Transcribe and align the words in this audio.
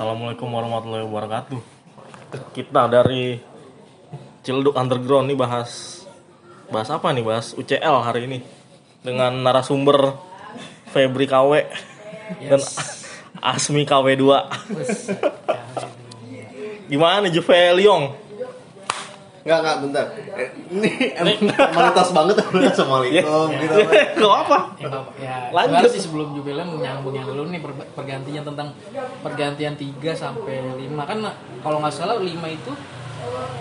Assalamualaikum 0.00 0.48
warahmatullahi 0.48 1.04
wabarakatuh. 1.04 1.60
Kita 2.56 2.88
dari 2.88 3.36
Ciledug 4.40 4.72
Underground 4.72 5.28
nih 5.28 5.36
bahas 5.36 6.00
bahas 6.72 6.88
apa 6.88 7.12
nih? 7.12 7.20
Bahas 7.20 7.52
UCL 7.52 8.00
hari 8.00 8.24
ini 8.24 8.40
dengan 9.04 9.36
narasumber 9.44 10.16
Febri 10.88 11.28
KW 11.28 11.68
dan 12.48 12.64
Asmi 13.44 13.84
KW2. 13.84 14.24
Gimana 16.88 17.20
nih 17.20 17.36
Juve 17.36 17.60
Lyon? 17.76 18.16
Enggak, 19.40 19.58
enggak, 19.58 19.76
bentar. 19.80 20.04
Eh, 20.36 20.48
Ini 20.70 20.90
emang 21.16 21.36
formalitas 21.48 22.08
banget 22.10 22.36
Assalamualaikum 22.42 23.48
gitu. 23.56 23.76
Kok 24.20 24.34
apa? 24.38 24.58
Ya, 24.76 24.88
Bapak, 24.88 25.14
ya 25.16 25.34
Lanjut. 25.50 25.90
sih 25.90 26.02
sebelum 26.02 26.28
jubileum 26.32 26.76
nyambung 26.76 27.12
yang 27.12 27.24
dulu 27.24 27.48
nih 27.48 27.58
per- 27.58 27.88
pergantian 27.94 28.44
tentang 28.44 28.68
pergantian 29.20 29.74
3 29.74 29.80
sampai 30.12 30.56
5 30.76 30.92
kan 31.00 31.18
kalau 31.60 31.80
nggak 31.80 31.88
salah 31.90 32.16
5 32.16 32.28
itu 32.28 32.72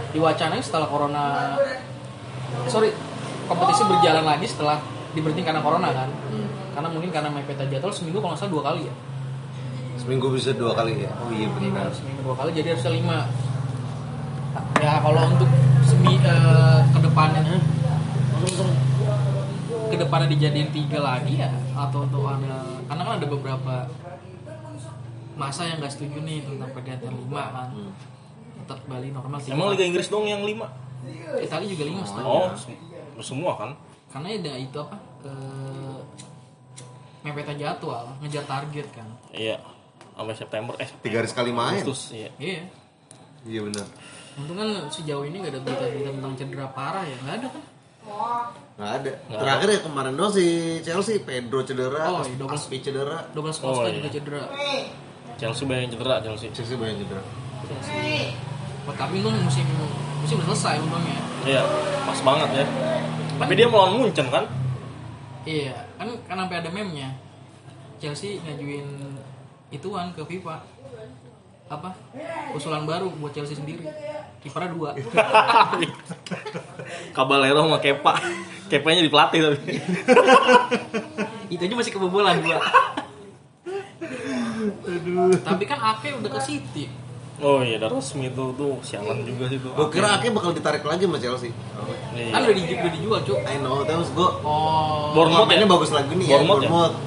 diwacanain 0.10 0.60
setelah 0.60 0.86
corona 0.86 1.56
sorry 2.66 2.92
kompetisi 3.46 3.84
berjalan 3.84 4.26
lagi 4.26 4.46
setelah 4.46 4.78
diberhenti 5.10 5.42
karena 5.42 5.60
corona 5.60 5.90
kan 5.90 6.10
karena 6.72 6.88
mungkin 6.88 7.10
karena 7.10 7.30
mepetnya 7.30 7.68
jadwal 7.70 7.90
seminggu 7.90 8.18
kalau 8.18 8.34
nggak 8.34 8.42
salah 8.42 8.52
dua 8.52 8.64
kali 8.66 8.84
ya 8.84 8.94
Seminggu 9.96 10.32
bisa 10.32 10.56
dua 10.56 10.72
kali 10.72 11.04
ya. 11.04 11.12
Oh 11.14 11.28
iya 11.30 11.44
benar. 11.50 11.92
seminggu 11.92 12.24
dua 12.24 12.34
kali 12.34 12.52
jadi 12.54 12.72
harusnya 12.72 12.94
lima 12.94 13.28
ya 14.80 14.94
kalau 15.00 15.22
untuk 15.28 15.50
semi 15.82 16.16
eh, 16.16 16.80
ke 16.86 17.00
depannya 17.00 17.42
ke 19.90 19.96
depannya 19.98 20.28
dijadiin 20.30 20.70
tiga 20.70 21.00
lagi 21.02 21.34
ya 21.36 21.50
atau 21.74 22.06
untuk 22.06 22.24
ada 22.24 22.62
karena 22.86 23.02
kan 23.04 23.14
ada 23.18 23.28
beberapa 23.28 23.74
masa 25.34 25.66
yang 25.66 25.80
nggak 25.80 25.90
setuju 25.90 26.20
nih 26.22 26.44
tentang 26.44 26.70
pergantian 26.70 27.16
lima 27.16 27.44
kan 27.50 27.68
tetap 28.60 28.80
Bali 28.86 29.10
normal 29.10 29.40
tiga. 29.40 29.56
Emang 29.56 29.74
Liga 29.74 29.82
Inggris 29.84 30.08
dong 30.08 30.26
yang 30.26 30.44
5? 30.44 31.42
Italia 31.42 31.68
juga 31.70 31.84
lima 31.86 32.04
setuju 32.04 32.28
Oh, 32.28 32.52
sem- 32.54 32.78
semua 33.20 33.56
kan? 33.56 33.72
karena 34.10 34.30
ada 34.32 34.54
itu 34.58 34.74
apa 34.76 34.96
eh, 35.22 35.98
mepetnya 37.22 37.56
jadwal 37.68 38.10
ngejar 38.20 38.44
target 38.44 38.88
kan 38.90 39.08
Iya. 39.32 39.58
Sampai 40.12 40.36
September 40.36 40.74
eh 40.76 40.90
Tiga 41.00 41.18
hari 41.18 41.30
sekali 41.30 41.52
main. 41.52 41.80
Agustus 41.80 42.12
iya. 42.12 42.30
iya 42.38 42.62
Iya 43.42 43.60
benar. 43.64 43.88
Untung 44.38 44.58
kan 44.58 44.70
sejauh 44.92 45.26
ini 45.26 45.42
gak 45.42 45.52
ada 45.56 45.62
berita-berita 45.64 46.10
tentang 46.14 46.34
cedera 46.38 46.68
parah 46.72 47.04
ya, 47.04 47.16
nggak 47.24 47.36
ada 47.42 47.48
kan? 47.50 47.64
Nggak 48.80 48.92
ada. 49.02 49.12
Terakhir 49.28 49.68
ya 49.70 49.80
kemarin 49.84 50.14
doang 50.16 50.32
si 50.32 50.46
Chelsea 50.82 51.20
Pedro 51.22 51.60
cedera, 51.64 52.04
Oh, 52.10 52.24
iya, 52.24 52.36
double. 52.40 52.56
Aspi 52.56 52.78
cedera, 52.80 53.28
Douglas 53.34 53.60
Oh, 53.60 53.74
Costa 53.74 53.90
iya. 53.90 53.98
juga 54.00 54.10
cedera. 54.10 54.44
Chelsea 55.40 55.64
banyak 55.64 55.82
yang 55.88 55.92
cedera 55.96 56.16
Chelsea. 56.24 56.48
Chelsea 56.52 56.76
banyak 56.76 56.96
cedera. 57.04 57.22
Buat 58.84 58.96
kami 58.98 59.22
tuh 59.22 59.32
musim 59.32 59.66
musim 60.20 60.36
udah 60.40 60.48
selesai 60.52 60.76
untungnya. 60.84 61.20
Iya, 61.44 61.62
pas 62.04 62.20
banget 62.24 62.50
ya. 62.64 62.66
Tapi 63.40 63.54
dia 63.56 63.68
melawan 63.72 64.00
Munchen 64.00 64.28
kan? 64.28 64.44
Iya, 65.48 65.76
kan 65.96 66.08
kan 66.28 66.36
sampai 66.44 66.58
ada 66.60 66.70
meme-nya. 66.72 67.10
Chelsea 68.00 68.40
ngajuin 68.44 68.88
ituan 69.70 70.12
ke 70.16 70.24
FIFA. 70.24 70.56
Apa? 71.70 71.94
Usulan 72.58 72.84
baru 72.90 73.14
buat 73.22 73.30
Chelsea 73.30 73.54
sendiri. 73.54 73.86
Kipernya 74.42 74.74
dua. 74.74 74.90
Caballero 77.16 77.62
sama 77.62 77.78
Kepa. 77.78 78.14
Kepanya 78.70 79.06
di 79.06 79.12
pelatih 79.14 79.40
tapi. 79.54 79.78
Itu 81.54 81.62
aja 81.62 81.76
masih 81.78 81.94
kebobolan 81.94 82.42
dua. 82.42 82.58
Tapi 85.46 85.64
kan 85.70 85.80
Ake 85.94 86.18
udah 86.18 86.32
ke 86.34 86.42
City. 86.42 86.86
Oh 87.40 87.64
iya, 87.64 87.80
udah 87.80 87.88
resmi 87.96 88.28
tuh 88.36 88.52
tuh 88.52 88.76
sialan 88.84 89.24
juga 89.24 89.48
sih 89.48 89.62
tuh. 89.64 89.72
Gue 89.72 89.88
kira 89.94 90.20
Ake 90.20 90.28
bakal 90.34 90.52
ditarik 90.52 90.84
lagi 90.84 91.08
sama 91.08 91.22
Chelsea. 91.22 91.54
Iya. 92.12 92.36
Kan 92.36 92.40
udah, 92.44 92.56
di, 92.56 92.62
udah 92.68 92.92
dijual, 92.92 93.20
Cuk. 93.24 93.40
I 93.48 93.56
know, 93.64 93.86
terus 93.88 94.12
gue 94.12 94.30
Oh. 94.44 95.16
Bournemouth 95.16 95.48
mainnya 95.48 95.64
ya? 95.64 95.72
bagus 95.72 95.92
lagi 95.96 96.12
nih 96.20 96.28
ya, 96.28 96.44
Bournemouth 96.44 96.92
ya? 96.92 97.00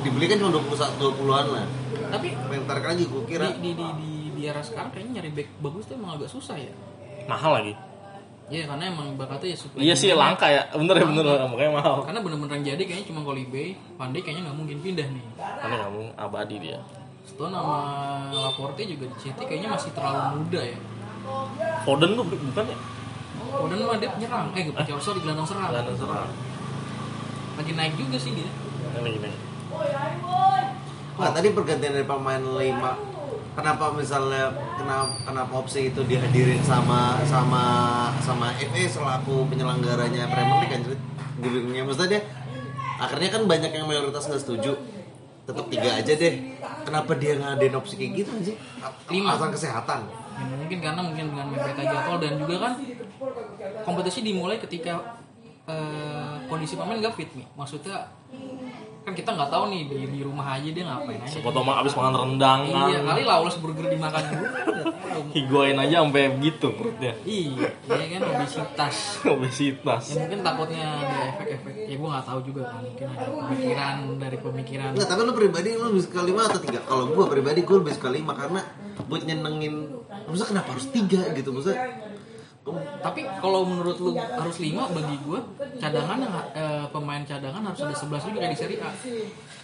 Dibeli 0.00 0.24
kan 0.32 0.36
cuma 0.40 0.50
21 0.56 0.96
20-an 0.96 1.46
lah. 1.52 1.66
Tapi 2.10 2.28
tarik 2.66 2.84
lagi 2.86 3.04
gue 3.06 3.22
kira. 3.24 3.46
di, 3.50 3.58
di, 3.58 3.70
di, 3.72 3.86
di, 3.94 4.10
di 4.30 4.42
era 4.42 4.60
sekarang 4.60 4.90
kayaknya 4.90 5.12
nyari 5.18 5.30
back 5.32 5.48
bagus 5.58 5.84
tuh 5.84 5.94
emang 5.94 6.10
agak 6.14 6.28
susah 6.28 6.56
ya 6.56 6.72
Mahal 7.24 7.52
lagi. 7.54 7.74
Iya 8.50 8.66
karena 8.66 8.90
emang 8.90 9.14
bakatnya 9.14 9.54
ya 9.54 9.58
supply 9.58 9.78
Iya 9.80 9.94
sih 9.94 10.10
langka 10.10 10.46
ya. 10.46 10.66
Bener 10.74 10.96
ya 10.96 11.06
bener 11.06 11.24
makanya 11.46 11.72
mahal. 11.72 11.94
karena 12.02 12.18
bener-bener 12.18 12.52
yang 12.58 12.66
jadi 12.74 12.82
kayaknya 12.82 13.06
cuma 13.06 13.20
Kolibay 13.22 13.68
Pandai 13.94 14.20
kayaknya 14.20 14.50
nggak 14.50 14.58
mungkin 14.58 14.78
pindah 14.82 15.06
nih 15.06 15.24
Karena 15.38 15.76
kamu 15.86 16.02
abadi 16.18 16.56
dia. 16.58 16.78
Stone 17.22 17.54
sama 17.54 17.78
Laporte 18.32 18.82
juga 18.82 19.06
di 19.06 19.16
City 19.16 19.42
kayaknya 19.46 19.70
masih 19.70 19.90
terlalu 19.94 20.20
muda 20.42 20.60
ya 20.66 20.78
Foden 21.84 22.10
tuh 22.12 22.24
bukan 22.26 22.64
ya? 22.66 22.78
dan 23.50 23.78
mah 23.82 23.98
dia 23.98 24.10
penyerang 24.10 24.46
eh 24.52 24.62
gue 24.62 24.98
sorry 24.98 25.18
gelandang 25.22 25.46
serang 25.46 25.70
Gelandang 25.70 25.98
serang. 25.98 26.30
lagi 27.54 27.72
naik 27.74 27.94
juga 27.94 28.18
sih 28.18 28.34
dia 28.34 28.46
Ini 28.98 29.10
gini. 29.14 29.30
Nah, 31.20 31.30
tadi 31.36 31.52
pergantian 31.52 31.92
dari 31.92 32.06
pemain 32.08 32.40
5 32.40 33.10
Kenapa 33.50 33.92
misalnya 33.92 34.48
kenapa, 34.78 35.10
kenapa 35.26 35.52
opsi 35.58 35.90
itu 35.90 36.00
dihadirin 36.06 36.62
sama 36.62 37.18
sama 37.26 37.64
sama 38.22 38.54
FA 38.56 38.84
selaku 38.86 39.42
penyelenggaranya 39.50 40.30
Premier 40.30 40.58
League 40.62 40.70
kan 40.70 40.80
gue 40.86 40.96
bingungnya 41.42 41.82
maksudnya 41.82 42.08
dia 42.14 42.22
akhirnya 43.02 43.28
kan 43.34 43.42
banyak 43.50 43.70
yang 43.74 43.84
mayoritas 43.90 44.30
nggak 44.30 44.40
setuju. 44.40 44.78
Tetap 45.50 45.66
tiga 45.66 45.98
aja 45.98 46.12
deh. 46.14 46.34
Kenapa 46.86 47.12
dia 47.18 47.36
ngadain 47.36 47.74
opsi 47.74 47.98
kayak 47.98 48.12
gitu 48.22 48.32
sih 48.40 48.56
Lima. 49.10 49.34
alasan 49.34 49.50
kesehatan. 49.50 50.00
Ya, 50.08 50.44
mungkin 50.56 50.78
karena 50.80 51.00
mungkin 51.02 51.24
dengan 51.34 51.46
mepetnya 51.50 51.84
jadwal 51.90 52.16
dan 52.22 52.32
juga 52.38 52.56
kan 52.64 52.72
kompetisi 53.82 54.18
dimulai 54.22 54.56
ketika 54.62 55.20
eh, 55.66 56.34
kondisi 56.46 56.78
pemain 56.78 56.96
nggak 56.96 57.12
fit 57.18 57.28
nih 57.34 57.44
maksudnya 57.58 58.08
kan 59.10 59.18
kita 59.18 59.30
nggak 59.34 59.50
tahu 59.50 59.64
nih 59.68 59.82
di, 59.84 59.98
di 60.06 60.20
rumah 60.22 60.54
aja 60.54 60.68
dia 60.70 60.84
ngapain 60.86 61.18
aja 61.18 61.38
Foto 61.42 61.60
mah 61.60 61.82
abis 61.82 61.92
makan 61.92 62.14
rendang 62.14 62.60
kan. 62.64 62.86
iya 62.86 62.98
kali 63.02 63.22
lawless 63.26 63.58
burger 63.58 63.90
dimakan 63.90 64.22
dulu 64.22 64.46
Higuain 65.30 65.76
aja 65.76 66.00
sampai 66.00 66.32
begitu 66.32 66.70
perutnya. 66.72 67.12
iya 67.26 67.68
iya 67.74 68.06
kan 68.14 68.22
obesitas 68.30 68.96
Obesitas. 69.34 70.02
ya 70.06 70.22
mungkin 70.22 70.40
takutnya 70.40 70.86
ada 71.02 71.18
efek-efek 71.34 71.72
ya 71.84 71.94
gue 71.98 72.08
nggak 72.08 72.26
tahu 72.26 72.40
juga 72.46 72.62
kan 72.70 72.80
mungkin 72.80 73.06
ada 73.10 73.26
pemikiran 73.26 73.96
dari 74.16 74.38
pemikiran 74.38 74.88
Enggak, 74.94 75.08
tapi 75.10 75.20
lu 75.26 75.32
pribadi 75.34 75.68
lu 75.74 75.84
lebih 75.90 76.02
suka 76.06 76.20
lima 76.22 76.40
atau 76.46 76.60
tiga? 76.62 76.78
Kalau 76.86 77.04
gua 77.10 77.26
pribadi 77.26 77.60
gua 77.66 77.76
lebih 77.82 77.94
suka 77.98 78.08
lima 78.08 78.32
karena 78.32 78.60
buat 79.04 79.22
nyenengin 79.22 79.74
maksudnya 80.24 80.48
kenapa 80.54 80.68
harus 80.78 80.86
tiga 80.88 81.22
gitu 81.34 81.50
maksudnya 81.50 81.82
tapi 83.00 83.24
kalau 83.40 83.64
menurut 83.64 83.96
lu 83.96 84.12
harus 84.14 84.60
lima 84.60 84.84
bagi 84.86 85.16
gue 85.18 85.40
cadangan 85.80 86.18
yang 86.20 86.34
eh, 86.52 86.84
pemain 86.88 87.24
cadangan 87.24 87.62
harus 87.64 87.80
ada 87.80 87.96
11 87.96 88.28
juga 88.28 88.38
kayak 88.38 88.52
di 88.52 88.58
Serie 88.58 88.78
A. 88.78 88.90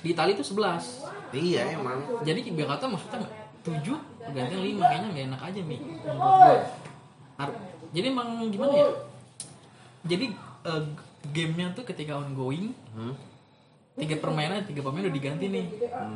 Di 0.01 0.09
Italia 0.11 0.33
itu 0.33 0.45
11 0.47 1.05
iya 1.37 1.77
emang. 1.77 2.01
Jadi 2.23 2.41
kata 2.67 2.89
maksudnya 2.89 3.29
7 3.63 3.85
pergantian 4.23 4.61
5 4.61 4.81
kayaknya 4.81 5.09
nggak 5.13 5.27
enak 5.29 5.41
aja 5.43 5.61
nih 5.61 5.79
menurut 5.79 6.37
gue 6.41 6.57
Har- 7.37 7.59
jadi 7.93 8.07
emang 8.09 8.29
gimana 8.49 8.73
ya? 8.73 8.89
Jadi 10.07 10.27
eh, 10.65 10.83
gamenya 11.27 11.67
tuh 11.75 11.85
ketika 11.85 12.17
ongoing 12.17 12.73
Hmm. 12.97 13.13
Tiga 13.97 14.21
permainan 14.21 14.61
tiga 14.69 14.85
pemain 14.85 15.09
udah 15.09 15.15
diganti 15.15 15.47
nih. 15.49 15.65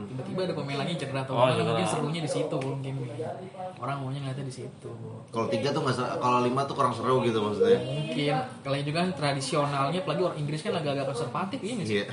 Tiba-tiba 0.05 0.41
ada 0.45 0.53
pemain 0.53 0.79
lagi 0.85 1.01
cedera 1.01 1.25
atau 1.25 1.33
Oh, 1.33 1.49
apa, 1.49 1.57
mungkin 1.57 1.87
serunya 1.89 2.21
di 2.21 2.29
situ 2.29 2.57
mungkin. 2.61 2.95
Orang 3.81 4.05
maunya 4.05 4.21
ngeliatnya 4.21 4.45
di 4.45 4.55
situ. 4.55 4.91
Kalau 5.33 5.47
tiga 5.49 5.73
tuh 5.73 5.81
nggak 5.81 5.97
kalau 6.21 6.45
lima 6.45 6.69
tuh 6.69 6.77
kurang 6.77 6.93
seru 6.93 7.25
gitu 7.25 7.41
maksudnya. 7.41 7.81
Mungkin. 7.81 8.35
Kalian 8.61 8.85
juga 8.85 8.99
kan 9.01 9.11
tradisionalnya 9.17 9.99
apalagi 9.99 10.23
orang 10.23 10.39
Inggris 10.39 10.61
kan 10.61 10.77
agak-agak 10.77 11.07
konservatif 11.09 11.59
iya 11.65 11.73
nggak 11.75 11.89
sih. 11.89 11.97
Iya. 11.97 12.07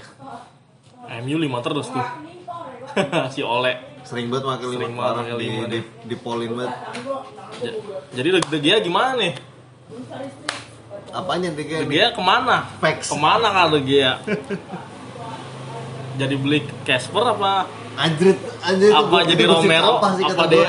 MU 1.20 1.36
5 1.36 1.66
terus 1.68 1.88
tuh. 1.92 2.08
si 3.36 3.44
Ole. 3.44 4.00
sering 4.08 4.32
banget 4.32 4.48
makin 4.48 4.68
lima 4.72 4.80
Sering 4.80 4.96
banget 4.96 5.12
orang 5.12 5.25
pakai 5.28 5.36
di, 5.36 5.48
lima. 5.52 5.63
di, 5.68 5.80
di 5.84 6.16
polin 6.16 6.52
banget. 6.56 6.74
Ja- 7.60 7.78
Jadi 8.16 8.28
Gea 8.63 8.78
gimana 8.80 9.12
nih? 9.20 9.34
apanya 11.08 11.50
tiga 11.56 11.84
De 11.84 11.88
Gea 11.88 12.08
ke 12.16 12.22
mana? 12.24 12.68
Facts. 12.80 13.12
Ke 13.12 13.18
mana 13.20 13.52
kan 13.52 13.68
De 13.75 13.80
Gea? 13.84 14.16
Jadi 16.18 16.36
beli 16.36 16.60
Casper 16.81 17.24
apa? 17.28 17.69
anjrit 17.96 18.38
anjrit 18.62 18.94
Apa 18.94 19.18
jadi 19.25 19.44
Romero? 19.44 19.98
apa 19.98 20.08
sih 20.14 20.24
Apa 20.24 20.44
dia? 20.46 20.66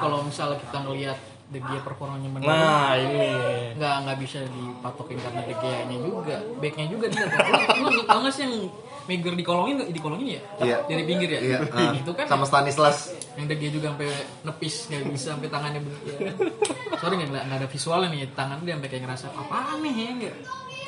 kalau 0.00 0.24
misalnya 0.24 0.56
kita 0.58 0.78
ngelihat 0.80 1.18
De 1.48 1.60
Gea 1.60 1.80
performanya 1.80 2.28
menurun 2.28 2.52
Nah 2.52 2.92
ini. 2.94 3.28
nggak 3.72 3.94
nggak 4.04 4.16
bisa 4.18 4.44
dipatokin 4.44 5.16
karena 5.18 5.40
De 5.42 5.54
Gea 5.54 5.80
nya 5.84 5.96
juga 5.98 6.36
backnya 6.56 6.86
juga 6.88 7.06
dia 7.08 7.24
lu 7.74 7.88
lu 7.90 8.02
tau 8.04 8.20
nggak 8.20 8.32
sih 8.32 8.44
yang 8.44 8.54
Meger 9.08 9.32
dikolongin 9.32 9.80
nggak 9.80 9.88
dikolongin 9.90 10.36
ya 10.36 10.40
Iya. 10.60 10.76
dari 10.84 11.04
pinggir 11.04 11.28
ya 11.30 11.40
iya 11.40 11.58
ah. 11.72 11.92
itu 11.96 12.12
kan 12.12 12.28
sama 12.28 12.44
Stanislas 12.44 13.16
yang 13.34 13.48
De 13.48 13.56
Gea 13.56 13.70
juga 13.70 13.86
sampai 13.92 14.08
nepis 14.44 14.74
nggak 14.88 15.00
bisa 15.08 15.28
sampai 15.32 15.48
tangannya 15.48 15.80
bener 15.80 16.32
sorry 16.96 17.14
nggak 17.16 17.28
nggak 17.44 17.58
ada 17.60 17.68
visualnya 17.68 18.08
nih 18.10 18.28
tangan 18.32 18.60
dia 18.60 18.76
sampai 18.76 18.88
kayak 18.88 19.02
ngerasa 19.04 19.26
apaan 19.32 19.76
nih 19.80 19.94
ya 20.22 20.32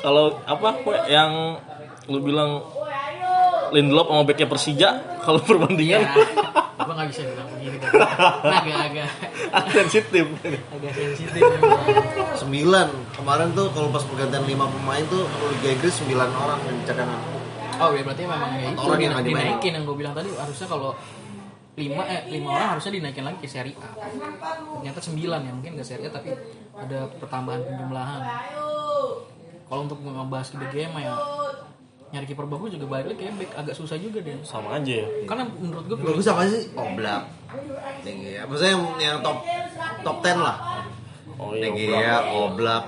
Kalau 0.01 0.37
apa 0.41 0.69
yang 1.05 1.57
lu 2.05 2.17
bilang 2.21 2.61
Lindelof 3.71 4.07
sama 4.11 4.23
backnya 4.27 4.47
Persija 4.47 4.89
kalau 5.23 5.39
perbandingan. 5.41 6.03
Ya 6.03 6.15
gue 6.81 6.93
nggak 6.97 7.09
bisa 7.13 7.21
bilang 7.23 7.47
begini 7.55 7.77
kan 7.79 7.91
agak-agak 8.41 9.09
sensitif. 9.71 10.25
Agak 10.73 10.91
sensitif. 10.97 11.41
Sembilan. 12.35 12.87
Kemarin 13.15 13.47
tuh 13.55 13.71
kalau 13.71 13.87
pas 13.93 14.03
pergantian 14.03 14.43
lima 14.43 14.65
pemain 14.67 15.03
tuh 15.07 15.23
kalau 15.23 15.47
Liga 15.55 15.69
Inggris 15.71 15.93
sembilan 15.95 16.29
orang 16.35 16.59
yang 16.67 16.77
cadangan. 16.83 17.19
oh 17.81 17.89
ya 17.97 18.05
berarti 18.05 18.23
memang 18.29 18.51
ya 18.61 18.67
itu 18.69 18.81
Orang 18.85 18.99
yang 19.01 19.13
nggak 19.17 19.25
dinaikin 19.25 19.71
yang 19.73 19.83
gue 19.87 19.97
bilang 19.97 20.13
tadi. 20.13 20.29
Harusnya 20.35 20.67
kalau 20.67 20.91
lima 21.79 22.03
eh 22.03 22.21
lima 22.27 22.49
orang 22.51 22.69
harusnya 22.77 22.91
dinaikin 22.99 23.23
lagi 23.23 23.37
ke 23.39 23.47
seri 23.47 23.71
A. 23.79 23.89
Ternyata 24.81 24.99
sembilan 24.99 25.39
ya 25.47 25.51
mungkin 25.55 25.73
ke 25.79 25.83
seri 25.87 26.03
A 26.05 26.11
tapi 26.11 26.29
ada 26.75 26.99
pertambahan 27.17 27.61
penjumlahan. 27.63 28.21
Kalau 29.71 29.81
untuk 29.87 30.03
ngebahas 30.03 30.49
di 30.51 30.67
game 30.75 30.93
ya 30.99 31.15
nyari 32.11 32.27
kiper 32.27 32.43
bagus 32.43 32.75
juga 32.75 32.85
balik 32.91 33.15
lagi 33.15 33.19
kayak 33.23 33.33
back 33.39 33.51
agak 33.55 33.75
susah 33.79 33.95
juga 33.95 34.19
deh 34.19 34.35
sama 34.43 34.75
aja 34.75 34.91
ya 34.99 35.07
karena 35.23 35.47
menurut 35.47 35.83
gue 35.87 35.95
Bagus 35.95 36.27
apa 36.27 36.43
sih? 36.43 36.67
Oblak. 36.75 37.23
De 38.03 38.11
Gea. 38.11 38.43
Maksudnya 38.43 38.71
yang, 38.75 38.83
yang 38.99 39.17
top 39.23 39.37
top 40.03 40.17
10 40.19 40.43
lah. 40.43 40.57
oh 41.39 41.55
iya 41.55 41.71
Gea, 41.71 42.15
Oblak. 42.35 42.83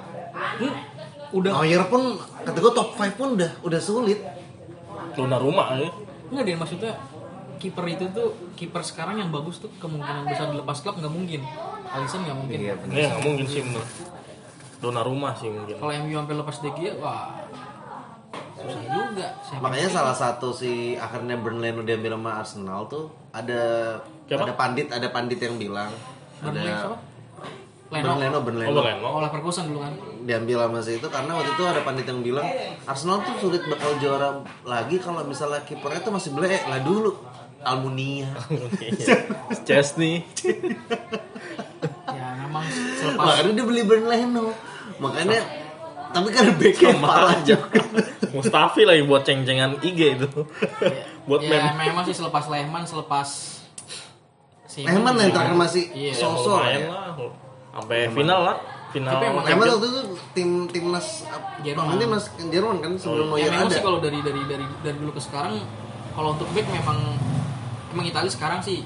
Hmm, 0.59 0.73
udah 1.31 1.51
Neuer 1.55 1.83
pun 1.87 2.19
kata 2.19 2.57
gue 2.59 2.73
top 2.75 2.89
5 2.99 3.15
pun 3.15 3.27
udah 3.39 3.51
udah 3.63 3.79
sulit. 3.79 4.19
Luna 5.15 5.37
rumah 5.39 5.77
ya 5.77 5.87
Enggak 6.27 6.43
deh 6.43 6.55
maksudnya 6.59 6.91
kiper 7.63 7.85
itu 7.87 8.05
tuh 8.11 8.35
kiper 8.59 8.83
sekarang 8.83 9.23
yang 9.23 9.31
bagus 9.31 9.63
tuh 9.63 9.71
kemungkinan 9.79 10.27
besar 10.27 10.51
dilepas 10.51 10.83
klub 10.83 10.99
nggak 10.99 11.13
mungkin. 11.15 11.41
Alisson 11.95 12.27
nggak 12.27 12.37
mungkin. 12.43 12.57
Iya 12.59 12.73
benar. 12.75 12.95
ya 12.99 13.05
nggak 13.07 13.23
mungkin 13.23 13.45
sih 13.47 13.61
menurut 13.63 13.89
Dona 14.83 14.99
rumah 14.99 15.31
sih 15.39 15.47
mungkin 15.47 15.79
Kalau 15.79 15.95
MU 16.03 16.11
sampai 16.11 16.35
lepas 16.35 16.55
De 16.59 16.69
Gea, 16.75 16.91
wah 16.99 17.39
susah 18.63 18.83
juga. 18.87 19.27
Siapa 19.41 19.61
Makanya 19.61 19.89
salah 19.89 20.15
satu 20.15 20.47
si 20.49 20.71
akhirnya 20.95 21.35
Burnley 21.35 21.71
udah 21.71 21.83
diambil 21.83 22.15
sama 22.15 22.31
Arsenal 22.37 22.79
tuh 22.87 23.05
ada 23.29 23.61
Siapa? 24.25 24.43
ada 24.45 24.53
pandit 24.53 24.87
ada 24.89 25.07
pandit 25.07 25.37
yang 25.37 25.55
bilang 25.57 25.91
Burnley 26.39 26.67
siapa? 26.67 26.97
ada 27.93 28.01
Leno. 28.01 28.39
Burnley 28.41 28.65
Burnley 28.65 28.65
oh 28.65 28.81
Leno 28.81 29.07
Oh, 29.07 29.21
Leverkusen 29.21 29.69
dulu 29.69 29.79
kan. 29.79 29.93
diambil 30.23 30.57
sama 30.65 30.79
si 30.79 30.91
itu 30.95 31.07
karena 31.07 31.31
waktu 31.33 31.51
itu 31.51 31.63
ada 31.63 31.81
pandit 31.81 32.05
yang 32.05 32.19
bilang 32.19 32.47
Arsenal 32.83 33.21
tuh 33.21 33.35
sulit 33.39 33.61
bakal 33.63 33.91
juara 33.97 34.29
lagi 34.63 34.97
kalau 34.97 35.21
misalnya 35.23 35.61
kipernya 35.61 36.01
tuh 36.01 36.11
masih 36.11 36.31
belek 36.31 36.63
lah 36.65 36.79
dulu. 36.79 37.13
Almunia. 37.63 38.27
Chesney. 39.67 40.19
Ya 42.09 42.27
memang 42.37 42.65
selepas 42.99 43.23
makanya 43.23 43.51
dia 43.55 43.65
beli 43.65 43.81
Burnley 43.83 44.21
makanya 44.99 45.39
tapi 46.13 46.29
kan 46.29 46.45
backnya 46.53 46.93
parah 46.95 47.37
juga 47.41 47.81
Mustafi 48.29 48.81
lagi 48.83 49.03
buat 49.03 49.21
ceng-cengan 49.21 49.77
IG 49.79 49.99
itu 50.15 50.27
buat 51.23 51.41
ya 51.41 51.49
meme 51.67 51.83
memang 51.83 52.03
sih 52.03 52.13
selepas 52.13 52.45
Lehman 52.47 52.83
selepas 52.83 53.27
si 54.65 54.81
Lehman 54.81 55.13
yang 55.15 55.29
terakhir 55.29 55.53
masih 55.55 55.83
Iya. 55.91 56.13
sosok 56.15 56.57
ya. 56.63 56.77
lah 56.87 57.13
sampai 57.71 58.09
final 58.09 58.39
lah 58.43 58.57
final 58.89 59.11
Tapi 59.11 59.25
emang 59.27 59.43
Lehman 59.43 59.67
waktu 59.67 59.87
itu 59.87 60.01
tim 60.31 60.49
timnas 60.67 61.25
Jerman. 61.59 61.97
Timnas 61.97 62.25
Jerman 62.43 62.77
kan 62.79 62.91
sebelum 62.95 63.25
ya 63.31 63.33
Neuer 63.39 63.51
memang 63.51 63.65
ada. 63.65 63.73
sih 63.73 63.81
kalau 63.81 63.99
dari 63.99 64.19
dari 64.19 64.41
dari 64.43 64.65
dari 64.79 64.95
dulu 64.95 65.11
ke 65.11 65.21
sekarang 65.21 65.53
kalau 66.11 66.33
untuk 66.33 66.49
back 66.49 66.67
memang 66.67 66.97
emang 67.89 68.05
Italia 68.05 68.29
sekarang 68.29 68.61
sih 68.61 68.85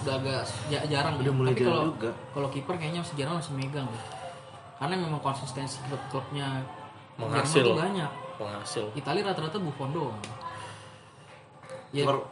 udah 0.00 0.14
agak 0.16 0.40
ja- 0.68 0.86
jarang 0.86 1.14
Udah 1.16 1.26
ya. 1.26 1.32
mulai 1.32 1.52
tapi 1.52 1.62
kalau 1.64 1.82
juga. 1.88 2.10
kalau 2.32 2.48
kiper 2.48 2.74
kayaknya 2.76 3.00
masih 3.02 3.14
jarang 3.14 3.34
masih 3.36 3.52
megang 3.52 3.86
deh. 3.86 4.02
Karena 4.78 4.94
memang 4.94 5.20
konsistensi 5.20 5.82
klub-klubnya 5.84 6.62
Menghasil. 7.18 7.66
Jerman 7.66 7.74
tuh 7.74 7.78
banyak. 7.82 8.10
Penghasil 8.38 8.84
Italia 8.94 9.22
rata-rata 9.26 9.58
Buffon 9.58 9.90
doang. 9.90 10.22
Ya 11.90 12.06
Per- 12.06 12.26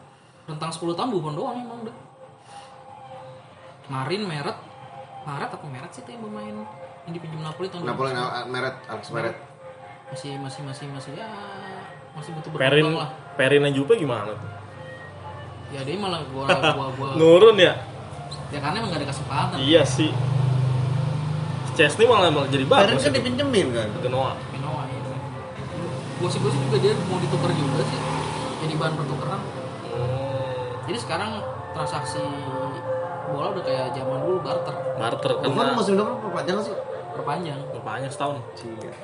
rentang 0.46 0.70
10 0.70 0.94
tahun 0.94 1.10
Buffon 1.10 1.34
doang 1.34 1.56
emang 1.58 1.78
udah. 1.82 1.96
Marin 3.87 4.22
Meret. 4.26 4.58
Maret 5.26 5.50
apa 5.50 5.66
Meret 5.66 5.90
sih 5.90 6.06
tuh 6.06 6.14
yang 6.14 6.22
bermain 6.22 6.54
yang 7.06 7.14
dipinjam 7.14 7.43
Napoli 7.43 7.66
tahun 7.66 7.82
Napoli 7.82 8.14
2009? 8.14 8.22
Al- 8.22 8.48
Meret 8.50 8.76
Alex 8.87 9.04
Meret. 9.10 9.37
Masih 10.06 10.32
masih 10.38 10.62
masih 10.62 10.87
masih 10.87 11.12
ya 11.19 11.26
masih 12.14 12.31
butuh 12.38 12.50
Perin 12.54 12.62
berkembang 12.87 12.94
lah 13.02 13.10
Perin 13.34 13.66
Jupe 13.75 13.98
gimana 13.98 14.31
tuh? 14.31 14.38
Ya 15.75 15.82
dia 15.82 15.98
malah 15.98 16.22
gua 16.31 16.46
gua 16.78 16.87
gua 16.94 17.08
nurun 17.19 17.58
ya? 17.58 17.75
Ya 18.54 18.62
karena 18.62 18.78
emang 18.78 18.94
gak 18.94 19.02
ada 19.02 19.08
kesempatan. 19.10 19.56
Iya 19.58 19.82
sih 19.82 20.14
Chesney 21.76 22.08
malah, 22.08 22.32
malah 22.32 22.49
jadi 22.49 22.64
bagus 22.64 23.05
kan 23.05 23.12
itu. 23.12 23.20
dipinjemin 23.20 23.67
kan? 23.76 23.88
Ke 23.93 24.00
Genoa 24.08 24.32
Genoa 24.50 24.82
itu 24.88 25.12
gosip-gosip 26.17 26.61
juga 26.67 26.78
dia 26.81 26.93
mau 27.06 27.20
ditukar 27.20 27.52
juga 27.52 27.84
sih. 27.84 28.00
Jadi 28.64 28.73
bahan 28.81 28.94
pertukaran. 28.96 29.40
Hmm, 29.93 30.64
jadi 30.88 30.99
sekarang 30.99 31.31
transaksi 31.76 32.25
bola 33.28 33.52
udah 33.52 33.62
kayak 33.62 33.93
zaman 33.93 34.19
dulu 34.25 34.40
barter. 34.40 34.75
Barter 34.96 35.31
Bukan 35.44 35.52
karena 35.52 35.73
musim 35.76 35.94
depan 36.00 36.17
perpanjang 36.25 36.56
sih? 36.64 36.75
Perpanjang. 37.12 37.61
Banyak 37.84 38.11
setahun. 38.11 38.40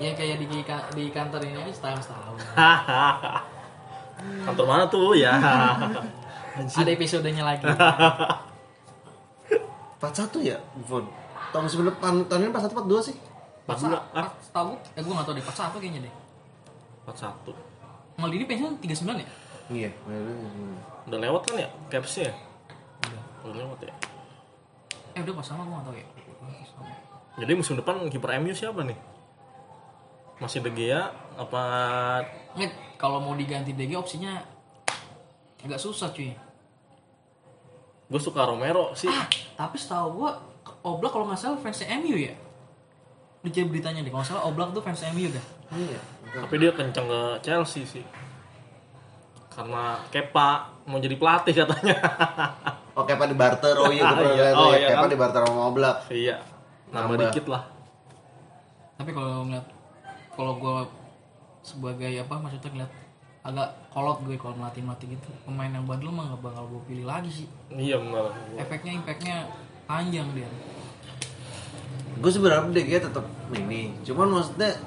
Ya 0.00 0.10
kayak 0.16 0.40
di 0.40 0.46
di 0.96 1.04
kantor 1.12 1.40
ini 1.44 1.60
aja 1.60 1.72
setahun 1.72 2.00
setahun. 2.08 2.36
Kantor 4.22 4.66
mana 4.70 4.84
tuh? 4.86 5.18
Ya. 5.18 5.34
Ada 6.80 6.90
episodenya 6.94 7.44
lagi. 7.44 7.66
41 10.02 10.42
ya 10.42 10.58
Buffon 10.74 11.06
tahun 11.52 11.68
depan 11.68 12.14
tahun 12.26 12.40
ini 12.48 12.50
41 12.50 12.72
42 12.74 13.08
sih. 13.12 13.16
Empat 13.62 13.78
dua 13.78 14.00
ah. 14.16 14.26
Pas 14.26 14.48
tahu 14.50 14.74
eh 14.74 15.02
gue 15.04 15.12
gak 15.14 15.26
tau 15.28 15.34
deh 15.36 15.44
pas 15.44 15.54
satu 15.54 15.76
kayaknya 15.78 16.00
deh. 16.08 16.14
Empat 17.06 17.16
satu. 17.28 17.52
Maldini 18.18 18.44
pensiun 18.48 18.80
39 18.82 19.22
ya? 19.22 19.28
Iya 19.72 19.90
udah 21.02 21.18
lewat 21.18 21.42
kan 21.50 21.54
ya 21.62 21.68
capsnya 21.90 22.30
ya? 22.30 22.34
Udah. 23.46 23.62
Lewat 23.62 23.78
ya? 23.86 23.94
Eh 25.14 25.20
udah 25.22 25.34
pas 25.38 25.46
sama 25.46 25.62
gue 25.68 25.76
gak 25.76 25.84
tau 25.86 25.94
ya. 25.94 26.06
Pas 26.42 26.70
jadi 27.32 27.52
musim 27.56 27.80
depan 27.80 27.96
kiper 28.12 28.36
MU 28.44 28.52
siapa 28.52 28.84
nih? 28.84 28.98
Masih 30.36 30.60
De 30.60 30.70
Gea 30.74 31.08
apa? 31.38 31.62
Nggak, 32.58 33.00
kalau 33.00 33.24
mau 33.24 33.32
diganti 33.32 33.72
DG 33.72 33.96
opsinya 33.96 34.36
agak 35.64 35.80
susah 35.80 36.12
cuy. 36.12 36.34
Gue 38.12 38.20
suka 38.20 38.44
Romero 38.44 38.92
sih. 38.92 39.08
Ah, 39.08 39.24
tapi 39.56 39.80
setahu 39.80 40.20
gua 40.20 40.51
Oblak 40.82 41.10
kalau 41.10 41.24
nggak 41.24 41.38
salah 41.38 41.56
fans 41.56 41.80
MU 41.94 42.16
ya. 42.16 42.34
Udah 43.40 43.50
jadi 43.50 43.66
beritanya 43.66 44.00
deh, 44.00 44.08
kalau 44.08 44.20
nggak 44.20 44.30
salah 44.30 44.44
Oblak 44.44 44.70
tuh 44.70 44.80
fans 44.80 45.02
MU 45.10 45.26
dah. 45.28 45.46
iya 45.72 46.00
tapi 46.32 46.54
dia 46.56 46.68
kenceng 46.70 47.04
ke 47.06 47.20
Chelsea 47.40 47.80
sih 47.82 48.04
karena 49.48 50.00
Kepa 50.08 50.48
mau 50.82 50.96
jadi 50.96 51.12
pelatih 51.14 51.52
katanya 51.54 51.96
oke 52.98 53.08
pak 53.10 53.26
di 53.26 53.36
barter 53.36 53.76
oh 53.78 53.88
iya 53.88 54.02
gue 54.02 54.16
pernah 54.16 54.32
Iya. 54.32 54.52
Oh, 54.54 54.68
ya 54.68 54.76
iya 54.78 54.86
kayak 54.86 54.98
kan? 54.98 55.08
di 55.08 55.18
barter 55.18 55.40
sama 55.42 55.62
Oblak 55.66 55.96
iya 56.08 56.36
nambah 56.88 57.04
Nambah. 57.10 57.20
dikit 57.28 57.46
lah 57.48 57.62
Tapi 58.94 59.10
kalau 59.10 59.44
ngeliat, 59.44 59.66
kalau 60.30 60.52
gua 60.56 60.86
sebagai 61.60 62.12
apa 62.16 62.34
maksudnya 62.38 62.70
ngeliat 62.70 62.92
agak 63.42 63.68
kolot 63.88 64.18
gue 64.22 64.36
kalau 64.36 64.54
melatih 64.54 64.80
melatih 64.80 65.06
gitu 65.10 65.28
pemain 65.42 65.68
yang 65.68 65.82
badul 65.82 66.10
mah 66.10 66.24
nggak 66.28 66.40
bakal 66.42 66.64
gue 66.68 66.80
pilih 66.86 67.04
lagi 67.04 67.30
sih 67.34 67.46
iya 67.72 67.96
benar 67.96 68.30
efeknya 68.56 68.92
impactnya 68.94 69.36
panjang 69.88 70.28
dia. 70.36 70.48
Gue 72.18 72.30
sebenarnya 72.30 72.70
deh 72.70 72.84
dia 72.84 73.00
tetap 73.02 73.24
ini. 73.54 73.96
Cuman 74.06 74.40
maksudnya 74.40 74.78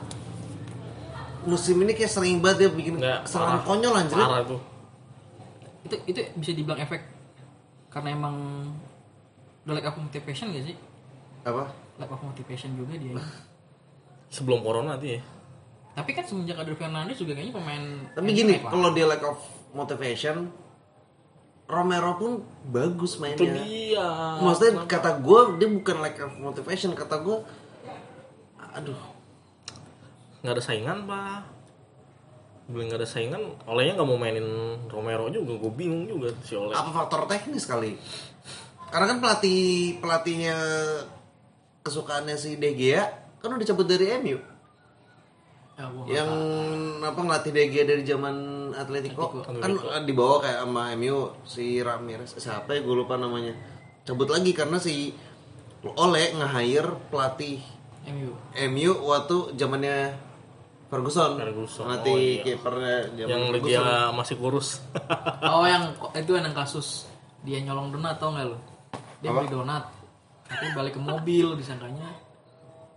musim 1.46 1.78
ini 1.84 1.94
kayak 1.94 2.12
sering 2.12 2.42
banget 2.42 2.66
dia 2.66 2.70
bikin 2.74 2.96
kesalahan 3.00 3.62
konyol 3.66 3.94
anjir. 3.94 4.18
Parah 4.18 4.42
tuh 4.46 4.76
itu 5.86 5.96
itu 6.10 6.20
bisa 6.36 6.52
dibilang 6.58 6.82
efek. 6.82 7.02
Karena 7.94 8.18
emang 8.18 8.36
udah 9.64 9.74
lack 9.78 9.88
of 9.94 10.02
motivation 10.02 10.52
gak 10.52 10.66
sih? 10.66 10.76
Apa? 11.46 11.70
Lack 12.02 12.12
of 12.12 12.22
motivation 12.26 12.74
juga 12.76 12.98
dia. 12.98 13.16
Sebelum 14.34 14.66
corona 14.66 14.98
tuh 14.98 15.16
ya. 15.16 15.22
Tapi 15.96 16.12
kan 16.12 16.26
semenjak 16.28 16.60
ada 16.60 16.74
Fernandes 16.76 17.16
juga 17.16 17.40
kayaknya 17.40 17.56
pemain 17.56 17.84
tapi 18.12 18.36
gini 18.36 18.60
kalau 18.60 18.92
dia 18.92 19.08
lack 19.08 19.24
of 19.24 19.40
motivation 19.72 20.52
Romero 21.66 22.14
pun 22.22 22.32
bagus 22.70 23.18
itu 23.18 23.22
mainnya 23.22 23.66
dia. 23.66 24.08
Maksudnya 24.38 24.86
kata 24.86 25.18
gue 25.18 25.40
dia 25.58 25.70
bukan 25.70 25.98
lack 25.98 26.22
of 26.22 26.38
motivation. 26.38 26.94
Kata 26.94 27.18
gue 27.26 27.38
aduh. 28.76 29.02
Nggak 30.46 30.54
ada 30.56 30.64
saingan 30.64 30.98
pak. 31.10 31.42
Belum 32.70 32.86
nggak 32.90 33.02
ada 33.02 33.10
saingan 33.10 33.42
olehnya 33.66 33.98
nggak 33.98 34.10
mau 34.10 34.18
mainin 34.22 34.48
Romero 34.90 35.26
juga. 35.34 35.58
Gue 35.58 35.74
bingung 35.74 36.06
juga 36.06 36.38
si 36.46 36.54
oleh 36.54 36.78
apa 36.78 36.94
faktor 36.94 37.26
teknis 37.26 37.66
kali? 37.66 37.98
Karena 38.94 39.10
kan 39.10 39.18
pelatih 39.18 39.98
pelatihnya 39.98 40.58
kesukaannya 41.86 42.38
si 42.38 42.58
De 42.58 42.74
Gea 42.74 43.06
kan 43.38 43.54
udah 43.54 43.68
cabut 43.70 43.86
dari 43.86 44.10
MU 44.18 44.42
Ya, 45.76 45.92
yang 46.08 46.32
apa 47.04 47.20
ngelatih 47.20 47.52
De 47.52 47.68
Gea 47.68 47.84
dari 47.84 48.08
zaman 48.08 48.36
Atletico, 48.78 49.42
kan 49.42 50.04
dibawa 50.04 50.36
kayak 50.40 50.60
sama 50.62 50.84
MU 50.94 51.18
si 51.44 51.80
Ramirez 51.80 52.36
siapa 52.36 52.72
ya 52.72 52.82
gue 52.82 52.96
lupa 52.96 53.16
namanya 53.16 53.56
cabut 54.02 54.28
lagi 54.28 54.52
karena 54.52 54.78
si 54.78 55.16
Ole 55.86 56.34
nge-hire 56.34 56.90
pelatih 57.08 57.62
MU 58.08 58.32
MU 58.68 58.92
waktu 59.06 59.38
zamannya 59.54 59.98
Ferguson. 60.86 61.34
Ferguson. 61.36 61.86
Nanti 61.90 62.10
Oh, 62.10 62.18
iya. 62.18 62.42
kipernya 62.42 62.96
zaman 63.12 63.26
yang 63.28 63.44
Ferguson. 63.50 63.82
dia 63.82 64.14
masih 64.14 64.36
kurus. 64.38 64.70
Oh 65.44 65.66
yang 65.66 65.84
itu 66.14 66.32
yang 66.32 66.46
kasus 66.52 67.10
dia 67.42 67.58
nyolong 67.60 67.90
donat 67.90 68.18
tau 68.18 68.30
nggak 68.30 68.46
lo? 68.46 68.58
Dia 69.20 69.30
Apa? 69.30 69.42
beli 69.42 69.50
donat, 69.50 69.84
tapi 70.46 70.66
balik 70.72 70.94
ke 70.94 71.02
mobil 71.02 71.58
disangkanya 71.58 72.06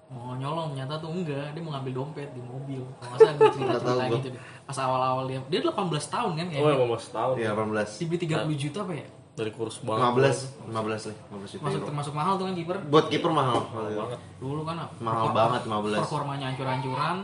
mau 0.08 0.32
nyolong 0.34 0.72
nyata 0.72 0.96
tuh 0.96 1.12
enggak 1.12 1.52
dia 1.52 1.60
mau 1.60 1.76
ngambil 1.76 1.92
dompet 1.94 2.32
di 2.32 2.40
mobil 2.40 2.80
kalau 2.96 3.12
nggak 3.12 3.20
salah 3.20 3.36
dia 3.36 3.50
cerita 3.52 3.76
cerita 3.76 3.92
gua. 3.92 4.16
gitu 4.16 4.28
deh 4.32 4.42
pas 4.64 4.78
awal-awal 4.78 5.24
dia 5.26 5.38
dia 5.46 5.60
18 5.60 5.76
tahun 6.08 6.30
kan 6.32 6.44
oh, 6.44 6.50
kayaknya 6.50 6.72
yang 6.72 6.88
mau 6.88 6.96
tahun. 6.98 7.34
Iya, 7.36 7.50
18. 7.52 8.00
dibeli 8.00 8.18
30 8.24 8.56
juta 8.58 8.80
apa 8.82 8.94
ya 8.96 9.08
Dari 9.38 9.54
kurus 9.54 9.78
banget. 9.78 10.02
15, 10.02 10.66
15 10.66 10.74
lah, 11.06 11.16
15 11.30 11.54
juta. 11.54 11.62
masuk 11.62 11.82
termasuk 11.84 12.12
mahal 12.12 12.34
tuh 12.34 12.44
kan 12.48 12.54
kiper 12.56 12.76
Buat 12.88 13.06
kiper 13.06 13.30
mahal. 13.30 13.58
banget. 13.70 14.20
dulu 14.36 14.60
kan 14.64 14.76
Mahal 14.98 15.24
perform- 15.24 15.36
banget 15.36 15.62
15. 15.62 16.02
performanya 16.02 16.44
hancur-hancuran 16.48 17.16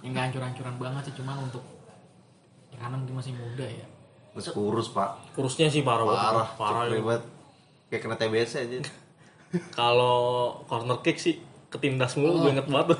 ya 0.00 0.08
nggak 0.08 0.24
hancur-hancuran 0.24 0.74
banget 0.78 1.02
sih 1.04 1.14
cuman 1.16 1.36
untuk 1.42 1.64
ya 2.70 2.76
karena 2.78 2.96
mungkin 2.96 3.14
masih 3.14 3.32
muda 3.34 3.66
ya 3.66 3.86
Terus 4.34 4.50
kurus, 4.50 4.90
Pak. 4.90 5.30
Kurusnya 5.30 5.70
sih 5.70 5.86
parah. 5.86 6.02
Parah, 6.02 6.18
Parah. 6.18 6.48
parah 6.58 6.82
ya. 6.90 6.98
banget. 6.98 7.22
Kayak 7.86 8.02
kena 8.02 8.16
TBC 8.18 8.52
aja. 8.66 8.78
Kalau 9.72 10.16
corner 10.66 10.98
kick 11.04 11.18
sih 11.18 11.38
ketindas 11.70 12.14
mulu, 12.14 12.46
gue 12.46 12.50
inget 12.54 12.68
banget. 12.70 12.98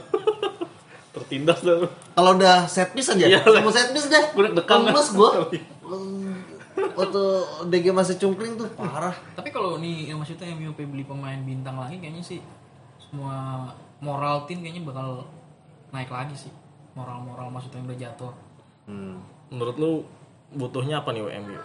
Tertindas 1.14 1.62
dah. 1.62 1.86
Kalau 2.18 2.30
udah 2.34 2.66
set 2.66 2.90
piece 2.90 3.14
aja, 3.14 3.24
Iya, 3.30 3.40
mau 3.62 3.70
set 3.70 3.94
piece 3.94 4.10
deh. 4.10 4.24
Gua 4.34 4.50
deg-degan. 4.50 4.90
Lemes 4.90 5.08
gua. 5.14 5.30
Waktu 6.98 7.22
DG 7.70 7.94
masih 7.94 8.18
cungkring 8.18 8.58
tuh 8.58 8.66
parah. 8.74 9.14
Tapi 9.38 9.54
kalau 9.54 9.78
nih 9.78 10.10
yang 10.10 10.18
maksudnya 10.18 10.50
MU 10.58 10.74
beli 10.74 11.06
pemain 11.06 11.38
bintang 11.38 11.78
lagi 11.78 12.02
kayaknya 12.02 12.18
sih 12.18 12.42
semua 12.98 13.70
moral 14.02 14.42
tim 14.50 14.58
kayaknya 14.58 14.82
bakal 14.82 15.22
naik 15.94 16.10
lagi 16.10 16.34
sih. 16.34 16.52
Moral-moral 16.98 17.46
maksudnya 17.50 17.78
yang 17.78 17.86
udah 17.86 17.98
jatuh. 17.98 18.32
Hmm. 18.90 19.22
Menurut 19.54 19.76
lu 19.78 19.92
butuhnya 20.50 21.02
apa 21.06 21.14
nih 21.14 21.22
WMU? 21.22 21.62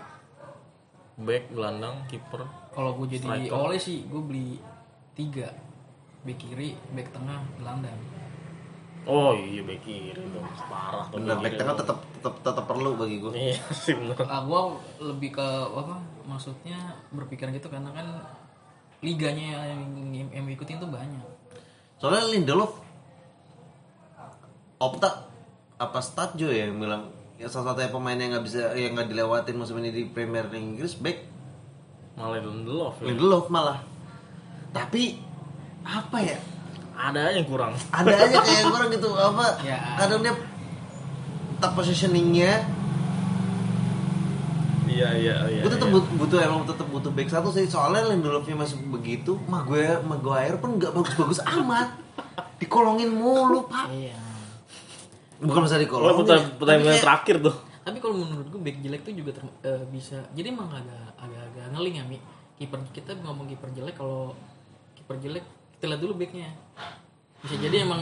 Back, 1.26 1.52
gelandang, 1.52 2.06
kiper. 2.06 2.46
Kalau 2.70 2.94
gue 3.02 3.18
jadi 3.18 3.50
oleh 3.50 3.82
sih 3.82 4.06
gue 4.06 4.22
beli 4.22 4.62
tiga 5.20 5.52
back 6.24 6.40
kiri, 6.40 6.80
back 6.96 7.12
tengah, 7.12 7.44
gelandang. 7.60 8.00
Oh 9.04 9.36
iya 9.36 9.64
back 9.64 9.84
kiri 9.84 10.16
dong. 10.16 10.48
Parah 10.72 11.08
tuh. 11.12 11.20
Bener, 11.20 11.36
back 11.44 11.56
tengah 11.60 11.76
tetap 11.76 12.00
tetap 12.16 12.36
tetap 12.40 12.66
perlu 12.68 12.96
bagi 12.96 13.20
gua. 13.20 13.36
Iya 13.36 13.60
sih 13.76 13.96
bener. 13.96 14.16
Ah, 14.28 14.44
gue 14.48 14.62
lebih 15.04 15.36
ke 15.36 15.48
apa? 15.76 16.00
Maksudnya 16.24 16.96
berpikir 17.12 17.52
gitu 17.52 17.68
karena 17.68 17.92
kan 17.92 18.08
liganya 19.00 19.68
yang 19.68 19.84
MU 20.44 20.52
ikutin 20.56 20.80
tuh 20.80 20.92
banyak. 20.92 21.24
Soalnya 22.00 22.32
Lindelof 22.32 22.80
Opta 24.80 25.28
apa 25.76 26.00
Stadio 26.00 26.48
ya 26.52 26.72
yang 26.72 26.80
bilang 26.80 27.12
ya 27.36 27.48
salah 27.48 27.76
satunya 27.76 27.92
pemain 27.92 28.16
yang 28.16 28.36
nggak 28.36 28.46
bisa 28.48 28.72
yang 28.76 28.96
nggak 28.96 29.12
dilewatin 29.12 29.56
musim 29.56 29.80
ini 29.80 29.92
di 29.92 30.04
Premier 30.08 30.48
League 30.48 30.76
Inggris 30.76 30.96
back 31.00 31.24
Malah 32.20 32.44
Lindelof 32.44 33.00
ya. 33.00 33.06
Lindelof 33.12 33.48
malah. 33.48 33.80
Tapi 34.70 35.18
apa 35.82 36.18
ya? 36.20 36.38
Ada 36.94 37.20
aja 37.26 37.36
yang 37.36 37.48
kurang. 37.48 37.74
Ada 37.90 38.12
aja 38.12 38.38
kayak 38.38 38.64
orang 38.68 38.90
gitu 38.96 39.10
apa? 39.12 39.46
Ya. 39.62 39.78
Kadang 39.96 40.20
dia 40.22 40.34
tak 41.58 41.72
positioningnya 41.74 42.64
Iya 44.90 45.10
iya 45.14 45.36
iya. 45.48 45.62
gue 45.62 45.70
tetap 45.70 45.86
iya. 45.86 45.96
butuh, 45.96 46.12
butuh 46.18 46.38
emang 46.42 46.62
tetap 46.66 46.88
butuh 46.88 47.08
back 47.10 47.30
satu 47.30 47.54
sih 47.54 47.64
soalnya 47.64 48.10
Lindelofnya 48.10 48.58
masih 48.58 48.82
begitu 48.82 49.38
Maguire 49.46 50.02
Maguire 50.02 50.58
pun 50.58 50.76
nggak 50.76 50.92
bagus-bagus 50.92 51.40
amat 51.46 51.94
dikolongin 52.58 53.08
mulu 53.08 53.64
pak 53.64 53.88
Iya. 53.88 54.18
bukan 55.40 55.62
masalah 55.62 55.80
Oh, 55.80 55.86
dikolongin 55.86 56.16
pertanyaan 56.18 56.44
tapi 56.44 56.58
pertanyaan 56.58 56.84
kayak- 56.90 57.04
terakhir 57.06 57.36
tuh. 57.40 57.56
Tapi 57.80 57.98
kalau 57.98 58.16
menurut 58.18 58.48
gue 58.50 58.62
back 58.62 58.78
jelek 58.82 59.02
tuh 59.02 59.14
juga 59.14 59.32
ter- 59.32 59.56
eh, 59.64 59.84
bisa. 59.88 60.18
Jadi 60.30 60.48
emang 60.48 60.68
agak 60.70 61.16
agak 61.18 61.42
agak 61.48 61.66
ngeling 61.72 61.96
ya 61.96 62.04
mi. 62.06 62.18
Kiper 62.54 62.80
kita 62.92 63.12
ngomong 63.20 63.48
kiper 63.48 63.70
jelek 63.72 63.96
kalau 63.96 64.36
kiper 65.10 65.26
jelek 65.26 65.46
kita 65.74 65.90
lihat 65.90 66.02
dulu 66.06 66.14
backnya. 66.22 66.54
Bisa 67.42 67.58
jadi 67.58 67.82
emang 67.82 67.98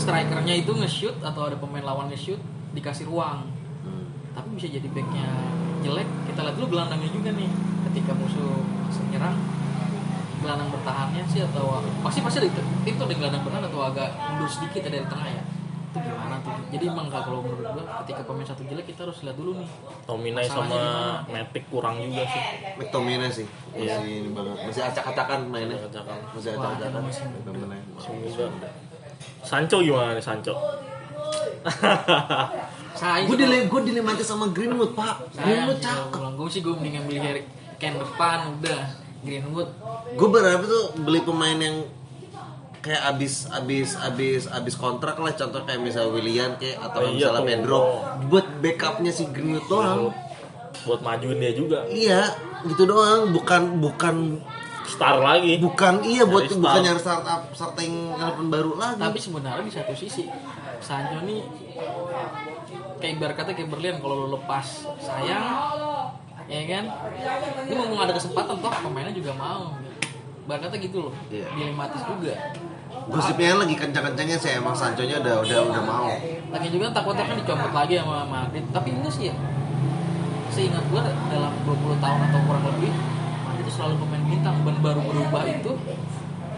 strikernya 0.00 0.64
itu 0.64 0.72
nge-shoot 0.72 1.12
atau 1.20 1.44
ada 1.44 1.60
pemain 1.60 1.84
lawan 1.84 2.08
nge-shoot 2.08 2.40
dikasih 2.72 3.04
ruang. 3.04 3.44
Hmm. 3.84 4.08
Tapi 4.32 4.48
bisa 4.56 4.72
jadi 4.72 4.88
backnya 4.88 5.28
jelek. 5.84 6.08
Kita 6.32 6.40
lihat 6.40 6.56
dulu 6.56 6.72
gelandangnya 6.72 7.12
juga 7.12 7.36
nih. 7.36 7.52
Ketika 7.92 8.16
musuh 8.16 8.64
masuk 8.88 9.04
nyerang 9.12 9.36
gelandang 10.40 10.72
bertahannya 10.72 11.20
sih 11.28 11.44
atau 11.44 11.84
pasti 12.00 12.24
pasti 12.24 12.40
ada 12.40 12.48
itu 12.48 12.62
itu 12.88 13.00
ada 13.04 13.12
gelandang 13.12 13.42
bertahan 13.44 13.68
atau 13.68 13.80
agak 13.84 14.08
mundur 14.16 14.48
sedikit 14.48 14.88
ada 14.88 14.96
di 15.04 15.08
tengah 15.12 15.28
ya 15.28 15.42
itu 15.96 16.08
gimana 16.12 16.36
tuh? 16.44 16.52
Jadi 16.68 16.84
emang 16.92 17.06
nggak 17.08 17.22
kalau 17.24 17.40
menurut 17.40 17.66
gua 17.72 17.84
ketika 18.04 18.20
pemain 18.28 18.44
satu 18.44 18.62
jelek 18.68 18.86
kita 18.92 19.00
harus 19.08 19.18
lihat 19.24 19.36
dulu 19.40 19.52
nih. 19.56 19.68
Tominay 20.04 20.46
sama 20.46 20.80
Matic 21.32 21.64
kurang 21.72 21.96
juga 22.04 22.22
sih. 22.28 22.42
McTominay 22.76 23.30
sih. 23.32 23.46
Masih 23.72 24.04
ini 24.04 24.30
banget. 24.36 24.56
Masih 24.68 24.82
acak-acakan 24.84 25.40
mainnya. 25.48 25.76
Acak-acakan. 25.80 26.18
masih 26.36 26.50
acak-acakan. 26.60 27.02
Semoga. 27.96 28.46
Sancho 29.40 29.78
gimana 29.80 30.12
nih 30.12 30.24
Sancho? 30.24 30.54
gue 33.26 33.36
dile 33.36 33.66
gue 33.68 33.80
dilematis 33.82 34.26
sama 34.26 34.52
Greenwood 34.52 34.92
pak. 34.92 35.32
Greenwood 35.36 35.80
cakep. 35.80 36.22
gue 36.36 36.48
sih 36.52 36.60
gue 36.60 36.74
mendingan 36.76 37.02
beli 37.08 37.18
Harry 37.20 37.42
Kane 37.80 37.96
depan 38.00 38.56
udah. 38.60 38.82
Greenwood. 39.24 39.68
Gue 40.14 40.28
berharap 40.30 40.62
tuh 40.64 40.94
beli 41.02 41.20
pemain 41.24 41.58
yang 41.58 41.82
kayak 42.86 43.02
abis 43.10 43.50
abis 43.50 43.98
abis 43.98 44.46
abis 44.46 44.74
kontrak 44.78 45.18
lah. 45.18 45.34
Contoh 45.34 45.66
kayak 45.66 45.82
misalnya 45.82 46.14
William 46.14 46.54
kayak 46.54 46.78
atau 46.80 47.02
Oh, 47.02 47.10
iya 47.10 47.26
misalnya 47.28 47.42
tuh. 47.42 47.46
Pedro. 47.50 47.82
Buat 48.30 48.46
backupnya 48.62 49.10
si 49.10 49.22
Greenwood 49.26 49.66
doang. 49.66 50.14
Buat 50.86 51.00
majuin 51.02 51.42
dia 51.42 51.50
juga. 51.50 51.82
iya 51.90 52.30
gitu 52.62 52.86
doang. 52.86 53.34
Bukan 53.34 53.82
bukan 53.82 54.38
Star 54.86 55.18
lagi. 55.18 55.58
bukan 55.58 55.98
iya 56.06 56.22
buat 56.22 56.46
Dari 56.46 56.62
bukan 56.62 56.78
nyari 56.78 57.00
startup 57.02 57.42
starting 57.50 58.14
eleven 58.14 58.46
baru 58.46 58.72
lagi. 58.78 59.02
Tapi 59.02 59.18
sebenarnya 59.18 59.66
di 59.66 59.72
satu 59.74 59.90
sisi 59.92 60.30
Sancho 60.78 61.26
nih 61.26 61.42
kayak 62.96 63.12
ibarat 63.18 63.34
kata 63.34 63.50
kayak 63.52 63.66
berlian 63.66 63.98
kalau 63.98 64.24
lo 64.24 64.38
lepas 64.38 64.86
sayang 64.96 65.42
ya 66.46 66.62
kan? 66.70 66.84
Ini 67.66 67.74
mumpung 67.74 67.98
ada 67.98 68.14
kesempatan 68.14 68.62
toh 68.62 68.70
pemainnya 68.78 69.10
juga 69.10 69.34
mau. 69.34 69.74
Ibarat 70.46 70.70
kata 70.70 70.76
gitu 70.78 71.10
loh 71.10 71.14
Iya. 71.26 71.50
dilematis 71.50 72.02
juga 72.06 72.34
gosipnya 73.06 73.54
lagi 73.54 73.74
kencang-kencangnya 73.74 74.36
sih 74.36 74.50
emang 74.58 74.74
Sancho-nya 74.74 75.22
udah 75.22 75.34
udah 75.42 75.58
udah 75.70 75.82
mau. 75.82 76.10
Lagi 76.50 76.68
juga 76.70 76.90
takutnya 76.90 77.24
kan 77.24 77.36
dicopot 77.38 77.72
lagi 77.72 77.94
sama 78.02 78.26
Madrid. 78.26 78.64
Tapi 78.70 78.88
enggak 78.90 79.12
sih 79.14 79.30
ya 79.30 79.34
seingat 80.50 80.84
gua 80.88 81.04
dalam 81.28 81.52
20 81.68 82.00
tahun 82.00 82.18
atau 82.32 82.40
kurang 82.48 82.64
lebih 82.64 82.90
Madrid 83.44 83.62
itu 83.62 83.72
selalu 83.72 83.94
pemain 84.02 84.24
bintang. 84.26 84.56
Dan 84.66 84.76
baru 84.82 85.00
berubah 85.04 85.42
itu 85.46 85.70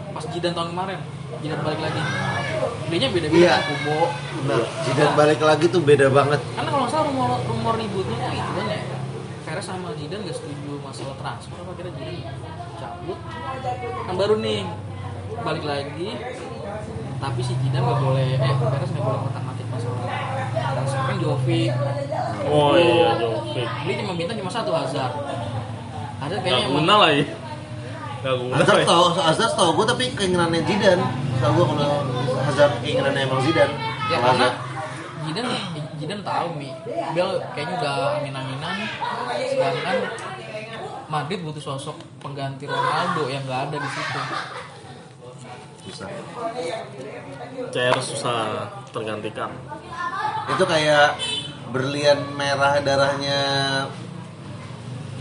pas 0.09 0.25
Jidan 0.25 0.53
tahun 0.57 0.69
kemarin. 0.73 0.99
Jidan 1.39 1.59
balik 1.61 1.79
lagi. 1.79 2.01
Belinya 2.89 3.07
beda-beda 3.13 3.37
Iya. 3.37 3.53
kan 3.53 3.63
Kubo. 3.69 3.97
Benar. 4.41 4.61
Zidane 4.83 5.11
balik 5.13 5.39
lagi 5.39 5.65
tuh 5.69 5.81
beda 5.85 6.07
banget. 6.09 6.39
Karena 6.57 6.69
kalau 6.73 6.83
nggak 6.83 6.91
salah 6.91 7.05
rumor 7.07 7.29
rumor 7.45 7.73
ributnya 7.77 8.17
tuh 8.17 8.33
itu 8.33 8.51
kan 8.57 8.65
ya 8.67 8.81
Perez 9.45 9.65
sama 9.65 9.89
Zidane 9.93 10.21
gak 10.25 10.37
setuju 10.37 10.71
masalah 10.81 11.15
transfer 11.21 11.57
apa 11.57 11.71
kira 11.77 11.89
Zidane 11.93 12.21
cabut. 12.81 13.19
Kan 14.09 14.13
baru 14.17 14.35
nih 14.41 14.59
balik 15.41 15.63
lagi 15.63 16.09
tapi 17.17 17.39
si 17.39 17.53
Zidane 17.57 17.81
nggak 17.81 17.99
boleh 17.99 18.27
eh 18.33 18.53
Perez 18.55 18.89
nggak 18.89 19.03
boleh 19.03 19.19
ngotak 19.19 19.41
ngatik 19.41 19.65
masalah 19.67 20.03
transfer 20.69 21.01
kan 21.01 21.15
Jovic 21.17 21.71
Oh 22.45 22.73
iya 22.73 23.09
Jovic. 23.15 23.67
beli 23.83 23.93
cuma 23.97 24.13
bintang 24.15 24.37
cuma 24.37 24.49
satu 24.49 24.71
Hazard 24.71 25.13
ada 26.19 26.33
Gak 26.33 26.41
kayaknya 26.41 26.67
guna 26.69 26.93
lah 26.97 27.09
ya. 27.09 27.23
Gak 28.19 28.35
guna. 28.35 28.53
Hazard 28.53 28.77
ya. 28.77 28.85
tau 28.85 29.05
Hazard 29.15 29.53
tau 29.55 29.69
gue 29.71 29.85
tapi 29.85 30.03
keinginannya 30.13 30.61
Zidane 30.63 31.03
tau 31.37 31.51
gue 31.53 31.65
kalau 31.65 31.91
Hazard 32.41 32.73
keinginannya 32.81 33.21
emang 33.21 33.39
Zidane 33.41 33.73
ya 34.05 34.17
karena 34.17 34.47
Hazard- 34.47 34.59
Zidane 35.21 35.51
Zidane 35.95 36.21
tahu 36.21 36.47
mi 36.53 36.71
dia 36.87 37.25
kayaknya 37.51 37.75
udah 37.77 37.95
angin-anginan 38.17 38.75
sedangkan 39.45 39.97
Madrid 41.05 41.39
butuh 41.41 41.63
sosok 41.65 41.97
pengganti 42.17 42.63
Ronaldo 42.63 43.27
yang 43.27 43.43
nggak 43.43 43.61
ada 43.67 43.77
di 43.77 43.89
situ 43.89 44.19
susah. 45.81 46.07
CR 47.69 47.97
susah 47.99 48.39
tergantikan. 48.89 49.51
itu 50.49 50.63
kayak 50.65 51.13
berlian 51.69 52.17
merah 52.33 52.81
darahnya 52.81 53.39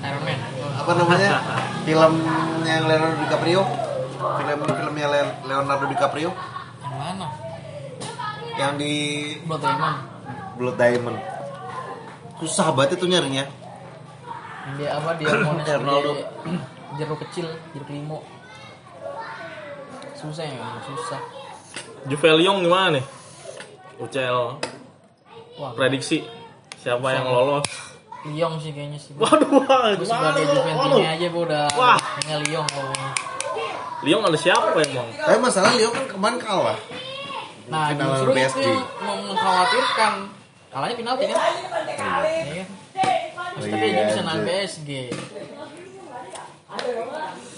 Iron 0.01 0.23
Man. 0.25 0.41
apa 0.79 0.91
namanya? 0.95 1.33
Film 1.85 2.13
yang 2.65 2.83
Leonardo 2.87 3.17
DiCaprio? 3.21 3.63
Film 4.19 4.59
filmnya 4.65 5.07
Le- 5.07 5.37
Leonardo 5.45 5.85
DiCaprio? 5.87 6.31
Yang 6.81 6.95
mana? 6.97 7.27
Yang 8.57 8.73
di 8.81 8.93
Blood 9.45 9.61
Diamond. 9.61 9.97
Blood 10.57 10.77
Diamond. 10.77 11.19
Susah 12.39 12.71
banget 12.73 12.97
itu 12.97 13.05
nyarinya. 13.05 13.45
Dia 14.79 14.97
apa 14.97 15.11
dia 15.19 15.33
mau 15.39 15.59
Ronaldo. 15.83 16.11
jeruk 16.99 17.19
kecil 17.21 17.47
jeruk 17.77 17.91
limo 17.93 18.25
susah 20.19 20.45
ya 20.45 20.59
susah 20.83 21.21
Juveliong 22.05 22.59
gimana 22.61 22.97
nih? 22.97 23.05
UCL 23.99 24.59
Wah, 25.57 25.71
prediksi 25.75 26.23
siapa 26.77 27.11
yang 27.11 27.27
lolos 27.27 27.67
Lyon 28.25 28.59
sih 28.59 28.71
kayaknya 28.71 28.99
sih. 28.99 29.15
waduh 29.15 29.47
wah, 29.49 29.95
Gue 29.95 30.03
sebagai 30.03 30.43
Waduh. 30.45 30.99
aja 31.01 31.27
gue 31.29 31.43
udah 31.45 31.65
Wah. 31.73 31.99
kayaknya 32.19 32.37
Lyon 32.43 32.67
pokoknya. 32.67 33.11
Lyon 34.01 34.23
ada 34.23 34.37
siapa 34.37 34.69
emang 34.77 35.09
Tapi 35.13 35.39
masalah 35.39 35.71
Leo 35.73 35.91
kan 35.91 36.05
kemarin 36.05 36.39
kalah. 36.39 36.79
Nah 37.67 37.91
Final 37.91 38.07
justru 38.13 38.31
itu 38.31 38.39
PSG. 38.39 38.63
yang 38.65 38.79
mem- 39.01 39.27
mengkhawatirkan. 39.29 40.13
Kalahnya 40.69 40.95
penalti 40.95 41.25
kan? 41.27 41.39
Iya. 42.45 42.65
Tapi 43.57 43.67
Iya, 43.67 43.91
dia 43.93 44.05
bisa 44.07 44.21
nahan. 44.21 44.41
PSG. 44.45 44.91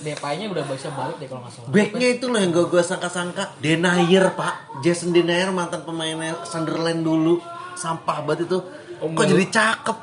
Depay-nya 0.00 0.46
udah 0.48 0.64
bisa 0.64 0.88
balik 0.94 1.18
deh 1.18 1.26
kalau 1.26 1.42
nggak 1.42 1.52
salah. 1.52 1.68
Backnya 1.68 2.08
itu 2.14 2.24
loh 2.30 2.38
yang 2.38 2.54
gak 2.54 2.66
gue 2.70 2.82
sangka-sangka. 2.82 3.44
Denayer 3.58 4.32
pak. 4.32 4.80
Jason 4.80 5.10
Denayer 5.10 5.50
mantan 5.50 5.82
pemainnya 5.82 6.40
Sunderland 6.46 7.02
dulu. 7.02 7.42
Sampah 7.74 8.22
banget 8.22 8.46
itu. 8.46 8.58
Oh, 9.02 9.10
Kok 9.10 9.26
jadi 9.26 9.46
cakep? 9.50 9.98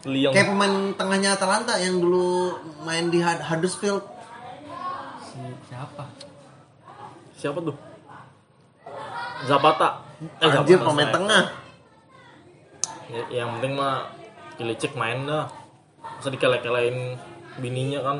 Lyon 0.00 0.32
Kayak 0.32 0.48
pemain 0.48 0.74
tengahnya 0.96 1.36
Atalanta 1.36 1.76
yang 1.76 2.00
dulu 2.00 2.56
main 2.82 3.12
di 3.12 3.20
Hud- 3.20 3.44
Huddersfield. 3.44 4.00
Si 5.20 5.38
siapa? 5.68 6.04
siapa 7.36 7.58
tuh? 7.60 7.76
Zapata. 9.44 9.88
Eh 10.40 10.48
Anjir 10.48 10.76
Zapata, 10.76 10.88
pemain 10.88 11.04
saya. 11.04 11.16
tengah. 11.16 11.44
Ya, 13.06 13.22
yang 13.34 13.48
penting 13.58 13.72
mah 13.76 14.08
Kilicik 14.56 14.92
main 14.94 15.24
dah. 15.24 15.48
Masa 16.00 16.28
dikele-kelein 16.28 17.16
bininya 17.58 18.00
kan 18.04 18.18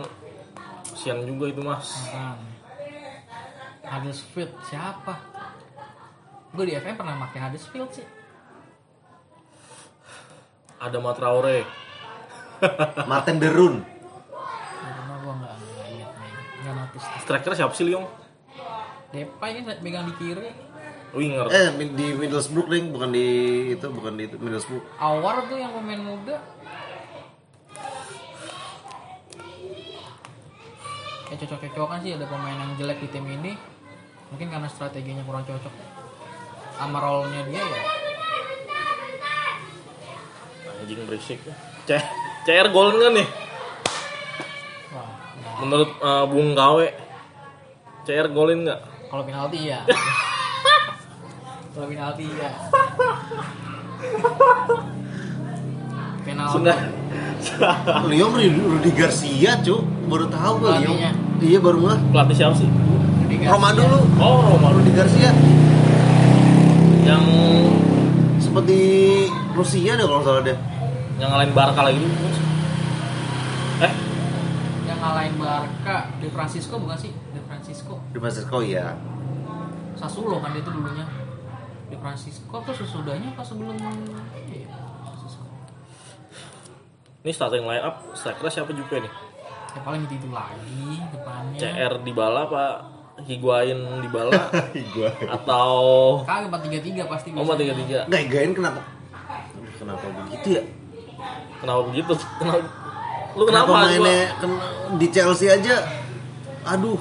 kasian 0.90 1.22
juga 1.22 1.54
itu 1.54 1.62
mas 1.62 1.86
Apaan? 2.10 2.38
Huddersfield 3.90 4.54
siapa? 4.66 5.18
Gue 6.50 6.66
di 6.66 6.74
FM 6.74 6.98
pernah 6.98 7.14
pakai 7.26 7.38
Huddersfield 7.46 7.90
sih. 7.94 8.06
ada 10.80 10.96
Matraore 10.96 11.68
Martin 13.10 13.36
Derun 13.36 13.84
gue 15.20 15.32
nggak 15.36 15.54
nggak 16.64 16.74
notice. 16.74 17.06
striker 17.20 17.52
siapa 17.52 17.72
sih 17.76 17.84
Lyon 17.84 18.08
Depay 19.10 19.50
kan 19.58 19.64
pegang 19.82 20.06
di 20.06 20.14
kiri. 20.16 20.50
winger 21.12 21.50
Eh 21.50 21.68
di 21.98 22.06
Middlesbrough 22.14 22.70
ding 22.70 22.94
bukan 22.94 23.10
di 23.10 23.26
itu 23.74 23.86
bukan 23.90 24.14
di 24.16 24.30
itu, 24.30 24.36
Middlesbrough 24.38 24.80
Awar 25.02 25.50
tuh 25.50 25.58
yang 25.58 25.74
pemain 25.74 25.98
muda. 25.98 26.38
Ya 31.30 31.34
cocok-cocokan 31.38 32.02
sih 32.02 32.18
ada 32.18 32.26
pemain 32.26 32.58
yang 32.58 32.74
jelek 32.74 32.98
di 33.00 33.08
tim 33.14 33.24
ini. 33.24 33.54
Mungkin 34.34 34.50
karena 34.50 34.66
strateginya 34.66 35.22
kurang 35.22 35.46
cocok. 35.46 35.74
Sama 36.76 36.98
role-nya 36.98 37.46
dia 37.46 37.62
ya. 37.62 37.82
anjing 40.80 41.04
berisik 41.04 41.38
C 41.84 41.90
CR 42.48 42.72
gol 42.72 42.96
nggak 42.96 43.12
nih 43.20 43.28
Wah, 44.90 45.06
nah, 45.38 45.54
menurut 45.62 45.90
eh, 45.92 46.24
Bung 46.26 46.50
Kawe 46.56 46.88
CR 48.08 48.28
golin 48.32 48.64
nggak 48.64 48.80
kalau 49.10 49.26
penalti 49.26 49.66
ya. 49.66 49.82
kalau 51.74 51.90
penalti 51.90 52.30
ya. 52.30 52.50
Penalti. 56.24 56.54
sudah. 56.60 56.78
Leo 58.12 58.28
Rudi, 58.28 58.92
Garcia 58.92 59.56
cu 59.64 59.80
baru 60.12 60.28
tahu 60.28 60.52
gue 60.60 60.70
Leo. 60.84 60.92
Iya 61.40 61.58
baru 61.58 61.78
nggak 61.88 61.98
pelatih 62.12 62.36
siapa 62.36 62.54
sih. 62.60 62.68
Roma 63.48 63.72
dulu. 63.72 63.98
Oh 64.20 64.44
Roma 64.44 64.76
Rudi 64.76 64.92
Garcia. 64.92 65.32
Yang 67.08 67.24
seperti 68.40 68.78
Rusia 69.56 69.96
deh 69.96 70.04
kalau 70.04 70.22
salah 70.24 70.42
deh 70.44 70.58
yang 71.20 71.28
ngalahin 71.36 71.52
Barca 71.52 71.80
lagi. 71.84 72.00
Dulu 72.00 72.28
eh? 73.84 73.92
Yang 74.88 74.98
ngalahin 75.00 75.34
Barca, 75.36 75.96
De 76.16 76.28
Francisco 76.32 76.74
bukan 76.80 76.96
sih? 76.96 77.12
De 77.12 77.40
Francisco. 77.44 77.94
di 78.10 78.18
Meksiko 78.18 78.58
ya 78.64 78.96
Sassuolo 80.00 80.40
kan 80.40 80.56
dia 80.56 80.64
itu 80.64 80.72
dulunya. 80.72 81.04
Di 81.92 81.96
Francisco 82.00 82.54
atau 82.56 82.72
sesudahnya 82.72 83.36
apa 83.36 83.44
sebelum 83.44 83.76
Francisco. 83.76 84.20
Ini 87.20 87.30
starting 87.30 87.64
line 87.68 87.84
up 87.84 88.00
striker 88.16 88.48
siapa 88.48 88.72
juga 88.72 88.96
nih? 89.00 89.12
Ya 89.70 89.80
paling 89.84 90.02
itu, 90.08 90.14
itu 90.18 90.28
lagi 90.32 90.88
depannya. 91.12 91.58
CR 91.60 91.92
di 92.00 92.12
bala 92.12 92.42
pak. 92.48 92.74
Higuain 93.20 93.76
di 94.00 94.08
bala. 94.08 94.32
Atau 95.36 95.70
kagak 96.24 96.48
empat 96.48 96.60
tiga 96.64 96.78
tiga 96.80 97.02
pasti 97.04 97.28
oh 97.36 97.44
biasanya. 97.44 97.60
tiga 97.60 97.74
tiga. 97.76 97.98
Nggak 98.08 98.22
gain 98.32 98.50
kenapa? 98.56 98.80
Kenapa 99.76 100.06
begitu? 100.24 100.48
Ya? 100.56 100.62
Kenapa 101.60 101.80
begitu? 101.92 102.12
Kenapa? 102.40 102.58
Lu 103.30 103.44
kenapa, 103.46 103.68
kenapa 103.70 103.86
mainnya 103.86 104.20
ken- 104.42 104.62
di 104.98 105.06
Chelsea 105.12 105.46
aja? 105.46 105.76
Aduh. 106.66 106.98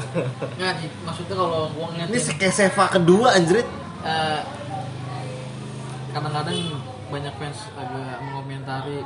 Nggak, 0.60 0.74
sih, 0.78 0.90
maksudnya 1.02 1.36
kalau 1.36 1.68
gua 1.74 1.90
ngeliat 1.90 2.08
ini 2.12 2.20
kayak 2.38 2.54
Seva 2.54 2.86
kedua 2.86 3.34
anjrit. 3.34 3.66
Eh, 4.06 4.40
kadang-kadang 6.14 6.60
banyak 7.10 7.34
fans 7.42 7.60
agak 7.74 8.18
mengomentari 8.22 9.02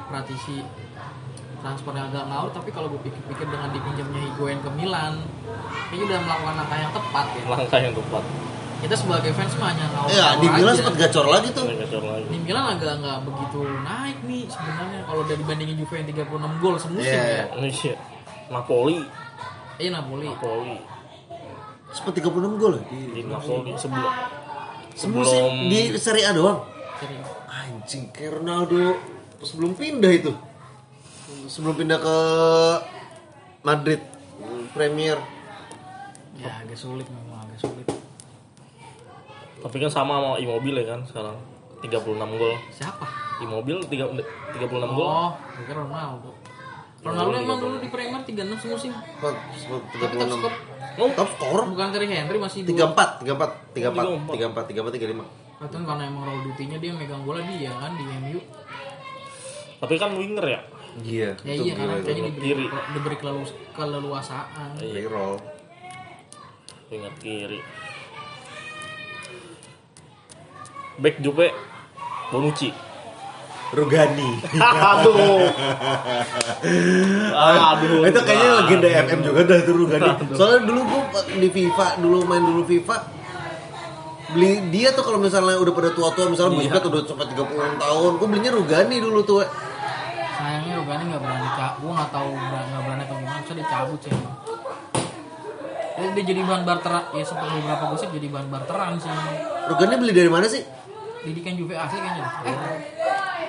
transfernya 1.64 2.04
agak 2.06 2.24
ngawur 2.28 2.52
tapi 2.52 2.70
kalau 2.70 2.92
gue 2.92 3.02
pikir-pikir 3.02 3.48
dengan 3.48 3.72
dipinjamnya 3.72 4.20
Higuain 4.28 4.60
ke 4.60 4.70
Milan 4.76 5.14
kayaknya 5.88 6.06
udah 6.06 6.20
melakukan 6.22 6.54
langkah 6.60 6.78
yang 6.78 6.92
tepat 6.92 7.26
ya. 7.32 7.44
Langkah 7.48 7.80
yang 7.80 7.96
tepat. 7.96 8.24
Kita 8.84 8.96
sebagai 9.00 9.32
fans 9.32 9.54
mah 9.56 9.68
hanya 9.72 9.86
ngawur 9.90 10.10
ya 10.12 10.28
di 10.36 10.48
Milan 10.52 10.74
sempat 10.76 10.96
gacor 11.00 11.26
lagi 11.26 11.48
tuh. 11.50 11.64
Ini 11.64 11.76
kacau 11.80 12.00
lagi. 12.04 12.26
Di 12.28 12.38
Milan 12.38 12.66
agak 12.68 12.94
nggak 13.00 13.18
begitu 13.24 13.60
naik 13.80 14.18
nih 14.22 14.44
sebenarnya 14.46 15.00
kalau 15.08 15.20
udah 15.24 15.36
dibandingin 15.40 15.76
Juve 15.80 15.94
yang 15.96 16.08
36 16.12 16.60
gol 16.60 16.76
semusim 16.76 17.08
Iya. 17.08 17.24
ya. 17.24 17.44
Indonesia 17.56 17.94
Napoli. 18.52 18.98
Iya 19.80 19.90
Napoli. 19.96 20.28
Napoli. 20.28 20.76
Sempat 21.96 22.14
36 22.20 22.60
gol 22.60 22.74
ya? 22.76 22.84
Di 22.92 23.00
di 23.10 23.22
Napoli 23.24 23.72
sebelum 23.80 24.12
semusim 24.94 25.32
sebelum 25.32 25.52
di 25.72 25.80
Serie 25.96 26.28
A 26.28 26.32
doang? 26.36 26.60
Serius. 27.00 27.30
anjing 27.50 28.04
kayak 28.12 28.38
Ronaldo 28.38 29.00
sebelum 29.40 29.72
pindah 29.74 30.12
itu 30.12 30.32
sebelum 31.48 31.76
pindah 31.76 32.00
ke 32.00 32.18
Madrid. 33.64 34.02
Premier. 34.74 35.18
Ya 36.40 36.50
agak 36.66 36.76
sulit 36.76 37.06
memang 37.08 37.46
agak 37.46 37.60
sulit. 37.62 37.88
Tapi 39.64 39.76
kan 39.80 39.92
sama 39.92 40.20
sama 40.20 40.32
Immobile 40.42 40.84
kan 40.84 41.06
sekarang. 41.06 41.38
36 41.84 42.40
gol. 42.40 42.56
Siapa? 42.72 43.06
Immobile 43.44 43.84
tiga- 43.88 44.10
36 44.10 44.88
gol. 44.92 45.08
Oh 45.08 45.32
gue 45.36 45.64
kira 45.68 45.84
Ronaldo. 45.84 46.32
Ronaldo 47.04 47.36
emang 47.36 47.60
dulu 47.60 47.76
di 47.84 47.90
Premier 47.92 48.24
36 48.24 48.64
semusim 48.64 48.92
tapi 48.96 49.12
top 49.20 49.36
skor 49.60 49.84
36 50.96 51.20
top 51.20 51.30
skor 51.36 51.62
bukan 51.68 51.88
Terry 51.92 52.08
Henry 52.08 52.40
masih 52.40 52.64
dua. 52.64 52.96
34 52.96 53.28
34 53.28 53.76
34 53.76 54.72
34 54.72 54.96
35 55.12 55.68
Atau 55.68 55.80
karena 55.84 56.04
emang 56.08 56.24
Raul 56.24 56.42
Dutinya 56.48 56.80
dia 56.80 56.96
megang 56.96 57.28
bola 57.28 57.44
dia 57.44 57.76
kan 57.76 57.92
di 58.00 58.08
MU 58.08 58.40
tapi 59.84 60.00
kan 60.00 60.16
winger 60.16 60.48
ya 60.48 60.64
iya 61.02 61.34
ya 61.42 61.54
itu 61.54 61.64
iya 61.64 61.74
karena 61.74 61.94
kayaknya 62.00 62.30
diberi, 62.30 62.46
Kiri. 62.46 62.66
diberi 62.94 63.16
kelelu- 63.18 63.58
keleluasaan. 63.72 64.70
Reroll 64.78 65.36
winger 66.88 67.14
kiri. 67.18 67.58
Back 70.96 71.18
Juve 71.20 71.50
Bonucci. 72.30 72.70
Rugani. 73.74 74.38
Aduh. 74.54 75.50
Aduh 77.34 78.06
itu 78.06 78.20
kayaknya 78.22 78.50
legenda 78.62 78.88
FM 79.02 79.20
juga 79.24 79.42
dah 79.44 79.58
itu 79.58 79.72
Rugani. 79.74 80.10
Soalnya 80.32 80.60
dulu 80.64 80.82
gua 80.86 81.02
di 81.26 81.50
FIFA 81.50 81.88
dulu 81.98 82.18
main 82.24 82.44
dulu 82.44 82.62
FIFA 82.64 82.98
beli 84.30 84.66
dia 84.70 84.90
tuh 84.90 85.02
kalau 85.02 85.18
misalnya 85.18 85.58
udah 85.58 85.70
pada 85.72 85.90
tua-tua 85.90 86.26
misalnya 86.26 86.58
Iya. 86.60 86.70
Busquets 86.70 86.86
udah 86.88 87.02
sampai 87.06 87.26
36 87.28 87.46
tahun 87.82 88.12
gua 88.16 88.28
belinya 88.28 88.52
Rugani 88.52 88.96
dulu 89.00 89.20
tuh. 89.24 89.42
Sayangnya 90.44 90.74
Rugani 90.76 91.04
nggak 91.08 91.22
berani 91.24 91.50
cabut 91.56 91.76
gue 91.80 91.92
nggak 91.96 92.12
tahu 92.12 92.30
berani 92.36 92.68
nggak 92.68 92.84
berani 92.84 93.02
atau 93.08 93.16
gimana 93.16 93.40
bisa 93.40 93.54
dicabut 93.56 94.00
sih 94.04 94.12
emang. 94.12 94.36
dia, 95.94 96.10
dia 96.12 96.24
jadi 96.28 96.42
bahan 96.44 96.64
barteran 96.68 97.04
ya 97.16 97.24
sempat 97.24 97.48
beberapa 97.48 97.84
gosip 97.96 98.10
jadi 98.12 98.28
bahan 98.28 98.48
barteran 98.52 98.94
sih 99.00 99.12
Rugani 99.72 99.96
beli 99.96 100.12
dari 100.12 100.28
mana 100.28 100.46
sih? 100.52 100.64
Didikan 101.24 101.56
Juve 101.56 101.80
asli 101.80 101.96
kayaknya 102.04 102.24
eh. 102.28 102.58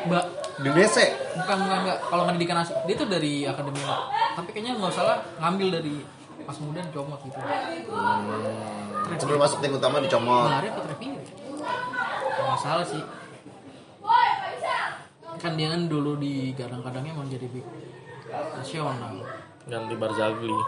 Mbak. 0.07 0.25
Di 0.55 0.71
Nese 0.71 1.07
bukan 1.35 1.57
bukan 1.67 1.79
enggak 1.83 1.99
kalau 2.07 2.23
nggak 2.23 2.35
didikan 2.39 2.59
asli 2.63 2.79
dia 2.87 2.95
tuh 2.95 3.09
dari 3.11 3.43
akademi 3.43 3.83
tapi 4.39 4.49
kayaknya 4.55 4.73
nggak 4.79 4.95
salah 4.95 5.19
ngambil 5.43 5.83
dari 5.83 5.95
pas 6.47 6.57
muda 6.63 6.79
dicomot 6.87 7.19
gitu. 7.27 7.39
Sebelum 9.19 9.41
masuk 9.43 9.59
tim 9.59 9.75
utama 9.75 9.99
dicomot 9.99 10.47
Benarnya 10.47 10.71
apa 10.71 10.81
Trevino? 10.87 11.19
Nggak 11.19 12.47
masalah 12.55 12.87
sih. 12.87 13.03
Kan 15.41 15.53
dia 15.59 15.69
kan 15.73 15.87
dulu 15.91 16.17
di 16.19 16.55
kadang-kadangnya 16.57 17.13
emang 17.15 17.29
jadi 17.29 17.47
big 17.51 17.67
nasional. 18.59 19.23
ganti 19.65 19.95
Barzagli 19.97 20.59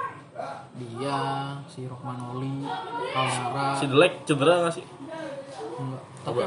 Dia, 0.77 1.19
si 1.69 1.85
Rockmanoli, 1.89 2.65
Kalmara, 3.13 3.77
si 3.81 3.85
Delek 3.89 4.25
cedera 4.29 4.69
gak 4.69 4.73
sih 4.77 4.85
enggak. 5.81 6.03
Tapi 6.25 6.41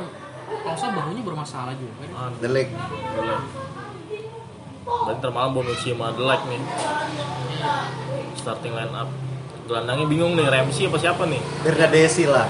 kalau 0.49 0.77
saya 0.77 0.91
bahunya 0.97 1.21
bermasalah 1.25 1.73
juga 1.77 1.93
deh. 2.01 2.09
Ah. 2.13 2.29
Delek. 2.41 2.69
Dan 5.05 5.17
termalam 5.21 5.53
Bonucci 5.53 5.93
sama 5.93 6.13
Delek 6.13 6.41
nih. 6.49 6.61
Starting 8.37 8.73
line 8.73 8.93
up. 8.93 9.09
Gelandangnya 9.69 10.05
bingung 10.09 10.33
nih, 10.33 10.49
Ramsey 10.49 10.89
apa 10.89 10.97
siapa 10.97 11.29
nih? 11.29 11.41
Bernadesi 11.61 12.25
lah. 12.25 12.49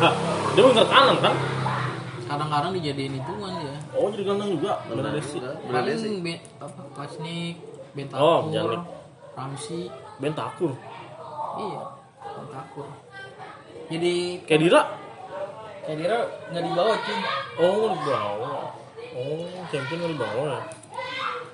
Dia 0.56 0.62
bener 0.64 0.86
kanan 0.88 1.16
kan? 1.20 1.36
kadang-kadang 2.28 2.72
dijadiin 2.76 3.16
ituan 3.16 3.52
ya 3.56 3.57
Oh 3.98 4.08
jadi 4.08 4.22
gelandang 4.22 4.50
juga. 4.54 4.72
Bener 4.86 5.18
sih. 5.20 5.40
Bernadesi. 5.42 6.06
paling 6.06 6.22
be, 6.22 6.34
apa 6.56 6.80
Klasnik 6.94 7.54
Bentakur 7.90 8.22
Oh, 8.22 8.40
Janik. 8.48 8.82
Ramsi 9.34 9.80
Bentakur. 10.16 10.72
iya 11.56 11.82
Bentakur 12.20 12.86
jadi 13.88 14.14
Kayak 14.44 14.60
Dira. 14.60 14.82
kayak 15.80 15.98
Dira 15.98 16.18
nggak 16.48 16.62
dibawa 16.62 16.92
cuy 16.96 17.18
Oh 17.56 17.84
di 17.88 18.00
bawah. 18.04 18.62
Oh 19.10 19.42
champion 19.66 19.98
di 20.06 20.16
bawah 20.16 20.46
ya. 20.48 20.60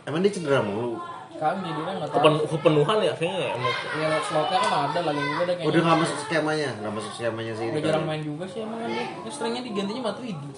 Emang 0.04 0.20
dia 0.20 0.30
cedera 0.30 0.60
mulu. 0.60 1.00
kami 1.34 1.66
Dira 1.68 1.92
nggak 1.94 2.08
tahu 2.08 2.18
Kepen, 2.20 2.34
kepenuhan 2.46 2.98
ya 3.00 3.12
kayaknya 3.12 3.38
ya, 3.40 3.48
emang. 3.52 3.74
ya 3.94 4.08
slotnya 4.22 4.58
kan 4.60 4.72
ada 4.86 5.00
lagi 5.02 5.20
juga 5.20 5.42
ada 5.42 5.52
Udah 5.54 5.56
kayaknya 5.56 5.80
nggak 5.82 5.98
masuk 5.98 6.18
skemanya, 6.20 6.68
nggak 6.78 6.92
masuk 6.94 7.12
skemanya 7.12 7.52
sih. 7.54 7.66
udah 7.66 7.80
jarang 7.82 8.04
main 8.04 8.22
juga 8.22 8.44
sih 8.46 8.58
emang 8.60 8.78
kan 8.78 8.88
dia 8.88 9.04
Ya, 9.18 9.30
seringnya 9.30 9.62
digantinya 9.62 10.02
Matuidi 10.04 10.50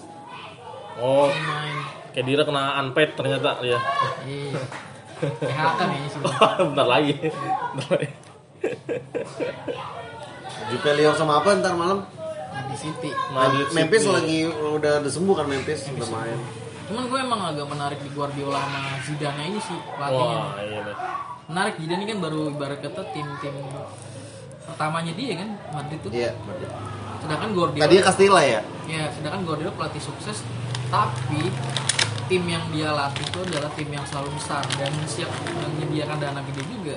Oh 0.97 1.29
kayak 2.09 2.25
Dira 2.25 2.43
kena 2.43 2.63
unpaid 2.79 3.13
ternyata 3.13 3.61
dia. 3.61 3.77
iya 4.23 4.57
PHK 5.17 5.53
kayaknya 5.79 6.09
sih 6.09 6.19
Bentar 6.63 6.87
lagi. 6.87 7.13
Bentar 7.71 7.87
lagi. 7.91 8.09
Jupe 10.67 10.89
Lyon 10.91 11.15
sama 11.15 11.39
apa 11.39 11.55
ntar 11.55 11.73
malam? 11.73 12.01
di 12.67 12.75
City 12.75 13.11
Madrid 13.29 13.69
Memphis 13.69 14.01
City. 14.01 14.11
lagi 14.11 14.39
udah 14.49 14.97
udah 14.97 15.07
sembuh 15.07 15.35
kan 15.35 15.45
Memphis 15.45 15.87
udah 15.87 16.09
main. 16.09 16.39
cuman 16.83 17.03
gue 17.05 17.19
emang 17.21 17.41
agak 17.45 17.67
menarik 17.67 17.99
di 18.01 18.09
Guardiola 18.09 18.57
sama 18.57 18.79
Zidane 18.99 19.43
ini 19.45 19.59
sih 19.59 19.77
pelatihnya 19.89 20.37
Wah 20.41 20.57
iya 20.59 20.79
deh. 20.81 20.95
menarik 21.47 21.73
Zidane 21.77 22.01
ini 22.01 22.07
kan 22.07 22.19
baru 22.19 22.39
ibarat 22.49 22.79
kata 22.81 23.01
tim-tim 23.11 23.53
pertamanya 24.63 25.13
dia 25.13 25.33
kan 25.37 25.49
Madrid 25.71 25.99
tuh 26.01 26.09
Iya. 26.11 26.31
sedangkan 27.19 27.49
Guardiola 27.53 27.83
Tadinya 27.85 28.03
Castilla 28.03 28.41
ya. 28.41 28.61
ya 28.85 29.03
sedangkan 29.11 29.41
Guardiola 29.43 29.71
pelatih 29.71 30.01
sukses 30.01 30.37
tapi 30.87 31.41
tim 32.27 32.43
yang 32.43 32.63
dia 32.71 32.91
latih 32.91 33.23
itu 33.23 33.39
adalah 33.41 33.71
tim 33.71 33.87
yang 33.87 34.03
selalu 34.03 34.29
besar 34.35 34.63
dan 34.75 34.91
siap 35.05 35.31
menyediakan 35.47 36.17
dana 36.17 36.41
gede 36.43 36.63
juga 36.67 36.95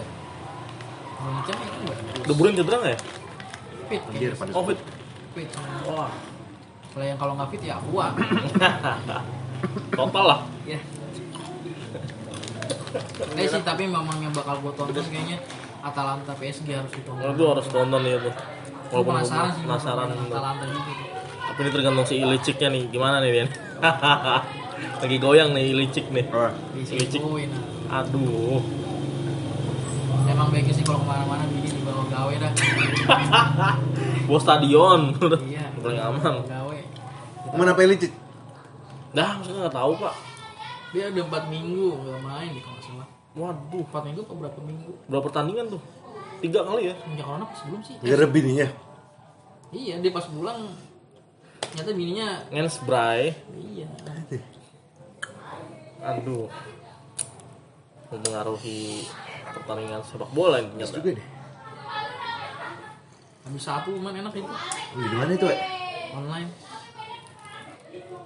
Indonesia 1.21 1.53
kan 1.53 1.69
bagus 1.85 2.25
De 2.25 2.33
Bruyne 2.35 2.57
cedera 2.57 2.77
nggak 2.79 2.93
ya? 2.93 2.99
fit 3.87 4.03
Anjir 4.03 4.19
kayaknya. 4.31 4.39
pada 4.39 4.51
Covid. 4.53 4.79
fit 5.35 5.49
Wah. 5.87 6.11
kalau 6.91 7.05
yang 7.05 7.19
kalau 7.19 7.33
nggak 7.35 7.49
fit 7.51 7.63
ya 7.63 7.77
gua 7.85 8.07
Total 9.93 10.25
lah. 10.25 10.41
ya 10.65 10.81
Eh 13.37 13.47
sih 13.47 13.63
tapi 13.63 13.87
memang 13.87 14.19
yang 14.19 14.33
bakal 14.33 14.59
gue 14.59 14.73
tonton 14.75 15.05
kayaknya 15.05 15.39
Atalanta 15.81 16.35
PSG 16.35 16.69
harus 16.75 16.91
ditonton. 16.91 17.31
Itu 17.31 17.45
harus 17.47 17.67
tonton 17.69 18.03
ya 18.03 18.19
tuh. 18.19 18.35
Walaupun 18.91 19.13
penasaran 19.15 19.51
sih 19.55 19.63
penasaran. 19.63 20.07
Atalanta 20.11 20.65
juga 20.67 20.91
tuh. 20.91 21.07
Tapi 21.47 21.59
ini 21.61 21.71
tergantung 21.71 22.05
si 22.05 22.15
Iliciknya 22.19 22.69
nih, 22.69 22.83
gimana 22.91 23.23
nih 23.23 23.31
Bian? 23.31 23.49
Lagi 25.01 25.17
goyang 25.17 25.57
nih 25.57 25.73
Ilicik 25.73 26.13
nih. 26.13 26.29
Oh, 26.33 26.53
Di 26.77 26.85
Ilicik. 26.85 27.21
situ 27.21 27.49
Aduh. 27.89 28.61
Emang 30.31 30.49
baiknya 30.55 30.75
sih 30.77 30.85
kalau 30.87 31.03
ke 31.03 31.07
mana-mana 31.09 31.43
gini 31.51 31.69
dibawa 31.75 32.05
gawe 32.07 32.35
dah. 32.39 32.53
Bos 34.31 34.43
stadion. 34.47 35.17
iya. 35.49 35.67
Paling 35.83 36.01
aman. 36.01 36.35
Gawe. 36.47 36.79
Mana 37.57 37.73
Pelicic? 37.75 38.13
Dah, 39.11 39.41
maksudnya 39.41 39.67
nggak 39.67 39.75
tahu 39.75 39.93
pak. 39.99 40.15
Dia 40.95 41.11
udah 41.11 41.25
4 41.27 41.55
minggu 41.55 41.87
nggak 41.99 42.21
main 42.23 42.51
di 42.55 42.61
kalau 42.63 42.77
nggak 42.79 42.87
salah. 42.87 43.09
Waduh, 43.35 43.85
4 43.91 44.07
minggu 44.07 44.21
apa 44.23 44.35
berapa 44.39 44.61
minggu? 44.63 44.91
berapa 45.11 45.25
pertandingan 45.27 45.67
tuh? 45.75 45.83
Tiga 46.41 46.61
kali 46.63 46.89
ya? 46.89 46.95
Sejak 46.95 47.27
corona 47.27 47.45
pas 47.47 47.61
belum 47.67 47.81
sih? 47.83 47.95
Gara 48.01 48.27
bininya. 48.31 48.69
Iya, 49.71 49.95
dia 50.03 50.11
pas 50.11 50.27
pulang 50.31 50.71
ternyata 51.71 51.91
bininya 51.95 52.29
Ngens 52.51 52.77
Bray. 52.83 53.33
iya. 53.55 53.89
Aduh. 56.01 56.49
Mempengaruhi 58.11 59.07
pertandingan 59.55 60.03
sepak 60.03 60.31
bola 60.35 60.59
ini 60.59 60.69
ternyata. 60.75 60.97
juga 60.99 61.11
deh. 61.15 61.27
Habis 63.47 63.63
sapu 63.63 63.91
man 63.99 64.15
enak 64.15 64.35
itu 64.35 64.47
Di 64.95 65.17
mana 65.17 65.33
itu, 65.35 65.47
online. 66.15 66.51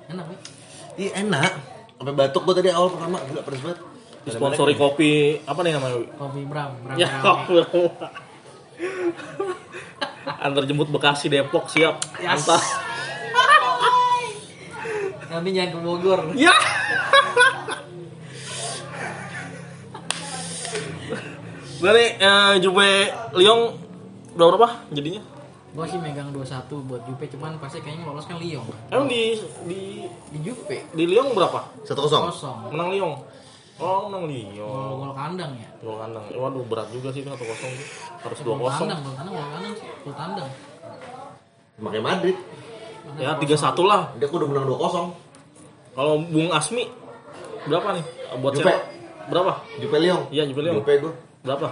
Enak 0.08 0.26
ya? 0.28 0.38
Iya 0.94 1.10
enak. 1.24 1.52
Sampai 2.00 2.14
batuk 2.16 2.42
gua 2.44 2.54
tadi 2.56 2.70
awal 2.72 2.92
pertama 2.92 3.18
gila 3.28 3.42
pedes 3.44 3.60
banget. 3.64 3.78
Disponsori 4.24 4.74
kopi 4.76 5.12
apa 5.44 5.60
nih 5.60 5.72
namanya? 5.76 6.00
Kopi 6.16 6.40
Bram, 6.48 6.70
Bram. 6.80 6.96
Ya, 6.96 7.08
kopi. 7.20 7.60
Antar 10.24 10.64
jemput 10.64 10.88
Bekasi 10.88 11.28
Depok 11.28 11.68
siap. 11.68 12.00
Yes. 12.20 12.40
Antar. 12.40 12.60
Nanti 15.34 15.50
jangan 15.50 15.70
ke 15.74 15.78
Bogor. 15.82 16.20
Ya. 16.38 16.54
Dari 21.82 22.06
eh, 22.16 22.54
Juve 22.62 23.10
Lyon 23.34 23.74
berapa 24.38 24.54
berapa 24.54 24.68
jadinya? 24.94 25.20
Gua 25.74 25.90
sih 25.90 25.98
megang 25.98 26.30
2-1 26.30 26.70
buat 26.86 27.02
Juve 27.02 27.26
cuman 27.34 27.58
pasti 27.58 27.82
kayaknya 27.82 28.06
lolos 28.06 28.30
kan 28.30 28.38
Lyon. 28.38 28.62
Emang 28.94 29.10
di 29.10 29.34
di 29.66 30.06
Di 30.30 30.38
Juve 30.38 30.86
di 30.94 31.04
Lyon 31.04 31.34
berapa? 31.34 31.66
Satu 31.82 32.06
kosong. 32.06 32.30
kosong. 32.30 32.58
Menang 32.70 32.94
Lyon. 32.94 33.12
Oh, 33.82 34.06
menang 34.06 34.30
Lyon. 34.30 34.70
Gol 34.70 34.94
gol 35.02 35.12
kandang 35.18 35.52
ya. 35.58 35.68
Gol 35.82 35.98
kandang. 35.98 36.24
Eh, 36.30 36.38
Waduh 36.38 36.62
berat 36.62 36.88
juga 36.94 37.10
sih 37.10 37.26
itu 37.26 37.28
1-0 37.28 37.42
tuh. 37.42 37.46
Harus 38.22 38.38
Gol 38.46 38.54
2-0. 38.62 38.70
kandang, 38.70 39.00
gol 39.02 39.14
kandang, 39.18 39.34
gol 39.34 39.48
kandang 39.50 39.74
sih. 39.74 39.86
Gol 40.06 40.14
tandang. 40.14 40.50
Makanya 41.82 42.04
Madrid. 42.06 42.36
Mana 43.04 43.18
Ya 43.18 43.30
gol 43.34 43.42
3-1 43.44 43.82
lah. 43.90 44.02
Dia 44.16 44.26
udah 44.30 44.48
menang 44.48 44.66
2-0. 44.70 45.23
Kalau 45.94 46.18
Bung 46.20 46.50
Asmi 46.50 46.84
berapa 47.64 47.88
nih? 47.92 48.04
Buat 48.36 48.52
Juve. 48.52 48.66
siapa? 48.66 48.82
Berapa? 49.24 49.52
Jupe 49.78 49.96
Lyon. 49.96 50.22
Iya, 50.28 50.44
Juve 50.44 50.60
Lyon. 50.60 50.74
Jupe 50.78 50.92
gua 50.98 51.12
Berapa? 51.40 51.68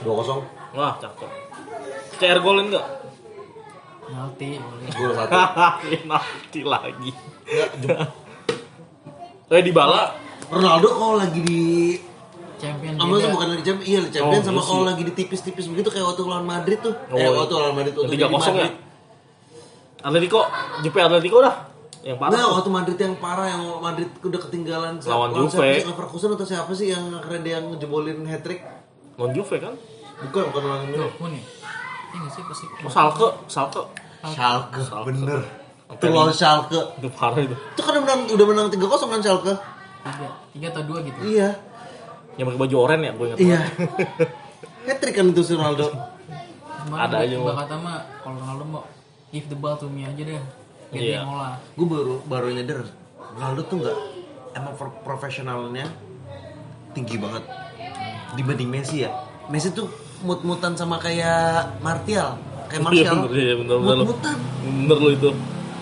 2-0. 0.00 0.40
Wah, 0.72 0.94
cakep. 0.96 1.30
CR 2.14 2.38
golin 2.40 2.68
enggak? 2.68 2.86
Penalti. 4.00 4.48
boleh. 4.56 4.88
Gol 4.90 5.10
satu. 5.12 5.32
Penalti 5.82 6.60
lagi. 6.62 7.10
Enggak, 7.44 7.70
Jupe- 7.78 8.10
Eh 9.52 9.60
di 9.60 9.70
bala 9.70 10.08
Ronaldo 10.46 10.88
kalau 10.90 11.14
lagi 11.16 11.38
di 11.38 11.62
Champion 12.56 12.96
Sama 12.96 13.12
tuh 13.12 13.20
beda. 13.20 13.34
bukan 13.34 13.46
di 13.52 13.62
champion, 13.62 13.84
iya 13.84 13.98
di 14.00 14.10
champion 14.10 14.40
Oh, 14.40 14.42
sama 14.42 14.56
iya 14.56 14.66
kalau 14.66 14.84
lagi 14.84 15.02
di 15.04 15.12
tipis-tipis 15.12 15.66
begitu 15.68 15.88
kayak 15.90 16.06
waktu 16.06 16.22
lawan 16.22 16.42
Madrid 16.44 16.78
tuh. 16.80 16.94
Oh, 17.06 17.14
eh 17.14 17.20
iya. 17.20 17.30
waktu 17.30 17.52
lawan 17.52 17.74
Madrid 17.76 17.92
waktu 17.92 18.08
di 18.10 18.24
kosong 18.24 18.56
ya. 18.56 18.62
Madrid. 18.64 18.74
Atletico, 20.00 20.40
Juve 20.80 20.98
Atletico 20.98 21.38
dah. 21.40 21.54
Yang 22.04 22.16
parah. 22.20 22.32
Nah, 22.36 22.46
waktu 22.52 22.68
Madrid 22.68 22.98
yang 23.00 23.14
parah 23.16 23.46
yang 23.48 23.62
Madrid 23.80 24.08
udah 24.20 24.40
ketinggalan 24.44 24.92
Lawan 25.00 25.28
siapa 25.32 25.40
Juve. 25.40 25.56
sih? 25.56 25.88
Leverkusen 25.88 26.28
atau 26.36 26.46
siapa 26.46 26.72
sih 26.76 26.92
yang 26.92 27.04
keren 27.18 27.40
dia 27.40 27.56
yang 27.58 27.72
jebolin 27.80 28.20
hat 28.28 28.44
trick? 28.44 28.60
Non 29.16 29.32
Juve 29.32 29.56
kan? 29.56 29.72
Bukan, 30.28 30.42
bukan 30.52 30.62
lawan 30.62 30.80
Juve. 30.86 31.00
Dortmund 31.00 31.32
ya? 31.32 31.42
Nggak 32.14 32.30
sih 32.30 32.42
pasti. 32.44 32.64
Oh, 32.84 32.92
Salke, 32.92 33.28
Salke. 33.48 33.82
Schalke, 34.24 34.80
Schalke. 34.84 35.06
bener. 35.10 35.40
Itu 35.90 36.04
lawan 36.12 36.30
Schalke. 36.30 36.80
Itu 37.00 37.08
parah 37.08 37.40
itu. 37.40 37.56
Itu 37.56 37.80
kan 37.80 37.92
udah 37.96 38.02
menang, 38.04 38.20
udah 38.28 38.46
menang 38.46 38.66
3-0 38.68 38.84
kan 39.08 39.20
Schalke? 39.24 39.52
Tiga, 40.04 40.28
tiga 40.52 40.66
atau 40.76 40.82
dua 40.84 40.98
gitu. 41.00 41.18
Iya. 41.24 41.48
Yang 42.36 42.46
pakai 42.52 42.60
baju 42.60 42.74
oranye 42.76 43.06
ya, 43.08 43.12
gue 43.16 43.26
ingat. 43.32 43.38
Iya. 43.40 43.60
hat 44.84 44.96
trick 45.00 45.14
kan 45.16 45.26
itu 45.32 45.40
si 45.40 45.56
Ronaldo. 45.56 45.88
Ada 46.84 47.16
aja, 47.24 47.34
gua 47.40 47.56
Bang. 47.56 47.58
kata 47.64 47.74
mah 47.80 47.96
kalau 48.20 48.36
Ronaldo 48.36 48.64
mau 48.68 48.84
give 49.32 49.48
the 49.48 49.56
ball 49.56 49.72
to 49.74 49.88
me 49.88 50.04
aja 50.04 50.20
deh. 50.20 50.36
Iya. 50.90 51.22
ngolah. 51.22 51.54
Gue 51.72 51.86
baru 51.86 52.14
baru 52.22 52.46
nyadar 52.50 52.84
Ronaldo 53.32 53.62
tuh 53.64 53.76
nggak 53.80 53.98
emang 54.54 54.74
pro- 54.74 55.00
profesionalnya 55.00 55.86
tinggi 56.90 57.16
banget 57.16 57.42
dibanding 58.34 58.68
Messi 58.68 59.02
ya. 59.02 59.10
Messi 59.46 59.70
tuh 59.70 59.88
mut-mutan 60.20 60.72
sama 60.72 60.96
kayak 60.96 61.78
Martial, 61.80 62.38
kayak 62.66 62.80
Iya, 62.80 62.84
Martial. 62.84 63.14
bener, 63.20 63.32
iya, 63.36 63.54
bener, 63.56 63.76
bener. 63.76 63.96
Mut-mutan. 64.00 64.36
Bener 64.62 64.98
lu 64.98 65.10
itu. 65.12 65.30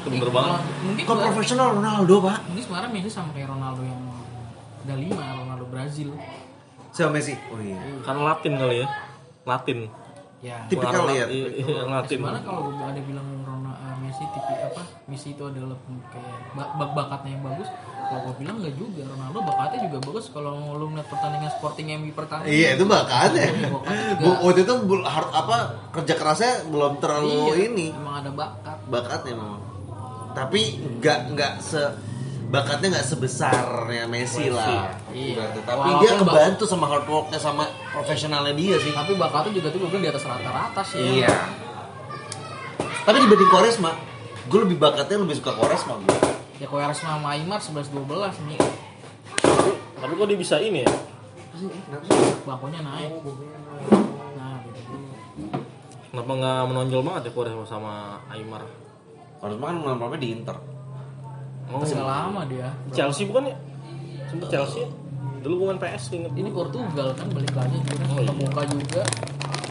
Itu 0.03 0.09
bener 0.11 0.31
banget. 0.31 0.51
Kalau- 0.53 0.83
Mungkin 0.83 1.05
Kalau 1.05 1.17
gua- 1.17 1.27
profesional 1.31 1.67
Ronaldo 1.73 2.15
pak. 2.21 2.39
Mungkin 2.45 2.63
sebenarnya 2.63 2.91
Messi 2.91 3.11
sama 3.11 3.31
kayak 3.31 3.49
Ronaldo 3.49 3.83
yang 3.83 4.01
ada 4.83 4.95
lima, 4.97 5.25
Ronaldo 5.37 5.67
Brazil. 5.67 6.09
Siapa 6.91 7.11
Messi? 7.11 7.35
Oh 7.49 7.59
iya. 7.59 7.79
Kan 8.03 8.17
Latin 8.19 8.53
kali 8.57 8.77
ya. 8.83 8.89
Latin. 9.43 9.79
Ya. 10.43 10.59
Tipikal 10.67 11.07
ya, 11.07 11.31
iya, 11.31 11.47
iya, 11.55 11.87
Latin. 11.87 12.19
Gimana 12.19 12.43
kalau 12.43 12.75
ada 12.75 12.99
bilang 12.99 13.23
Ronaldo 13.39 13.71
Messi 14.13 14.29
tipi 14.29 14.53
apa? 14.55 14.83
Messi 15.09 15.29
itu 15.33 15.41
adalah 15.43 15.73
kayak 16.07 16.37
bak- 16.53 16.73
bak- 16.77 16.93
bakatnya 16.95 17.33
yang 17.33 17.41
bagus. 17.43 17.69
Kalau 18.03 18.21
gue 18.23 18.35
bilang 18.39 18.61
nggak 18.61 18.77
juga. 18.77 19.09
Ronaldo 19.09 19.41
bakatnya 19.41 19.79
juga 19.83 19.99
bagus. 20.05 20.25
Kalau 20.29 20.53
lu 20.77 20.87
ngeliat 20.87 21.09
pertandingan 21.09 21.49
Sporting 21.51 21.87
MU 21.97 22.13
pertandingan. 22.13 22.53
Iya 22.53 22.69
itu 22.77 22.85
bakatnya. 22.85 23.47
Bakatnya 23.73 24.05
juga. 24.13 24.37
Waktu 24.39 24.61
itu 24.61 24.75
apa 25.33 25.57
kerja 25.91 26.15
kerasnya 26.15 26.53
belum 26.69 26.93
terlalu 26.99 27.33
Iya, 27.33 27.55
ini 27.67 27.87
Emang 27.91 28.21
ada 28.21 28.31
bakat. 28.31 28.77
bakatnya 28.87 29.33
memang. 29.33 29.61
tapi 30.33 30.61
nggak 30.97 31.19
nggak 31.31 31.53
se 31.61 31.81
bakatnya 32.49 32.89
nggak 32.91 33.07
sebesarnya 33.07 34.05
Messi 34.07 34.49
lah. 34.49 34.93
Iya. 35.09 35.41
Berarti. 35.41 35.59
Tapi 35.63 35.77
Walaupun 35.79 36.03
dia 36.03 36.13
kebantu 36.19 36.65
sama 36.65 36.85
hard 36.87 37.05
worknya 37.07 37.37
sama 37.39 37.65
profesionalnya 37.91 38.53
dia 38.53 38.77
sih. 38.77 38.93
Tapi 38.93 39.13
bakatnya 39.15 39.53
juga 39.55 39.69
tuh 39.69 39.81
gue 39.81 39.89
bilang 39.89 40.05
di 40.05 40.11
atas 40.11 40.25
rata-rata 40.25 40.81
sih. 40.83 41.01
Iya. 41.21 41.33
Tapi 43.03 43.17
dibanding 43.19 43.51
Quaresma, 43.51 43.91
gue 44.47 44.59
lebih 44.63 44.79
bakatnya 44.79 45.19
lebih 45.19 45.35
suka 45.43 45.59
Quaresma 45.59 45.99
gue. 45.99 46.15
Ya 46.63 46.71
Quaresma 46.71 47.19
sama 47.19 47.35
Aymar 47.35 47.59
11-12 47.59 48.47
nih. 48.47 48.59
Tapi 49.99 50.13
kok 50.15 50.27
dia 50.31 50.39
bisa 50.39 50.57
ini 50.63 50.87
ya? 50.87 50.93
Bakunya 52.47 52.79
naik. 52.79 53.11
Nah, 54.39 54.55
gitu. 54.63 54.93
Kenapa 56.15 56.31
nggak 56.31 56.61
menonjol 56.71 57.03
banget 57.03 57.23
ya 57.27 57.33
Quaresma 57.35 57.65
sama 57.67 58.23
Aymar? 58.31 58.63
Quaresma 59.43 59.65
kan 59.75 59.77
lama 59.83 60.15
di 60.15 60.29
Inter. 60.31 60.57
Oh, 61.73 61.83
Masih 61.83 61.99
lama 61.99 62.47
dia. 62.47 62.71
Chelsea 62.95 63.27
bukan 63.27 63.51
ya? 63.51 63.57
Sempet 64.31 64.47
Chelsea. 64.47 64.87
Dulu 65.43 65.55
gue 65.59 65.67
main 65.75 65.81
PS 65.83 66.05
inget. 66.15 66.33
Ini 66.39 66.51
Portugal 66.55 67.09
kan 67.19 67.27
balik 67.35 67.55
lagi 67.59 67.77
juga. 67.83 68.05
Oh, 68.07 68.23
iya. 68.23 68.31
Kebuka 68.31 68.63
juga. 68.71 69.03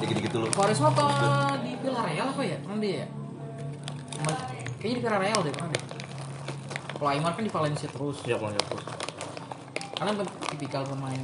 Dikit-dikit 0.03 0.31
dulu. 0.35 0.45
Quaresma 0.51 0.91
apa 0.91 1.05
di 1.63 1.71
Villarreal 1.79 2.27
apa 2.35 2.43
ya? 2.43 2.57
Pernah 2.59 2.79
dia 2.83 2.93
ya? 2.93 3.07
Kayaknya 4.77 4.95
di 4.99 5.01
Villarreal 5.01 5.39
deh 5.47 5.53
pernah 5.55 5.69
deh. 5.71 5.83
Kalau 6.99 7.09
Aymar 7.09 7.31
kan 7.33 7.43
di 7.47 7.53
Valencia 7.53 7.87
terus. 7.87 8.17
Ya 8.27 8.35
kalau 8.35 8.51
terus. 8.51 8.85
Karena 9.95 10.11
kan 10.17 10.27
tipikal 10.51 10.83
pemain 10.83 11.23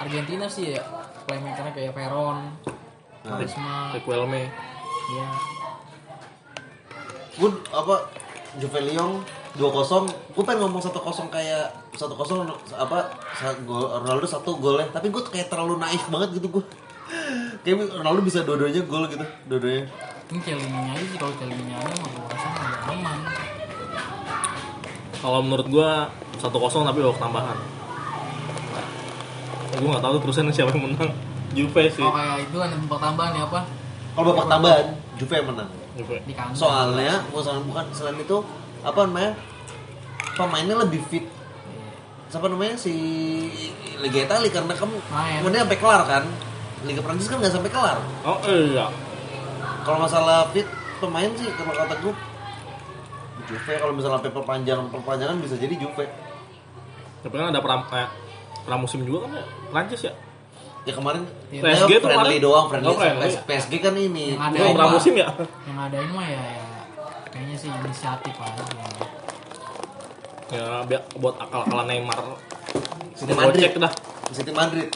Argentina 0.00 0.46
sih 0.48 0.74
ya. 0.74 0.82
Playmakernya 1.28 1.72
kayak 1.76 1.92
Veron, 1.94 2.56
Quaresma, 3.22 3.94
Requelme. 3.94 4.50
ya. 5.12 5.26
Gue 7.38 7.50
apa 7.70 7.94
Juve 8.60 8.80
Lyon 8.84 9.24
2-0 9.56 10.32
gue 10.32 10.44
pengen 10.44 10.60
ngomong 10.64 10.80
1-0 10.80 10.96
kayak 11.28 11.72
1-0 11.96 12.08
apa 12.76 12.98
gol 13.64 13.84
Ronaldo 14.00 14.24
satu 14.28 14.56
golnya 14.56 14.88
tapi 14.92 15.08
gue 15.12 15.22
kayak 15.24 15.48
terlalu 15.52 15.80
naif 15.80 16.04
banget 16.08 16.40
gitu 16.40 16.60
gue 16.60 16.64
kayak 17.64 17.92
Ronaldo 18.00 18.20
bisa 18.24 18.44
dua-duanya 18.44 18.84
gol 18.84 19.08
gitu 19.08 19.24
dua-duanya 19.48 19.88
Ini 20.32 20.40
Celini 20.40 20.80
aja 20.88 21.04
sih 21.04 21.18
kalau 21.20 21.34
Celini 21.36 21.72
aja 21.76 21.92
mah 21.92 22.08
gue 22.08 22.24
rasa 22.32 22.48
nggak 22.56 22.80
aman. 22.88 23.18
Kalau 25.20 25.38
menurut 25.44 25.66
gua 25.68 26.08
1-0 26.40 26.48
tapi 26.88 26.98
babak 27.04 27.20
tambahan. 27.20 27.58
Nah, 28.72 28.86
gue 29.76 29.88
nggak 29.92 30.04
tahu 30.08 30.14
terusan 30.24 30.48
siapa 30.48 30.72
yang 30.72 30.88
menang. 30.88 31.12
Juve 31.52 31.84
sih. 31.92 32.00
Oh 32.00 32.16
kayak 32.16 32.48
itu 32.48 32.56
kan 32.56 32.72
tempat 32.72 32.98
tambahan 32.98 33.32
ya 33.36 33.44
apa? 33.44 33.60
kalau 34.16 34.24
babak 34.32 34.48
tambahan 34.48 34.86
Juve 35.20 35.34
yang 35.36 35.48
menang. 35.52 35.68
Di 35.92 36.32
kandang. 36.32 36.56
soalnya 36.56 37.20
bukan 37.28 37.68
bukan 37.68 37.84
selain 37.92 38.16
itu 38.16 38.40
apa 38.80 39.04
namanya 39.04 39.32
pemainnya 40.32 40.76
lebih 40.80 41.04
fit 41.06 41.28
siapa 42.26 42.48
namanya 42.48 42.80
si 42.80 42.94
Liga 44.00 44.24
Italia 44.24 44.48
karena 44.48 44.72
kamu 44.72 44.96
Main. 45.12 45.38
kemudian 45.44 45.62
sampai 45.68 45.78
kelar 45.78 46.02
kan 46.08 46.24
Liga 46.82 47.00
Prancis 47.04 47.28
kan 47.28 47.36
nggak 47.38 47.52
sampai 47.52 47.70
kelar 47.70 47.98
Oh 48.24 48.40
iya. 48.48 48.88
kalau 49.84 50.00
masalah 50.00 50.48
fit 50.50 50.64
pemain 50.96 51.28
sih 51.36 51.52
kalau 51.52 51.76
kata 51.76 51.94
gue 52.00 52.14
Juve 53.42 53.74
kalau 53.76 53.92
misalnya 53.92 54.16
sampai 54.22 54.32
perpanjangan 54.32 54.86
perpanjangan 54.88 55.36
bisa 55.44 55.60
jadi 55.60 55.74
Juve 55.76 56.06
Tapi 57.22 57.34
kan 57.38 57.54
ada 57.54 57.62
pram, 57.62 57.86
eh, 57.94 58.08
pramusim 58.66 59.06
juga 59.06 59.30
kan 59.30 59.38
ya? 59.38 59.44
Prancis 59.70 60.02
ya? 60.02 60.12
Ya 60.82 60.92
kemarin 60.92 61.22
ya, 61.48 61.60
PSG 61.62 61.90
tuh 61.94 62.04
friendly 62.04 62.36
kemarin. 62.36 62.40
doang 62.42 62.66
friendly, 62.66 62.88
Oh, 62.88 62.98
friendly. 62.98 63.30
PSG 63.44 63.72
kan 63.78 63.94
ini 63.94 64.34
Yang 64.34 64.42
ada 64.58 64.74
pramusim 64.74 65.14
ya? 65.14 65.28
Yang 65.62 65.78
ada 65.78 65.96
ini 65.98 66.12
mah 66.12 66.26
ya, 66.26 66.42
ya 66.42 66.64
kayaknya 67.28 67.56
sih 67.56 67.68
inisiatif 67.70 68.34
aja. 68.36 68.62
Ya 70.48 70.84
biar 70.84 71.02
buat 71.16 71.38
akal-akalan 71.38 71.86
Neymar. 71.86 72.18
City 73.14 73.30
Gua 73.30 73.40
Madrid 73.46 73.62
cek 73.62 73.74
dah. 73.78 73.92
City 74.30 74.52
Madrid 74.52 74.88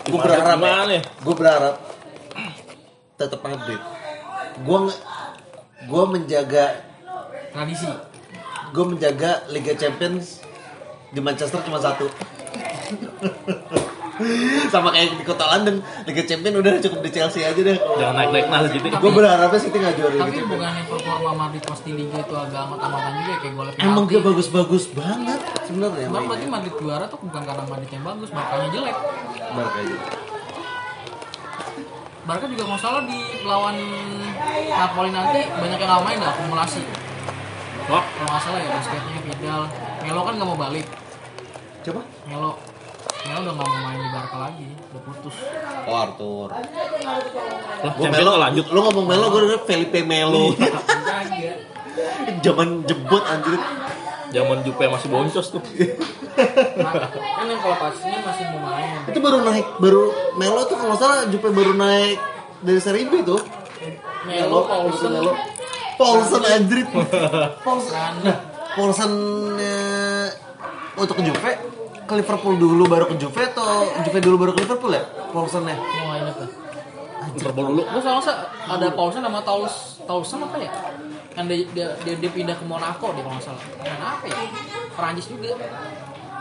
gue 0.00 0.18
berharap 0.18 0.58
ya? 0.88 1.02
gue 1.22 1.34
berharap 1.36 1.74
tetap 3.14 3.40
Madrid 3.40 3.78
gue 4.58 4.78
gue 5.86 6.04
menjaga 6.08 6.66
Tradisi. 7.52 7.86
gue 8.70 8.84
menjaga 8.86 9.44
Liga 9.46 9.76
Champions 9.76 10.42
di 11.08 11.20
Manchester 11.20 11.62
cuma 11.62 11.78
satu 11.78 12.10
sama 14.68 14.88
kayak 14.90 15.14
di 15.14 15.24
kota 15.24 15.44
London 15.46 15.76
Liga 16.04 16.22
Champions 16.22 16.56
udah 16.56 16.72
cukup 16.78 16.98
di 17.00 17.10
Chelsea 17.10 17.40
aja 17.40 17.56
deh 17.56 17.76
Jangan 17.76 18.14
naik-naik 18.14 18.46
nah 18.46 18.60
gitu. 18.64 18.86
gue 18.86 19.12
berharapnya 19.12 19.58
City 19.58 19.76
nggak 19.76 19.94
juara 19.94 20.10
Liga 20.10 20.20
Tapi 20.20 20.30
Champions 20.32 20.50
bukannya 20.50 20.82
performa 20.86 21.30
Madrid 21.36 21.62
pas 21.62 21.80
di 21.80 21.92
Liga 21.92 22.16
itu 22.18 22.34
agak 22.34 22.60
amat-amatan 22.62 23.10
juga 23.14 23.26
ya, 23.26 23.38
kayak 23.38 23.54
gol 23.54 23.68
emang 23.72 24.04
dia 24.06 24.20
bagus-bagus 24.20 24.84
banget 24.90 25.40
sebenarnya 25.62 26.06
Sebab 26.06 26.22
berarti. 26.24 26.46
Madrid 26.46 26.74
juara 26.76 27.04
tuh 27.06 27.18
bukan 27.20 27.42
karena 27.42 27.64
Madrid 27.64 27.90
yang 27.90 28.04
bagus, 28.04 28.28
Barkanya 28.30 28.68
jelek. 28.70 28.96
Barca 29.50 29.78
aja. 29.78 29.96
Barca 32.20 32.46
juga 32.46 32.62
nggak 32.64 32.80
salah 32.80 33.02
di 33.02 33.18
lawan 33.42 33.76
Napoli 34.68 35.10
nanti 35.10 35.40
banyak 35.48 35.78
yang 35.78 35.90
nggak 35.90 36.04
main 36.04 36.18
dah 36.18 36.30
akumulasi. 36.30 36.82
Wah, 37.86 38.04
Kalau 38.06 38.28
nggak 38.28 38.42
salah 38.44 38.58
ya 38.60 38.68
basketnya 38.70 39.18
Vidal, 39.20 39.62
Melo 40.00 40.20
kan 40.22 40.34
nggak 40.38 40.46
mau 40.46 40.58
balik. 40.58 40.86
coba 41.80 42.00
Melo, 42.24 42.52
Melo 43.20 43.38
udah 43.44 43.52
nggak 43.52 43.68
mau 43.68 43.80
main 43.84 43.98
di 44.00 44.10
Barca 44.10 44.36
lagi, 44.40 44.68
udah 44.90 45.02
putus. 45.04 45.36
oh 45.86 45.96
Arthur 45.96 46.48
lah 47.80 47.92
gue 47.96 48.08
Melo 48.08 48.28
nggak 48.32 48.42
lanjut. 48.48 48.66
lu 48.72 48.80
ngomong 48.84 49.06
Melo 49.08 49.26
gue 49.28 49.40
udah 49.44 49.60
Felipe 49.64 50.00
Melo 50.04 50.52
Kagak. 50.56 51.56
zaman 52.40 52.84
jebot 52.88 53.24
anjir 53.24 53.60
Zaman 54.30 54.62
Juve 54.62 54.86
masih 54.86 55.10
boncos 55.10 55.50
tuh. 55.50 55.58
Kan 55.58 57.46
yang 57.50 57.58
kalau 57.58 57.76
pastinya 57.82 58.30
masih 58.30 58.46
mau 58.54 58.62
main. 58.70 59.10
itu 59.10 59.18
baru 59.18 59.42
naik 59.42 59.66
baru 59.82 60.04
Melo 60.38 60.62
tuh 60.70 60.78
kalau 60.78 60.94
salah 60.94 61.26
Jupe 61.26 61.50
baru 61.50 61.74
naik 61.74 62.14
dari 62.62 62.78
seri 62.78 63.10
B 63.10 63.26
tuh 63.26 63.42
Melo, 64.22 64.70
Paulsen, 64.70 65.10
Melo 65.10 65.34
Paulsen 65.98 66.40
Randa. 66.46 66.78
Paulsen 68.78 69.12
eh, 69.58 70.28
untuk 70.94 71.18
ke 71.18 71.22
Juve 71.26 71.52
ke 72.10 72.18
Liverpool 72.18 72.54
dulu 72.56 72.82
baru 72.84 73.06
ke 73.06 73.14
Juve 73.14 73.38
atau 73.46 73.86
Juve 74.02 74.18
dulu 74.18 74.36
baru 74.36 74.52
ke 74.52 74.60
Liverpool 74.60 74.90
ya 74.90 75.02
Paulsennya 75.30 75.78
Mau 75.78 76.04
nggak 76.04 76.18
inget 76.20 76.36
lah. 76.36 76.50
Liverpool 77.30 77.66
dulu. 77.68 77.82
Gue 77.86 78.00
soalnya 78.00 78.24
sa- 78.24 78.40
ada 78.66 78.86
Paulsen 78.90 79.20
sama 79.20 79.40
Taus 79.40 79.74
Taulsen 80.02 80.38
apa 80.40 80.56
ya? 80.56 80.72
Kan 81.30 81.46
dia, 81.46 81.62
dia, 81.70 81.86
dia, 82.02 82.14
dia 82.16 82.30
pindah 82.30 82.58
ke 82.58 82.64
Monaco 82.64 83.12
dia 83.12 83.22
kalau 83.22 83.36
nggak 83.36 83.46
salah. 83.46 83.62
Main 83.78 84.00
apa 84.00 84.24
ya? 84.26 84.36
Perancis 84.90 85.26
juga. 85.28 85.54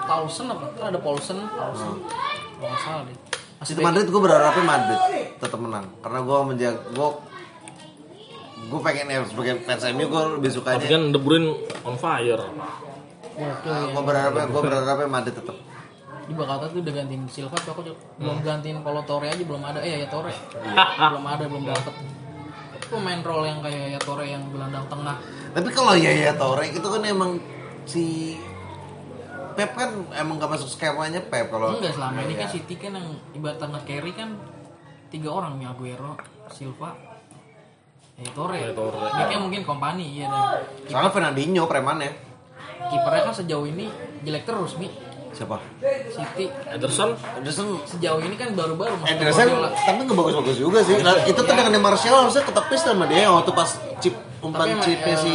Taulsen 0.01 0.45
apa? 0.47 0.65
Kan 0.73 0.85
ada 0.87 0.99
Paulsen, 0.99 1.37
Taulsen. 1.37 1.89
Kalau 1.93 2.65
nggak 2.65 2.81
salah 2.81 3.03
deh. 3.05 3.17
Masih 3.59 3.69
City 3.69 3.83
Madrid 3.83 4.07
gue 4.07 4.17
berharapnya 4.19 4.63
Madrid 4.63 4.99
tetap 5.37 5.59
menang 5.59 5.85
karena 5.99 6.19
gue 6.23 6.37
menjaga 6.43 6.79
gue 6.89 7.07
gue 8.65 8.79
pengen 8.79 9.07
ya 9.09 9.19
sebagai 9.23 9.53
fans 9.61 9.83
MU 9.89 10.05
gue 10.05 10.23
lebih 10.37 10.49
Tapi 10.49 10.55
sukanya 10.55 10.85
kan 10.87 11.03
De 11.09 11.19
Bruyne 11.19 11.49
on 11.83 11.95
fire. 11.95 12.43
Gue 13.39 14.03
berharapnya 14.03 14.45
gue 14.45 14.61
berharapnya 14.61 15.07
Madrid 15.07 15.35
tetap 15.35 15.57
di 16.21 16.33
Bakata 16.33 16.69
tuh 16.69 16.79
udah 16.79 16.93
gantiin 16.93 17.23
Silva 17.25 17.57
tuh 17.57 17.71
aku 17.71 17.81
juga- 17.83 18.05
belum 18.15 18.37
gantiin 18.39 18.77
kalau 18.79 19.01
Torre 19.01 19.27
aja 19.27 19.41
belum 19.41 19.63
ada. 19.63 19.81
Eh 19.81 19.97
ya 19.97 20.07
Torre 20.07 20.29
belum 20.95 21.25
ada 21.25 21.43
belum 21.43 21.63
dapet. 21.65 21.93
Pemain 22.85 23.17
role 23.19 23.45
yang 23.45 23.59
kayak 23.59 23.85
ya 23.89 23.99
Torre 23.99 24.25
yang 24.25 24.45
gelandang 24.47 24.85
tengah 24.85 25.17
tapi 25.49 25.69
kalau 25.69 25.93
Yaya 25.95 26.29
Toure 26.31 26.61
itu 26.63 26.83
kan 26.83 27.01
emang 27.03 27.41
si 27.83 28.37
Pep 29.51 29.73
kan 29.73 29.89
emang 30.13 30.37
gak 30.37 30.51
masuk 30.51 30.69
skemanya 30.69 31.19
Pep 31.19 31.49
kalau 31.49 31.73
enggak 31.75 31.91
selama 31.91 32.21
ini 32.21 32.33
kan 32.35 32.47
City 32.47 32.75
kan 32.75 32.93
yang 32.93 33.07
ibarat 33.33 33.57
tengah 33.57 33.81
carry 33.83 34.13
kan 34.13 34.37
tiga 35.09 35.29
orang 35.31 35.57
nih 35.57 35.65
Aguero 35.65 36.13
Silva 36.47 36.93
ya 38.15 38.29
Torre 38.31 38.57
Ya, 38.59 38.71
Torre. 38.71 39.01
Backnya 39.01 39.39
mungkin 39.39 39.61
kompani 39.63 40.05
iya 40.13 40.29
deh 40.29 40.45
soalnya 40.85 41.09
Fernandinho 41.09 41.65
premannya 41.65 42.13
kipernya 42.87 43.21
kan 43.27 43.33
sejauh 43.35 43.65
ini 43.67 43.91
jelek 44.23 44.47
terus 44.47 44.79
nih 44.79 44.91
siapa? 45.29 45.61
City 46.09 46.49
Ederson? 46.73 47.13
Ederson 47.37 47.67
sejauh 47.85 48.21
ini 48.23 48.35
kan 48.35 48.51
baru-baru 48.57 48.97
masuk 48.97 49.13
Ederson 49.13 49.47
tapi 49.71 50.01
nggak 50.03 50.17
bagus-bagus 50.17 50.57
juga 50.57 50.79
sih. 50.81 50.95
Nah, 50.99 51.15
itu 51.27 51.37
tuh 51.37 51.53
dengan 51.53 51.79
Martial 51.79 52.15
harusnya 52.25 52.43
ketepis 52.43 52.81
sama 52.81 53.05
dia 53.05 53.29
waktu 53.29 53.51
pas 53.53 53.69
chip 54.01 54.15
umpan 54.39 54.79
chipnya 54.79 55.15
eh, 55.15 55.19
si 55.19 55.33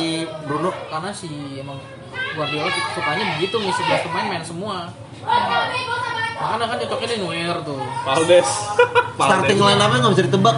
Bruno. 0.48 0.72
karena 0.88 1.10
si 1.12 1.60
emang 1.60 1.76
Guardiola 2.34 2.70
sukanya 2.96 3.24
begitu 3.38 3.56
nih 3.62 3.72
11 3.72 4.06
pemain 4.10 4.26
main 4.26 4.44
semua. 4.44 4.76
Makanya 6.34 6.66
kan 6.66 6.76
cocoknya 6.82 7.08
di 7.14 7.16
Neuer 7.22 7.58
tuh. 7.62 7.78
Valdes. 8.04 8.50
starting 9.14 9.60
line 9.62 9.78
up-nya 9.78 9.98
nggak 10.02 10.12
bisa 10.18 10.24
ditebak 10.26 10.56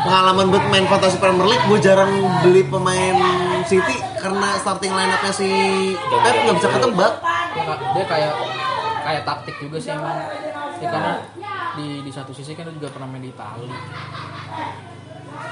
pengalaman 0.00 0.46
buat 0.48 0.64
main 0.68 0.86
fantasi 0.86 1.16
Premier 1.16 1.46
League 1.46 1.64
gue 1.66 1.78
jarang 1.80 2.10
beli 2.40 2.62
pemain 2.64 3.16
City 3.62 3.96
karena 4.16 4.56
starting 4.56 4.90
line 4.90 5.10
up-nya 5.10 5.32
si 5.32 5.48
Pep 5.94 6.36
nggak 6.40 6.56
bisa 6.56 6.68
ketebak 6.70 7.14
dia, 7.50 7.62
ka- 7.64 7.80
dia 7.92 8.04
kayak 8.06 8.32
kayak 9.00 9.22
taktik 9.24 9.56
juga 9.58 9.76
sih 9.76 9.90
emang 9.90 10.18
ya, 10.78 10.88
karena 10.88 11.12
di 11.72 11.86
di 12.00 12.10
satu 12.10 12.30
sisi 12.30 12.52
kan 12.52 12.64
dia 12.66 12.74
juga 12.74 12.88
pernah 12.90 13.08
main 13.08 13.20
di 13.20 13.30
Itali 13.30 13.68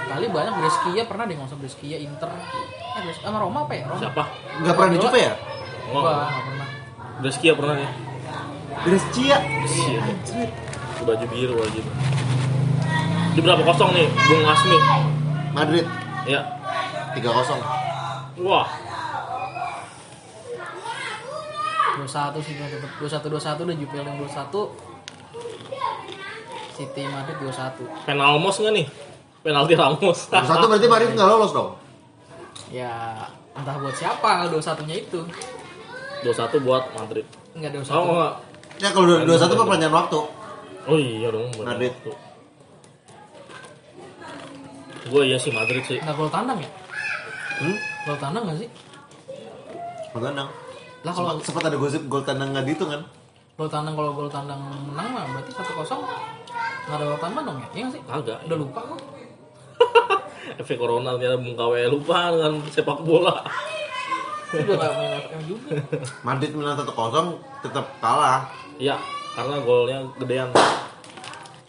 kali 0.08 0.24
banyak 0.26 0.54
Brescia 0.54 1.02
pernah 1.04 1.24
deh 1.24 1.34
nggak 1.36 1.48
usah 1.48 1.58
Brescia 1.58 1.96
Inter 1.96 2.30
eh 2.32 3.14
sama 3.14 3.38
Roma 3.38 3.68
apa 3.68 3.72
ya 3.72 3.84
Roma 3.86 4.00
Siapa? 4.00 4.22
Nggak 4.58 4.74
pernah 4.74 4.90
di 4.90 4.98
Juve 4.98 5.18
ya? 5.20 5.34
Oh, 5.88 6.00
Enggak, 6.00 6.16
nggak 6.18 6.44
pernah 6.44 6.66
Brescia 7.18 7.52
pernah 7.52 7.76
ya? 7.76 7.90
Brescia. 8.78 9.36
Iya. 9.42 10.00
Baju 11.02 11.26
biru 11.26 11.54
aja. 11.58 11.82
Di 13.38 13.46
berapa 13.46 13.62
kosong 13.62 13.94
nih, 13.94 14.10
Bung 14.10 14.42
Asmi? 14.50 14.78
Madrid 15.54 15.86
Ya. 16.26 16.42
3-0. 17.14 18.42
Wah, 18.42 18.66
dua 21.94 22.08
satu 22.10 22.42
sih 22.42 22.58
tetap 22.58 22.90
dua 22.98 23.06
satu 23.06 23.26
dua 23.30 23.38
satu 23.38 23.62
udah 23.62 23.78
Juve 23.78 23.94
yang 23.94 24.18
dua 24.18 24.26
satu 24.26 24.74
City 26.74 27.06
Madrid 27.06 27.38
dua 27.38 27.54
satu 27.54 27.86
penalmos 28.06 28.58
nggak 28.58 28.74
nih? 28.74 28.86
Penalti 29.46 29.74
Ramos. 29.78 30.18
Satu 30.26 30.64
berarti 30.66 30.86
Madrid 30.90 31.14
nggak 31.14 31.28
lolos 31.30 31.54
dong. 31.54 31.78
ya 32.74 33.22
entah 33.54 33.78
buat 33.78 33.94
siapa 33.94 34.50
dua 34.50 34.62
satunya 34.62 34.98
itu 34.98 35.22
2-1 36.26 36.66
buat 36.66 36.90
Madrid. 36.90 37.26
nggak 37.54 37.70
dua 37.70 37.82
Oh, 37.82 37.86
satu 37.86 38.02
enggak. 38.10 38.34
Ya 38.82 38.88
kalau 38.90 39.06
2-1 39.22 39.58
perpanjangan 39.62 39.94
waktu. 39.94 40.18
Oh 40.90 40.98
iya 40.98 41.30
dong. 41.30 41.46
Madrid. 41.62 41.94
Gue 45.08 45.22
iya 45.24 45.36
sih 45.36 45.50
Madrid 45.50 45.80
sih. 45.82 45.98
nggak 45.98 46.14
gol 46.14 46.28
tandang 46.28 46.58
ya 46.58 46.70
Hmm? 47.58 47.74
gol 48.04 48.16
tandang 48.16 48.42
nggak 48.44 48.58
sih 48.58 48.68
Gol 50.08 50.22
tandang. 50.22 50.48
lah 50.98 51.12
kalau 51.12 51.28
Sempat, 51.34 51.46
sempat 51.46 51.62
ada 51.64 51.76
gosip 51.76 52.02
gol 52.06 52.22
tandang 52.22 52.50
nggak 52.50 52.64
dihitung 52.64 52.90
kan? 52.90 53.02
gol 53.54 53.66
tandang 53.66 53.92
kalau 53.92 54.10
gol 54.12 54.28
tandang 54.28 54.60
menang 54.86 55.08
mah 55.08 55.24
berarti 55.28 55.50
satu 55.50 55.72
kosong 55.74 56.00
nggak 56.00 56.94
ada 56.94 57.04
gol 57.04 57.18
tandang 57.18 57.44
dong 57.44 57.58
ya 57.58 57.68
iya 57.68 57.82
nggak 57.82 57.94
sih 57.94 58.02
Kagak. 58.04 58.38
udah 58.44 58.58
lupa 58.58 58.80
kok 58.84 59.00
Efek 60.58 60.76
corona 60.76 61.14
ternyata 61.14 61.36
KW 61.38 61.74
lupa 61.88 62.18
dengan 62.30 62.52
sepak 62.66 62.98
bola. 63.00 63.42
udah 64.50 64.74
nggak 64.74 64.92
main 64.92 65.12
FM 65.20 65.42
juga 65.44 65.70
Madrid 66.22 66.52
menang 66.52 66.76
1-0 66.78 66.88
tetap 67.60 67.84
kalah. 67.98 68.48
Iya, 68.74 68.96
karena 69.32 69.60
golnya 69.60 69.98
gedean. 70.16 70.48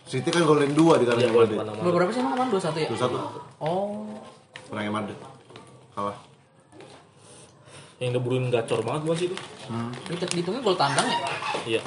City 0.10 0.26
kan 0.28 0.42
golin 0.42 0.74
2 0.74 0.98
di 0.98 1.06
kandang 1.06 1.30
Madrid. 1.30 1.62
gol 1.62 1.94
berapa 1.94 2.10
sih 2.10 2.20
emang 2.20 2.34
kemarin 2.34 2.50
dua 2.50 2.62
satu 2.62 2.78
ya 2.78 2.90
2-1 2.90 3.62
oh 3.62 4.10
menangnya 4.68 4.92
Madrid. 4.92 5.18
Kalah. 5.94 6.18
Yang 7.98 8.10
De 8.12 8.20
Bruyne 8.20 8.48
gacor 8.48 8.80
banget 8.82 9.02
bukan 9.04 9.18
sih 9.18 9.28
itu? 9.28 9.38
Hmm. 9.68 9.92
Dihit- 10.04 10.32
dihitungnya 10.32 10.62
gol 10.62 10.74
tandang 10.74 11.06
ya 11.06 11.20
Iya. 11.68 11.82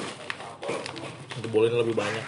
Jebolin 1.35 1.75
lebih 1.75 1.93
banyak. 1.93 2.25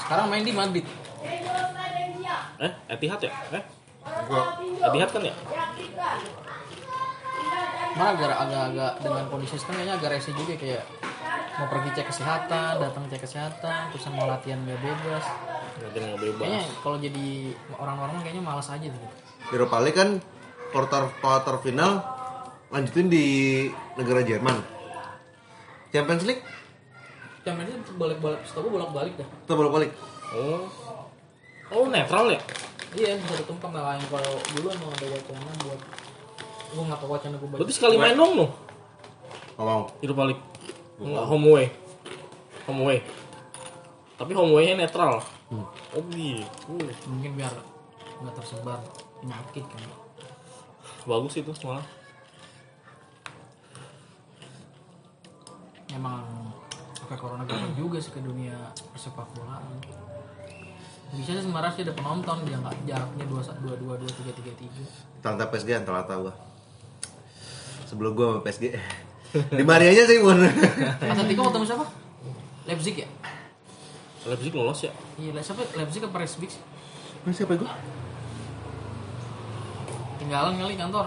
sekarang 0.00 0.26
main 0.26 0.42
di 0.42 0.50
Madrid 0.50 0.82
Eh, 2.58 2.72
Etihad 2.88 3.20
ya? 3.20 3.32
Eh, 3.52 3.62
Gua 4.26 4.42
Etihad 4.82 5.10
kan 5.10 5.22
ya? 5.22 5.34
Malah 7.90 8.12
agak 8.14 8.32
agak-agak 8.38 8.92
dengan 9.00 9.24
kondisi 9.28 9.56
sekarang 9.56 9.80
kayaknya 9.80 9.94
agak 9.96 10.10
rese 10.12 10.30
juga 10.32 10.54
kayak 10.54 10.82
mau 11.60 11.68
pergi 11.68 11.92
cek 11.92 12.08
kesehatan, 12.08 12.72
datang 12.80 13.04
cek 13.12 13.20
kesehatan, 13.20 13.92
terus 13.92 14.08
mau 14.16 14.24
latihan 14.24 14.56
nggak 14.64 14.80
bebas. 14.80 15.24
Nanti 15.84 15.98
nggak 16.00 16.20
bebas. 16.24 16.40
Kayaknya 16.40 16.62
kalau 16.80 16.96
jadi 16.96 17.28
orang-orang 17.76 18.16
kayaknya 18.24 18.42
malas 18.42 18.68
aja 18.72 18.86
gitu. 18.88 19.08
Europa 19.52 19.76
League 19.84 19.98
kan 20.00 20.10
quarter 20.72 21.04
quarter 21.20 21.60
final 21.60 22.00
lanjutin 22.72 23.12
di 23.12 23.26
negara 24.00 24.24
Jerman. 24.24 24.56
Champions 25.92 26.24
League 26.24 26.40
Champions 27.44 27.68
League 27.76 27.98
balik-balik, 28.00 28.40
setahu 28.48 28.68
gue 28.68 28.72
bolak-balik 28.80 29.12
dah. 29.20 29.28
kita 29.44 29.52
bolak-balik. 29.52 29.90
Oh. 30.32 30.64
Oh, 31.70 31.84
netral 31.92 32.32
ya? 32.32 32.40
Iya 32.96 33.20
bisa 33.20 33.36
ditumpang 33.36 33.70
nggak 33.70 33.86
lain 33.86 34.02
kalau 34.10 34.34
dulu 34.56 34.66
emang 34.74 34.90
ada 34.96 35.06
wacana 35.12 35.50
buat 35.62 35.80
gue 36.70 36.82
nggak 36.88 37.00
tahu 37.04 37.10
wacana 37.12 37.34
gue. 37.36 37.48
Berarti 37.52 37.74
sekali 37.76 38.00
main 38.00 38.16
dong 38.16 38.32
loh. 38.32 38.50
Ngomong. 39.60 39.92
Europa 40.00 40.22
League. 40.32 40.42
Enggak 41.00 41.24
home 41.24 41.46
away. 41.48 41.66
Home 42.68 42.80
away. 42.84 43.00
Tapi 44.20 44.36
home 44.36 44.52
away-nya 44.52 44.84
netral. 44.84 45.24
Oh 45.96 46.02
gitu. 46.12 46.44
Mungkin 47.08 47.40
biar 47.40 47.50
nggak 48.20 48.34
tersebar 48.36 48.78
penyakit 49.24 49.64
kan. 49.64 49.80
Bagus 51.08 51.40
itu 51.40 51.50
malah. 51.64 51.82
Emang 55.90 56.22
efek 57.00 57.18
corona 57.18 57.42
gak 57.48 57.74
juga 57.74 57.98
sih 57.98 58.14
ke 58.14 58.20
dunia 58.22 58.54
persepak 58.94 59.26
bolaan. 59.34 59.64
Bisa 61.10 61.34
sih 61.34 61.42
sebenarnya 61.42 61.74
sih 61.74 61.82
ada 61.82 61.96
penonton 61.98 62.46
dia 62.46 62.54
nggak 62.62 62.76
jaraknya 62.86 63.24
dua 63.26 63.42
dua 63.42 63.74
dua 63.74 63.94
dua 63.98 64.10
tiga 64.14 64.30
tiga 64.36 64.52
tiga. 64.54 64.84
Tante 65.18 65.42
PSG 65.50 65.82
telah 65.82 66.06
tahu 66.06 66.30
gua. 66.30 66.34
Sebelum 67.90 68.14
gua 68.14 68.26
sama 68.38 68.40
PSG. 68.46 68.64
Di 69.30 69.62
Marianya 69.62 70.04
sih 70.04 70.18
pun. 70.18 70.38
Atletico 71.00 71.42
ketemu 71.46 71.64
siapa? 71.64 71.86
Leipzig 72.64 72.96
ya? 72.96 73.08
Leipzig 74.22 74.52
lolos 74.52 74.80
ya? 74.80 74.92
Iya, 75.16 75.30
Le- 75.32 75.40
siapa 75.40 75.62
Leipzig 75.72 76.00
ke 76.00 76.08
Leipzig 76.08 76.50
sih? 76.50 76.62
Siapa 77.30 77.54
gua? 77.54 77.70
Tinggalan 80.16 80.54
kali 80.56 80.74
kantor. 80.74 81.06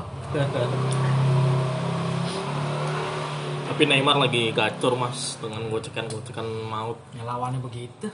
Tapi 3.65 3.81
Neymar 3.83 4.17
lagi 4.19 4.49
gacor 4.49 4.93
mas 4.93 5.36
dengan 5.38 5.65
gocekan-gocekan 5.67 6.45
maut. 6.63 6.97
Ya 7.12 7.23
lawannya 7.23 7.57
begitu. 7.59 8.05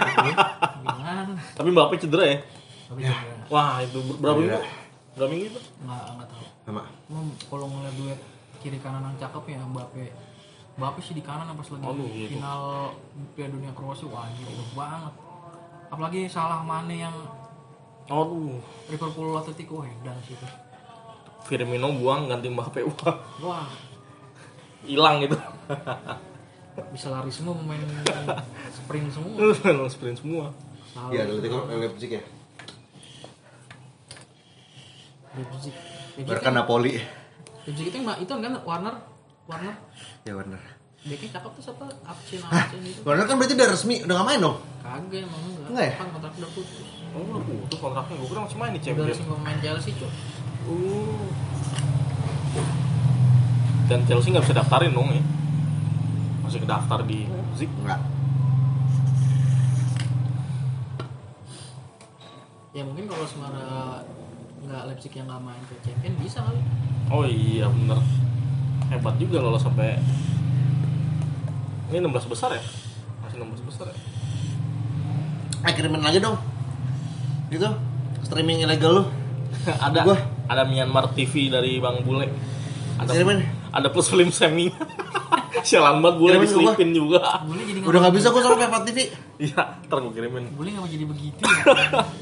Gimana? 0.84 1.28
Tapi 1.52 1.68
Mbappe 1.68 1.94
cedera 1.96 2.24
ya? 2.24 2.38
Tapi 2.84 3.00
juga 3.02 3.16
Wah 3.48 3.80
itu 3.80 4.00
ber- 4.02 4.18
berapa 4.18 4.38
Iya. 4.38 4.48
minggu? 4.48 4.60
Berapa 5.14 5.30
minggu 5.30 5.46
itu? 5.46 5.60
nggak 5.84 6.02
nggak 6.10 6.26
tahu. 6.26 6.44
Sama. 6.64 6.82
Kalau 7.44 7.66
ngeliat 7.68 7.94
duet 7.94 8.20
kiri 8.64 8.80
kanan 8.80 9.04
yang 9.04 9.20
cakep 9.20 9.44
ya 9.52 9.60
Mbappe. 9.60 10.04
Mbappe 10.80 10.98
sih 11.04 11.12
di 11.12 11.20
kanan 11.20 11.52
pas 11.52 11.68
lagi 11.68 11.84
Aduh, 11.84 12.08
gitu. 12.08 12.40
final 12.40 12.90
Piala 13.36 13.52
Dunia 13.52 13.72
Kroasia 13.76 14.08
wah 14.08 14.24
gila 14.32 14.64
banget. 14.72 15.14
Apalagi 15.92 16.20
salah 16.26 16.64
Mane 16.64 16.96
yang 16.96 17.16
Aduh, 18.08 18.56
Liverpool 18.88 19.32
Atletico 19.36 19.84
edan 19.84 20.16
sih 20.24 20.32
itu. 20.32 20.48
Firmino 21.44 21.92
buang 21.92 22.24
ganti 22.26 22.48
Mbappe. 22.48 22.80
Wah, 22.88 23.16
Wah, 23.44 23.68
hilang 24.88 25.20
gitu. 25.20 25.36
bisa 26.90 27.06
lari 27.06 27.30
semua 27.30 27.54
pemain 27.54 27.78
sprint 28.74 29.08
semua. 29.12 29.36
Langsung 29.54 29.88
sprint 29.92 30.18
semua. 30.18 30.50
Salah. 30.90 31.12
Iya, 31.12 31.28
Atletico 31.28 31.68
Leipzig 31.68 32.10
ya. 32.18 32.22
Leipzig. 35.34 35.74
Leipzig, 36.18 36.26
Barca 36.26 36.50
Napoli. 36.50 36.98
Leipzig 37.64 37.86
itu 37.88 37.96
yang 37.96 38.16
itu 38.20 38.28
kan 38.28 38.54
Warner 38.64 38.94
Warner 39.48 39.74
Ya 40.24 40.32
Warner. 40.36 40.62
Beknya 41.04 41.36
cakep 41.36 41.50
tuh 41.52 41.62
siapa? 41.68 41.84
Abcin 42.04 42.40
Abcin 42.44 42.80
itu. 42.80 43.00
Warner 43.04 43.24
kan 43.28 43.36
berarti 43.36 43.52
udah 43.56 43.68
resmi, 43.68 44.00
udah 44.08 44.14
gak 44.20 44.28
main 44.28 44.40
dong. 44.40 44.56
Kagak 44.80 45.20
emang 45.24 45.40
enggak. 45.44 45.68
Enggak 45.68 45.84
ya? 45.84 45.94
Kan 46.00 46.08
kontraknya 46.16 46.40
udah 46.44 46.52
putus. 46.56 46.88
Oh, 47.12 47.22
udah 47.28 47.42
putus 47.44 47.78
kontraknya. 47.80 48.14
Gue 48.20 48.28
kira 48.32 48.40
masih 48.44 48.58
main 48.60 48.72
di 48.72 48.80
Udah 48.80 48.86
Champions. 48.88 49.10
resmi 49.12 49.26
pemain 49.28 49.58
Chelsea, 49.60 49.92
Cuk. 50.00 50.12
Uh. 50.64 51.26
Dan 53.84 54.00
Chelsea 54.08 54.28
nggak 54.32 54.44
bisa 54.48 54.56
daftarin 54.56 54.92
dong 54.96 55.08
ya? 55.12 55.22
Masih 56.40 56.60
kedaftar 56.64 57.00
di 57.04 57.28
Leipzig. 57.28 57.68
Enggak. 57.84 58.00
Ya 62.72 62.82
mungkin 62.82 63.04
kalau 63.06 63.24
Semara 63.28 64.00
nggak 64.64 64.82
Leipzig 64.88 65.12
yang 65.12 65.28
nggak 65.28 65.42
main 65.44 65.62
ke 65.68 65.74
Champion 65.84 66.14
bisa 66.16 66.40
kali. 66.40 66.60
Oh 67.12 67.24
iya 67.24 67.68
bener. 67.68 67.98
Hebat 68.88 69.14
juga 69.16 69.40
lolos 69.40 69.64
sampai 69.64 69.96
ini 71.92 72.00
16 72.00 72.32
besar 72.32 72.50
ya? 72.56 72.62
Masih 73.22 73.36
16 73.38 73.68
besar 73.68 73.86
ya? 73.92 73.96
Eh 75.64 75.72
kirimin 75.72 76.02
lagi 76.02 76.18
dong. 76.18 76.36
Gitu. 77.52 77.68
Streaming 78.24 78.64
ilegal 78.64 78.92
lu. 78.92 79.04
ada 79.86 80.00
Gua. 80.02 80.16
ada 80.50 80.62
Myanmar 80.66 81.12
TV 81.14 81.48
dari 81.48 81.78
Bang 81.78 82.02
Bule. 82.02 82.28
Ada 82.98 83.10
Kirimin. 83.10 83.40
ada 83.70 83.88
plus 83.90 84.08
film 84.10 84.30
semi. 84.30 84.70
Sialan 85.66 86.02
banget 86.02 86.16
Bule 86.18 86.30
Kirimin 86.34 86.48
ke 86.48 86.52
gua. 86.52 86.60
diselipin 86.74 86.90
juga. 86.92 87.20
Boleh 87.46 87.64
jadi 87.68 87.78
Udah 87.84 87.98
gak 88.08 88.14
bisa 88.16 88.28
gua 88.34 88.42
sama 88.42 88.56
Peppa 88.58 88.78
TV. 88.84 88.98
Iya, 89.34 89.62
ntar 89.86 89.98
gue 89.98 90.12
kirimin. 90.14 90.44
Boleh 90.54 90.70
nggak 90.74 90.82
mau 90.82 90.90
jadi 90.90 91.04
begitu 91.06 91.40
ya? 91.42 91.54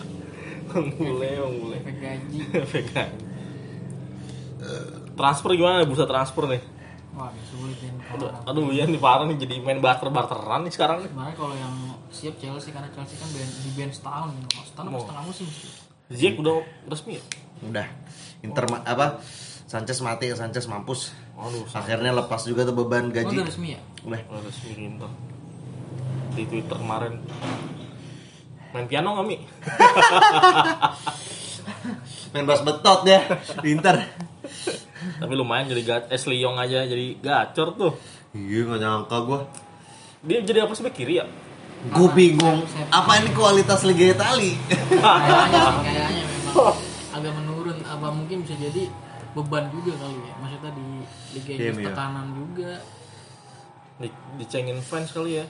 Bang 0.73 0.87
Bule, 0.97 1.29
Bang 1.41 1.55
Bule. 1.61 1.77
Efek 1.81 1.97
gaji. 2.01 2.39
VK. 2.67 2.95
Transfer 5.13 5.51
gimana 5.53 5.83
bursa 5.83 6.05
transfer 6.05 6.47
nih? 6.47 6.61
Wah, 7.13 7.29
sulit 7.45 7.77
ya. 7.77 7.91
Aduh, 8.11 8.29
aduh 8.43 8.63
iya 8.71 8.85
nih 8.85 8.97
parah 8.97 9.25
nih 9.25 9.37
jadi 9.37 9.59
main 9.59 9.79
barter 9.79 10.09
barteran 10.09 10.63
nih 10.63 10.71
sekarang 10.71 11.01
nih. 11.01 11.07
Sebenarnya 11.07 11.35
kalau 11.37 11.53
yang 11.53 11.73
siap 12.09 12.35
Chelsea 12.37 12.71
karena 12.71 12.89
Chelsea 12.91 13.15
kan 13.15 13.29
band, 13.29 13.51
di 13.53 13.71
band 13.73 13.93
setahun 13.93 14.29
gitu. 14.35 14.47
Setahun 14.65 14.87
Oh. 14.89 14.99
setengah 15.03 15.23
musim 15.23 15.47
sih. 15.47 15.69
Ziyech 16.09 16.35
udah 16.37 16.53
resmi 16.87 17.15
ya? 17.15 17.23
Udah. 17.63 17.87
Inter 18.41 18.65
ma- 18.67 18.83
apa? 18.83 19.21
Sanchez 19.63 19.99
mati, 20.01 20.27
Sanchez 20.31 20.67
mampus. 20.67 21.11
Aduh, 21.35 21.63
Akhirnya 21.71 22.11
lepas 22.15 22.43
juga 22.43 22.63
tuh 22.63 22.75
beban 22.75 23.07
Oh, 23.07 23.11
gaji. 23.11 23.35
udah 23.35 23.47
resmi 23.47 23.69
ya? 23.73 23.81
Udah. 24.03 24.21
udah 24.27 24.43
resmi 24.43 24.69
Inter. 24.75 25.11
Di 26.33 26.43
Twitter 26.45 26.75
kemarin. 26.75 27.13
Main 28.71 28.87
piano 28.87 29.13
nggak 29.13 29.27
Mi? 29.27 29.37
Main 32.33 32.45
bass 32.45 32.63
betot 32.63 33.01
ya, 33.05 33.21
pinter. 33.61 33.97
Tapi 35.19 35.33
lumayan 35.33 35.67
jadi 35.67 35.83
ga- 35.83 36.09
eh, 36.09 36.17
Sliong 36.17 36.57
aja 36.57 36.83
jadi 36.83 37.17
gacor 37.17 37.75
tuh. 37.75 37.93
Iya 38.31 38.65
nggak 38.65 38.81
nyangka 38.81 39.17
gue. 39.21 39.39
Dia 40.23 40.39
jadi 40.41 40.59
apa 40.63 40.73
sih 40.73 40.87
kiri 40.87 41.19
ya? 41.19 41.27
Gue 41.85 42.09
bingung. 42.11 42.63
Apa 42.89 43.19
ini 43.19 43.31
kualitas 43.31 43.83
Liga 43.83 44.13
Itali? 44.13 44.55
kayaknya 44.55 45.61
sih 45.61 45.77
kayaknya 45.85 46.07
memang 46.23 46.75
agak 47.13 47.33
menurun 47.35 47.79
apa 47.83 48.07
mungkin 48.09 48.41
bisa 48.41 48.55
jadi 48.57 48.89
beban 49.33 49.69
juga 49.69 49.97
kali 49.99 50.17
ya 50.19 50.35
maksudnya 50.39 50.71
di 50.71 50.87
Liga 51.33 51.51
Iya, 51.51 51.57
Inggris 51.59 51.77
iya. 51.79 51.89
tekanan 51.89 52.27
juga 52.33 52.73
Di, 53.95 54.09
dicengin 54.37 54.79
fans 54.79 55.11
kali 55.11 55.37
ya. 55.37 55.45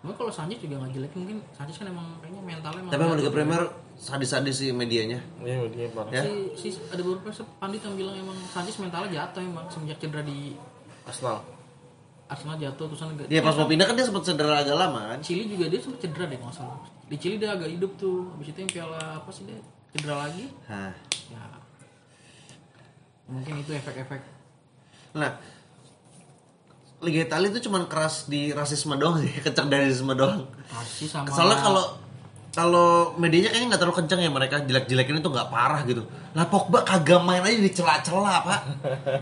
Mungkin 0.00 0.16
kalau 0.16 0.30
Sanchez 0.30 0.58
juga 0.58 0.78
nggak 0.78 0.92
jelek 0.92 1.12
mungkin 1.14 1.36
Sanchez 1.52 1.76
kan 1.76 1.86
emang 1.86 2.06
kayaknya 2.18 2.42
mentalnya 2.42 2.80
emang 2.80 2.90
Tapi 2.90 3.02
emang 3.02 3.18
Liga. 3.18 3.30
Premier 3.30 3.62
sadis-sadis 3.96 4.60
sih 4.60 4.70
medianya. 4.76 5.18
Iya, 5.40 5.66
dia 5.72 5.88
parah. 5.90 6.12
Ya. 6.12 6.22
si, 6.54 6.70
si 6.72 6.78
ada 6.92 7.00
beberapa 7.00 7.32
pandit 7.56 7.80
yang 7.80 7.96
bilang 7.96 8.14
emang 8.16 8.36
Sanchez 8.52 8.76
mentalnya 8.78 9.24
jatuh 9.24 9.40
emang 9.40 9.66
semenjak 9.72 9.98
cedera 9.98 10.22
di 10.22 10.52
Arsenal. 11.08 11.40
Arsenal 12.28 12.56
jatuh 12.60 12.84
terus 12.90 13.00
kan 13.00 13.14
Dia 13.30 13.40
pas 13.40 13.54
mau 13.56 13.70
pindah 13.70 13.86
kan 13.88 13.94
dia 13.94 14.06
sempat 14.06 14.22
cedera 14.26 14.60
agak 14.60 14.76
lama 14.76 15.00
kan. 15.14 15.18
Chili 15.24 15.48
juga 15.48 15.70
dia 15.72 15.80
sempat 15.80 16.04
cedera 16.04 16.24
deh 16.28 16.36
nggak 16.36 16.54
salah 16.54 16.96
di 17.06 17.16
Chili 17.22 17.38
dia 17.38 17.54
agak 17.54 17.70
hidup 17.70 17.94
tuh 17.94 18.34
habis 18.34 18.50
itu 18.50 18.58
yang 18.66 18.70
piala 18.70 19.22
apa 19.22 19.30
sih 19.30 19.46
dia 19.46 19.58
cedera 19.94 20.26
lagi 20.26 20.50
Hah. 20.66 20.92
ya 21.30 21.42
mungkin 23.30 23.62
itu 23.62 23.72
efek-efek 23.74 24.34
Nah, 25.16 25.32
Liga 27.00 27.24
Italia 27.24 27.48
itu 27.48 27.72
cuman 27.72 27.88
keras 27.88 28.28
di 28.28 28.52
rasisme 28.52 29.00
doang 29.00 29.16
sih, 29.24 29.32
rasisme 29.72 30.12
doang. 30.12 30.44
pasti 30.68 31.08
sama 31.08 31.24
Soalnya 31.32 31.56
kalau 31.64 31.84
kalau 32.56 33.12
medianya 33.20 33.52
kayaknya 33.52 33.68
nggak 33.76 33.80
terlalu 33.84 33.96
kencang 34.00 34.20
ya 34.24 34.30
mereka 34.32 34.56
jelek-jelekin 34.64 35.20
itu 35.20 35.28
nggak 35.28 35.48
parah 35.52 35.84
gitu. 35.84 36.08
Lah 36.32 36.48
Pogba 36.48 36.80
kagak 36.88 37.20
main 37.20 37.44
aja 37.44 37.60
di 37.60 37.68
celah-celah 37.68 38.36
pak. 38.48 38.60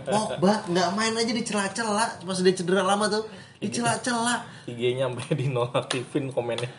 Pogba 0.06 0.62
nggak 0.70 0.88
main 0.94 1.10
aja 1.18 1.32
di 1.34 1.42
celah-celah 1.42 2.22
pas 2.22 2.38
dia 2.38 2.54
cedera 2.54 2.86
lama 2.86 3.10
tuh 3.10 3.26
di 3.58 3.74
celah-celah. 3.74 4.70
IG-nya 4.70 5.10
sampai 5.10 5.34
dinonaktifin 5.42 6.30
komennya. 6.30 6.70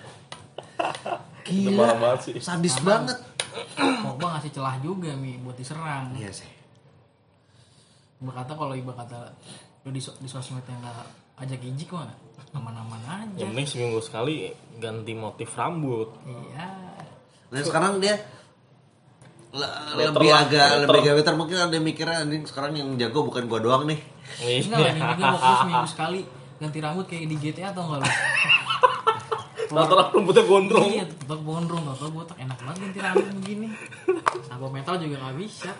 Gila, 1.45 1.99
banget 1.99 2.19
sih. 2.23 2.33
sadis 2.39 2.79
banget. 2.79 3.19
Pogba 3.75 4.39
ngasih 4.39 4.55
celah 4.55 4.79
juga 4.79 5.11
mi 5.11 5.35
buat 5.43 5.59
diserang 5.59 6.15
Iya 6.15 6.31
sih. 6.31 6.47
berkata 8.15 8.55
kalau 8.55 8.71
iba 8.71 8.95
kata 8.95 9.27
lu 9.83 9.91
di, 9.91 9.99
di 9.99 10.27
sosmed 10.31 10.63
yang 10.71 10.79
nggak 10.79 11.24
ajak 11.37 11.59
ijik 11.61 11.89
mah 11.89 12.07
aman-aman 12.51 12.99
aja 13.01 13.35
Yang 13.35 13.49
penting 13.49 13.67
seminggu 13.67 13.99
sekali 13.99 14.49
ganti 14.75 15.13
motif 15.13 15.51
rambut. 15.51 16.09
iya 16.23 16.67
Nah 17.45 17.61
sekarang 17.61 17.99
dia 17.99 18.15
le- 19.51 19.71
Letter 19.93 20.11
lebih 20.13 20.29
lah, 20.29 20.41
agak 20.41 20.67
letter. 20.69 20.79
lebih 20.85 21.01
gaweter 21.05 21.33
mungkin 21.33 21.57
ada 21.57 21.77
mikirnya 21.77 22.23
ini 22.23 22.43
sekarang 22.43 22.71
yang 22.73 22.89
jago 22.95 23.23
bukan 23.23 23.45
gua 23.45 23.59
doang 23.59 23.83
nih. 23.85 23.99
enggak 24.41 24.79
lah 24.81 24.91
ini 24.91 25.23
waktu 25.25 25.51
seminggu 25.61 25.87
sekali 25.87 26.21
ganti 26.55 26.79
rambut 26.79 27.05
kayak 27.05 27.25
di 27.25 27.35
GTA 27.37 27.69
atau 27.69 27.83
enggak 27.85 27.99
lu 28.01 28.09
Rata-rata 29.67 30.13
rambutnya 30.13 30.43
gondrong. 30.43 30.87
iya 30.89 31.03
tetap 31.03 31.39
gondrong 31.39 31.83
tetap 31.85 32.09
botak 32.09 32.37
enak 32.37 32.57
banget 32.57 32.79
ganti 32.81 32.99
rambut 33.01 33.25
begini 33.33 33.67
sabuk 34.43 34.71
metal 34.71 34.95
juga 34.95 35.15
nggak 35.19 35.35
bisa 35.37 35.71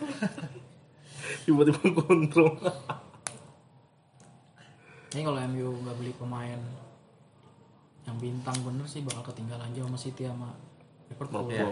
Tiba-tiba 1.42 1.80
gondrong. 1.92 2.56
Ini 5.16 5.24
kalau 5.24 5.40
MU 5.46 5.70
nggak 5.80 5.96
beli 5.96 6.12
pemain 6.14 6.60
yang 8.04 8.18
bintang 8.18 8.54
bener 8.62 8.86
sih 8.86 9.02
bakal 9.02 9.24
ketinggalan 9.26 9.72
jauh 9.72 9.88
sama 9.88 9.98
City 9.98 10.24
sama 10.24 10.52
Liverpool 11.08 11.48
Iya. 11.48 11.72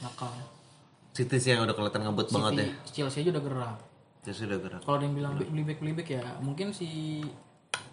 nakal 0.00 0.32
City 1.12 1.36
sih 1.36 1.50
yang 1.50 1.62
udah 1.62 1.72
kelihatan 1.72 2.02
ngebut 2.02 2.26
banget 2.28 2.50
ya. 2.52 2.66
City 2.82 2.90
Chelsea 2.98 3.20
aja 3.20 3.30
udah 3.30 3.44
gerak 3.44 3.78
Dia 4.22 4.32
sudah 4.32 4.56
gerak. 4.56 4.80
kalau 4.80 4.96
ada 4.96 5.04
yang 5.04 5.14
bilang 5.14 5.32
beli 5.36 5.62
back 5.62 5.78
beli 5.78 5.92
back 5.92 6.08
ya 6.10 6.24
mungkin 6.38 6.70
si 6.70 7.20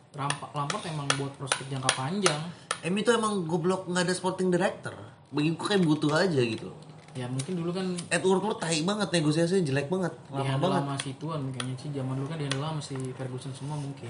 Rampa- 0.09 0.49
Lampard 0.51 0.81
emang 0.85 1.05
buat 1.15 1.35
prospek 1.35 1.69
jangka 1.69 1.91
panjang 1.93 2.41
M 2.79 2.95
itu 2.95 3.11
emang 3.11 3.43
goblok 3.43 3.85
nggak 3.85 4.01
ada 4.01 4.13
sporting 4.13 4.47
director. 4.47 4.95
Bagiku 5.29 5.67
kayak 5.67 5.83
butuh 5.83 6.15
aja 6.17 6.39
gitu. 6.39 6.71
ya 7.11 7.27
mungkin 7.27 7.53
dulu 7.53 7.69
kan 7.69 7.85
Edward 8.07 8.39
Moore 8.39 8.57
tai 8.57 8.79
banget 8.79 9.09
negosiasinya 9.11 9.59
jelek 9.59 9.87
banget, 9.87 10.13
lama 10.29 10.39
dihandle 10.39 10.61
banget. 10.63 10.79
sama 10.79 10.95
si 10.95 11.11
Tuan 11.15 11.41
kayaknya 11.49 11.75
sih 11.75 11.89
zaman 11.91 12.13
dulu 12.15 12.27
kan 12.27 12.37
dihandle 12.37 12.63
sama 12.63 12.79
si 12.79 12.95
Ferguson 13.11 13.51
semua 13.51 13.75
mungkin 13.75 14.07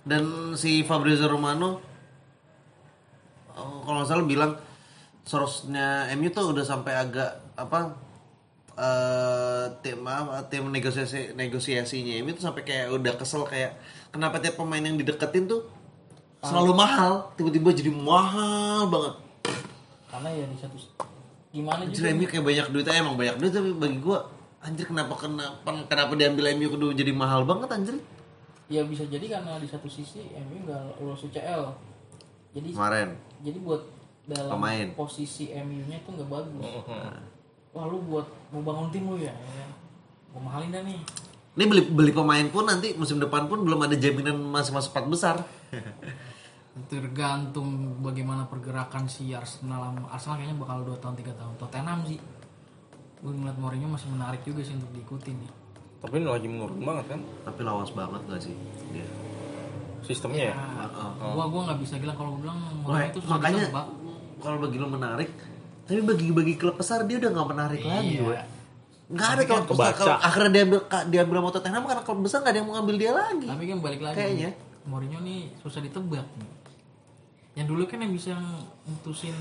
Dan 0.00 0.54
si 0.56 0.80
Fabrizio 0.82 1.28
Romano 1.28 1.80
oh, 3.54 3.84
kalau 3.84 4.00
nggak 4.00 4.08
salah 4.08 4.24
bilang 4.24 4.52
sorosnya 5.28 6.08
MU 6.16 6.32
tuh 6.32 6.56
udah 6.56 6.64
sampai 6.64 6.96
agak 6.96 7.30
apa 7.54 7.94
eh 8.80 9.66
tim 9.84 10.00
apa 10.08 10.48
tim 10.48 10.64
negosiasi 10.72 11.36
negosiasinya 11.36 12.16
MU 12.24 12.32
tuh 12.32 12.48
sampai 12.48 12.64
kayak 12.64 12.96
udah 12.96 13.12
kesel 13.20 13.44
kayak 13.44 13.76
kenapa 14.08 14.40
tiap 14.40 14.56
pemain 14.56 14.80
yang 14.80 14.96
dideketin 14.96 15.44
tuh 15.44 15.68
selalu 16.40 16.72
mahal 16.72 17.28
tiba-tiba 17.36 17.76
jadi 17.76 17.92
mahal 17.92 18.88
banget. 18.88 19.14
Karena 20.08 20.28
ya 20.32 20.44
di 20.48 20.56
satu 20.56 20.76
gimana 21.50 21.82
Anjir 21.84 21.98
juga 21.98 22.08
MU 22.14 22.26
kayak 22.30 22.44
banyak 22.46 22.66
duitnya 22.72 22.94
emang 23.02 23.16
banyak 23.18 23.36
duit 23.42 23.52
tapi 23.52 23.70
bagi 23.74 23.98
gua 23.98 24.18
anjir 24.62 24.86
kenapa 24.86 25.18
kenapa 25.18 25.68
kenapa 25.90 26.12
diambil 26.14 26.54
MU 26.54 26.68
kedua 26.70 26.90
jadi 26.94 27.10
mahal 27.10 27.42
banget 27.42 27.68
anjir 27.74 27.96
ya 28.70 28.86
bisa 28.86 29.02
jadi 29.10 29.26
karena 29.26 29.58
di 29.58 29.66
satu 29.66 29.90
sisi 29.90 30.30
MU 30.30 30.62
nggak 30.62 31.02
lolos 31.02 31.26
UCL 31.26 31.90
jadi 32.50 32.68
kemarin. 32.74 33.08
Jadi 33.46 33.58
buat 33.62 33.82
dalam 34.26 34.58
Pemain. 34.58 34.86
posisi 34.94 35.50
MU-nya 35.54 35.98
tuh 36.02 36.18
nggak 36.18 36.30
bagus. 36.30 36.66
Wah 37.70 37.84
lu 37.86 38.02
buat 38.06 38.26
mau 38.50 38.62
bangun 38.66 38.90
tim 38.90 39.06
lu 39.06 39.18
ya, 39.18 39.30
ya. 39.30 39.66
mau 40.34 40.50
mahalin 40.50 40.74
dah 40.74 40.82
nih. 40.82 40.98
Ini 41.54 41.64
beli 41.66 41.82
beli 41.90 42.12
pemain 42.14 42.46
pun 42.50 42.66
nanti 42.66 42.94
musim 42.94 43.22
depan 43.22 43.46
pun 43.46 43.62
belum 43.62 43.86
ada 43.86 43.94
jaminan 43.94 44.38
masih 44.38 44.74
masuk 44.74 44.90
empat 44.94 45.06
besar. 45.06 45.36
Tergantung 46.90 47.98
bagaimana 48.02 48.46
pergerakan 48.46 49.06
si 49.10 49.34
Arsenal 49.34 49.94
Arsenal 50.10 50.38
kayaknya 50.38 50.58
bakal 50.58 50.86
2 50.86 51.02
tahun 51.02 51.14
3 51.18 51.34
tahun. 51.38 51.54
Tottenham 51.58 52.00
sih. 52.06 52.18
Gue 53.20 53.32
ngeliat 53.36 53.58
Mourinho 53.58 53.90
masih 53.90 54.08
menarik 54.10 54.42
juga 54.42 54.64
sih 54.64 54.74
untuk 54.74 54.90
diikutin 54.96 55.36
nih 55.36 55.59
Tapi 56.00 56.14
ini 56.14 56.26
lagi 56.26 56.46
menurun 56.46 56.80
banget 56.80 57.06
kan 57.08 57.20
tapi 57.42 57.60
lawas 57.60 57.90
banget 57.90 58.20
gak 58.24 58.40
sih 58.40 58.54
dia 58.90 59.04
sistemnya 60.00 60.44
ya. 60.48 60.54
nah, 60.56 61.12
gua 61.30 61.44
gua 61.46 61.60
nggak 61.68 61.78
bisa 61.78 61.94
bilang 61.96 62.16
kalau 62.16 62.30
gua 62.32 62.40
bilang 62.42 62.58
Wah, 62.58 62.72
Mourinho 62.96 63.06
itu 63.06 63.18
sudah 63.20 63.32
makanya 63.34 63.62
ditebak. 63.62 63.86
kalau 64.38 64.56
bagi 64.58 64.76
lo 64.76 64.88
menarik 64.88 65.30
tapi 65.82 66.00
bagi 66.02 66.26
bagi 66.30 66.54
klub 66.54 66.76
besar 66.76 67.04
dia 67.04 67.16
udah 67.16 67.30
nggak 67.30 67.48
menarik 67.48 67.80
lagi 67.82 68.08
Iya. 68.08 68.20
gue 68.22 68.38
nggak 69.10 69.28
ada 69.28 69.42
klub 69.44 69.64
besar 69.66 69.68
kebaca. 69.68 69.98
kalau 69.98 70.16
akhirnya 70.18 70.50
diambil 70.52 70.80
ka- 70.82 71.04
diambil 71.04 71.36
sama 71.36 71.50
Tottenham 71.52 71.84
karena 71.84 72.02
klub 72.02 72.20
besar 72.20 72.38
nggak 72.40 72.48
ada 72.48 72.58
yang 72.58 72.66
mau 72.66 72.74
ngambil 72.74 72.96
dia 72.96 73.12
lagi 73.12 73.46
tapi 73.46 73.64
kan 73.66 73.78
balik 73.78 74.00
lagi 74.00 74.16
Kayaknya. 74.16 74.50
Mourinho 74.82 75.18
nih 75.20 75.40
susah 75.58 75.80
ditebak 75.80 76.26
nih. 76.34 76.50
yang 77.52 77.66
dulu 77.66 77.82
kan 77.84 77.98
yang 77.98 78.10
bisa 78.10 78.32
mutusin 78.82 79.36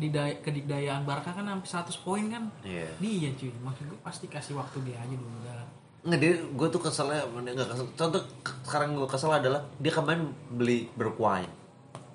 didaya, 0.00 0.34
kedikdayaan 0.40 1.04
Barca 1.04 1.36
kan 1.36 1.44
sampai 1.44 1.92
100 1.92 2.04
poin 2.04 2.24
kan? 2.32 2.48
Iya. 2.64 2.88
dia 2.96 3.30
cuy. 3.36 3.52
Maksud 3.52 3.84
gue 3.92 4.00
pasti 4.00 4.26
kasih 4.26 4.56
waktu 4.56 4.80
dia 4.88 4.96
aja 4.96 5.14
dulu 5.14 5.36
udah 5.44 5.60
nggak 6.00 6.16
dia 6.16 6.32
gue 6.40 6.68
tuh 6.72 6.80
keselnya 6.80 7.28
nggak 7.28 7.68
kesel. 7.76 7.86
Contoh 7.92 8.20
sekarang 8.64 8.96
gue 8.96 9.04
kesel 9.04 9.36
adalah 9.36 9.60
dia 9.76 9.92
kemarin 9.92 10.32
beli 10.48 10.88
Bergwijn 10.96 11.44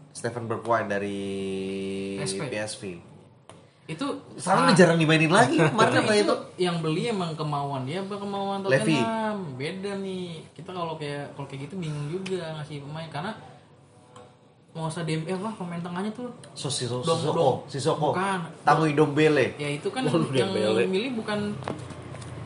Stephen 0.09 0.49
Bergwijn 0.49 0.89
dari 0.89 1.21
PSV. 2.17 2.41
PSV 2.49 2.83
itu 3.85 4.05
sekarang 4.41 4.65
udah 4.65 4.77
jarang 4.77 4.97
dimainin 4.97 5.29
lagi. 5.29 5.61
Kemarin 5.69 6.01
apa 6.01 6.13
itu? 6.17 6.25
itu 6.25 6.35
yang 6.57 6.81
beli 6.81 7.05
emang 7.05 7.37
kemauan 7.37 7.85
dia 7.85 8.01
apa 8.01 8.17
kemauan. 8.17 8.65
Tottenham? 8.65 9.53
Beda 9.61 9.93
nih. 10.01 10.41
Kita 10.57 10.73
kalau 10.73 10.97
kayak 10.97 11.37
kalau 11.37 11.45
kayak 11.45 11.69
gitu 11.69 11.77
bingung 11.77 12.09
juga 12.09 12.49
ngasih 12.57 12.81
pemain. 12.81 13.05
Karena 13.13 13.37
mau 14.75 14.85
usah 14.85 15.01
DM 15.01 15.23
eh, 15.23 15.31
apa 15.31 15.55
pemain 15.55 15.79
tengahnya 15.79 16.11
tuh. 16.11 16.27
So, 16.51 16.67
si, 16.67 16.83
so, 16.83 16.99
Dong- 16.99 17.15
Sisoko 17.15 17.31
dong. 17.33 17.57
Sisoko. 17.65 18.07
Bukan. 18.11 18.39
Tanguy 18.61 18.91
Dombele 18.91 19.55
ya 19.55 19.69
itu 19.71 19.87
kan 19.87 20.03
Waduh, 20.03 20.27
yang 20.29 20.51
Dembele. 20.51 20.83
milih 20.85 21.11
bukan 21.15 21.55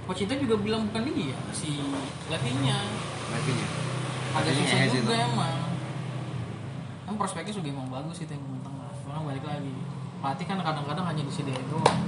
Coach 0.06 0.22
itu 0.24 0.34
juga 0.40 0.56
bilang 0.58 0.86
bukan 0.86 1.06
dia 1.06 1.38
si 1.52 1.70
Levinya 2.26 2.78
Levinya 3.30 3.68
agak 4.32 4.54
susah 4.56 4.78
juga 4.88 5.14
itu. 5.16 5.26
emang. 5.28 5.58
Kan 7.04 7.14
prospeknya 7.14 7.50
juga 7.52 7.68
emang 7.72 7.90
bagus 7.92 8.18
itu 8.20 8.30
yang 8.30 8.42
pemain 8.42 8.62
tengah. 8.64 8.90
Cuma 9.00 9.26
balik 9.26 9.42
lagi 9.44 9.74
pelatih 10.20 10.46
kan 10.46 10.58
kadang-kadang 10.60 11.06
hanya 11.08 11.24
disediain 11.26 11.66
doang. 11.66 12.02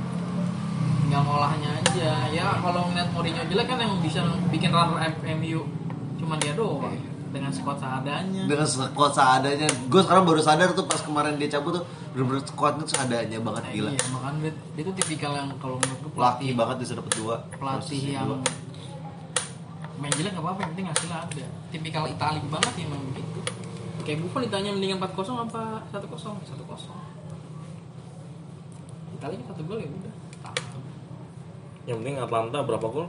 Tinggal 0.99 1.21
ngolahnya 1.23 1.69
aja. 1.75 2.09
Ya 2.29 2.45
kalau 2.57 2.87
ngeliat 2.87 3.09
Mourinho 3.11 3.41
jelek 3.43 3.65
kan 3.65 3.77
yang 3.77 3.97
bisa 3.97 4.21
bikin 4.47 4.69
runner 4.69 5.01
MU 5.35 5.65
cuma 6.15 6.37
dia 6.37 6.53
doang 6.53 6.93
dengan 7.31 7.51
squad 7.55 7.77
seadanya. 7.79 8.43
Dengan 8.45 8.67
squad 8.67 9.11
seadanya. 9.15 9.67
Gue 9.87 10.01
sekarang 10.03 10.23
baru 10.27 10.41
sadar 10.43 10.75
tuh 10.75 10.85
pas 10.85 10.99
kemarin 10.99 11.39
dia 11.39 11.47
cabut 11.47 11.79
tuh 11.79 11.83
bener-bener 12.11 12.43
squadnya 12.43 12.83
tuh 12.83 12.93
seadanya 12.99 13.37
banget 13.39 13.63
gila. 13.71 13.89
iya 13.95 14.03
makanya 14.11 14.37
dia, 14.43 14.53
dia 14.75 14.83
tuh 14.91 14.95
tipikal 14.99 15.31
yang 15.31 15.47
kalau 15.63 15.79
menurut 15.79 15.99
gue 16.03 16.11
laki 16.11 16.15
pelatih 16.19 16.49
banget 16.59 16.75
bisa 16.83 16.93
dapet 16.99 17.13
dua. 17.15 17.35
pelatih 17.55 18.01
yang 18.03 18.27
dua. 18.27 18.43
main 20.01 20.11
jelek 20.17 20.33
gak 20.33 20.43
apa-apa 20.43 20.59
yang 20.59 20.71
penting 20.75 20.87
hasilnya 20.91 21.17
ada. 21.23 21.45
Tipikal 21.71 22.03
Itali 22.11 22.39
banget 22.51 22.73
ya 22.75 22.83
emang 22.83 23.01
begitu 23.15 23.39
kayak 24.01 24.17
Buffon 24.25 24.41
ditanya 24.43 24.71
mendingan 24.73 24.97
4-0 24.97 25.45
apa 25.45 25.85
1-0 25.93 26.09
1-0 26.09 26.57
Italia 29.21 29.37
ini 29.37 29.45
satu 29.45 29.61
gol 29.69 29.77
ya 29.77 29.85
udah. 29.85 30.13
Yang 31.85 31.97
penting 32.01 32.17
Atlanta 32.17 32.57
berapa 32.65 32.85
gol? 32.89 33.07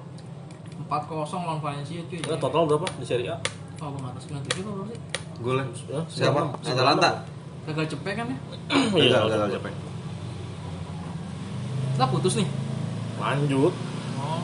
4-0 0.85 1.49
lawan 1.49 1.61
Valencia 1.64 2.05
cuy. 2.05 2.20
Enggak 2.20 2.41
total 2.41 2.68
berapa 2.68 2.85
di 3.01 3.07
Serie 3.09 3.33
A? 3.33 3.37
Oh 3.83 3.89
bang 3.91 4.05
atas 4.09 4.22
97 4.24 4.62
apa 4.62 4.70
berapa 4.70 4.85
sih 4.89 5.01
Golnya. 5.43 5.64
Ya, 5.91 6.01
Siapa? 6.07 6.41
Atalanta. 6.57 7.11
gagal 7.64 7.87
cepet 7.91 8.12
kan 8.14 8.26
ya 8.26 8.39
Iya, 9.03 9.18
Gagal, 9.18 9.26
gagal 9.28 9.49
capek. 9.53 9.74
kita 11.93 12.07
putus 12.09 12.35
nih 12.37 12.49
Lanjut. 13.18 13.74
oh 14.16 14.43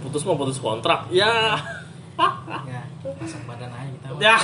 Putus 0.00 0.20
mau 0.22 0.36
putus 0.36 0.56
kontrak. 0.58 1.08
Ya. 1.10 1.56
ya 2.68 2.80
pasang 3.16 3.40
badan 3.44 3.72
aja 3.72 3.88
kita 3.88 4.06
Ya. 4.20 4.36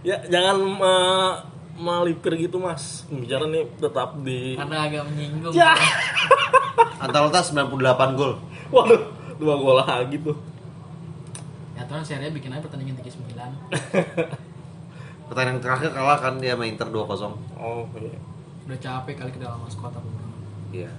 ya 0.00 0.16
jangan 0.26 0.56
uh, 0.80 1.32
melipir 1.76 2.32
gitu 2.38 2.56
mas. 2.56 3.04
Bicara 3.06 3.44
nih 3.46 3.68
tetap 3.76 4.16
di. 4.18 4.56
karena 4.56 4.88
agak 4.88 5.04
menyinggung 5.06 5.52
Ya. 5.52 5.76
Atalanta 6.98 7.44
98 7.44 7.68
gol. 8.16 8.40
Waduh, 8.68 9.02
dua 9.36 9.54
gol 9.54 9.76
lagi 9.78 10.16
tuh. 10.18 10.36
Ya 11.78 11.86
terus 11.86 12.04
serinya 12.04 12.34
bikin 12.34 12.50
aja 12.50 12.60
pertandingan 12.60 12.98
39 12.98 13.38
Pertandingan 15.28 15.60
terakhir 15.60 15.90
kalah 15.92 16.16
kan 16.16 16.40
dia 16.40 16.56
sama 16.56 16.64
Inter 16.64 16.88
2-0. 16.88 17.04
Oh 17.54 17.84
iya. 17.94 18.16
udah 18.64 18.78
capek 18.78 19.14
kali 19.14 19.30
ke 19.30 19.38
dalam 19.38 19.60
skuad 19.64 19.92
aku. 19.92 20.08
Iya. 20.68 20.90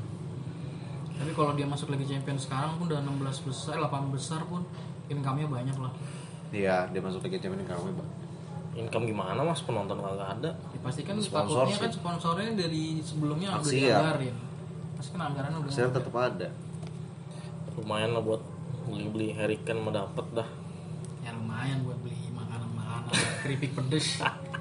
tapi 1.11 1.35
kalau 1.35 1.51
dia 1.51 1.67
masuk 1.67 1.91
Liga 1.91 2.07
Champions 2.07 2.47
sekarang 2.47 2.79
pun 2.79 2.87
udah 2.87 3.03
16 3.03 3.19
besar 3.43 3.75
8 3.75 4.07
besar 4.09 4.39
pun 4.45 4.63
income-nya 5.05 5.45
banyak 5.45 5.75
lah 5.75 5.91
Iya, 6.49 6.87
dia 6.89 6.97
masuk 6.97 7.21
Liga 7.21 7.37
Champions 7.37 7.67
kami, 7.67 7.91
Bang. 7.91 8.09
Income 8.71 9.05
gimana 9.05 9.41
mas? 9.43 9.59
Penonton 9.59 9.99
kagak 9.99 10.39
ada. 10.39 10.51
dipastikan 10.71 11.19
Sponsor 11.19 11.67
takutnya 11.67 11.75
sih. 11.75 11.83
kan 11.83 11.91
sponsornya 11.91 12.51
dari 12.55 12.83
sebelumnya 13.03 13.49
udah 13.51 13.65
Siap. 13.65 13.75
dianggarin 13.75 14.35
pasti 14.95 15.09
kan 15.11 15.21
anggarannya 15.25 15.57
udah 15.59 15.69
Saya 15.69 15.87
tetap 15.89 16.13
ada. 16.13 16.47
Lumayan 17.75 18.11
lah 18.11 18.21
buat 18.21 18.41
beli-beli 18.85 19.33
Harry 19.33 19.57
Kane 19.59 19.79
mau 19.79 19.91
dapet 19.91 20.25
dah. 20.33 20.47
Ya 21.49 21.75
lumayan 21.75 21.79
buat 21.81 21.97
beli 21.99 22.17
makanan-makanan 22.29 23.11
keripik 23.41 23.71
pedes 23.73 24.07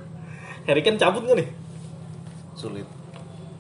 Harry 0.67 0.81
Kane 0.81 0.97
cabut 0.97 1.23
gak 1.23 1.37
nih? 1.37 1.49
Sulit. 2.53 2.89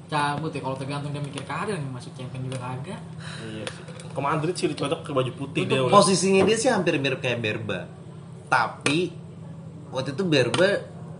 cabut 0.08 0.48
ya 0.48 0.60
kalau 0.60 0.72
tergantung 0.74 1.12
dia 1.12 1.20
mikir 1.20 1.44
karir 1.44 1.76
nih 1.76 1.88
masuk 1.88 2.12
champion 2.12 2.40
juga 2.42 2.58
kagak 2.58 3.00
Iya 3.44 3.64
sih. 3.64 3.82
Ke 4.08 4.20
Madrid 4.20 4.54
sih 4.54 4.66
cocok 4.68 5.00
ke 5.02 5.10
baju 5.12 5.32
putih 5.34 5.62
dia. 5.64 5.84
Posisinya 5.84 6.42
dia 6.42 6.56
sih 6.56 6.68
hampir 6.68 6.96
mirip 6.96 7.20
kayak 7.20 7.38
Berba. 7.38 7.84
Tapi 8.46 9.12
waktu 9.88 10.12
itu 10.12 10.24
Berba 10.24 10.70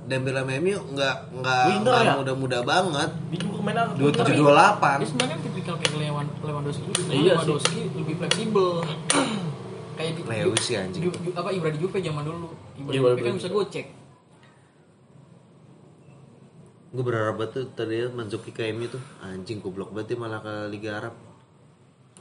Dembele 0.03 0.41
sama 0.41 0.57
MU 0.57 0.81
nggak 0.89 1.17
nggak 1.37 1.65
nggak 1.85 2.01
ya? 2.01 2.13
muda-muda 2.17 2.59
banget. 2.65 3.11
Dia 3.29 3.39
juga 3.39 3.61
mainan 3.61 3.93
Dua 3.93 4.09
tujuh 4.09 4.35
dua 4.35 4.51
delapan. 4.51 4.97
dia 4.99 5.07
sebenarnya 5.07 5.33
kan 5.37 5.41
tipikal 5.45 5.75
kayak 5.77 5.95
Lewan 5.95 6.27
Lewandowski 6.41 6.85
Iya 6.89 6.97
sih. 7.05 7.21
Lewandowski 7.29 7.81
lebih 7.93 8.15
fleksibel 8.17 8.69
kayak 9.99 10.13
di, 10.15 10.23
Lewis 10.23 10.63
sih 10.63 10.79
anjing. 10.79 11.03
Ju- 11.03 11.19
Ju- 11.21 11.35
apa 11.35 11.51
Ibra 11.51 11.69
di 11.69 11.79
Juve 11.79 11.99
zaman 11.99 12.23
dulu. 12.23 12.55
Ibra 12.77 12.89
di 12.89 12.97
Juve 12.97 13.19
kan 13.19 13.35
bisa 13.35 13.51
gocek. 13.51 13.87
Gue 16.89 17.05
berharap 17.05 17.37
banget 17.37 17.53
tuh 17.53 17.65
tadi 17.75 18.01
Manzuki 18.09 18.49
ke 18.49 18.71
MU 18.73 18.89
tuh. 18.89 19.03
Anjing 19.21 19.61
goblok 19.61 19.93
banget 19.93 20.15
dia 20.15 20.19
malah 20.19 20.41
ke 20.41 20.55
Liga 20.69 20.97
Arab. 20.97 21.15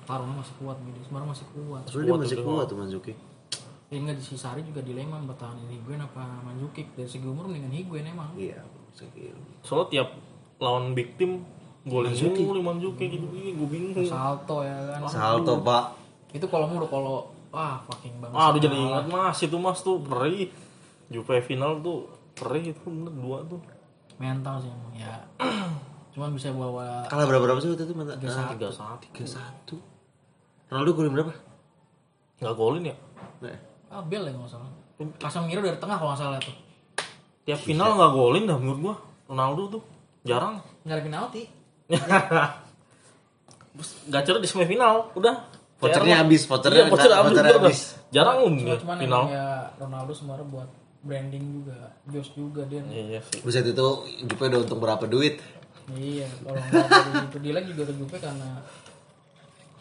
Tarungnya 0.03 0.41
masih 0.41 0.55
kuat 0.57 0.77
gitu 0.81 0.99
sebenarnya 1.05 1.29
masih 1.29 1.47
kuat. 1.53 1.81
Soalnya 1.85 2.03
dia 2.03 2.11
Kuat 2.11 2.21
masih 2.23 2.37
kuat 2.41 2.65
tuh 2.67 2.77
Manzuki. 2.77 3.13
ya 3.87 3.95
enggak 3.95 4.19
di 4.19 4.23
Sisari 4.25 4.67
juga 4.67 4.83
dilema 4.83 5.15
bertahan 5.23 5.63
Higuain 5.63 6.03
apa 6.03 6.43
Manjukic 6.43 6.91
dari 6.91 7.07
segi 7.07 7.23
umur 7.23 7.47
mendingan 7.47 7.71
Higuain 7.71 8.03
emang. 8.03 8.35
Iya, 8.35 8.59
sekil. 8.91 9.31
Soalnya 9.63 9.87
tiap 9.87 10.09
lawan 10.59 10.91
big 10.91 11.15
team 11.15 11.47
golin 11.87 12.11
mulu 12.11 12.59
Manzuki 12.59 13.07
gitu. 13.07 13.23
Gue 13.31 13.67
bingung. 13.71 13.95
salto 14.03 14.67
ya 14.67 14.75
kan. 14.91 15.07
Salto, 15.07 15.63
Pak. 15.63 15.95
itu 16.35 16.43
kalau 16.51 16.67
mau 16.67 16.83
kalau 16.83 17.31
wah 17.49 17.79
fucking 17.83 18.17
banget 18.17 18.33
Ah, 18.33 18.49
udah 18.49 18.59
jadi 18.59 18.75
ingat 18.75 19.05
mas 19.07 19.37
itu 19.39 19.55
mas 19.55 19.79
tuh 19.79 19.97
perih. 19.97 20.49
Juve 21.07 21.39
final 21.39 21.79
tuh 21.79 22.05
perih 22.33 22.69
itu 22.69 22.83
bener 22.83 23.13
dua 23.13 23.39
tuh. 23.43 23.61
mental 24.17 24.57
sih 24.57 24.67
emang 24.67 24.93
ya 24.93 25.13
cuman 26.11 26.33
bisa 26.33 26.49
bawa 26.49 27.05
Kalah 27.05 27.25
berapa 27.25 27.43
berapa 27.43 27.59
sih 27.59 27.69
waktu 27.69 27.83
itu? 27.83 27.93
Mata? 27.93 28.17
Tiga 28.17 28.33
satu. 28.67 29.05
Tiga 29.07 29.25
satu. 29.27 29.75
Ronaldo 30.67 30.91
golin 30.91 31.13
berapa? 31.13 31.33
Nggak 32.37 32.55
golin 32.55 32.83
ya? 32.83 32.95
Nah, 33.39 33.53
ah 33.87 34.01
bel 34.01 34.21
ya 34.21 34.33
nggak 34.33 34.47
salah 34.47 34.69
Casemiro 35.15 35.61
dari 35.61 35.77
tengah 35.77 35.95
kalau 35.95 36.11
nggak 36.11 36.19
salah 36.19 36.39
tuh 36.41 36.55
Tiap 37.43 37.61
final 37.61 37.93
nggak 37.93 38.11
golin 38.11 38.43
dah 38.43 38.57
menurut 38.57 38.79
gua. 38.81 38.95
Ronaldo 39.25 39.61
tuh 39.71 39.83
jarang. 40.21 40.57
nggak 40.81 40.95
ada 40.97 41.03
penalti 41.03 41.43
Terus 43.71 43.91
gacor 44.05 44.35
di 44.37 44.49
semifinal 44.49 45.13
udah. 45.13 45.35
Vouchernya 45.77 46.15
habis, 46.19 46.41
vouchernya 46.43 46.83
iya, 46.83 46.89
voucher 46.89 47.11
habis, 47.11 47.25
vouchernya 47.29 47.53
udah. 47.53 47.63
habis. 47.63 47.79
Jarang 48.09 48.37
um 48.41 48.55
Cuma, 48.57 48.75
cuman 48.77 48.95
final. 48.97 49.23
ya 49.29 49.45
Ronaldo 49.77 50.11
sebenarnya 50.11 50.47
buat 50.47 50.69
branding 50.99 51.43
juga 51.53 51.77
Jos 52.09 52.29
juga 52.33 52.61
dia 52.65 52.81
Iya 52.83 53.19
sih. 53.21 53.39
Buset 53.41 53.63
itu 53.63 53.87
Juve 54.25 54.43
udah 54.43 54.59
untung 54.59 54.79
berapa 54.79 55.05
duit? 55.05 55.37
iya 55.95 56.27
kalau 56.43 56.59
nggak 56.59 57.31
dari 57.31 57.51
lagi 57.53 57.71
juga 57.71 57.83
ke 57.87 57.93
Juve 57.95 58.17
karena 58.17 58.49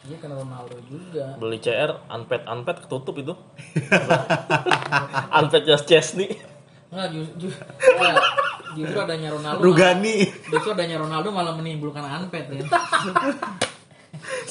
iya 0.05 0.17
karena 0.21 0.37
Ronaldo 0.39 0.77
juga 0.87 1.35
Beli 1.35 1.59
CR 1.59 1.91
unpad 2.07 2.43
unpad 2.47 2.77
ketutup 2.85 3.15
itu. 3.17 3.35
unpad 5.41 5.63
just 5.65 5.87
Chesney. 5.87 6.31
Nggak, 6.87 7.09
justru, 7.11 7.51
justru 8.77 8.99
adanya 9.01 9.35
Ronaldo 9.35 9.59
Rugani. 9.59 10.31
justru 10.47 10.71
adanya 10.71 11.03
Ronaldo 11.03 11.29
malah 11.33 11.57
menimbulkan 11.57 12.05
unpad 12.05 12.45
ya 12.53 12.63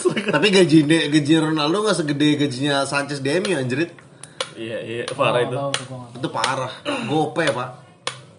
Tapi 0.06 0.48
gaji 0.52 0.78
gaji 0.88 1.34
Ronaldo 1.40 1.86
nggak 1.86 1.98
segede 1.98 2.28
gajinya 2.40 2.86
Sanchez 2.88 3.20
di 3.20 3.30
MU 3.40 3.56
anjrit. 3.58 3.92
Iya 4.56 4.78
iya 4.80 5.04
parah 5.12 5.44
itu. 5.44 5.56
Itu 6.16 6.28
parah. 6.32 6.72
Gope, 7.12 7.44
Pak. 7.52 7.70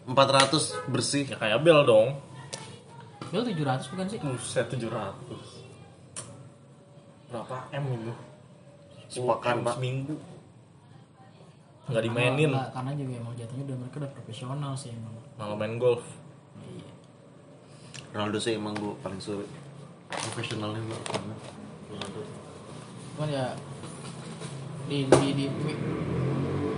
400 0.09 0.89
bersih. 0.89 1.27
Ya 1.29 1.37
kayak 1.37 1.61
Bel 1.67 1.85
dong. 1.85 2.17
Bel 3.29 3.43
700 3.43 3.91
bukan 3.93 4.07
sih? 4.09 4.19
Buset 4.23 4.67
700. 4.71 4.87
Berapa 7.27 7.57
M 7.75 7.85
itu? 7.91 8.13
Sepakan, 9.11 9.55
Pak. 9.67 9.75
Seminggu. 9.77 10.15
Nggak 11.87 12.03
dimainin. 12.03 12.51
Karena, 12.51 12.71
karena 12.75 12.91
juga 12.99 13.13
emang 13.19 13.35
jatuhnya 13.39 13.65
udah 13.71 13.77
mereka 13.79 13.97
udah 14.03 14.13
profesional 14.15 14.73
sih 14.79 14.91
emang. 14.91 15.15
Malah 15.39 15.57
main 15.59 15.75
golf. 15.79 16.03
Iya. 16.63 16.91
Ronaldo 18.15 18.39
sih 18.41 18.55
emang 18.57 18.75
gue 18.79 18.95
paling 19.03 19.21
sulit. 19.21 19.51
Profesionalnya 20.19 20.81
banget. 20.83 21.39
Ronaldo. 21.87 22.21
Cuman 23.13 23.29
ya 23.29 23.47
di, 24.87 24.99
di, 25.05 25.29
di 25.35 25.45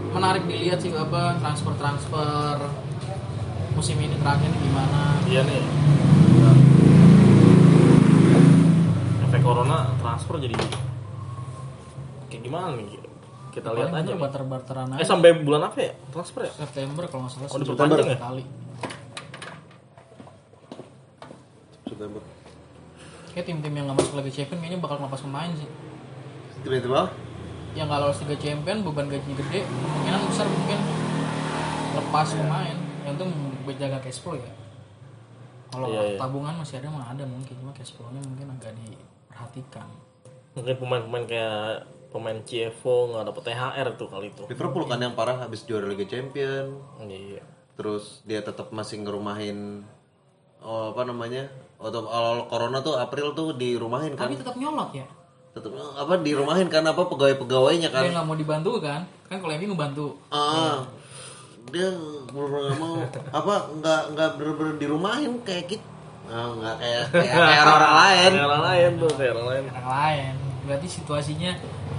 menarik 0.09 0.45
dilihat 0.45 0.79
sih 0.79 0.91
apa 0.91 1.37
transfer 1.39 1.75
transfer 1.75 2.57
musim 3.75 3.97
ini 3.97 4.17
terakhir 4.17 4.51
gimana. 4.55 5.21
Iya 5.25 5.43
nih. 5.45 5.63
Efek 9.23 9.43
corona 9.43 9.93
transfer 9.99 10.35
jadi 10.39 10.55
kayak 12.29 12.43
gimana 12.43 12.75
nih? 12.75 12.99
Kita 13.49 13.73
lihat 13.73 13.91
Paling 13.91 13.97
aja. 13.97 14.05
bener 14.05 14.15
nih. 14.15 14.23
barter-barteran 14.23 14.87
Eh 14.93 14.97
aja. 14.97 15.09
sampai 15.09 15.31
bulan 15.37 15.63
apa 15.65 15.79
ya? 15.81 15.93
Transfer 16.09 16.41
ya? 16.45 16.53
September 16.55 17.05
kalau 17.07 17.27
nggak 17.27 17.33
salah 17.35 17.49
Oh, 17.49 17.59
diperpanjang 17.59 18.07
ya? 18.07 18.19
kali. 18.19 18.45
September. 21.85 22.23
Kayak 23.33 23.47
tim-tim 23.53 23.73
yang 23.75 23.85
nggak 23.91 23.99
masuk 24.03 24.15
lagi 24.19 24.31
champion 24.33 24.59
kayaknya 24.61 24.79
bakal 24.81 24.97
ngelepas 24.99 25.21
pemain 25.23 25.53
sih. 25.55 25.69
Tiba-tiba 26.65 27.03
Yang 27.77 27.87
nggak 27.87 28.01
lolos 28.03 28.19
Liga 28.27 28.37
Champion 28.41 28.79
beban 28.83 29.07
gaji 29.07 29.31
gede 29.37 29.61
kemungkinan 29.63 30.21
besar 30.27 30.47
mungkin 30.51 30.79
lepas 31.95 32.29
pemain. 32.35 32.77
Yang 33.07 33.15
itu 33.15 33.25
menjaga 33.65 33.99
cash 34.03 34.21
flow 34.25 34.35
ya. 34.37 34.53
Kalau 35.69 35.87
Iya, 35.93 36.17
iya. 36.17 36.19
tabungan 36.19 36.55
masih 36.57 36.81
ada 36.81 36.89
mah 36.89 37.13
ada 37.13 37.25
mungkin 37.29 37.55
cuma 37.61 37.71
cash 37.77 37.93
flow-nya 37.93 38.21
mungkin 38.25 38.49
agak 38.57 38.73
diperhatikan. 38.75 39.89
Mungkin 40.57 40.75
pemain-pemain 40.81 41.25
kayak 41.29 41.87
pemain 42.09 42.41
Chievo 42.49 43.13
nggak 43.13 43.25
dapet 43.29 43.43
THR 43.53 43.89
tuh 44.01 44.09
kali 44.09 44.33
itu. 44.33 44.43
Liverpool 44.49 44.85
kan 44.89 44.99
yang 44.99 45.13
parah 45.13 45.45
habis 45.45 45.69
juara 45.69 45.85
Liga 45.87 46.09
Champion. 46.09 46.81
Iya. 47.05 47.45
Terus 47.77 48.25
dia 48.25 48.41
tetap 48.41 48.73
masih 48.75 49.05
ngerumahin 49.05 49.85
oh, 50.65 50.91
apa 50.97 51.05
namanya? 51.05 51.47
Waktu 51.79 51.99
awal 52.03 52.51
corona 52.51 52.83
tuh 52.83 52.99
April 52.99 53.39
tuh 53.39 53.55
dirumahin 53.55 54.19
kan. 54.19 54.27
Tapi 54.27 54.35
tetap 54.43 54.59
nyolot 54.59 54.91
ya. 54.91 55.07
Tetap 55.55 55.71
apa 55.79 56.15
dirumahin 56.19 56.67
kan 56.67 56.83
apa 56.83 57.07
pegawai-pegawainya 57.07 57.95
kan. 57.95 58.03
Dia 58.03 58.13
nggak 58.19 58.27
mau 58.27 58.35
dibantu 58.35 58.83
kan? 58.83 59.07
Kan 59.31 59.39
kalau 59.39 59.53
MU 59.55 59.67
ngebantu. 59.71 60.07
Ah, 60.35 60.83
dia 61.71 61.89
bener 62.35 62.51
nggak 62.51 62.79
mau 62.83 62.95
apa 63.31 63.55
nggak 63.79 64.01
nggak 64.15 64.29
bener-bener 64.43 64.75
dirumahin 64.83 65.33
kayak 65.47 65.79
gitu. 65.79 65.87
Ah, 66.29 66.51
nggak 66.51 66.75
kayak 66.83 67.05
kayak, 67.15 67.35
kayak 67.35 67.61
orang-orang 67.63 67.95
lain. 68.03 68.31
Kayak 68.35 68.49
orang 68.51 68.65
lain 68.67 68.91
tuh, 68.99 69.13
kayak 69.15 69.33
orang 69.39 69.47
lain. 69.47 69.65
Orang 69.71 69.91
lain. 69.95 70.33
Berarti 70.69 70.87
situasinya 70.91 71.51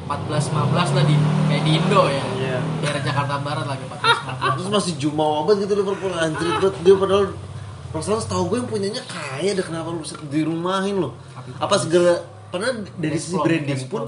14-15 0.09 0.95
lah 0.97 1.03
di 1.07 1.15
kayak 1.47 1.63
di 1.63 1.71
Indo 1.77 2.03
ya. 2.09 2.23
Iya. 2.35 2.57
Daerah 2.83 3.01
Jakarta 3.01 3.33
Barat 3.41 3.65
lagi 3.65 3.83
14-15. 3.87 4.57
Terus 4.59 4.69
masih 4.75 4.93
jumawa 4.99 5.47
banget 5.47 5.65
gitu 5.65 5.73
Liverpool 5.79 6.13
anjir 6.19 6.47
banget 6.59 6.75
dia 6.83 6.95
padahal 6.99 7.25
Masalah 7.89 8.21
setahu 8.21 8.43
gue 8.53 8.57
yang 8.61 8.69
punyanya 8.69 9.01
kaya 9.09 9.57
deh 9.57 9.65
kenapa 9.65 9.89
lu 9.89 10.05
bisa 10.05 10.13
dirumahin 10.29 11.01
loh. 11.01 11.17
Apa 11.57 11.81
segala 11.81 12.21
padahal 12.53 12.85
dari 12.97 13.17
sisi 13.17 13.37
branding 13.37 13.81
pun 13.89 14.05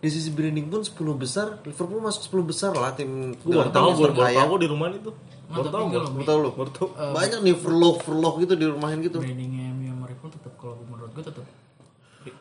dari 0.00 0.10
sisi 0.10 0.30
branding 0.32 0.66
pun 0.72 0.80
10 0.80 0.96
besar 1.18 1.46
Liverpool 1.66 2.00
masuk 2.00 2.40
10 2.40 2.50
besar 2.50 2.72
lah 2.72 2.96
tim 2.96 3.36
Gue 3.36 3.52
baru 3.52 3.70
tahu, 3.70 3.88
gue 3.94 4.08
baru 4.10 4.32
tahu 4.34 4.54
di 4.58 4.66
rumah 4.66 4.88
itu. 4.90 5.10
Baru 5.50 5.68
tahu. 5.68 5.84
Baru 5.92 6.24
tahu 6.26 6.38
lu. 6.40 6.50
Baru 6.54 6.70
tahu. 6.72 6.88
Banyak 6.94 7.38
nih 7.42 7.54
verlog 7.58 7.96
verlog 8.02 8.34
gitu 8.42 8.54
di 8.58 8.66
rumahin 8.66 8.98
gitu. 9.02 9.18
Brandingnya 9.22 9.70
MU 9.76 9.86
sama 9.92 10.04
Liverpool 10.08 10.30
tetap 10.34 10.52
kalau 10.58 10.78
menurut 10.88 11.10
gue 11.14 11.24
tetap 11.26 11.44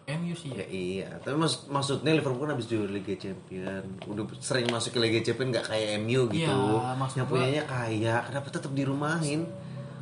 MU 0.09 0.33
sih 0.35 0.51
Ya 0.51 0.59
ya. 0.59 0.65
iya, 0.67 1.09
tapi 1.23 1.39
mas 1.39 1.63
maksudnya 1.71 2.11
Liverpool 2.11 2.43
kan 2.43 2.51
habis 2.51 2.67
juara 2.67 2.91
Liga 2.91 3.15
Champion, 3.15 3.83
udah 4.11 4.27
sering 4.43 4.67
masuk 4.67 4.97
ke 4.97 4.99
Liga 4.99 5.23
Champion 5.23 5.55
nggak 5.55 5.71
kayak 5.71 6.03
MU 6.03 6.27
gitu. 6.35 6.51
Iya, 6.51 6.99
yang 7.15 7.27
punyanya 7.31 7.63
kaya, 7.63 8.15
kenapa 8.27 8.47
tetap 8.51 8.75
dirumahin? 8.75 9.47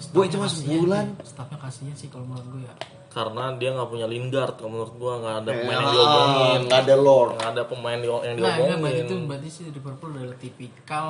Boy 0.07 0.27
cuma 0.27 0.45
sebulan. 0.45 1.05
Staffnya 1.21 1.57
kasihan 1.57 1.93
sih 1.93 2.07
kalau 2.07 2.25
menurut 2.25 2.47
gue 2.51 2.63
ya. 2.63 2.75
Karena 3.09 3.49
dia 3.51 3.69
nggak 3.71 3.87
punya 3.87 4.05
Lingard, 4.05 4.53
kalau 4.55 4.69
menurut 4.71 4.93
gua 4.95 5.13
nggak 5.17 5.35
ada 5.39 5.49
Eh, 5.49 5.57
pemain 5.57 5.73
yang 5.73 5.81
ah, 5.81 5.91
diomongin, 5.91 6.59
nggak 6.63 6.79
ada 6.79 6.95
lore. 6.95 7.31
nggak 7.33 7.49
ada 7.49 7.63
pemain 7.65 7.97
di- 7.97 8.05
yang 8.05 8.13
Nah, 8.13 8.29
enggak 8.29 8.37
berarti 8.53 8.69
diomongin. 8.69 9.03
itu 9.03 9.15
berarti 9.23 9.49
sih 9.49 9.63
Liverpool 9.67 10.11
adalah 10.13 10.37
tipikal 10.37 11.05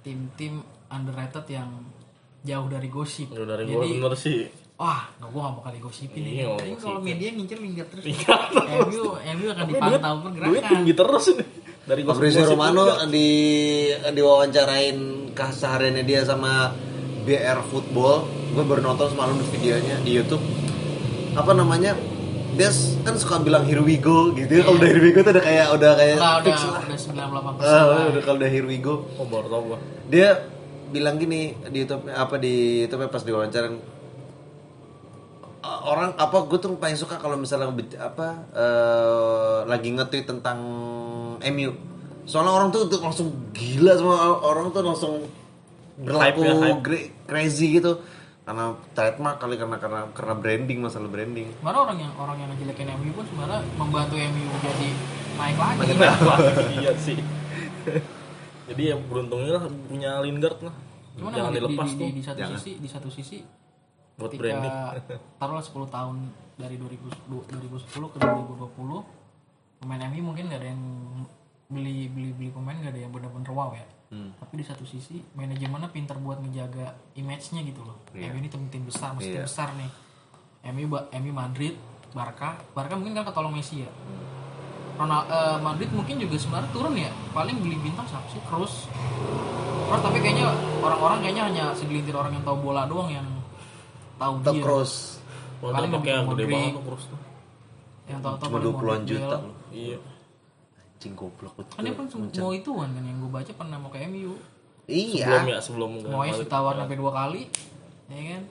tim-tim 0.00 0.54
underrated 0.88 1.46
yang 1.48 1.70
jauh 2.40 2.66
dari 2.66 2.88
gosip. 2.88 3.30
Udah 3.30 3.46
dari 3.48 3.62
Jadi, 3.64 3.86
bener 3.94 4.14
sih. 4.14 4.38
wah, 4.74 5.06
nggak 5.14 5.30
gua 5.30 5.40
nggak 5.44 5.56
bakal 5.56 5.72
digosipin 5.72 6.20
Iya, 6.20 6.26
ini. 6.26 6.42
Tapi 6.50 6.70
kalau 6.74 6.98
gosipin. 6.98 7.06
media 7.06 7.28
ngincer 7.30 7.58
Lingard 7.60 7.88
terus. 7.88 8.04
Iya. 8.04 8.34
MU 8.82 9.02
MU 9.14 9.46
akan 9.48 9.64
dipantau 9.64 10.12
Duit 10.12 10.24
pergerakan. 10.26 10.70
tinggi 10.74 10.92
terus 10.92 11.24
ini. 11.30 11.44
Dari 11.84 12.00
gosip- 12.00 12.16
Fabrizio 12.16 12.40
gosip 12.42 12.50
Romano 12.50 12.82
di 13.06 13.28
diwawancarain 14.08 14.98
kesehariannya 15.30 16.02
dia 16.02 16.24
sama 16.24 16.72
BR 17.24 17.58
Football. 17.72 18.28
Gue 18.54 18.64
baru 18.64 18.80
nonton 18.84 19.10
semalam 19.10 19.34
di 19.40 19.44
videonya 19.50 19.96
di 20.04 20.12
YouTube. 20.14 20.44
Apa 21.34 21.56
namanya? 21.56 21.96
Dia 22.54 22.70
kan 23.02 23.18
suka 23.18 23.42
bilang 23.42 23.66
here 23.66 23.82
we 23.82 23.98
go 23.98 24.30
gitu. 24.30 24.62
Kalau 24.62 24.78
udah 24.78 24.86
here 24.86 25.02
we 25.02 25.10
go 25.10 25.26
tuh 25.26 25.34
udah 25.34 25.42
kayak 25.42 25.66
udah 25.74 25.92
kayak 25.98 26.16
udah 26.22 26.42
fix 26.46 26.58
lah. 26.62 26.82
udah 26.86 26.98
98 27.58 27.58
persen 27.58 27.82
udah 28.14 28.22
kalau 28.22 28.38
udah 28.38 28.50
here 28.52 28.68
we 28.68 28.78
go. 28.78 29.02
Oh 29.18 29.26
baru 29.26 29.50
tahu 29.50 29.62
gua. 29.74 29.78
dia 30.06 30.46
bilang 30.94 31.18
gini 31.18 31.58
di 31.74 31.82
YouTube 31.82 32.06
apa 32.06 32.38
di 32.38 32.86
YouTube 32.86 33.10
pas 33.10 33.26
diwawancara 33.26 33.66
"Uh, 35.64 35.80
orang 35.88 36.14
apa 36.14 36.36
gue 36.46 36.58
tuh 36.62 36.78
paling 36.78 36.94
suka 36.94 37.18
kalau 37.18 37.34
misalnya 37.34 37.66
apa 37.98 38.46
eh, 38.52 39.58
lagi 39.66 39.90
nge-tweet 39.90 40.28
tentang 40.28 40.60
MU 41.40 41.72
soalnya 42.24 42.52
orang 42.52 42.68
tuh, 42.70 42.88
tuh 42.88 43.00
langsung 43.00 43.32
gila 43.52 43.92
semua 43.96 44.38
orang 44.44 44.70
tuh 44.72 44.84
langsung 44.84 45.14
berlaku 45.98 46.40
Hype 46.42 46.50
ya, 46.50 46.54
hype. 46.58 47.00
crazy 47.30 47.78
gitu 47.78 48.02
karena 48.44 48.76
trademark 48.92 49.40
kali 49.40 49.56
karena 49.56 49.76
karena 49.80 50.00
karena 50.12 50.34
branding 50.36 50.78
masalah 50.84 51.08
branding 51.08 51.48
Sebenarnya 51.56 51.80
orang 51.80 51.98
yang 52.04 52.12
orang 52.20 52.36
yang 52.44 52.48
ngejelekin 52.52 52.88
MU 53.00 53.10
pun 53.16 53.24
sebenarnya 53.24 53.60
membantu 53.80 54.14
MU 54.20 54.44
jadi 54.60 54.88
naik 55.34 55.56
lagi. 55.56 55.88
Wah, 55.98 56.38
iya 56.76 56.92
sih. 57.00 57.18
Jadi 58.68 58.82
ya 58.92 58.96
beruntungnya 59.00 59.58
lah 59.58 59.64
punya 59.88 60.20
Lingard 60.20 60.60
lah. 60.60 60.74
Cuman 61.16 61.30
Jangan 61.32 61.52
di, 61.52 61.56
dilepas 61.56 61.88
di, 61.88 61.96
tuh 61.96 62.08
di, 62.10 62.14
di 62.20 62.22
satu 62.22 62.42
sisi 62.52 62.72
di 62.76 62.88
satu 62.88 63.08
sisi 63.08 63.38
buat 64.14 64.30
ketika 64.30 64.42
branding. 64.44 64.74
taruhlah 65.40 65.64
10 65.64 65.96
tahun 65.96 66.16
dari 66.54 66.76
2010 66.78 67.50
2010 67.50 68.12
ke 68.14 68.18
2020 68.22 69.82
pemain 69.82 70.02
MU 70.12 70.20
mungkin 70.20 70.44
nggak 70.52 70.60
ada 70.60 70.68
yang 70.68 70.82
beli 71.66 72.12
beli 72.12 72.30
beli 72.36 72.48
pemain 72.54 72.76
nggak 72.78 72.92
ada 72.94 73.00
yang 73.02 73.10
benar-benar 73.10 73.50
wow 73.50 73.74
ya 73.74 73.86
Hmm. 74.04 74.30
tapi 74.36 74.60
di 74.60 74.64
satu 74.64 74.84
sisi 74.84 75.18
manajemennya 75.34 75.90
pintar 75.90 76.20
buat 76.20 76.38
ngejaga 76.38 76.92
image-nya 77.16 77.64
gitu 77.64 77.82
loh. 77.82 77.96
MU 78.12 78.36
ini 78.36 78.46
tim-tim 78.46 78.84
besar 78.84 79.10
mesti 79.12 79.32
Iya. 79.32 79.42
besar 79.42 79.74
nih. 79.74 79.90
MU 80.70 80.86
MU 80.92 81.32
Madrid 81.32 81.74
Barca. 82.12 82.54
Barca 82.72 82.94
mungkin 82.94 83.16
kan 83.16 83.26
ketolong 83.26 83.50
Messi 83.50 83.82
ya. 83.82 83.90
Ronald 84.94 85.26
eh, 85.26 85.58
Madrid 85.58 85.90
mungkin 85.90 86.22
juga 86.22 86.38
sebenarnya 86.38 86.70
turun 86.70 86.94
ya. 86.94 87.10
Paling 87.34 87.58
beli 87.58 87.74
bintang 87.76 88.06
siapa 88.06 88.28
sih? 88.30 88.38
Kroos. 88.46 88.86
Kroos 89.90 90.00
tapi 90.00 90.22
kayaknya 90.22 90.52
orang-orang 90.78 91.18
kayaknya 91.18 91.44
hanya 91.50 91.64
segelintir 91.74 92.14
orang 92.14 92.38
yang 92.38 92.44
tahu 92.46 92.56
bola 92.62 92.86
doang 92.86 93.10
yang 93.10 93.26
tahu 94.14 94.38
Atau 94.40 94.52
dia. 94.54 94.62
Cross 94.62 94.92
Wah, 95.58 95.72
paling 95.74 95.90
Modric. 95.90 96.28
gede 96.30 96.44
banget 96.46 96.70
tuh 96.70 96.84
terus 96.86 97.04
tuh. 97.10 97.20
yang 98.04 98.20
tahu 98.20 98.34
tahu 98.36 98.46
cuma 98.46 98.58
20-an 98.62 99.02
juta 99.02 99.36
loh. 99.42 99.54
Iya. 99.72 99.98
Anjing 101.04 101.20
goblok 101.20 101.52
betul. 101.60 101.76
Kan 101.76 101.84
dia 101.84 101.92
pun 101.92 102.08
mau 102.08 102.52
itu 102.56 102.70
kan 102.72 102.88
yang 102.96 103.18
gue 103.20 103.28
baca 103.28 103.52
pernah 103.52 103.76
mau 103.76 103.92
ke 103.92 104.00
MU 104.08 104.32
iya. 104.88 105.28
Sebelum 105.28 105.44
ya 105.44 105.58
sebelum 105.60 105.90
mau 106.08 106.24
ya 106.24 106.32
ditawar 106.32 106.80
sampai 106.80 106.96
dua 106.96 107.12
kali 107.12 107.42
ya 108.08 108.22
kan? 108.32 108.42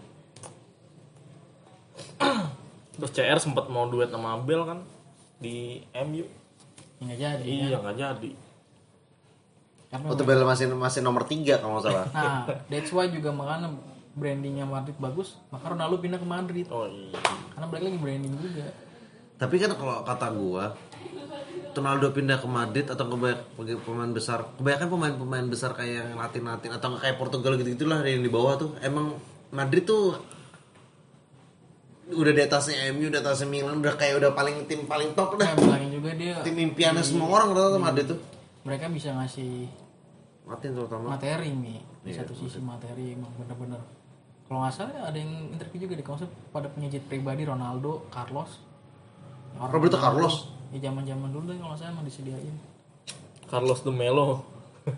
Terus 2.94 3.10
CR 3.10 3.40
sempat 3.42 3.66
mau 3.74 3.90
duet 3.90 4.14
sama 4.14 4.38
Abel 4.38 4.62
kan 4.70 4.86
di 5.42 5.82
MU. 6.06 6.30
ya 7.02 7.10
nggak 7.10 7.18
jadi 7.18 7.44
Iya 7.44 7.78
nggak 7.82 7.98
jadi. 7.98 8.32
karena 9.90 10.10
Waktu 10.10 10.26
Bel 10.26 10.42
masih 10.46 10.66
masih 10.74 11.02
nomor 11.02 11.26
3 11.26 11.58
kalau 11.58 11.82
nggak 11.82 11.86
salah. 11.90 12.06
Nah 12.18 12.46
that's 12.70 12.94
why 12.94 13.10
juga 13.10 13.34
makanya 13.34 13.74
brandingnya 14.14 14.70
Madrid 14.70 14.94
bagus 15.02 15.42
maka 15.50 15.74
Ronaldo 15.74 15.98
pindah 15.98 16.22
ke 16.22 16.28
Madrid. 16.30 16.66
Oh 16.70 16.86
iya. 16.86 17.18
karena 17.58 17.66
mereka 17.66 17.84
lagi 17.90 17.98
branding 17.98 18.34
juga. 18.38 18.70
Tapi 19.42 19.56
kan 19.58 19.74
kalau 19.74 20.06
kata 20.06 20.28
gua 20.38 20.78
Ronaldo 21.74 22.14
pindah 22.14 22.38
ke 22.38 22.48
Madrid 22.48 22.86
atau 22.88 23.06
ke 23.10 23.16
banyak 23.18 23.40
pemain 23.84 24.12
besar 24.14 24.46
kebanyakan 24.58 24.88
pemain-pemain 24.90 25.46
besar 25.50 25.74
kayak 25.74 26.14
yang 26.14 26.20
Latin-Latin 26.20 26.72
atau 26.78 26.96
kayak 27.02 27.18
Portugal 27.18 27.58
gitu-gitulah 27.58 28.06
yang 28.06 28.22
di 28.22 28.32
bawah 28.32 28.56
tuh 28.58 28.70
emang 28.86 29.18
Madrid 29.54 29.86
tuh 29.86 30.18
udah 32.04 32.34
di 32.36 32.42
atasnya 32.44 32.92
MU, 32.92 33.08
di 33.08 33.16
atasnya 33.16 33.48
Milan, 33.48 33.80
udah 33.80 33.96
kayak 33.96 34.20
udah 34.20 34.32
paling 34.36 34.68
tim 34.68 34.84
paling 34.84 35.16
top 35.16 35.40
dah. 35.40 35.56
bilangin 35.56 35.90
juga 35.96 36.12
dia 36.14 36.36
Tim 36.44 36.60
impiannya 36.60 37.00
semua 37.00 37.32
orang 37.32 37.56
rata-rata 37.56 37.80
Madrid 37.80 38.06
tuh. 38.12 38.20
mereka 38.68 38.92
bisa 38.92 39.16
ngasih 39.16 39.72
Latin 40.44 40.76
terutama. 40.76 41.16
materi 41.16 41.56
nih 41.56 41.80
di 42.04 42.12
satu 42.12 42.36
sisi 42.36 42.60
materi 42.60 43.16
emang 43.16 43.32
bener-bener 43.40 43.80
kalau 44.44 44.60
nggak 44.68 44.76
salah 44.76 45.08
ada 45.08 45.16
yang 45.16 45.56
interview 45.56 45.88
juga 45.88 45.96
di 45.96 46.04
konsep 46.04 46.28
pada 46.52 46.68
punya 46.68 46.92
jet 46.92 47.08
pribadi 47.08 47.48
Ronaldo 47.48 48.12
Carlos 48.12 48.60
Orang 49.60 49.72
Roberto 49.72 49.98
Carlos? 50.00 50.36
ya 50.74 50.90
zaman 50.90 51.06
zaman 51.06 51.30
dulu 51.30 51.54
deh 51.54 51.58
kalau 51.62 51.78
salah 51.78 51.94
emang 51.94 52.06
disediain 52.10 52.56
Carlos 53.46 53.86
de 53.86 53.92
Melo. 53.94 54.42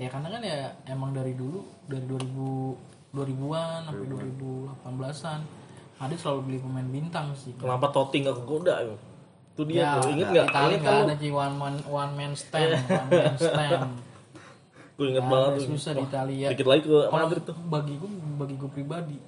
ya 0.00 0.06
karena 0.12 0.28
kan 0.30 0.42
ya 0.44 0.70
emang 0.86 1.10
dari 1.10 1.34
dulu 1.34 1.66
dari 1.90 2.06
2000 2.06 2.94
2000-an 3.16 3.88
sampai 3.88 4.06
2018-an 4.12 5.40
Adit 5.96 6.20
selalu 6.20 6.40
beli 6.44 6.58
pemain 6.60 6.84
bintang 6.84 7.32
sih 7.32 7.56
Kenapa 7.56 7.88
Totti 7.88 8.20
nggak 8.20 8.44
kegoda 8.44 8.84
ya? 8.84 8.92
Itu 9.56 9.62
dia 9.64 9.80
ya, 9.80 9.88
tuh. 9.96 10.12
Ingat 10.12 10.28
nggak? 10.28 10.46
Itali 10.52 10.68
Ingat 10.76 10.80
nggak 10.84 10.92
kan 10.92 11.06
ada 11.08 11.16
sih 11.16 11.30
one 11.32 11.54
man 11.56 11.74
one 11.88 12.12
man 12.12 12.32
stand 12.36 12.76
one 13.00 13.08
man 13.08 13.36
stand 13.40 13.80
Gue 14.96 15.06
inget 15.12 15.24
banget 15.28 15.48
ada, 15.48 15.56
tuh. 15.60 15.68
susah 15.76 15.92
di 15.96 16.02
Italia 16.04 16.46
Dikit 16.52 16.66
lagi 16.68 16.82
ke 16.84 16.96
Madrid 17.08 17.42
tuh. 17.44 17.56
bagi 17.68 17.94
gue 17.96 18.10
bagi 18.36 18.54
gue 18.60 18.70
pribadi 18.70 19.18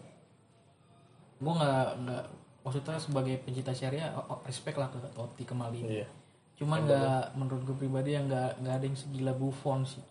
gue 1.38 1.52
nggak 1.54 1.88
nggak 2.04 2.24
maksudnya 2.68 2.96
sebagai 2.96 3.40
pencinta 3.40 3.72
syariah 3.72 4.12
oh, 4.12 4.24
oh, 4.28 4.38
respect 4.44 4.76
lah 4.76 4.86
ke 4.86 5.00
Totti 5.10 5.42
ke 5.42 5.52
Maldini 5.52 5.88
Iya. 5.94 6.06
cuman 6.54 6.84
nggak 6.84 7.22
menurut 7.34 7.62
gue 7.64 7.76
pribadi 7.78 8.12
yang 8.12 8.26
nggak 8.26 8.60
nggak 8.60 8.74
ada 8.74 8.84
yang 8.84 8.94
segila 8.94 9.32
Buffon 9.32 9.82
sih 9.82 10.04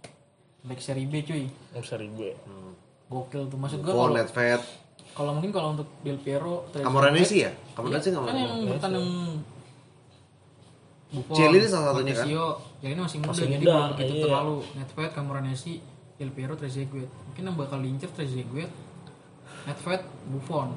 back 0.64 0.80
seri 0.80 1.06
B 1.06 1.22
cuy 1.22 1.46
Nggak 1.46 1.82
bisa 1.82 1.96
ribu 1.96 2.20
ya. 2.24 2.36
gokil 3.08 3.46
tuh 3.46 3.56
maksud 3.56 3.80
gue 3.80 3.88
Oh, 3.88 3.98
kalau 4.02 4.12
Nedved. 4.12 4.62
kalau 5.14 5.32
mungkin 5.32 5.52
kalau 5.52 5.70
untuk 5.74 5.88
Del 6.02 6.18
Piero 6.18 6.66
Camoranesi 6.72 7.38
ya? 7.40 7.52
Camoranesi 7.72 8.10
nggak 8.10 8.22
kan 8.22 8.34
mau. 8.34 8.42
yang 8.42 8.68
bertanding 8.68 9.08
Buffon 11.08 11.36
Celi 11.36 11.58
ini 11.58 11.68
salah 11.68 11.86
satunya 11.90 12.12
kan? 12.12 12.28
Marquisio, 12.28 12.46
Celi 12.78 12.92
ini 12.92 13.02
masih 13.02 13.18
muda 13.18 13.30
Masih 13.32 13.44
jadi 13.46 13.56
muda, 13.58 13.72
belum 13.72 13.88
begitu 13.94 14.14
iya. 14.14 14.24
terlalu 14.28 14.56
Nedved 14.76 15.12
Camoranesi 15.14 15.74
Del 16.18 16.32
Piero 16.32 16.54
Trezeguet 16.54 17.10
mungkin 17.24 17.44
yang 17.44 17.56
bakal 17.56 17.78
diincer 17.80 18.10
Trezeguet 18.12 18.72
Nedved 19.64 20.02
Buffon 20.28 20.70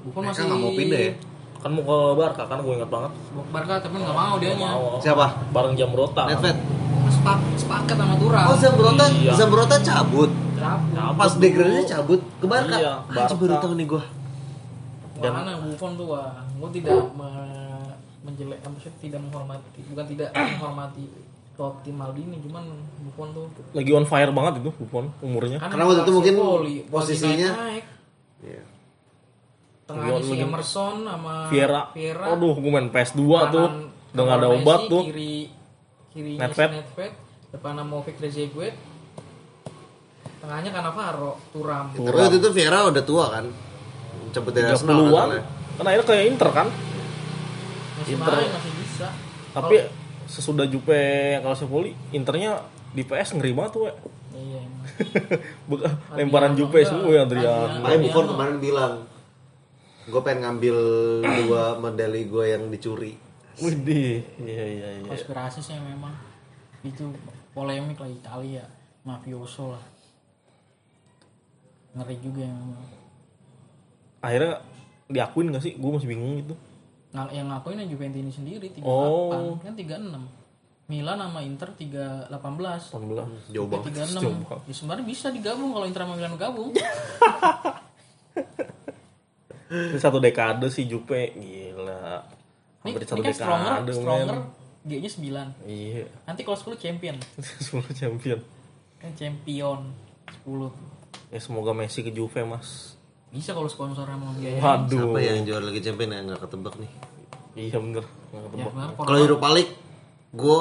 Buffon 0.00 0.22
Mereka 0.22 0.32
masih 0.32 0.42
nggak 0.44 0.60
mau 0.60 0.72
pindah 0.72 1.00
ya? 1.00 1.12
Kan 1.58 1.70
mau 1.70 1.82
ke 1.82 1.96
Barca 2.14 2.42
kan 2.44 2.58
gue 2.58 2.72
ingat 2.72 2.86
banget. 2.88 3.12
Barca 3.48 3.74
tapi 3.78 3.94
nggak 3.96 4.16
mau 4.16 4.34
dia 4.36 4.50
nya 4.52 4.68
Mau. 4.68 4.84
Siapa? 4.98 5.26
Bareng 5.50 5.74
Jamrota. 5.74 6.22
Nedved. 6.26 6.56
Sepak, 7.08 7.38
sepakat 7.56 7.96
sama 7.96 8.14
Turam 8.16 8.44
Oh, 8.44 8.56
Zambrota, 8.56 9.04
Iya. 9.10 9.32
Cabut. 9.80 10.30
cabut 10.54 11.16
Pas 11.16 11.32
degradasi 11.34 11.86
cabut 11.88 12.20
ke 12.36 12.46
Barca. 12.46 12.76
Iya, 12.76 12.92
Anjing, 13.02 13.16
baru 13.34 13.34
Barca. 13.48 13.58
tahu 13.60 13.74
nih 13.74 13.86
gua. 13.86 14.02
Dan- 15.18 15.34
mana 15.34 15.52
Buffon 15.58 15.92
tuh 15.94 16.06
wah 16.08 16.30
gue 16.52 16.70
tidak 16.72 16.94
me- 17.12 17.90
menjelek 18.20 18.60
maksudnya 18.60 18.94
tidak 19.00 19.20
menghormati 19.20 19.80
bukan 19.84 20.06
tidak 20.06 20.28
menghormati 20.52 21.04
Totti 21.54 21.90
Maldini 21.90 22.38
cuman 22.38 22.62
Buffon 23.02 23.28
tuh 23.32 23.44
Lagi 23.72 23.90
on 23.90 24.04
fire 24.04 24.30
banget 24.30 24.62
itu 24.62 24.70
Buffon 24.72 25.10
umurnya. 25.18 25.58
kan 25.58 25.72
Karena 25.72 25.84
waktu 25.86 26.02
itu 26.02 26.12
mungkin 26.12 26.34
posisinya- 26.86 27.54
naik, 27.56 27.84
Iya. 28.40 28.62
Tengahnya 29.88 30.20
si 30.20 30.34
Emerson 30.36 30.94
sama 31.02 31.48
Vieira. 31.48 31.82
Vieira 31.90 32.24
Aduh, 32.30 32.52
gue 32.54 32.68
main 32.68 32.88
PS2 32.88 33.22
tuh. 33.48 33.66
kanan, 33.66 33.88
Udah 34.08 34.22
nggak 34.22 34.38
ada 34.38 34.48
obat 34.50 34.78
Messi, 34.78 34.90
tuh. 34.90 35.02
Kiri 35.04 35.34
kirinya 36.08 36.40
Nedved. 36.44 36.68
si 36.68 36.76
Nedved, 36.76 37.12
depannya 37.50 37.84
Movic 37.84 38.14
Trezeguet. 38.16 38.74
Tengahnya 40.38 40.70
Cannavaro, 40.70 41.32
Turam. 41.50 41.84
Tapi 41.90 42.14
waktu 42.14 42.36
itu 42.38 42.48
Vieira 42.52 42.86
udah 42.86 43.02
tua 43.02 43.24
kan. 43.28 43.44
Cepet 44.28 44.52
dari 44.52 44.66
Arsenal 44.66 44.96
30-an. 45.02 45.12
katanya. 45.26 45.44
Kan 45.74 45.84
akhirnya 45.84 46.06
kayak 46.06 46.24
Inter 46.26 46.48
kan. 46.52 46.66
Masih 47.98 48.12
Inter. 48.14 48.32
main, 48.34 48.50
masih 48.52 48.72
bisa. 48.76 49.08
Tapi 49.50 49.76
sesudah 50.28 50.64
Jupe 50.68 51.00
Calciopoli, 51.40 51.96
Internya 52.12 52.60
di 52.90 53.02
PS 53.02 53.34
ngeri 53.34 53.52
banget 53.52 53.72
tuh, 53.72 53.82
we. 53.84 53.92
Iya 54.30 54.60
Lemparan 56.18 56.52
Jupe 56.54 56.80
semua 56.82 57.10
ya 57.10 57.22
Adrian. 57.24 57.80
Makanya 57.80 58.00
Buffon 58.04 58.26
kemarin 58.28 58.56
bilang, 58.58 58.92
gue 60.08 60.20
pengen 60.24 60.40
ngambil 60.48 60.76
dua 61.44 61.76
medali 61.78 62.24
gue 62.24 62.44
yang 62.48 62.64
dicuri. 62.72 63.12
Widih, 63.58 64.22
iya 64.40 64.64
iya 64.64 64.88
iya. 65.02 65.08
Konspirasi 65.08 65.60
sih 65.60 65.76
memang. 65.76 66.14
Itu 66.80 67.10
polemik 67.52 67.98
lah 67.98 68.08
Italia, 68.08 68.64
mafioso 69.04 69.76
lah. 69.76 69.84
Ngeri 71.92 72.16
juga 72.22 72.46
memang. 72.46 72.86
Akhirnya 74.22 74.62
diakuin 75.10 75.50
gak 75.50 75.64
sih? 75.64 75.74
Gue 75.74 75.90
masih 75.90 76.08
bingung 76.08 76.38
gitu. 76.38 76.54
Nah, 77.08 77.26
yang 77.32 77.48
ngakuin 77.48 77.80
yang 77.82 77.90
Juventini 77.90 78.30
sendiri 78.30 78.68
38 78.70 78.84
Oh. 78.84 79.56
kan 79.58 79.74
36. 79.74 80.22
Milan 80.88 81.20
sama 81.20 81.40
Inter 81.44 81.68
318. 81.76 82.30
18. 82.96 83.52
Jauh 83.52 83.68
banget. 83.68 83.92
36. 83.92 84.22
Jauh 84.24 84.36
banget. 84.46 84.60
Ya 84.64 84.74
sebenarnya 84.76 85.04
bisa 85.04 85.26
digabung 85.28 85.70
kalau 85.74 85.84
Inter 85.84 86.02
sama 86.06 86.14
Milan 86.16 86.36
gabung. 86.38 86.72
Ini 89.68 90.00
satu 90.00 90.16
dekade 90.16 90.72
sih 90.72 90.88
Jupe, 90.88 91.36
gila. 91.36 92.24
Ini, 92.82 92.88
Hampir 92.88 93.02
ini 93.04 93.08
satu 93.08 93.20
kan 93.20 93.34
stronger, 93.36 93.72
dekade, 93.84 93.92
stronger 93.92 94.38
men. 94.40 94.56
G-nya 94.88 95.10
9. 95.12 95.68
Iya, 95.68 96.04
Nanti 96.24 96.40
kalau 96.40 96.56
10 96.56 96.80
champion. 96.80 97.16
10 97.68 97.92
champion. 97.92 98.38
Kan 98.96 99.12
champion 99.12 99.80
10. 100.48 100.72
Ya 101.28 101.40
semoga 101.44 101.76
Messi 101.76 102.00
ke 102.00 102.08
Juve, 102.08 102.40
Mas. 102.48 102.96
Bisa 103.28 103.52
kalau 103.52 103.68
sponsor 103.68 104.08
sama 104.08 104.32
biaya. 104.40 104.56
Waduh. 104.56 105.12
Siapa 105.12 105.18
yang 105.20 105.44
juara 105.44 105.64
lagi 105.68 105.80
champion 105.84 106.16
ya 106.16 106.20
nggak 106.24 106.40
ketebak 106.48 106.74
nih. 106.80 106.92
Iya 107.58 107.76
bener, 107.82 108.04
nggak 108.32 108.54
Ya, 108.54 108.66
Kalau 108.94 109.18
Europa 109.18 109.48
League, 109.50 109.74
gue 110.30 110.60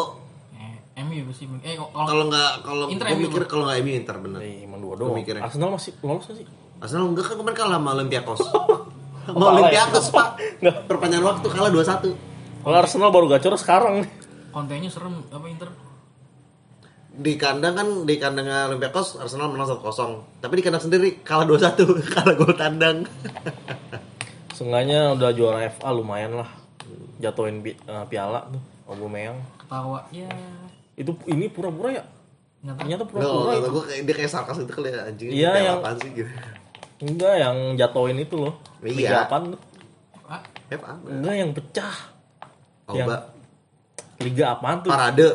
eh, 0.57 1.03
MU 1.05 1.31
sih. 1.31 1.47
Eh 1.63 1.77
kalau 1.79 1.93
kalau 1.93 2.23
nggak 2.27 2.51
kalau 2.65 2.85
gue 2.89 2.99
MU, 3.15 3.29
mikir 3.31 3.43
kalau 3.47 3.63
nggak 3.71 3.79
MU 3.85 3.91
Inter 3.95 4.17
bener. 4.19 4.39
Eh, 4.43 4.67
emang 4.67 4.83
dua 4.83 4.99
doang. 4.99 5.15
Arsenal 5.39 5.77
masih 5.79 5.95
lolos 6.03 6.27
gak 6.27 6.43
sih? 6.43 6.47
Arsenal 6.77 7.09
enggak 7.09 7.25
kan 7.25 7.35
kemarin 7.35 7.55
kalah 7.55 7.75
sama 7.75 7.89
Olympiakos. 7.93 8.39
sama 9.25 9.37
ya? 9.39 9.49
Olympiakos 9.51 10.05
pak. 10.09 10.27
Nggak. 10.61 10.75
Perpanjangan 10.85 11.25
waktu 11.27 11.47
kalah 11.47 11.71
2-1. 11.71 12.63
Kalau 12.63 12.75
Arsenal 12.75 13.09
baru 13.09 13.27
gacor 13.27 13.53
sekarang 13.55 13.93
nih. 14.01 14.09
kontennya 14.47 14.89
serem 14.89 15.21
apa 15.27 15.45
Inter? 15.45 15.69
Di 17.13 17.33
kandang 17.33 17.73
kan 17.73 17.87
di 18.03 18.15
kandangnya 18.15 18.67
Olympiakos 18.67 19.17
Arsenal 19.17 19.49
menang 19.49 19.69
1-0. 19.71 19.81
Tapi 20.37 20.53
di 20.53 20.63
kandang 20.63 20.83
sendiri 20.83 21.21
kalah 21.21 21.45
2-1, 21.45 21.81
kalah 22.13 22.33
gol 22.33 22.53
tandang. 22.53 23.05
Seenggaknya 24.51 25.13
udah 25.13 25.29
juara 25.31 25.69
FA 25.69 25.89
lumayan 25.91 26.33
lah. 26.35 26.49
Jatuhin 27.17 27.61
pi- 27.61 27.77
eh, 27.77 28.05
piala 28.07 28.45
tuh. 28.47 28.61
Aubameyang. 28.87 29.37
Ketawa 29.59 29.99
ya. 30.09 30.29
Itu 30.95 31.13
ini 31.25 31.45
pura-pura 31.47 31.91
ya? 31.91 32.03
Ternyata 32.63 33.03
pura-pura 33.03 33.53
kata 33.53 33.59
itu. 33.59 33.69
gue 33.69 33.83
kayak 33.85 34.01
dia 34.03 34.15
kayak 34.15 34.31
sarkas 34.31 34.57
gitu 34.57 34.71
kali 34.73 34.89
ya 34.89 35.01
anjing. 35.03 35.27
Iya, 35.29 35.51
yang- 35.55 35.79
apaan 35.79 35.97
sih 35.99 36.09
gitu. 36.15 36.31
Enggak 36.97 37.33
yang 37.37 37.57
jatuhin 37.75 38.17
itu 38.17 38.35
loh. 38.35 38.53
Iya. 38.81 39.27
Liga? 39.27 39.53
Ah, 40.25 40.41
FA. 40.67 40.93
Enggak 41.03 41.35
yang 41.35 41.51
pecah. 41.51 41.95
Yang- 42.89 43.07
Oba. 43.07 43.17
Liga 44.17 44.45
apaan 44.51 44.77
tuh? 44.81 44.89
Parade. 44.89 45.27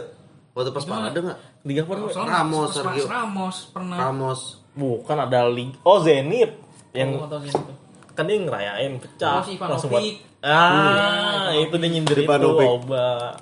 Waktu 0.53 0.71
pas 0.71 0.85
parade 0.85 1.19
enggak? 1.19 1.39
Liga 1.63 1.81
apa 1.87 1.93
soalnya 2.11 2.35
Ramos, 2.35 2.67
pas- 2.67 2.75
Sergio. 2.75 3.05
Ramos 3.07 3.57
pernah. 3.71 3.97
Ramos. 3.97 4.41
Bukan 4.73 5.17
ada 5.17 5.41
liga. 5.47 5.79
Oh 5.83 6.03
Zenit. 6.03 6.51
Yang 6.93 7.11
Yang 7.23 7.47
itu. 7.49 7.73
kan 8.13 8.25
dia 8.27 8.37
ngerayain 8.37 8.93
pecah. 8.99 9.39
Oh, 9.39 9.45
si. 9.47 9.55
Langsung 9.57 9.89
buat- 9.89 10.05
Ah, 10.43 11.55
Iya, 11.55 11.71
itu 11.71 11.75
dia 11.79 11.89
nyindir 11.89 12.19
itu 12.19 12.27
Ivanovic. 12.27 12.67
Oba. 12.67 13.39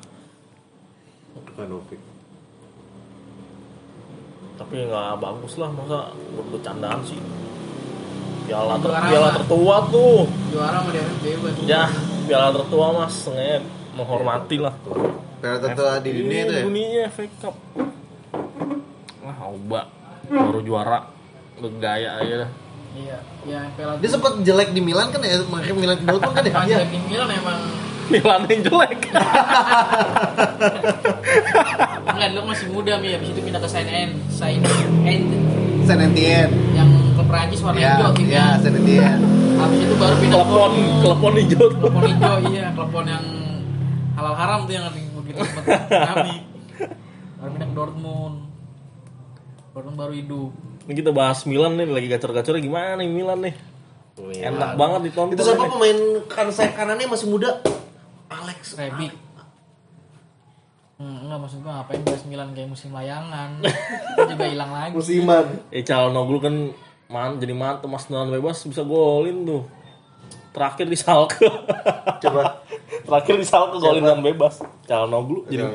Ivanovic. 1.49 2.01
Tapi 4.55 4.75
nggak 4.85 5.17
bagus 5.17 5.53
lah 5.57 5.73
masa 5.73 6.13
buat 6.37 6.47
bercandaan 6.53 7.01
sih. 7.03 7.17
Piala, 8.51 8.75
ter- 8.77 8.91
Juara 8.91 9.07
piala 9.07 9.29
tertua 9.33 9.77
tuh. 9.87 10.27
Juara 10.51 10.83
sama 10.83 10.91
dia 10.91 11.05
bebas. 11.23 11.53
Ya, 11.63 11.83
piala 12.27 12.49
tertua 12.51 12.87
mas, 12.91 13.15
sengaja 13.15 13.63
menghormati 13.95 14.57
lah. 14.59 14.75
Piala 15.39 15.59
tertua 15.63 16.03
di 16.03 16.11
dunia 16.11 16.41
itu 16.43 16.53
ya? 16.53 16.63
Dunia 16.67 17.03
FA 17.15 17.25
Cup. 17.39 17.55
Wah, 19.23 19.39
Oba 19.47 19.83
baru 20.27 20.61
juara 20.63 20.99
bergaya 21.57 22.19
aja 22.19 22.35
dah. 22.43 22.51
Iya, 22.91 23.19
ya 23.47 23.61
Dia 24.03 24.11
sempat 24.11 24.43
jelek 24.43 24.75
di 24.75 24.83
Milan 24.83 25.15
kan 25.15 25.23
ya, 25.23 25.39
makanya 25.47 25.75
Milan 25.79 25.97
ke 25.97 26.11
Dortmund 26.11 26.35
kan 26.35 26.43
ya? 26.43 26.55
Iya. 26.67 26.79
di 26.91 26.99
Milan 27.07 27.31
emang 27.31 27.59
Milan 28.11 28.43
yang 28.51 28.63
jelek. 28.67 28.99
enggak 32.11 32.29
dulu 32.35 32.43
masih 32.51 32.67
muda 32.69 32.99
mi 32.99 33.15
habis 33.15 33.31
itu 33.31 33.41
pindah 33.41 33.63
ke 33.63 33.69
Saint 33.71 33.87
End, 33.87 34.13
Saint 34.29 34.63
End 35.07 35.27
Saint 35.87 36.03
Etienne. 36.03 36.51
yang 36.75 36.80
klub 37.31 37.39
Prancis 37.39 37.61
warna 37.63 37.79
Ya, 37.79 37.91
hijau 37.95 38.11
ya, 38.11 38.17
timnya. 38.19 38.45
Saint 38.59 38.77
Etienne. 38.77 39.23
Habis 39.61 39.79
itu 39.87 39.95
baru 39.95 40.15
pindah 40.19 40.39
ke 40.41 40.47
Klepon, 40.51 40.73
klepon 41.05 41.33
hijau. 41.39 41.67
Klepon 41.71 42.03
hijau 42.11 42.37
iya, 42.51 42.67
klepon 42.75 43.05
yang 43.07 43.25
halal 44.19 44.35
haram 44.35 44.61
tuh 44.67 44.73
yang 44.75 44.85
begitu 44.91 45.39
sempat 45.47 45.65
nabi. 45.91 46.35
Baru 47.39 47.51
pindah 47.55 47.69
ke 47.71 47.75
Dortmund. 47.79 48.37
Dortmund 49.71 49.97
baru 49.97 50.13
hidup. 50.19 50.51
Ini 50.91 50.95
kita 50.97 51.11
bahas 51.15 51.47
Milan 51.47 51.79
nih, 51.79 51.87
lagi 51.87 52.09
gacor-gacornya 52.11 52.63
gimana 52.65 52.99
nih 52.99 53.09
Milan 53.09 53.39
nih? 53.47 53.55
Enak 54.21 54.75
banget 54.75 55.01
ditonton. 55.13 55.39
Itu 55.39 55.45
siapa 55.47 55.71
pemain 55.71 55.99
kan 56.27 56.47
sayap 56.51 56.75
kanannya 56.75 57.07
masih 57.07 57.31
muda? 57.31 57.63
Alex. 58.27 58.75
Rebic. 58.75 59.15
Hmm, 61.01 61.25
enggak 61.25 61.39
maksud 61.41 61.65
gua 61.65 61.81
ngapain 61.81 62.03
bahas 62.05 62.23
Milan 62.29 62.53
kayak 62.53 62.69
musim 62.69 62.93
layangan. 62.93 63.65
Itu 64.13 64.37
juga 64.37 64.47
hilang 64.53 64.73
lagi. 64.77 64.93
Musiman. 64.93 65.47
Eh 65.73 65.81
Calhanoglu 65.81 66.39
kan 66.45 66.55
man, 67.11 67.43
jadi 67.43 67.53
mantep 67.53 67.91
mas 67.91 68.07
tendangan 68.07 68.31
bebas 68.31 68.63
bisa 68.63 68.87
golin 68.87 69.43
tuh. 69.43 69.67
Terakhir 70.55 70.87
di 70.87 70.99
Salke. 70.99 71.47
Coba. 72.23 72.63
Terakhir 73.07 73.35
di 73.35 73.47
Salke 73.47 73.77
golin 73.83 74.03
dengan 74.07 74.23
bebas. 74.23 74.63
Calhanoglu 74.87 75.51
jadi 75.51 75.67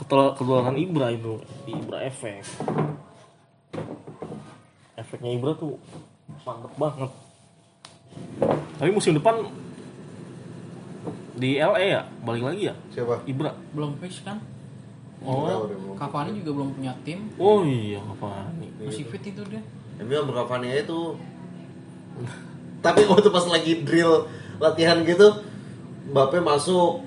ketularan 0.00 0.80
Ibra 0.80 1.12
itu 1.12 1.44
di 1.68 1.76
Ibra 1.76 2.00
efek. 2.08 2.40
Efeknya 4.96 5.30
Ibra 5.36 5.52
tuh 5.52 5.76
mantep 6.48 6.72
banget. 6.80 7.10
Tapi 8.80 8.90
musim 8.90 9.12
depan 9.12 9.44
di 11.36 11.56
LA 11.56 11.80
ya 11.88 12.02
balik 12.20 12.42
lagi 12.44 12.62
ya 12.68 12.74
Siapa? 12.92 13.24
Ibra. 13.28 13.52
Belum 13.76 13.96
fix 14.00 14.24
kan? 14.24 14.40
Oh, 15.20 15.68
Cavani 16.00 16.40
juga 16.40 16.56
belum 16.56 16.80
punya 16.80 16.96
tim. 17.04 17.28
oh 17.36 17.60
iya 17.60 18.00
apa 18.00 18.48
nih? 18.56 18.88
Masih 18.88 19.04
fit 19.04 19.20
itu 19.20 19.44
dia. 19.44 19.60
Sama 20.00 20.32
Cavani 20.32 20.68
itu. 20.72 21.00
Tapi 22.80 23.00
waktu 23.04 23.28
pas 23.28 23.44
lagi 23.44 23.84
drill 23.84 24.24
latihan 24.56 25.04
gitu, 25.04 25.44
Mbappe 26.08 26.40
masuk. 26.40 27.04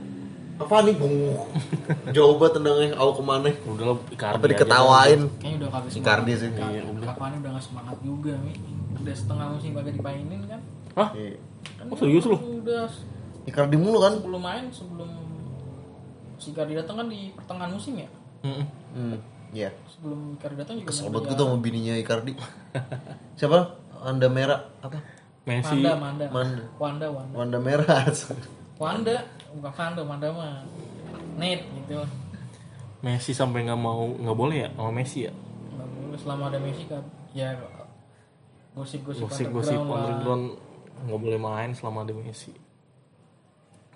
Apa 0.62 0.86
nih 0.86 0.94
bung? 0.94 1.34
Jauh 2.14 2.38
banget 2.38 2.62
tendangnya, 2.62 2.94
au 3.02 3.18
ke 3.18 3.24
mana? 3.26 3.50
Udah 3.66 3.86
lah 3.90 3.98
Icardi 4.14 4.38
Apa 4.38 4.46
diketawain? 4.54 5.22
Kayaknya 5.42 5.58
udah 5.66 5.70
kagak. 5.74 5.98
Icardi 5.98 6.34
sih. 6.38 6.50
Iya, 6.54 6.82
udah. 6.86 7.10
Cavani 7.10 7.36
udah 7.42 7.52
gak 7.58 7.66
semangat 7.66 7.98
juga, 8.06 8.34
Mi. 8.46 8.54
Udah 9.02 9.16
setengah 9.18 9.46
musim 9.50 9.70
kagak 9.74 9.94
dipainin 9.98 10.42
kan? 10.46 10.62
Hah? 10.94 11.10
Iya. 11.18 11.42
Kan 11.82 11.86
Oh, 11.90 11.98
serius 11.98 12.26
lu? 12.30 12.38
Udah 12.38 12.86
Icardi 13.50 13.76
mulu 13.76 13.98
kan? 14.00 14.14
sebelum 14.22 14.42
main, 14.46 14.66
sebelum 14.70 15.10
si 16.38 16.54
Icardi 16.54 16.78
datang 16.78 16.96
kan 17.02 17.08
di 17.10 17.34
pertengahan 17.34 17.72
musim 17.74 17.94
ya? 17.98 18.10
Mm-mm. 18.46 18.66
Hmm. 18.94 19.18
Iya. 19.54 19.70
Sebelum 19.86 20.34
Icardi 20.36 20.56
datang 20.58 20.76
juga 20.82 20.90
Kesel 20.90 21.08
banget 21.14 21.22
dia- 21.22 21.32
gitu 21.38 21.42
sama 21.46 21.58
bininya 21.62 21.94
Icardi. 21.96 22.34
Siapa? 23.40 23.60
Anda 24.04 24.28
merah 24.28 24.60
apa? 24.82 24.98
Messi 25.46 25.80
Manda, 25.80 25.94
Manda. 25.96 26.26
Manda. 26.34 26.64
Wanda, 26.82 27.08
Wanda. 27.14 27.34
Wanda 27.38 27.58
merah. 27.62 28.02
Wanda, 28.82 29.16
bukan 29.54 29.72
Wanda, 29.72 30.02
Wanda 30.02 30.28
mah. 30.34 30.66
Net 31.38 31.62
gitu. 31.64 32.02
Messi 33.04 33.32
sampai 33.36 33.68
nggak 33.68 33.80
mau 33.80 34.10
nggak 34.10 34.38
boleh 34.38 34.58
ya 34.64 34.70
sama 34.74 34.92
Messi 34.96 35.28
ya 35.28 35.34
Nggak 35.76 35.88
boleh 35.92 36.18
selama 36.20 36.44
ada 36.50 36.60
Messi 36.60 36.84
kan. 36.88 37.04
Ya 37.36 37.50
gosip-gosip 38.74 39.30
gosip-gosip 39.30 39.78
underground 39.78 40.58
nggak 41.06 41.20
boleh 41.22 41.38
main 41.38 41.70
selama 41.78 42.02
ada 42.02 42.14
Messi 42.16 42.54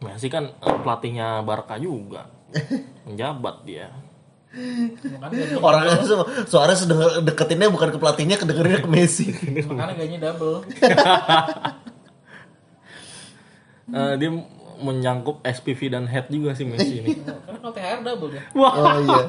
Messi 0.06 0.28
kan 0.30 0.54
eh, 0.54 0.78
pelatihnya 0.86 1.42
Barca 1.42 1.82
juga 1.82 2.30
menjabat 3.10 3.66
dia 3.66 3.90
Orangnya 5.60 6.02
su- 6.02 6.18
suaranya 6.46 6.76
sedenger, 6.76 7.10
deketinnya 7.22 7.68
bukan 7.68 7.90
ke 7.90 7.98
pelatihnya, 7.98 8.36
kedengerannya 8.36 8.80
ke 8.80 8.90
Messi. 8.90 9.30
makanya 9.64 9.94
gajinya 9.96 10.20
double. 10.28 10.58
Eh, 13.88 14.14
dia 14.20 14.28
menyangkup 14.78 15.40
SPV 15.42 15.80
dan 15.90 16.04
head 16.06 16.28
juga 16.28 16.52
sih 16.52 16.68
Messi 16.68 17.00
ini. 17.00 17.16
Karena 17.24 17.56
kalau 17.58 17.72
THR 17.72 18.00
double 18.04 18.32
ya. 18.36 18.44
Wah, 18.52 18.74
Oh 18.76 19.00
iya. 19.00 19.24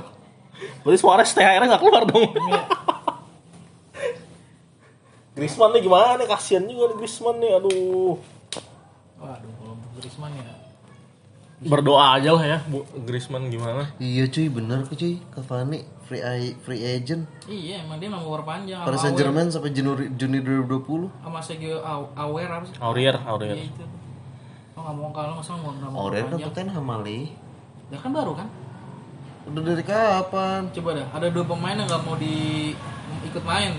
berarti 0.82 0.98
Suarez 0.98 1.30
THR 1.30 1.62
nggak 1.62 1.78
keluar 1.78 2.02
dong. 2.02 2.34
Griezmann 5.30 5.70
nih 5.70 5.86
gimana? 5.86 6.26
Kasian 6.26 6.66
juga 6.66 6.90
nih 6.90 6.96
Griezmann 6.98 7.38
nih. 7.38 7.50
Aduh. 7.54 8.18
Waduh, 9.16 9.50
kalau 9.54 9.74
Griezmann 9.94 10.34
ya. 10.34 10.57
Berdoa 11.58 12.14
aja 12.14 12.38
lah 12.38 12.44
ya, 12.46 12.58
Bu 12.70 12.86
Griezmann 13.02 13.50
gimana? 13.50 13.90
Iya 13.98 14.30
cuy, 14.30 14.46
bener 14.46 14.86
kok 14.86 14.94
cuy. 14.94 15.18
Cavani 15.34 15.82
free 16.06 16.22
free 16.62 16.82
agent. 16.86 17.26
Iya, 17.50 17.82
emang 17.82 17.98
dia 17.98 18.06
mau 18.06 18.22
perpanjang 18.30 18.86
Paris 18.86 19.02
Saint 19.02 19.18
Germain 19.18 19.50
sampai 19.50 19.74
Juni 19.74 20.06
Juni 20.14 20.38
2020. 20.38 21.10
sama 21.18 21.42
Sergio 21.42 21.82
Aguero 22.14 22.62
apa 22.62 22.64
sih? 22.64 22.78
Aurier, 22.78 23.18
Iya 23.18 23.26
Aurier. 23.26 23.58
itu. 23.58 23.84
Oh 24.78 24.86
nggak 24.86 24.94
mau 24.94 25.10
kalah 25.10 25.34
masa 25.34 25.58
mau 25.58 25.74
nggak 25.74 25.90
mau 25.90 25.98
Aurel 26.06 26.26
kan? 26.30 26.38
Tottenham 26.38 26.84
Mali. 26.86 27.20
Ya 27.90 27.98
kan 27.98 28.10
baru 28.14 28.38
kan? 28.38 28.46
Udah 29.50 29.62
dari 29.64 29.82
kapan? 29.82 30.62
Coba 30.70 30.90
dah, 30.94 31.06
ada 31.10 31.26
dua 31.26 31.42
pemain 31.42 31.74
yang 31.74 31.90
nggak 31.90 32.02
mau 32.06 32.14
di 32.14 32.70
ikut 33.26 33.42
main. 33.42 33.74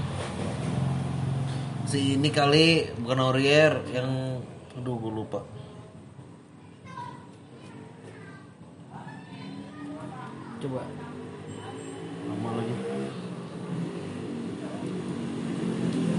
Si 1.87 2.19
ini 2.19 2.27
kali 2.27 2.91
bukan 2.99 3.23
Aurier 3.23 3.79
yang 3.89 4.43
aduh 4.75 4.99
gue 4.99 5.13
lupa. 5.15 5.39
Coba. 10.59 10.83
Nama 12.27 12.49
lagi. 12.51 12.75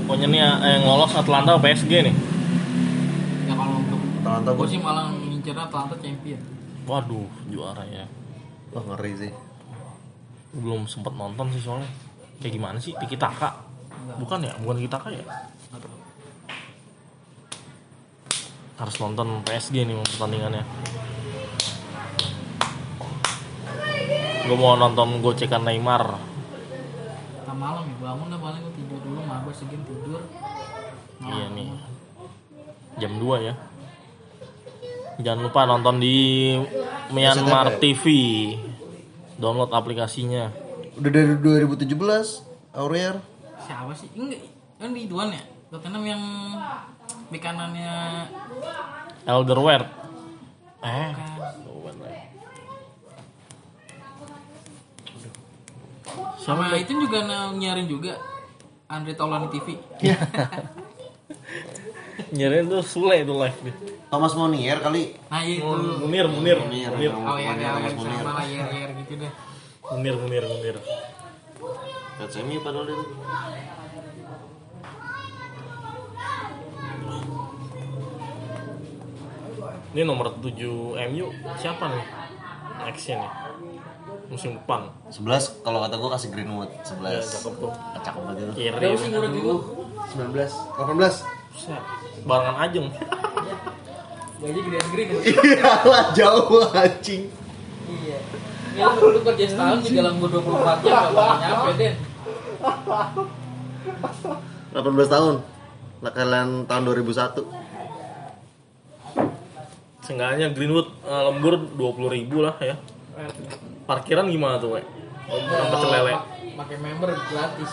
Pokoknya 0.08 0.26
nih 0.32 0.40
eh, 0.40 0.70
yang 0.80 0.84
lolos 0.88 1.12
Atlanta 1.12 1.54
atau 1.54 1.60
PSG 1.60 1.92
nih. 2.08 2.14
Ya 3.46 3.54
kalau 3.54 3.84
untuk 3.84 4.00
Atalanta 4.24 4.50
gue 4.56 4.66
sih 4.66 4.80
malah 4.80 5.12
ngincer 5.12 5.52
Atlanta 5.52 5.94
champion. 6.00 6.40
Waduh, 6.88 7.28
juara 7.52 7.84
ya. 7.84 8.08
Wah 8.72 8.82
ngeri 8.88 9.12
sih. 9.28 9.32
Belum 10.56 10.88
sempat 10.88 11.12
nonton 11.12 11.52
sih 11.52 11.60
soalnya. 11.60 11.92
Kayak 12.40 12.52
gimana 12.56 12.78
sih? 12.80 12.96
Tiki 12.96 13.20
Taka? 13.20 13.60
Bukan 14.16 14.40
ya? 14.40 14.56
Bukan 14.56 14.80
Tiki 14.80 14.90
Taka 14.90 15.12
ya? 15.12 15.24
Harus 18.80 18.96
nonton 18.96 19.44
PSG 19.44 19.84
nih 19.84 20.00
pertandingannya. 20.16 20.64
Gue 24.50 24.58
mau 24.58 24.74
nonton 24.74 25.22
gocekan 25.22 25.62
Neymar. 25.62 26.18
Ntar 27.46 27.54
malam 27.54 27.86
ya 27.86 27.96
bangun 28.02 28.34
dah 28.34 28.40
paling 28.42 28.66
gue 28.66 28.74
tidur 28.82 28.98
dulu 28.98 29.22
mabes 29.22 29.62
segini 29.62 29.86
tidur. 29.86 30.26
Iya 31.22 31.46
nih. 31.54 31.70
Jam 32.98 33.14
2 33.22 33.46
ya. 33.46 33.54
Jangan 35.22 35.40
lupa 35.46 35.70
nonton 35.70 36.02
di 36.02 36.18
Myanmar 37.14 37.78
TV. 37.78 38.02
Download 39.38 39.70
aplikasinya. 39.70 40.50
Udah 40.98 41.10
dari 41.14 41.38
2017 41.38 42.74
Aurier. 42.74 43.22
Siapa 43.62 43.94
sih? 43.94 44.10
Enggak, 44.18 44.50
kan 44.82 44.90
di 44.90 45.06
Ituan 45.06 45.30
ya. 45.30 45.46
Tottenham 45.70 46.02
yang 46.02 46.22
bek 47.30 47.38
kanannya 47.38 48.26
Elderweireld. 49.30 49.86
Eh, 50.82 51.10
kan. 51.14 51.30
Sama 56.40 56.72
itu 56.76 56.92
juga 56.96 57.20
nyarin 57.52 57.86
juga 57.86 58.16
Andre 58.88 59.12
Taulani 59.14 59.48
TV. 59.52 59.76
Nyariin 62.30 62.68
tuh 62.68 62.82
Sule 62.84 63.24
itu 63.24 63.32
live 63.32 63.58
deh. 63.64 63.76
Thomas 64.12 64.32
Monier 64.36 64.78
kali. 64.78 65.16
Nah 65.32 65.42
itu. 65.42 65.64
Munir, 66.04 66.26
Munir, 66.28 66.58
Munir. 66.62 66.90
Munir, 66.92 67.12
Oh 67.16 67.38
ya, 67.38 67.54
ya, 67.56 67.74
Thomas 67.80 67.92
ya, 67.92 67.98
Munir. 67.98 68.20
sama 68.22 68.32
lah 68.38 68.46
yer 68.46 68.68
yer 68.70 68.90
gitu 69.04 69.12
deh. 69.18 69.32
Munir, 69.94 70.14
Munir, 70.20 70.44
Munir. 70.46 70.76
Lihat 72.20 72.30
semi 72.30 72.56
padahal 72.60 72.86
itu. 72.92 73.04
Ini 79.90 80.06
nomor 80.06 80.38
7 80.38 80.54
MU 81.10 81.26
siapa 81.58 81.84
nih? 81.90 82.06
Nextnya 82.86 83.16
nih. 83.26 83.30
Musim 84.30 84.54
depan. 84.54 84.86
11 85.10 85.66
kalau 85.66 85.82
kata 85.82 85.98
gue 85.98 86.10
kasih 86.14 86.28
Greenwood 86.30 86.70
Ya, 86.70 87.18
11. 87.18 87.34
cakep 87.34 87.54
tuh. 87.58 87.72
Cakep 87.98 88.22
banget 88.22 88.36
itu. 88.38 88.52
Kiri. 88.54 88.70
Berapa 88.78 88.94
sih 88.94 89.08
menurut 89.10 89.32
itu? 89.34 89.54
19. 90.14 90.54
18. 90.78 91.50
Buset, 91.50 91.82
Barengan 92.22 92.56
Ajeng. 92.62 92.86
Gaji 94.40 94.60
gede-gede 94.62 95.02
kan. 95.04 95.18
Iya 95.26 95.72
lah 95.82 96.04
jauh 96.14 96.62
anjing. 96.70 97.22
Iya. 97.90 98.18
Ya 98.78 98.86
lu 98.94 99.06
lu 99.10 99.20
kerja 99.20 99.44
setahun 99.50 99.82
juga 99.82 99.98
dalam 99.98 100.22
24 100.22 100.86
jam 100.86 100.94
gak 100.94 101.10
bakal 101.10 101.36
nyampe 101.42 101.72
Den. 101.74 101.94
18 104.70 105.10
tahun. 105.10 105.34
Lah 106.00 106.12
kalian 106.14 106.48
tahun 106.64 106.82
2001. 106.86 107.44
Seenggaknya 110.00 110.54
Greenwood 110.54 110.88
eh, 111.02 111.22
lembur 111.28 111.54
20 111.74 112.14
ribu 112.14 112.46
lah 112.46 112.54
ya. 112.62 112.78
Parkiran 113.90 114.30
gimana 114.30 114.62
tuh, 114.62 114.78
we? 114.78 114.86
Lembur 115.26 115.58
sama 115.66 115.76
celele. 115.82 116.12
Pakai 116.54 116.76
member 116.86 117.10
gratis. 117.10 117.70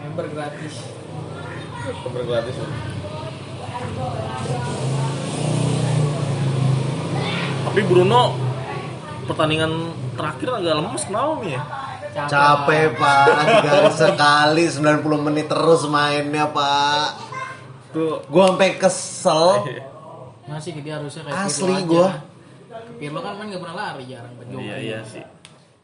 member 0.00 0.26
gratis. 0.32 0.74
Lembur 2.00 2.22
gratis. 2.24 2.56
Tapi 7.60 7.80
Bruno 7.84 8.22
pertandingan 9.28 9.72
terakhir 10.16 10.48
agak 10.48 10.74
lemes 10.80 11.02
kenapa 11.04 11.32
nih 11.44 11.52
ya? 11.52 11.62
Capek 12.10 12.84
pak, 12.96 13.26
tiga 13.62 13.92
sekali 13.92 14.64
90 14.66 15.26
menit 15.28 15.46
terus 15.46 15.84
mainnya 15.92 16.48
pak. 16.48 17.20
Tuh 17.92 18.24
Gua 18.32 18.56
sampai 18.56 18.80
kesel. 18.80 19.44
Masih 20.48 20.72
dia 20.80 20.96
harusnya 20.96 21.28
kayak 21.28 21.36
Asli 21.46 21.68
Pirlo 21.68 21.84
gua. 21.84 22.06
aja. 22.16 22.29
Pirlo 23.00 23.18
kan 23.18 23.32
main 23.34 23.48
gak 23.48 23.62
pernah 23.64 23.76
lari 23.76 24.04
jarang 24.04 24.32
banget. 24.36 24.60
Iya 24.60 24.76
iya 24.76 24.98
sih. 25.02 25.24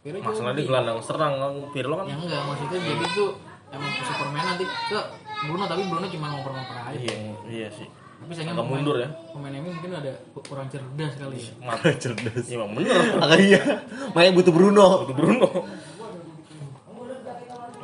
Pirlo 0.05 0.21
Masalah 0.21 0.53
di 0.53 0.63
gelandang 0.63 1.01
serang 1.01 1.35
kan 1.35 1.53
Pirlo 1.73 1.95
kan. 1.97 2.05
Ya 2.07 2.15
enggak, 2.15 2.41
maksudnya 2.45 2.79
jadi 2.79 3.07
tuh 3.11 3.29
emang 3.73 3.91
Superman 3.99 4.45
nanti 4.47 4.65
ke 4.69 4.99
Bruno 5.43 5.65
tapi 5.65 5.83
Bruno 5.85 6.07
cuma 6.07 6.27
ngoper-ngoper 6.31 6.77
aja. 6.77 6.97
Iya 7.01 7.17
iya 7.49 7.69
sih. 7.73 7.89
Tapi 8.17 8.33
sayangnya 8.33 8.57
Agak 8.57 8.65
pemain- 8.65 8.81
mundur 8.81 8.97
ya. 8.97 9.09
Pemain 9.29 9.53
ini 9.53 9.69
mungkin 9.69 9.91
ada 9.93 10.13
kurang 10.33 10.69
cerdas 10.69 11.13
kali 11.17 11.37
ya. 11.37 11.53
Mata 11.61 11.89
cerdas. 11.97 12.45
Iya 12.47 12.65
bener. 12.65 13.01
Makanya 13.17 13.61
makanya 14.13 14.33
butuh 14.33 14.53
Bruno. 14.53 14.87
Itu 15.05 15.13
Bruno. 15.13 15.49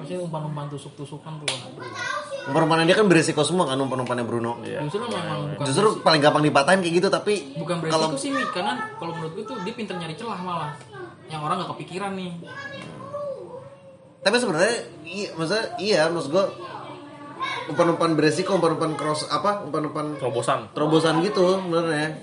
Maksudnya 0.02 0.20
umpan-umpan 0.26 0.66
tusuk-tusukan 0.74 1.32
tuh 1.38 1.46
waduh. 1.46 2.50
Umpan-umpannya 2.50 2.84
dia 2.90 2.96
kan 2.98 3.06
beresiko 3.06 3.46
semua 3.46 3.70
kan 3.70 3.78
umpan-umpannya 3.78 4.26
Bruno. 4.26 4.58
Iya. 4.66 4.82
Justru 4.82 5.06
memang 5.06 5.54
bukan 5.54 5.62
Justru 5.62 5.88
paling 6.02 6.18
gampang 6.18 6.42
dipatahin 6.42 6.82
kayak 6.82 6.94
gitu 6.98 7.08
tapi 7.08 7.54
bukan 7.54 7.78
beresiko 7.78 7.94
kalau 7.94 8.18
sih 8.18 8.30
Mi, 8.34 8.42
karena 8.50 8.72
kalau 8.98 9.14
menurut 9.14 9.32
gue 9.38 9.44
tuh 9.46 9.56
dia 9.62 9.74
pinter 9.78 9.94
nyari 9.94 10.14
celah 10.18 10.40
malah. 10.42 10.74
Yang 11.30 11.40
orang 11.46 11.56
gak 11.62 11.70
kepikiran 11.78 12.12
nih. 12.18 12.32
tapi 14.22 14.38
sebenarnya 14.38 14.76
iya 15.02 15.28
maksudnya 15.34 15.64
iya 15.82 16.00
maksud 16.06 16.30
gua 16.30 16.46
umpan-umpan 17.66 18.14
beresiko 18.14 18.54
umpan-umpan 18.54 18.94
cross 18.94 19.26
apa 19.26 19.66
umpan-umpan 19.66 20.14
Terobosan. 20.14 20.70
terobosan 20.70 21.26
gitu 21.26 21.58
sebenarnya 21.58 22.22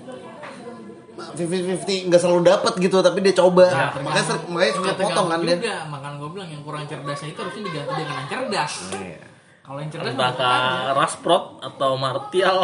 50-50 1.34 2.08
nggak 2.08 2.20
selalu 2.20 2.40
dapat 2.42 2.72
gitu 2.76 2.96
tapi 2.98 3.18
dia 3.20 3.34
coba 3.34 3.64
Nah, 3.66 3.90
makanya 4.00 4.24
ser- 4.26 4.46
makanya 4.46 4.72
suka 4.74 4.92
potong 4.94 5.26
kan 5.28 5.38
dia 5.40 5.56
juga. 5.56 5.76
Makan 5.86 6.12
gue 6.16 6.28
bilang 6.30 6.48
yang 6.48 6.62
kurang 6.62 6.84
cerdasnya 6.84 7.28
itu 7.30 7.38
harusnya 7.38 7.62
diganti 7.64 7.92
dengan 7.96 8.14
yang 8.16 8.28
cerdas. 8.28 8.72
Iya. 8.92 9.18
Kalau 9.60 9.78
yang 9.78 9.90
cerdas 9.90 10.12
Entah 10.12 10.32
kah 10.32 10.62
Rashford 10.94 11.44
atau 11.62 11.90
Martial. 11.94 12.58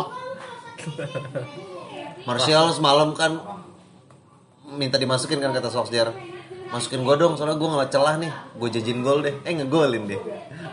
Martial 2.22 2.64
semalam 2.70 3.12
kan 3.12 3.32
minta 4.66 4.96
dimasukin 4.96 5.38
kan 5.38 5.50
kata 5.50 5.70
Solskjaer 5.70 6.10
masukin 6.66 7.06
gua 7.06 7.14
dong 7.14 7.38
soalnya 7.38 7.54
gua 7.54 7.78
nggak 7.78 7.94
celah 7.94 8.18
nih 8.18 8.26
gue 8.58 8.68
jajin 8.68 8.98
gol 8.98 9.22
deh 9.22 9.30
eh 9.40 9.54
ngegolin 9.54 10.10
deh 10.10 10.18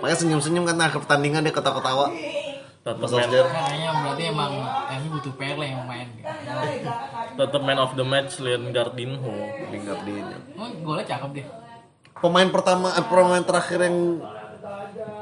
makanya 0.01 0.17
senyum-senyum 0.17 0.65
kan 0.65 0.81
akhir 0.81 1.05
pertandingan 1.05 1.45
dia 1.45 1.53
ketawa-ketawa 1.53 2.09
Tetap 2.83 3.07
man, 3.15 3.31
Kayaknya 3.31 3.89
berarti 3.95 4.23
emang 4.27 4.51
MU 4.99 5.07
butuh 5.15 5.33
Pele 5.39 5.65
yang 5.71 5.87
main. 5.87 6.07
Gitu. 6.19 6.27
tetap 7.33 7.61
man 7.63 7.79
of 7.79 7.95
the 7.95 8.03
match 8.03 8.43
Leonard 8.43 8.91
Dinho. 8.99 9.33
Lingap 9.71 10.03
di 10.03 10.19
Oh, 10.59 10.67
golnya 10.83 11.05
cakep 11.07 11.29
deh. 11.31 11.47
pemain 12.19 12.47
pertama 12.51 12.91
eh, 12.95 13.03
pemain 13.03 13.43
terakhir 13.43 13.79
yang 13.83 14.19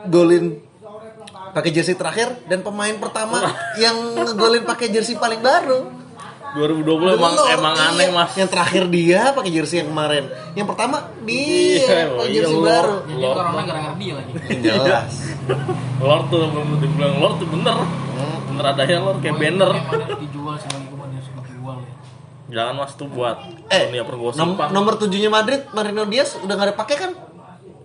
golin 0.05 0.61
pakai 1.53 1.71
jersey 1.73 1.97
terakhir 1.97 2.29
dan 2.45 2.61
pemain 2.61 2.93
pertama 3.01 3.41
yang 3.77 3.97
ngegolin 4.21 4.61
pakai 4.65 4.93
jersey 4.93 5.17
paling 5.17 5.41
baru 5.41 5.89
2020 6.53 6.83
emang 7.13 7.31
Belum, 7.31 7.47
emang 7.49 7.73
iya. 7.73 7.87
aneh 7.89 8.07
mas. 8.09 8.31
yang 8.33 8.45
terakhir 8.45 8.83
dia 8.87 9.31
pakai 9.31 9.51
jersey 9.51 9.77
yang 9.79 9.89
kemarin 9.89 10.23
yang 10.51 10.65
pertama 10.65 10.97
dia 11.21 11.79
Iya, 11.79 12.11
pakai 12.11 12.27
iya, 12.27 12.35
jersey 12.37 12.53
Lord. 12.53 12.67
baru 12.67 12.95
Jadi 13.01 13.13
Lord. 13.17 13.37
corona 13.37 13.61
gara-gara 13.61 13.95
dia 13.95 14.13
lagi. 14.13 14.31
jelas 14.59 15.13
Lord 15.97 16.23
tuh 16.27 16.41
dibilang 16.77 17.15
Lord 17.17 17.35
tuh 17.37 17.47
bener. 17.47 17.77
Bener 18.43 18.65
adanya 18.67 18.97
Lord 18.99 19.17
kayak 19.19 19.37
banner. 19.37 19.69
Dijual 20.19 20.55
harus 20.55 20.67
dijual 21.41 21.77
ya. 21.79 21.93
Jangan 22.51 22.73
mas 22.75 22.91
tuh 22.93 23.07
buat 23.07 23.37
Eh, 23.67 23.87
dunia 23.87 24.03
nom- 24.35 24.59
nomor 24.69 24.93
tujuhnya 24.97 25.29
Madrid, 25.29 25.63
Marino 25.71 26.03
Diaz 26.03 26.35
udah 26.35 26.51
nggak 26.51 26.75
dipakai 26.75 26.97
kan? 26.97 27.11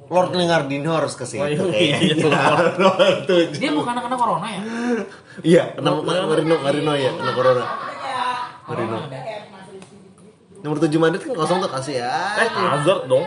Lord 0.06 0.32
Lingardino 0.32 0.90
harus 0.92 1.14
ke 1.14 1.22
situ. 1.22 1.42
Oh, 1.42 1.50
iya, 1.68 1.98
iya. 2.04 2.14
tujuh. 3.28 3.58
Dia 3.58 3.70
bukan 3.70 3.94
kena 3.96 4.16
corona 4.16 4.46
ya? 4.46 4.60
Iya, 5.40 5.62
nama 5.76 5.98
Marino, 6.02 6.58
Marino 6.58 6.92
ya, 6.94 7.10
kena 7.12 7.32
corona. 7.32 7.64
Corona 8.66 8.98
ada. 9.06 9.18
Nomor 10.66 10.82
tujuh 10.82 10.98
Madrid 10.98 11.22
kan 11.22 11.32
kosong 11.38 11.58
tuh 11.62 11.70
kasih 11.70 12.02
ya. 12.02 12.10
Eh, 12.42 12.48
Hazard 12.50 13.06
dong. 13.06 13.22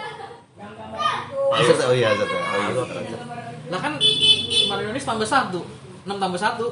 Hazard, 1.55 1.79
oh 1.87 1.95
iya 1.95 2.11
Hazard. 2.11 2.27
ya. 2.27 2.39
Oh, 2.43 2.59
iya. 2.99 3.17
Lah 3.71 3.79
kan 3.79 3.93
Marino 4.67 4.89
ini 4.91 4.99
tambah 4.99 5.23
satu, 5.23 5.61
6 6.03 6.19
tambah 6.19 6.39
satu. 6.41 6.65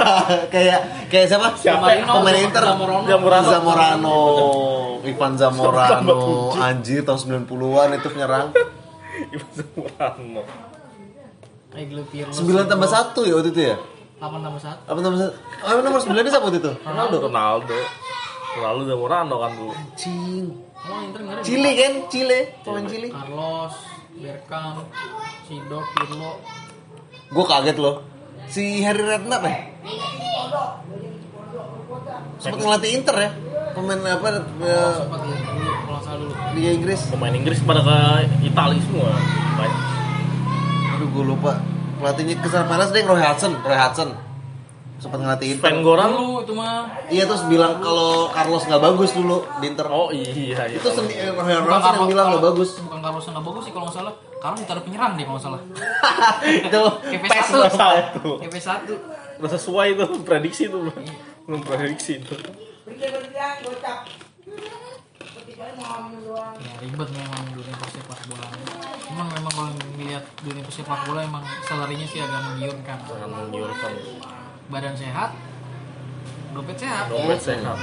kayak 0.54 1.08
kayak 1.08 1.26
siapa? 1.30 1.56
Siapa? 1.56 2.04
Pemain 2.04 2.36
Inter. 2.36 2.62
Zamorano. 2.68 3.48
Zamorano. 3.54 4.18
Ivan 5.06 5.32
Zamorano. 5.40 6.18
Anjir 6.60 7.00
tahun 7.06 7.46
90-an 7.48 7.88
itu 7.96 8.08
penyerang. 8.12 8.52
Ivan 9.34 9.50
Zamorano. 9.56 10.42
Pirlo. 11.70 12.02
9 12.34 12.66
tambah 12.66 12.88
1 12.90 13.30
ya 13.30 13.34
waktu 13.38 13.50
itu 13.54 13.62
ya? 13.72 13.76
8 14.20 14.42
tambah 14.42 14.60
1. 14.60 14.90
Apa 14.90 14.98
tambah 15.00 15.18
1? 15.22 15.64
Oh, 15.64 15.80
nomor 15.80 16.00
9 16.02 16.28
siapa 16.28 16.44
waktu 16.44 16.58
itu? 16.60 16.72
Ronaldo. 16.82 17.16
Ronaldo. 17.30 17.78
Ronaldo 18.50 18.82
Zamorano 18.86 19.36
kan 19.38 19.50
dulu. 19.54 19.72
Anjing. 19.72 20.46
Oh, 20.80 20.98
Inter 21.04 21.20
enggak 21.22 21.36
ada. 21.38 21.42
Chile 21.44 21.70
kan? 21.76 21.92
Chile, 22.08 22.38
pemain 22.64 22.86
Chile. 22.88 23.08
Carlos, 23.12 23.74
Bergkamp, 24.16 24.78
Sidor, 25.46 25.84
Pirlo. 25.94 26.32
Gue 27.30 27.44
kaget 27.46 27.76
loh. 27.78 27.96
Si 28.50 28.82
Harry 28.82 29.04
Redknapp 29.06 29.44
ya? 29.46 29.56
Sempat 32.40 32.58
ngelatih 32.58 32.90
Inter 32.96 33.16
ya? 33.20 33.30
Pemain 33.70 34.00
apa 34.02 34.26
ya, 34.26 34.40
Sempat 34.98 35.20
ya 35.22 35.28
dulu 35.30 35.36
kalau 35.38 35.94
nggak 35.94 36.02
salah 36.02 36.18
dulu. 36.18 36.32
di 36.56 36.60
Inggris? 36.66 37.00
Pemain 37.06 37.34
Inggris 37.36 37.58
pada 37.62 37.80
ke 37.84 37.96
Italia 38.42 38.80
semua. 38.82 39.10
Baik. 39.54 39.74
Aduh 40.98 41.08
gue 41.12 41.24
lupa. 41.28 41.52
Pelatihnya 42.00 42.34
ke 42.40 42.48
sana 42.48 42.64
panas 42.66 42.90
deh 42.90 43.04
Roy 43.04 43.20
Hudson, 43.20 43.52
Roy 43.60 43.76
Hudson. 43.76 44.10
Sempat 45.00 45.16
ngelatih 45.16 45.56
Inter. 45.56 45.64
Sven 45.64 45.80
Goran. 45.80 46.12
Dulu 46.12 46.44
itu 46.44 46.52
mah 46.52 46.84
Iya 47.08 47.24
terus 47.24 47.42
bilang 47.48 47.80
kalau 47.80 48.28
Carlos 48.36 48.68
nggak 48.68 48.82
bagus 48.84 49.10
dulu 49.16 49.36
di 49.64 49.66
Inter. 49.72 49.88
Oh 49.88 50.12
iya 50.12 50.28
iya. 50.28 50.68
itu 50.68 50.88
sendi 50.92 51.16
eh, 51.16 51.32
Hudson 51.32 51.96
yang 51.96 52.08
bilang 52.12 52.26
nggak 52.36 52.44
bagus. 52.52 52.76
Bukan 52.84 53.00
Carlos 53.00 53.24
nggak 53.24 53.44
bagus 53.48 53.62
sih 53.64 53.72
kalau 53.72 53.84
nggak 53.88 53.96
salah. 53.96 54.14
Carlos 54.44 54.58
ditaruh 54.60 54.84
penyerang 54.84 55.12
deh 55.16 55.24
kalau 55.24 55.40
nggak 55.40 55.46
salah. 55.48 55.60
itu 56.68 56.82
pes 57.16 57.30
satu. 57.32 57.58
satu. 57.72 58.28
KP 58.44 58.54
1. 58.60 59.40
Udah 59.40 59.50
sesuai 59.56 59.86
itu 59.96 60.04
prediksi 60.20 60.68
tuh. 60.68 60.92
Belum 61.48 61.60
prediksi 61.64 62.20
itu. 62.20 62.36
Ya 66.60 66.74
ribet 66.80 67.08
memang 67.12 67.44
dunia 67.56 67.74
persepak 67.80 68.20
bola. 68.28 68.48
Emang 69.08 69.28
memang 69.32 69.52
kalau 69.52 69.72
melihat 69.96 70.24
dunia 70.44 70.62
persepak 70.64 71.00
bola 71.08 71.20
emang 71.24 71.44
salarinya 71.64 72.04
sih 72.04 72.20
agak 72.20 72.40
menggiurkan. 72.52 72.98
Jangan 73.08 73.28
menggiurkan. 73.48 73.92
Badan 74.70 74.94
sehat, 74.94 75.30
dompet 76.54 76.78
sehat. 76.78 77.10
Dompet 77.10 77.40
sehat. 77.42 77.76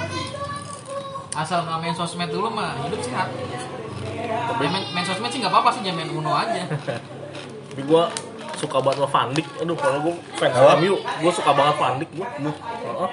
Asal 1.35 1.67
nggak 1.67 1.79
main 1.83 1.95
sosmed 1.95 2.31
dulu 2.31 2.47
mah 2.47 2.79
hidup 2.88 3.03
sehat. 3.03 3.27
Ya, 4.07 4.55
main, 4.55 4.83
main 4.95 5.05
sosmed 5.05 5.27
sih 5.27 5.43
nggak 5.43 5.51
apa-apa 5.51 5.69
sih 5.75 5.81
jangan 5.83 5.99
main 6.01 6.11
Uno 6.15 6.31
aja. 6.31 6.63
Tapi 7.69 7.81
gua 7.83 8.07
suka 8.57 8.79
banget 8.81 9.03
sama 9.03 9.09
Van 9.11 9.29
Dijk. 9.35 9.47
Aduh, 9.61 9.77
kalau 9.77 9.97
gua 10.01 10.13
fans? 10.39 10.79
MU, 10.81 10.95
gua 10.97 11.31
suka 11.35 11.51
banget 11.53 11.75
Van 11.77 11.93
Dijk 11.99 12.11
gua. 12.15 12.27
Heeh. 12.41 13.09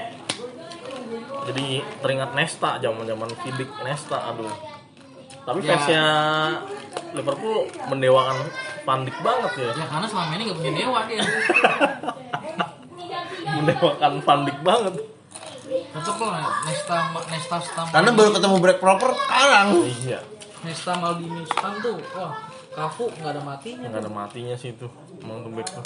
Jadi 1.44 1.66
teringat 2.00 2.30
Nesta, 2.32 2.80
zaman-zaman 2.80 3.28
Vidic 3.44 3.68
Nesta, 3.84 4.18
aduh. 4.32 4.54
Tapi 5.44 5.60
Ya. 5.60 5.76
fansnya 5.76 6.04
Liverpool 7.12 7.68
mendewakan 7.90 8.38
Van 8.86 9.02
Dijk 9.04 9.18
banget 9.20 9.52
ya. 9.60 9.70
Ya 9.76 9.86
karena 9.90 10.06
selama 10.08 10.32
ini 10.38 10.42
nggak 10.48 10.58
punya 10.62 10.72
dewa 10.72 11.00
dia. 11.10 11.24
mendewakan 13.42 14.12
Van 14.20 14.40
Dijk 14.42 14.58
banget. 14.60 14.94
Tetep 15.64 16.16
lah 16.20 16.44
Nesta 16.62 16.96
Nesta 17.24 17.56
Stam. 17.58 17.86
Karena 17.88 18.10
baru 18.12 18.30
ketemu 18.32 18.56
break 18.60 18.78
proper 18.78 19.10
sekarang. 19.16 19.66
Iya. 20.04 20.20
Nesta 20.60 20.92
Maldini 20.94 21.42
Stam 21.44 21.72
tuh 21.80 21.96
wah 22.12 22.32
Kafu 22.70 23.06
nggak 23.08 23.30
ada 23.30 23.42
matinya. 23.42 23.86
Nggak 23.86 24.02
ada 24.02 24.12
matinya 24.12 24.54
sih 24.54 24.74
itu. 24.74 24.86
Emang 25.18 25.40
tuh 25.40 25.52
back 25.52 25.68
tuh. 25.70 25.84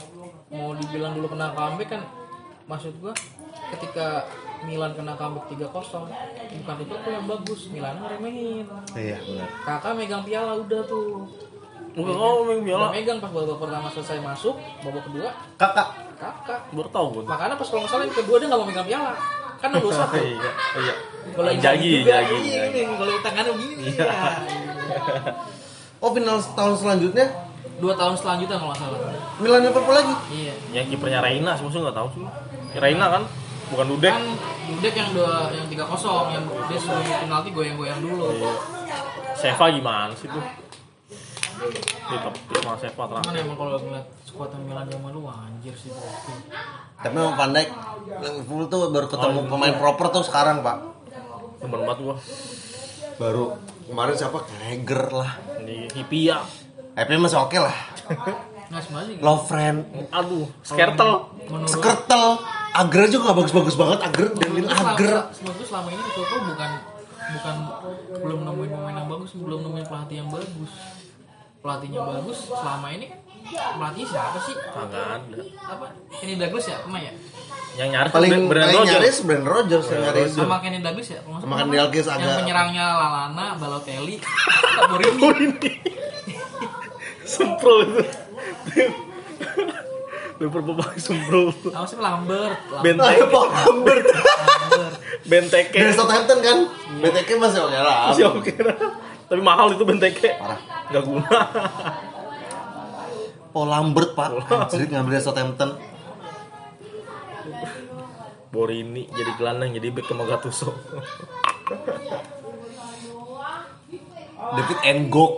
Mau 0.49 0.73
dibilang 0.73 1.13
dulu 1.13 1.29
kena 1.29 1.53
comeback 1.53 1.89
kan 1.91 2.03
maksud 2.65 2.93
gua 2.99 3.13
ketika 3.71 4.29
Milan 4.61 4.93
kena 4.93 5.13
comeback 5.15 5.49
3-0 5.49 5.73
bukan 6.59 6.75
Liverpool 6.79 7.13
yang 7.13 7.27
bagus 7.27 7.61
Milan 7.69 7.97
ngeremehin 7.97 8.67
Iya 8.93 9.17
benar. 9.19 9.49
kakak 9.65 9.93
megang 9.95 10.21
piala 10.21 10.53
udah 10.55 10.83
tuh 10.85 11.25
Bukan 11.97 12.13
oh, 12.13 12.45
udah 12.45 12.61
piala. 12.61 12.87
megang 12.93 13.19
pas 13.19 13.33
babak 13.33 13.57
pertama 13.57 13.89
selesai 13.89 14.21
masuk 14.21 14.53
babak 14.81 15.01
kedua 15.03 15.33
Kakak. 15.57 15.89
Kakak 16.19 16.61
Baru 16.71 16.89
tahu 16.89 17.07
gua. 17.13 17.23
makanya 17.29 17.55
pas 17.55 17.65
kalau 17.65 17.81
nggak 17.81 17.93
salah 17.93 18.05
yang 18.05 18.15
kedua 18.15 18.37
dia 18.37 18.47
nggak 18.47 18.59
mau 18.59 18.67
megang 18.67 18.87
piala 18.87 19.13
kan 19.57 19.69
nggak 19.69 19.85
usah 19.85 20.07
tuh 20.07 20.19
Iya, 20.19 20.51
iya. 20.77 20.95
kalau 21.31 21.49
yang 21.49 21.61
Jagi, 21.61 21.93
jagi, 22.01 22.37
kalau 22.89 23.13
tangannya 23.21 23.53
begini 23.53 23.83
Iya. 23.89 24.05
ya. 24.05 24.15
Oh 25.99 26.11
final 26.11 26.39
tahun 26.39 26.75
selanjutnya 26.77 27.27
dua 27.79 27.95
tahun 27.95 28.15
selanjutnya 28.15 28.55
kalau 28.55 28.71
nggak 28.71 28.81
salah 28.81 28.99
Milan 29.39 29.61
Liverpool 29.63 29.95
lagi. 29.95 30.15
iya 30.33 30.55
Yang 30.73 30.87
kipernya 30.93 31.21
Reina 31.21 31.51
sih, 31.53 31.63
maksudnya 31.63 31.85
nggak 31.87 31.97
tahu 31.97 32.09
sih. 32.13 32.23
Reina 32.77 33.07
kan, 33.09 33.23
bukan 33.69 33.87
Dudek. 33.89 34.13
kan 34.13 34.25
Dudek 34.69 34.95
yang 34.95 35.11
dua 35.13 35.33
yang 35.49 35.67
tiga 35.67 35.85
kosong 35.85 36.27
yang 36.31 36.43
dia 36.67 36.79
sebelum 36.79 37.03
penalti 37.21 37.51
goyang-goyang 37.51 37.99
dulu 37.99 38.31
Iya. 38.33 38.53
Seva 39.35 39.67
gimana 39.69 40.11
sih 40.13 40.27
tuh? 40.27 40.43
Ditepis 42.09 42.59
sama 42.59 42.79
Seva 42.79 43.05
terakhir. 43.05 43.35
emang 43.37 43.57
kalau 43.57 43.75
ngeliat 43.77 44.07
skuadnya 44.29 44.61
Milan 44.61 44.85
zaman 44.87 45.09
dulu 45.09 45.27
anjir 45.27 45.73
sih 45.73 45.89
tuh. 45.89 46.05
Tapi 46.99 47.15
memang 47.15 47.35
Van 47.35 47.51
Dijk 47.51 47.69
Liverpool 48.21 48.63
tuh 48.69 48.81
baru 48.89 49.07
ketemu 49.09 49.33
Oh, 49.33 49.43
iya. 49.43 49.51
pemain 49.51 49.75
proper 49.75 50.07
tuh 50.13 50.23
sekarang 50.23 50.61
pak. 50.61 50.77
Temen 51.59 51.81
banget 51.83 51.99
gua. 52.05 52.17
Baru 53.17 53.45
kemarin 53.85 54.15
siapa? 54.15 54.45
Kreger 54.45 55.03
lah. 55.11 55.33
Di 55.59 55.89
Hipia. 55.91 56.45
Happy 56.93 57.15
masih 57.17 57.41
oke 57.41 57.57
lah. 57.57 57.75
Nah 58.69 58.85
sebenarnya 58.85 59.17
Lovren, 59.19 59.77
Aduh, 60.13 60.45
Skertel. 60.61 61.13
menurut 61.49 61.73
Skrtel, 61.73 62.25
Agra 62.71 63.05
juga 63.09 63.33
nggak 63.33 63.39
bagus-bagus 63.41 63.75
banget. 63.75 63.99
Agra, 64.05 64.27
menurut 64.45 64.69
gua 64.69 64.93
Agra. 64.93 65.21
gua 65.33 65.65
selama 65.65 65.89
ini 65.89 66.03
Liverpool 66.05 66.41
bukan 66.45 66.71
bukan 67.29 67.57
belum 68.19 68.41
nemuin 68.45 68.71
pemain 68.71 68.97
yang 68.99 69.09
bagus, 69.09 69.31
belum 69.33 69.61
nemuin 69.63 69.87
pelatih 69.89 70.17
yang 70.21 70.29
bagus. 70.29 70.73
Pelatihnya 71.59 72.01
bagus 72.01 72.39
selama 72.47 72.87
ini 72.93 73.07
pelatih 73.47 74.05
siapa 74.05 74.39
sih? 74.41 74.55
Ada. 74.55 75.23
Apa? 75.67 75.87
Kenny 76.15 76.35
Douglas 76.35 76.67
ya, 76.67 76.77
pernah 76.81 77.01
ya? 77.01 77.13
Yang 77.75 77.89
nyaris 77.91 78.11
Paling 78.11 78.31
Brandon 78.45 78.75
paling 78.75 78.91
nyaris 78.91 79.17
Brand 79.23 79.47
Rogers 79.47 79.87
yang 79.87 80.01
nyaris. 80.03 80.31
Sama 80.33 80.57
Kenny 80.59 80.79
Douglas 80.79 81.09
ya? 81.09 81.21
Sama. 81.23 81.55
Kenny 81.57 81.75
Douglas 81.75 82.07
Yang 82.07 82.19
agak- 82.21 82.39
penyerangnya 82.39 82.85
Lalana, 82.93 83.47
Balotelli, 83.55 84.17
Borini. 84.91 85.23
ini. 85.39 85.73
Semprol 87.23 87.79
itu. 87.85 88.03
Liverpool 90.39 90.75
pakai 90.77 90.99
semprol. 90.99 91.51
Apa 91.51 91.83
sih 91.85 91.99
Lambert? 91.99 92.59
Benteke. 92.79 93.27
Lambert. 93.27 94.07
Benteke. 95.25 95.77
Dari 95.77 95.93
Southampton 95.93 96.39
kan? 96.41 96.59
BTK 96.97 97.31
masih 97.37 97.61
oke 97.61 97.75
lah. 97.75 97.97
Masih 98.09 98.25
oke. 98.29 98.53
Tapi 99.29 99.41
mahal 99.41 99.75
itu 99.75 99.83
Benteke. 99.83 100.31
Parah. 100.35 100.59
Gak 100.89 101.03
guna. 101.05 101.27
Paul 103.53 103.69
Lambert 103.73 104.13
pak. 104.13 104.29
Anjir 104.49 104.89
ngambil 104.89 105.19
dari 105.19 105.25
Southampton. 105.25 105.71
Borini 108.49 109.05
jadi 109.13 109.31
gelandang 109.37 109.77
jadi 109.77 109.89
back 109.93 110.07
sama 110.09 110.25
Gattuso. 110.25 110.73
David 114.39 114.79
Ngok. 115.11 115.35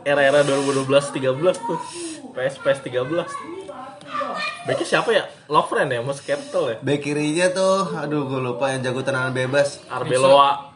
Era-era 0.08 0.40
2012 0.46 0.88
13 0.88 1.66
tuh. 1.66 1.80
PS 2.32 2.54
PS 2.62 2.78
13. 2.88 3.54
Backnya 4.64 4.86
siapa 4.88 5.10
ya? 5.12 5.28
Lovren 5.52 5.92
ya, 5.92 6.00
Mas 6.00 6.24
Kertel 6.24 6.64
ya? 6.72 6.76
Back 6.80 7.04
kirinya 7.04 7.52
tuh, 7.52 7.92
aduh 8.00 8.24
gue 8.24 8.40
lupa 8.40 8.72
yang 8.72 8.80
jago 8.80 9.04
tendangan 9.04 9.36
bebas. 9.36 9.84
Arbeloa. 9.92 10.73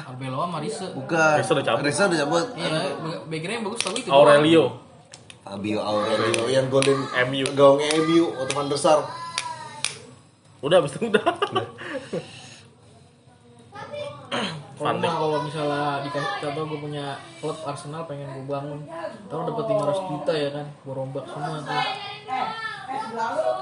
Arbeloa 0.00 0.46
Marisa. 0.48 0.86
Bukan. 0.96 1.34
Risa 1.42 1.52
udah 1.52 1.64
cabut. 1.66 1.82
Risa 1.84 2.02
udah 2.08 2.18
cabut. 2.24 2.46
Iya, 2.56 2.80
background 3.28 3.56
yang 3.60 3.64
bagus 3.68 3.80
tapi 3.84 3.98
itu. 4.00 4.08
Aurelio. 4.08 4.64
Fabio 5.42 5.80
Aurelio 5.82 6.44
yang 6.48 6.70
golin 6.70 7.00
MU. 7.28 7.46
gawangnya 7.52 7.88
MU 8.00 8.24
waktu 8.32 8.52
Van 8.54 8.66
der 8.70 8.78
Sar. 8.78 9.00
Udah 10.62 10.78
habis 10.78 10.94
itu 10.94 11.10
udah. 11.10 11.24
Kalau 14.82 14.98
mah 14.98 15.14
kalau 15.14 15.38
misalnya 15.46 16.02
dikasih 16.02 16.30
contoh 16.42 16.62
gue 16.74 16.78
punya 16.82 17.06
klub 17.38 17.54
Arsenal 17.62 18.02
pengen 18.08 18.26
gue 18.34 18.46
bangun, 18.50 18.82
tahu 19.30 19.40
dapat 19.46 19.64
500 19.70 20.10
juta 20.10 20.32
ya 20.34 20.50
kan, 20.50 20.66
gue 20.66 20.94
rombak 20.94 21.24
semua 21.30 21.62
tuh. 21.62 21.70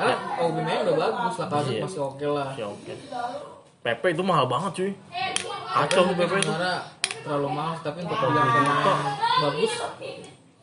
Karena 0.01 0.15
Aubameyang 0.41 0.83
udah 0.89 0.97
bagus 0.97 1.35
lah, 1.37 1.49
Iya. 1.69 1.81
masih 1.85 2.01
oke 2.01 2.25
lah. 2.25 2.49
Oke 2.57 2.65
oke. 2.65 2.93
PP 3.85 4.03
itu 4.17 4.23
mahal 4.25 4.49
banget 4.49 4.71
cuy. 4.81 4.93
Kacau 5.71 6.03
tuh 6.05 6.15
PP 6.15 6.33
itu. 6.39 6.53
terlalu 7.21 7.49
mahal 7.53 7.77
tapi 7.85 8.01
untuk 8.01 8.17
bilang 8.17 8.49
pemain 8.49 8.97
bagus 9.45 9.73
nggak 9.77 9.93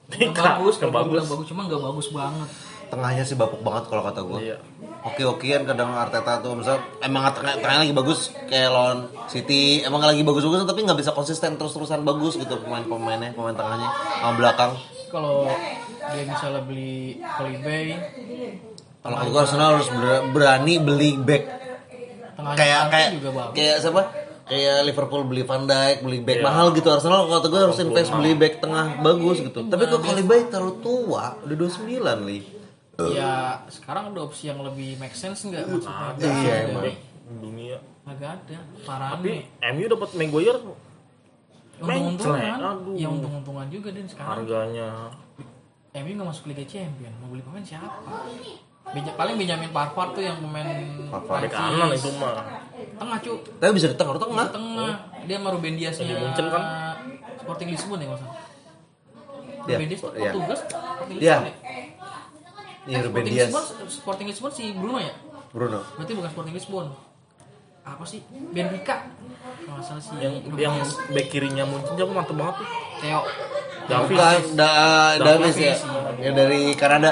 Tika, 0.10 0.42
bagus 0.58 0.76
yang 0.76 0.90
kalau 0.90 1.06
bagus. 1.06 1.24
bagus 1.30 1.46
cuma 1.48 1.62
nggak 1.68 1.82
bagus 1.84 2.08
banget 2.10 2.50
Tengahnya 2.88 3.20
sih 3.22 3.36
bapuk 3.36 3.60
banget 3.60 3.84
kalau 3.92 4.00
kata 4.00 4.24
gue. 4.24 4.40
Iya. 4.42 4.58
Oke-okean 5.04 5.68
kadang 5.68 5.92
Arteta 5.92 6.40
tuh 6.40 6.56
misal 6.56 6.80
emang 7.04 7.28
tengah, 7.30 7.60
tengahnya 7.60 7.84
lagi 7.84 7.92
bagus 7.92 8.32
kayak 8.48 8.72
lawan 8.72 9.00
City 9.28 9.84
emang 9.84 10.00
lagi 10.00 10.24
bagus-bagus 10.24 10.64
tapi 10.64 10.88
nggak 10.88 10.96
bisa 10.96 11.12
konsisten 11.12 11.60
terus-terusan 11.60 12.02
bagus 12.02 12.40
gitu 12.40 12.56
pemain-pemainnya 12.58 13.36
pemain 13.36 13.52
tengahnya 13.52 13.92
sama 14.18 14.34
belakang. 14.34 14.72
kalau 15.08 15.52
dia 16.08 16.24
misalnya 16.24 16.64
beli 16.64 17.20
Kolibay 17.20 17.96
Kalau 18.98 19.16
kata 19.16 19.30
gue 19.30 19.42
Arsenal 19.42 19.68
harus 19.74 19.88
ber- 19.90 20.24
berani 20.32 20.74
beli 20.80 21.12
back 21.18 21.44
tengahnya 22.34 22.56
kayak 22.56 22.82
kayak 22.88 23.10
juga 23.14 23.30
bagus 23.36 23.54
kayak 23.54 23.76
siapa? 23.80 24.02
Kayak 24.48 24.78
Liverpool 24.88 25.28
beli 25.28 25.44
Van 25.44 25.68
Dijk, 25.68 25.98
beli 26.02 26.20
back 26.24 26.40
mahal 26.40 26.72
gitu. 26.72 26.88
Arsenal 26.88 27.28
kalau 27.28 27.38
kata 27.38 27.48
gue 27.48 27.62
harus 27.68 27.80
invest 27.80 28.12
beli 28.16 28.32
back 28.32 28.64
tengah 28.64 29.04
bagus 29.04 29.44
gitu. 29.44 29.60
Tapi 29.68 29.84
kok 29.86 30.00
Kolibay 30.00 30.48
terlalu 30.48 30.74
tua, 30.80 31.36
udah 31.44 31.56
29 31.56 32.24
li. 32.24 32.40
ya 33.14 33.62
sekarang 33.70 34.10
ada 34.10 34.26
opsi 34.26 34.50
yang 34.50 34.64
lebih 34.64 34.98
make 34.98 35.14
sense 35.14 35.46
nggak? 35.46 35.68
Maksudnya 35.70 36.34
Iya, 36.42 36.56
emang. 36.66 36.82
ada. 36.82 36.92
Dunia. 37.38 37.78
nggak 38.08 38.32
ada. 38.42 38.58
Parah 38.88 39.10
Tapi 39.20 39.46
MU 39.76 39.86
dapat 39.86 40.10
Maguire? 40.16 40.60
Untung-untungan. 41.78 42.40
Menclek, 42.42 42.58
aduh. 42.58 42.96
ya 42.98 43.08
untung-untungan 43.12 43.68
juga 43.70 43.90
din 43.94 44.08
sekarang. 44.10 44.48
Harganya. 44.48 44.90
MU 45.94 46.12
nggak 46.16 46.28
masuk 46.32 46.50
Liga 46.50 46.66
Champion. 46.66 47.14
Mau 47.20 47.30
beli 47.30 47.44
pemain 47.44 47.62
siapa 47.62 48.00
Benja- 48.90 49.14
paling 49.14 49.36
Benjamin 49.36 49.70
Pavard 49.70 50.10
tuh 50.12 50.22
yang 50.22 50.38
pemain 50.38 50.64
Prancis. 51.20 51.52
kanan 51.52 51.90
itu 51.92 52.10
mah. 52.16 52.40
tengah 52.96 53.18
cu 53.20 53.32
Tapi 53.54 53.72
bisa 53.74 53.88
di 53.88 53.96
tengah, 53.96 54.14
di 54.14 54.22
tengah. 54.22 54.48
Tengah 54.50 54.94
dia 55.24 55.36
sama 55.36 55.50
Ruben 55.52 55.74
Diasnya 55.74 56.06
Di 56.06 56.16
Munchen 56.16 56.46
kan? 56.48 56.64
Sporting 57.38 57.70
Lisbon 57.70 57.98
ya 57.98 58.06
nggak 58.06 58.20
salah 58.20 58.36
Iya, 59.66 59.76
Ruben 59.76 59.88
Dias 59.88 60.00
tuh 60.00 60.12
iya. 60.14 60.32
Portugal 60.32 60.58
Sporting 60.58 61.18
Iya. 61.18 61.36
Lisbon 61.36 61.44
ya 61.44 61.54
Iya, 62.88 62.96
Eh, 62.96 63.02
Ruben 63.02 63.12
Sporting 63.12 63.34
Dias, 63.34 63.48
Lisbon, 63.48 63.64
Sporting 63.90 64.28
Lisbon 64.28 64.52
si 64.52 64.64
Bruno 64.72 64.98
ya 64.98 65.14
Bruno. 65.50 65.80
berarti 65.94 66.12
bukan 66.14 66.30
Sporting 66.30 66.56
Lisbon 66.56 66.86
apa 67.84 68.04
sih 68.04 68.20
Benfica 68.30 68.96
kalau 69.62 69.82
salah 69.82 70.00
si 70.00 70.12
Yang 70.16 70.34
Ruben 70.46 70.60
yang 70.62 70.76
Dias. 70.78 70.92
back 71.08 71.28
kirinya 71.28 71.64
Munchen 71.64 71.94
siapa 71.94 72.12
mantep 72.12 72.36
banget 72.36 72.56
tuh. 72.58 72.68
Theo 72.98 73.22
Davis. 73.86 74.10
Bukan, 74.10 74.40
da, 74.54 74.70
Davis 75.18 75.56
ya. 75.56 75.76
Yang 76.18 76.34
dari 76.36 76.62
Kanada. 76.74 77.12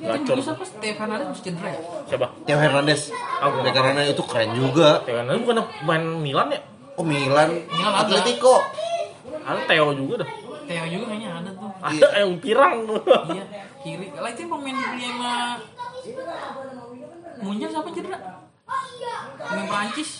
Gacor. 0.00 0.36
itu 0.38 0.42
siapa 0.46 0.64
Theo 0.80 0.94
Fernandes 0.96 1.26
masih 1.28 1.44
cedera 1.44 1.68
ya 1.68 1.80
Siapa? 2.08 2.26
Theo 2.48 2.58
Hernandez. 2.58 3.02
Gua 3.12 3.60
Dari 3.60 3.72
Kanada 3.74 4.00
itu 4.06 4.22
keren 4.24 4.50
juga. 4.56 4.88
Ya 5.04 5.12
kan 5.20 5.36
bukan 5.42 5.56
main 5.84 6.02
Milan 6.18 6.48
ya? 6.48 6.60
Oh 6.96 7.04
Milan, 7.04 7.50
Milan. 7.68 7.92
Atletico. 8.00 8.56
Ada 9.42 9.60
Theo 9.68 9.92
juga 9.92 10.24
dah. 10.24 10.28
Theo 10.64 10.84
juga 10.88 11.04
kayaknya 11.10 11.28
ada 11.36 11.50
tuh 11.52 11.68
Ada 11.82 12.06
yang 12.22 12.32
pirang 12.38 12.74
tuh. 12.86 13.02
iya 13.34 13.44
kiri 13.82 14.14
lah 14.14 14.30
itu 14.30 14.46
yang 14.46 14.50
pemain 14.54 14.76
dibeli 14.78 15.06
sama 15.10 15.32
Munchen 17.42 17.68
siapa 17.68 17.88
cedera 17.90 18.18
pemain 19.42 19.66
Prancis 19.66 20.10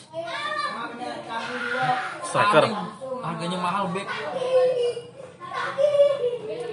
Striker. 2.27 2.65
Paling 2.67 2.75
harganya 3.23 3.59
mahal 3.63 3.85
back 3.95 4.09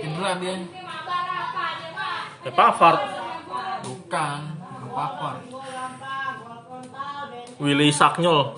cedera 0.02 0.32
dia 0.42 0.54
Ya 2.40 2.52
Pavard. 2.56 3.02
bukan 3.84 4.40
bukan 4.84 4.92
Pavard 4.96 5.44
Willy 7.60 7.92
Saknyol. 7.92 8.56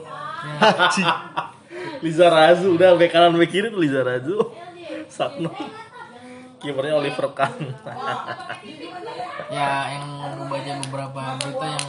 Liza 2.05 2.27
Razu 2.29 2.77
udah 2.77 2.93
bek 2.97 3.09
kanan 3.09 3.33
bek 3.33 3.49
kiri 3.49 3.73
tuh 3.73 3.81
Liza 3.81 4.05
Razu. 4.05 4.37
Saknyol. 5.09 5.53
Kipernya 6.61 7.01
Oliver 7.01 7.33
Kahn. 7.33 7.73
ya 9.49 9.97
yang 9.97 10.05
gue 10.37 10.45
baca 10.45 10.71
beberapa 10.85 11.21
berita 11.41 11.65
yang 11.65 11.85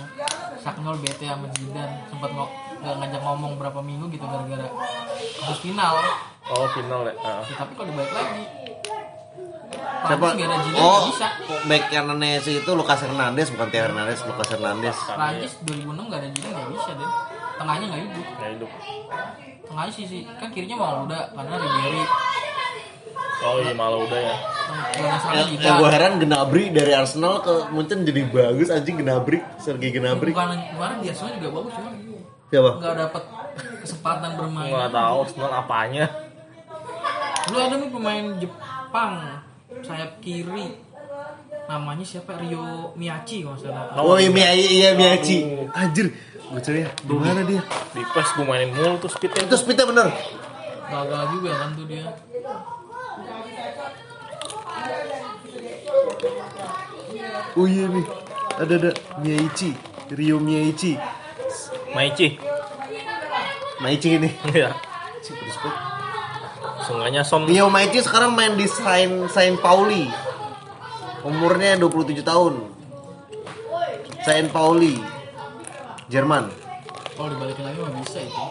Saknol 0.57 0.97
bete 1.05 1.29
sama 1.29 1.47
Zidane 1.53 2.09
sempat 2.09 2.31
nggak 2.33 2.95
ngajak 2.99 3.23
ngomong 3.23 3.53
berapa 3.61 3.79
minggu 3.85 4.11
gitu 4.11 4.25
gara-gara 4.27 4.67
kasus 5.39 5.59
final 5.63 5.95
oh 6.51 6.67
final 6.75 7.07
ya. 7.07 7.15
Ah. 7.23 7.43
Ya, 7.47 7.55
tapi 7.61 7.73
kalau 7.79 7.87
dibalik 7.93 8.11
lagi 8.11 8.43
Siapa? 10.03 10.27
Oh, 10.77 11.07
back 11.65 11.85
kanannya 11.89 12.39
si 12.39 12.59
itu 12.59 12.71
Lucas 12.71 13.01
Hernandez 13.01 13.49
bukan 13.49 13.69
Theo 13.69 13.87
Hernandez, 13.87 14.19
Lucas 14.23 14.49
Hernandez. 14.51 14.97
Prancis 14.99 15.53
2006 15.63 15.95
nggak 16.03 16.19
ada 16.19 16.29
Zidane 16.29 16.53
nggak 16.53 16.69
bisa 16.71 16.91
deh 16.93 17.11
tengahnya 17.55 17.87
nggak 17.87 18.03
hidup 18.03 18.27
Nggak 18.33 18.51
hidup. 18.53 18.71
tengahnya 19.65 19.93
sih 19.93 20.05
sih 20.05 20.23
kan 20.35 20.49
kirinya 20.51 20.77
mau 20.77 21.05
udah 21.05 21.23
karena 21.33 21.55
Ribery 21.57 22.03
Oh 23.43 23.59
iya 23.59 23.73
malah 23.73 23.99
udah 24.01 24.21
ya. 24.21 24.37
serang 25.19 25.35
Yang, 25.37 25.49
yang 25.61 25.75
gue 25.77 25.91
heran 25.91 26.13
Gnabry 26.17 26.65
dari 26.71 26.93
Arsenal 26.93 27.35
ke 27.41 27.53
Munchen 27.69 28.03
jadi 28.03 28.23
bagus 28.25 28.69
anjing 28.69 28.97
Gnabry, 28.97 29.43
Sergei 29.57 29.91
Gnabry. 29.91 30.31
bukan 30.31 30.49
bukan 30.73 30.91
dia 31.01 31.11
semua 31.11 31.35
juga 31.35 31.49
bagus 31.53 31.73
cuma 31.75 31.91
Siapa? 32.49 32.71
nggak 32.77 32.95
dapat 33.01 33.23
kesempatan 33.81 34.31
bermain 34.37 34.71
Nggak 34.71 34.91
tahu 34.93 35.17
Arsenal 35.23 35.53
apanya. 35.57 36.05
Dulu 37.43 37.59
ada 37.59 37.75
nih 37.77 37.89
pemain 37.89 38.25
Jepang 38.37 39.13
sayap 39.83 40.23
kiri 40.23 40.79
namanya 41.69 42.05
siapa 42.05 42.39
Rio 42.39 42.93
Miyachi 42.99 43.47
kalau 43.47 43.59
salah 43.59 43.95
Oh 43.99 44.19
iya 44.19 44.31
Miyachi, 44.31 44.67
iya 44.83 44.91
Miyachi. 44.99 45.39
Anjir, 45.73 46.11
gue 46.51 46.61
cari 46.61 46.85
ya. 46.85 46.91
Di 46.91 47.15
mana 47.15 47.41
dia? 47.47 47.63
Di 47.95 48.03
PES 48.03 48.29
gue 48.37 48.45
mainin 48.45 48.71
mulu 48.75 48.99
tuh 48.99 49.11
speednya. 49.11 49.47
Itu 49.47 49.57
speednya 49.57 49.87
bener. 49.89 50.09
gagal 50.93 51.23
juga 51.33 51.51
kan 51.57 51.71
tuh 51.73 51.87
dia 51.89 52.05
Oh 57.53 57.69
iya 57.69 57.85
nih, 57.85 58.07
ada 58.57 58.75
ada 58.81 58.91
Miyachi, 59.21 59.77
Rio 60.13 60.41
Miyachi. 60.41 60.97
Maichi. 61.93 62.41
Miyachi 63.81 64.09
ini. 64.17 64.31
Iya. 64.57 64.73
Sungainya 66.87 67.23
Son. 67.23 67.47
Rio 67.47 67.71
Miyachi 67.71 68.03
sekarang 68.03 68.35
main 68.35 68.59
di 68.59 68.67
Saint 68.67 69.31
Saint 69.31 69.57
Pauli. 69.59 70.11
Umurnya 71.23 71.79
27 71.79 72.23
tahun. 72.27 72.55
Saint 74.23 74.49
Pauli, 74.55 74.99
Jerman. 76.07 76.47
kalau 77.13 77.29
dibalikin 77.29 77.63
lagi 77.69 77.79
mah 77.83 77.93
bisa 78.01 78.19
itu 78.25 78.45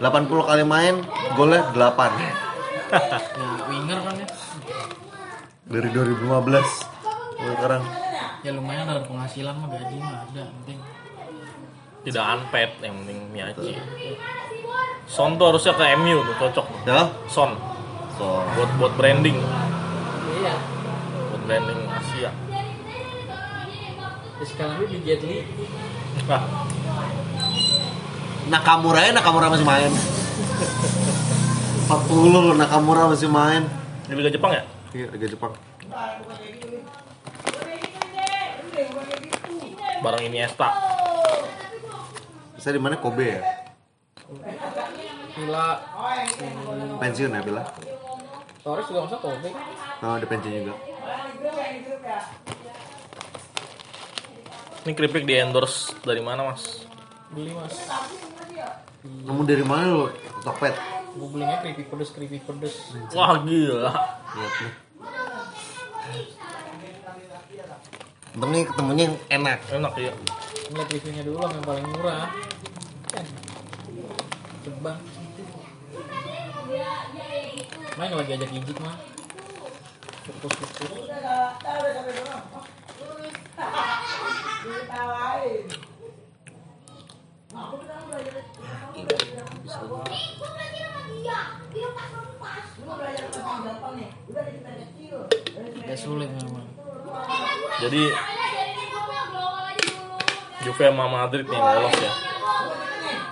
80 0.00 0.48
kali 0.48 0.64
main, 0.64 0.94
golnya 1.36 1.62
8 1.76 2.16
ya 2.16 2.32
winger 3.70 3.98
kan 4.02 4.14
ya 4.18 4.28
dari 5.70 5.88
2015. 5.94 6.26
Sampai 7.40 7.54
sekarang. 7.54 7.82
ya 8.42 8.50
lumayan 8.56 8.86
ada 8.90 9.02
penghasilan 9.06 9.54
mah 9.54 9.68
gaji 9.70 9.96
mah 10.02 10.26
ada 10.26 10.44
penting 10.62 10.78
Tidak 12.00 12.24
unpaid 12.24 12.70
yang 12.80 12.94
penting 13.04 13.18
Miyachi. 13.28 13.76
Son 15.10 15.34
tuh 15.34 15.50
harusnya 15.50 15.74
ke 15.74 15.82
MU 15.98 16.22
tuh 16.22 16.38
cocok. 16.38 16.86
Ya? 16.86 17.10
Son 17.26 17.58
So, 18.14 18.46
buat 18.52 18.68
buat 18.76 18.92
branding, 19.00 19.40
iya 20.36 20.52
buat 21.32 21.40
branding 21.48 21.88
Asia. 21.88 22.28
ya 24.36 24.44
sekarang 24.44 24.76
ini 24.76 24.92
di 24.92 24.98
Jet 25.08 25.24
Li 25.24 25.40
Nah, 26.28 26.44
Nakamura 28.52 29.00
ya 29.00 29.16
Nakamura 29.16 29.48
masih 29.48 29.64
main. 29.64 29.88
40 29.88 29.96
loh 32.28 32.52
Nakamura 32.52 33.08
masih 33.08 33.32
main. 33.32 33.64
di 34.04 34.12
Liga 34.12 34.28
Jepang 34.28 34.52
ya? 34.52 34.68
Iya, 34.92 35.08
Liga 35.16 35.24
Jepang. 35.24 35.56
Bareng 40.00 40.24
Iniesta. 40.28 40.68
Saya 42.60 42.76
di 42.76 42.80
mana 42.84 43.00
Kobe 43.00 43.32
ya? 43.32 43.59
Villa 45.34 45.66
Pensiun 47.02 47.34
ya 47.34 47.42
Bila? 47.42 47.62
Torres 48.60 48.86
juga 48.86 49.00
masa 49.08 49.16
Kobe 49.18 49.50
Oh, 50.00 50.16
ada 50.16 50.24
pensiun 50.24 50.64
juga. 50.64 50.74
Ini 54.80 54.92
keripik 54.96 55.28
di 55.28 55.36
endorse 55.36 55.92
dari 56.00 56.24
mana 56.24 56.48
mas? 56.48 56.88
beli 57.30 57.52
mas 57.54 57.86
Kamu 59.04 59.44
dari 59.46 59.64
mana 59.64 59.86
lo? 59.92 60.06
Tokped. 60.40 60.74
gue 61.10 61.26
belinya 61.26 61.58
keripik 61.60 61.90
pedes 61.90 62.10
keripik 62.14 62.42
pedes 62.46 62.94
Wah 63.12 63.42
gila. 63.42 63.90
Lihat 64.30 64.54
nih. 64.62 64.72
Untung 68.30 68.50
nih 68.54 68.62
ketemunya 68.62 69.04
yang 69.04 69.16
enak. 69.42 69.58
Enak 69.74 69.92
ya. 69.98 70.12
lihat 70.70 70.86
reviewnya 70.86 71.22
dulu 71.26 71.42
yang 71.44 71.66
paling 71.66 71.86
murah 71.92 72.30
coba 74.60 74.92
main 77.96 78.12
lagi 78.12 78.32
ajak 78.36 78.50
ijik 78.52 78.78
mah 78.84 78.96
fokus 80.24 80.52
fokus 80.60 80.90
Agak 95.80 95.98
sulit 95.98 96.30
memang. 96.30 96.66
Jadi 97.80 98.02
Juve 100.60 100.84
sama 100.86 101.06
Madrid 101.08 101.48
nih 101.48 101.56
lolos 101.56 101.96
ya 101.98 102.12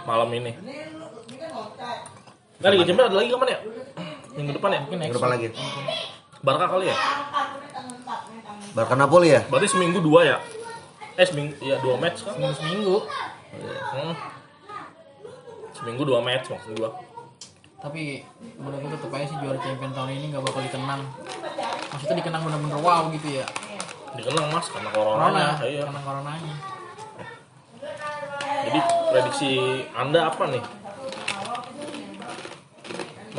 malam 0.08 0.32
ini. 0.32 0.52
Nah, 2.58 2.68
Liga 2.74 2.84
Champions 2.90 3.08
ada 3.14 3.18
lagi 3.22 3.30
kapan 3.30 3.48
ya? 3.54 3.58
Minggu 4.34 4.52
depan 4.58 4.70
ya? 4.74 4.80
Minggu 4.90 5.14
depan 5.14 5.30
lagi. 5.30 5.46
Barca 6.42 6.66
kali 6.66 6.86
ya? 6.90 6.96
Barca 8.74 8.94
Napoli 8.98 9.28
ya? 9.30 9.40
Berarti 9.46 9.68
seminggu 9.70 9.98
dua 10.02 10.20
ya? 10.26 10.36
Eh 11.18 11.26
seminggu, 11.26 11.54
ya 11.62 11.78
dua 11.82 11.98
match 11.98 12.26
kan? 12.26 12.34
Seminggu 12.34 12.54
seminggu. 12.58 12.96
Hmm. 13.94 14.14
Seminggu 15.74 16.02
dua 16.02 16.18
match 16.22 16.50
maksud 16.50 16.74
gua. 16.78 16.90
Tapi 17.78 18.26
menurut 18.58 18.78
gue 18.82 18.90
tetap 18.90 19.14
aja 19.14 19.26
sih 19.30 19.38
juara 19.38 19.58
champion 19.62 19.94
tahun 19.94 20.10
ini 20.18 20.26
nggak 20.34 20.42
bakal 20.42 20.60
dikenang. 20.66 21.02
Maksudnya 21.94 22.16
dikenang 22.18 22.42
bener-bener 22.42 22.78
wow 22.82 23.06
gitu 23.14 23.38
ya. 23.38 23.46
Dikenang 24.18 24.50
mas 24.50 24.66
karena 24.66 24.90
Corona, 24.90 25.14
coronanya. 25.30 25.54
Iya. 25.62 25.82
karena 25.86 26.00
coronanya. 26.02 26.54
Jadi 28.66 28.78
prediksi 29.14 29.50
anda 29.94 30.20
apa 30.26 30.42
nih? 30.50 30.62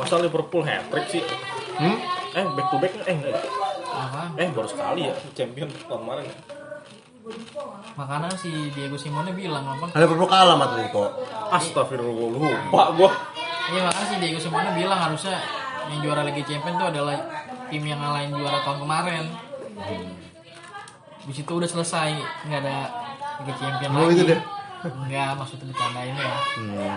Masa 0.00 0.16
Liverpool 0.18 0.62
hat 0.64 0.88
trick 0.88 1.06
sih? 1.08 1.22
Hmm? 1.76 1.96
Eh 2.32 2.44
back 2.50 2.66
to 2.68 2.76
back 2.78 2.92
eh 3.04 3.14
enggak. 3.14 3.44
Apa? 3.86 4.22
Eh 4.34 4.48
baru 4.48 4.64
sekali 4.64 5.04
ya 5.04 5.14
champion 5.32 5.68
tahun 5.82 6.00
kemarin. 6.00 6.24
ya. 6.24 6.36
Makanya 7.94 8.32
si 8.32 8.48
Diego 8.72 8.96
Simone 8.96 9.30
bilang 9.30 9.60
apa? 9.62 9.92
Ada 9.92 10.06
perlu 10.08 10.24
kalah 10.24 10.56
sama 10.56 10.64
Atletico. 10.66 11.04
Astagfirullah 11.52 12.28
lupa 12.32 12.82
gua. 12.96 13.10
Iya 13.68 13.80
makanya 13.84 14.06
si 14.08 14.16
Diego 14.18 14.40
Simone 14.40 14.70
bilang 14.72 14.98
harusnya 14.98 15.36
yang 15.86 16.00
juara 16.00 16.22
Liga 16.22 16.42
Champions 16.42 16.76
itu 16.76 16.86
adalah 16.86 17.16
tim 17.68 17.82
yang 17.82 17.98
ngalahin 17.98 18.32
juara 18.32 18.58
tahun 18.62 18.78
kemarin. 18.80 19.24
Di 21.20 21.32
situ 21.36 21.52
udah 21.52 21.68
selesai, 21.68 22.10
nggak 22.48 22.60
ada 22.62 22.76
Liga 23.38 23.54
Champions 23.54 23.92
Oh, 23.92 24.00
lagi. 24.02 24.16
itu 24.16 24.24
deh. 24.26 24.40
Enggak, 24.80 25.30
maksudnya 25.36 25.66
bercandain 25.68 26.14
ya. 26.16 26.32
Hmm. 26.56 26.96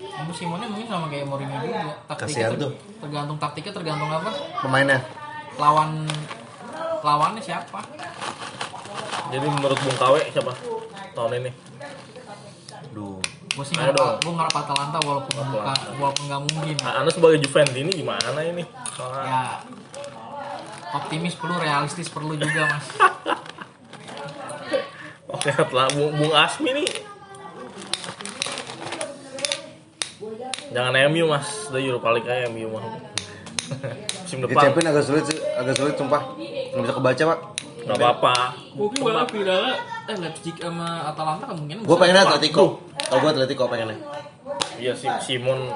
Kamu 0.00 0.32
Simone 0.32 0.64
mungkin 0.64 0.88
sama 0.88 1.06
kayak 1.06 1.28
Mourinho 1.28 1.56
juga. 1.60 1.92
Taktiknya 2.08 2.16
Kasihan 2.16 2.50
ter- 2.56 2.62
tuh. 2.62 2.72
tergantung 2.98 3.36
taktiknya 3.36 3.72
tergantung 3.72 4.08
apa? 4.08 4.30
Pemainnya. 4.64 4.98
Lawan 5.56 6.08
lawannya 7.00 7.40
siapa? 7.40 7.80
Jadi 9.30 9.46
menurut 9.46 9.76
Bung 9.76 9.96
Kawe 9.96 10.20
siapa 10.26 10.52
tahun 11.12 11.32
ini? 11.38 11.50
Duh. 12.90 13.20
Gue 13.50 13.64
sih 13.66 13.74
ngarep, 13.74 14.22
gue 14.22 14.32
ngarep 14.32 14.54
Atalanta 14.56 14.98
walaupun 15.02 15.34
buka, 15.50 15.74
walaupun 15.98 16.24
nggak 16.26 16.42
mungkin. 16.48 16.74
Ah, 16.80 17.02
Anda 17.02 17.10
sebagai 17.10 17.38
Juventus 17.38 17.74
ini 17.74 17.90
gimana 17.92 18.40
ini? 18.40 18.62
Soalnya 18.94 19.22
Ya 19.26 19.42
optimis 20.90 21.34
perlu, 21.34 21.54
realistis 21.54 22.08
perlu 22.08 22.34
juga 22.34 22.66
mas. 22.66 22.86
Oke, 25.30 25.50
setelah 25.50 25.86
Bung, 25.90 26.10
Bung 26.16 26.32
Asmi 26.32 26.70
nih 26.74 26.88
Jangan 30.70 30.92
MU 31.08 31.24
mas, 31.26 31.46
udah 31.66 31.80
Europa 31.80 32.08
League 32.12 32.26
aja 32.26 32.46
MU 32.46 32.68
mah 32.68 32.82
Musim 34.22 34.38
Di 34.38 34.44
depan, 34.46 34.62
Champion 34.64 34.86
agak 34.88 35.04
sulit 35.04 35.24
sih, 35.24 35.38
agak 35.52 35.74
sulit 35.74 35.94
sumpah. 35.94 36.22
Nggak 36.70 36.82
bisa 36.82 36.94
kebaca, 36.94 37.22
Pak. 37.26 37.38
gak 37.80 37.96
apa-apa 37.96 38.34
Mungkin 38.72 39.00
bakal 39.00 39.24
final 39.32 39.62
eh 40.04 40.16
Leipzig 40.16 40.52
sama 40.54 40.88
Atalanta 41.06 41.48
kemungkinan 41.48 41.80
Gue 41.80 41.88
bisa 41.88 42.02
pengennya. 42.04 42.22
Atletico. 42.24 42.64
Kalau 43.00 43.18
gue 43.18 43.30
Atletico 43.32 43.62
pengennya. 43.66 43.96
Iya 44.76 44.92
sih, 44.92 45.10
Simon 45.20 45.70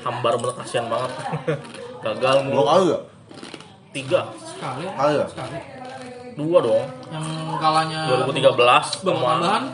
Hambar 0.00 0.36
bener 0.36 0.54
kasihan 0.54 0.86
banget 0.86 1.10
Gagal 2.04 2.36
Dua 2.38 2.46
mulu 2.46 2.62
kali 2.64 2.84
ya? 2.86 2.98
Tiga, 3.90 4.20
sekali 4.40 4.84
Kali 4.88 5.14
ya? 5.14 5.26
sekali 5.26 5.58
dua 6.30 6.58
dong 6.62 6.86
yang 7.10 7.26
kalahnya 7.58 8.00
2013 8.22 8.54
babak 8.54 8.78
sama 9.02 9.18
tambahan 9.34 9.64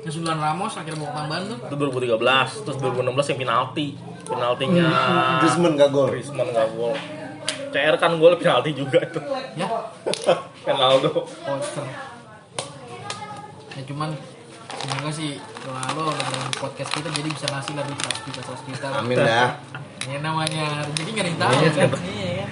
yang 0.00 0.14
9 0.36 0.44
Ramos 0.44 0.72
akhirnya 0.76 0.98
babak 1.04 1.14
tambahan 1.16 1.42
tuh. 1.48 1.58
Itu 1.68 1.74
2013 1.76 2.64
terus 2.64 2.76
2016 2.80 3.30
yang 3.30 3.38
penalti. 3.44 3.86
Penaltinya 4.24 4.88
Griezmann 5.42 5.74
gak 5.76 5.90
gol. 5.92 6.08
Griezmann 6.12 6.48
gak 6.52 6.68
gol. 6.72 6.94
CR 7.70 7.96
kan 8.00 8.12
gol 8.18 8.34
penalti 8.40 8.70
juga 8.72 8.98
itu. 9.02 9.20
Ya. 9.58 9.66
Ronaldo 10.66 11.24
poster 11.24 12.10
ya 13.80 13.82
cuman 13.88 14.12
semoga 14.76 15.10
sih 15.12 15.40
lalu 15.64 16.04
dengan 16.12 16.50
podcast 16.60 16.90
kita 16.92 17.08
jadi 17.16 17.28
bisa 17.32 17.46
ngasih 17.48 17.72
lah 17.80 17.84
duit 17.88 18.00
100 18.00 18.26
juta 18.28 18.40
100 18.44 18.68
juta 18.68 18.86
Amin 19.00 19.16
dah. 19.16 19.50
ya 20.04 20.18
namanya 20.20 20.84
jadi 20.92 21.08
nggak 21.16 21.24
ada 21.24 21.30
yang 21.32 21.40
tahu 21.40 21.52
kan 21.56 21.90
iya 22.12 22.30
kan? 22.44 22.48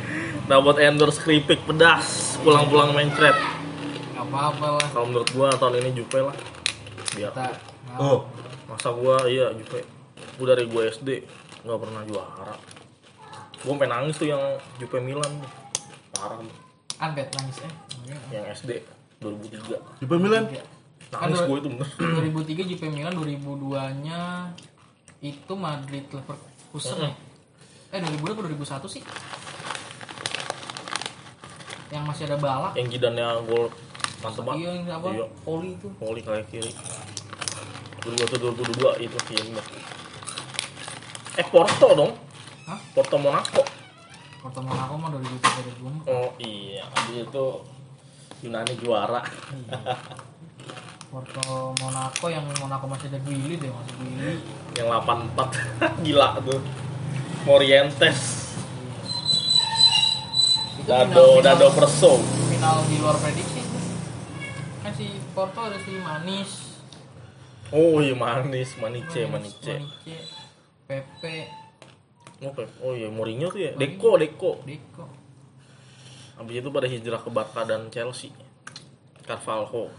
Dapat 0.49 0.81
endorse 0.81 1.21
keripik 1.21 1.61
pedas. 1.69 2.41
Pulang-pulang 2.41 2.97
mencret 2.97 3.37
nggak 4.17 4.25
apa-apa 4.33 4.81
lah. 4.81 4.89
Kalau 4.89 5.07
menurut 5.13 5.29
gua 5.37 5.53
tahun 5.53 5.85
ini 5.85 6.01
Juve 6.01 6.21
lah 6.25 6.37
biar 7.15 7.33
kita 7.33 7.53
Oh, 7.97 8.29
masa 8.69 8.93
gua 8.93 9.25
iya 9.25 9.49
Juve 9.57 9.81
gua 10.37 10.47
dari 10.53 10.69
gua 10.69 10.85
SD 10.87 11.25
nggak 11.65 11.79
pernah 11.81 12.03
juara. 12.05 12.55
Gua 13.65 13.73
sampai 13.75 13.89
nangis 13.89 14.15
tuh 14.17 14.29
yang 14.29 14.43
Juve 14.77 14.99
Milan 15.01 15.33
parah 16.13 16.39
unbet 16.99 17.29
nangis 17.33 17.65
eh. 17.65 17.73
Yang 18.29 18.45
SD 18.61 18.71
2003 19.19 20.05
Juve 20.05 20.17
Milan. 20.21 20.45
nangis 21.09 21.39
Kan 21.41 21.49
gua 21.49 21.57
itu 21.57 21.69
bener. 21.73 21.89
2003 22.69 22.71
Juve 22.77 22.87
Milan 22.93 23.13
2002 23.17 24.05
nya 24.05 24.53
itu 25.19 25.53
Madrid 25.57 26.05
Leverkusen 26.13 26.99
ya? 27.03 27.11
eh 27.89 27.99
2000 28.05 28.21
apa 28.21 28.41
2001 28.53 28.85
sih? 28.87 29.03
Yang 31.89 32.05
masih 32.05 32.23
ada 32.29 32.37
balak. 32.37 32.73
Yang 32.77 33.01
jidannya 33.01 33.27
gol 33.49 33.73
mantep 34.19 34.43
banget. 34.43 34.59
Iya 34.59 34.71
yang 34.75 34.87
apa? 34.93 35.09
Iya. 35.11 35.27
poli 35.41 35.69
itu. 35.73 35.89
Poli 35.95 36.21
kayak 36.21 36.47
kiri. 36.49 36.71
2021 37.99 38.63
2022 38.63 39.05
itu 39.05 39.19
sih 39.25 39.37
ini 39.37 39.61
eh 41.35 41.47
Porto 41.47 41.89
dong. 41.93 42.13
Hah? 42.65 42.79
Porto 42.93 43.17
Monaco. 43.17 43.63
Porto 44.39 44.61
Monaco 44.61 44.95
mah 44.97 45.09
2003 45.11 46.07
2004 46.07 46.09
oh 46.09 46.31
iya. 46.39 46.83
Habis 46.89 47.25
itu 47.25 47.47
Yunani 48.41 48.75
juara. 48.77 49.23
Porto 51.09 51.43
Monaco 51.77 52.27
yang 52.29 52.45
Monaco 52.55 52.85
masih 52.87 53.09
ada 53.09 53.19
Guili 53.21 53.57
deh 53.57 53.67
masih 53.69 53.95
Guili 53.97 54.33
yang 54.75 54.89
84 54.91 55.41
gila 56.05 56.39
tuh. 56.41 56.61
Morientes. 57.45 58.19
Itu 60.77 60.87
Dado 60.87 61.11
final- 61.35 61.43
Dado 61.43 61.67
Perso. 61.73 62.13
final 62.49 62.77
di 62.85 62.97
luar 62.97 63.17
prediksi 63.17 63.58
si 65.39 65.47
Porto 65.47 65.61
ada 65.71 65.79
si 65.79 65.95
Manis. 66.03 66.51
Oh 67.71 68.03
iya 68.03 68.17
manis 68.19 68.75
Manice 68.75 69.31
Manis, 69.31 69.55
Manice 69.63 69.73
Manice 69.79 70.19
Pepe. 70.91 71.47
Oh, 72.43 72.51
oh 72.83 72.93
iya 72.99 73.07
Mourinho 73.07 73.47
tuh 73.47 73.63
ya? 73.63 73.71
Deco 73.79 74.19
Deco. 74.19 74.59
Deco. 74.67 75.07
Habis 76.43 76.59
itu 76.59 76.69
pada 76.75 76.91
hijrah 76.91 77.23
ke 77.23 77.31
Barca 77.31 77.63
dan 77.63 77.87
Chelsea. 77.87 78.35
Carvalho. 79.23 79.95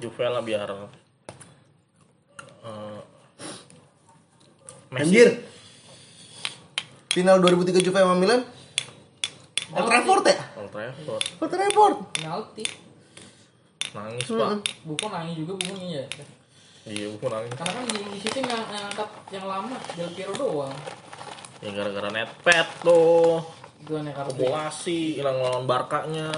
Juve 0.00 0.24
lah 0.24 0.40
biar 0.40 0.68
eh, 2.64 3.00
Messi. 4.88 5.04
Anjir. 5.04 5.53
Final 7.14 7.38
2003 7.38 7.78
Juve 7.78 7.98
sama 8.02 8.18
Milan. 8.18 8.42
Old 9.70 9.86
Trafford 9.86 10.24
ya? 10.26 10.38
Old 10.58 10.70
Trafford. 10.74 11.22
Old 11.38 11.50
Trafford. 11.54 11.96
penalti 12.18 12.64
nangis 13.94 14.26
pak. 14.26 14.50
Bukan 14.82 15.10
nangis 15.14 15.34
juga 15.38 15.54
bukunya 15.54 16.02
ya. 16.02 16.06
Iya 16.90 17.06
bukan 17.14 17.30
nangis. 17.38 17.54
Karena 17.54 17.72
kan 17.78 17.84
di, 17.86 17.98
di 18.02 18.18
situ 18.18 18.36
yang, 18.42 18.50
yang 18.50 18.84
angkat 18.90 19.08
yang 19.30 19.46
lama 19.46 19.78
Del 19.94 20.10
Piero 20.10 20.34
doang. 20.34 20.74
Ya 21.62 21.70
gara-gara 21.70 22.10
netpad 22.10 22.66
tuh. 22.82 23.46
Kumulasi 23.86 25.22
hilang 25.22 25.38
lawan 25.38 25.70
Barkanya 25.70 26.34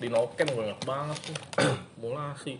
di 0.00 0.08
Noken 0.08 0.48
gue 0.48 0.64
inget 0.72 0.80
banget 0.88 1.18
tuh. 1.20 1.36
Kumulasi 2.00 2.56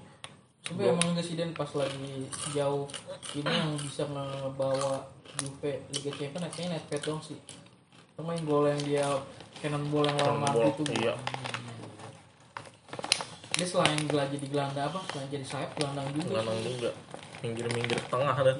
tapi 0.65 0.81
emang 0.89 1.13
presiden 1.13 1.53
pas 1.53 1.69
lagi 1.77 2.25
jauh. 2.57 2.89
Ini 3.37 3.45
yang 3.45 3.77
bisa 3.77 4.09
ngebawa 4.09 5.05
Juve 5.37 5.85
Liga 5.93 6.11
Champions 6.17 6.49
kayaknya 6.57 6.81
netpad 6.81 7.01
doang 7.05 7.21
sih. 7.21 7.37
Sama 8.17 8.33
yang 8.33 8.49
gol 8.49 8.65
yang 8.73 8.81
dia 8.81 9.05
cannonball 9.61 10.09
yang 10.09 10.17
lawan 10.25 10.41
Madrid 10.41 10.73
itu 10.81 10.93
iya. 11.05 11.15
dia 13.55 13.67
selain 13.69 14.01
gela 14.09 14.25
jadi 14.33 14.47
gelandang 14.49 14.89
apa? 14.89 15.01
Selain 15.13 15.29
jadi 15.29 15.47
sayap 15.47 15.71
gelandang 15.77 16.09
juga. 16.17 16.29
Gelandang 16.33 16.61
juga. 16.65 16.91
Minggir-minggir 17.45 17.99
tengah 18.09 18.33
ada 18.33 18.53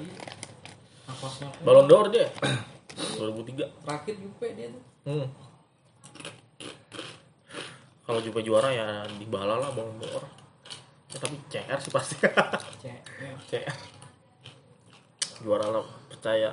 napasnya 1.09 1.49
Ballon 1.65 1.85
d'Or 1.89 2.07
dia. 2.13 2.29
2003 2.95 3.83
Terakhir 3.83 4.15
Juve 4.21 4.47
dia 4.55 4.67
tuh. 4.71 4.83
hmm. 5.09 5.27
kalau 8.05 8.19
Juve 8.21 8.39
juara 8.45 8.69
ya 8.71 9.03
dibala 9.17 9.57
lah 9.59 9.73
Ballon 9.73 9.97
d'Or 9.99 10.44
ya, 11.15 11.17
tapi 11.17 11.35
CR 11.47 11.79
sih 11.79 11.91
pasti. 11.91 12.15
Ya. 12.83 12.95
CR 13.47 13.75
juara 15.39 15.67
lah 15.69 15.85
percaya. 16.11 16.51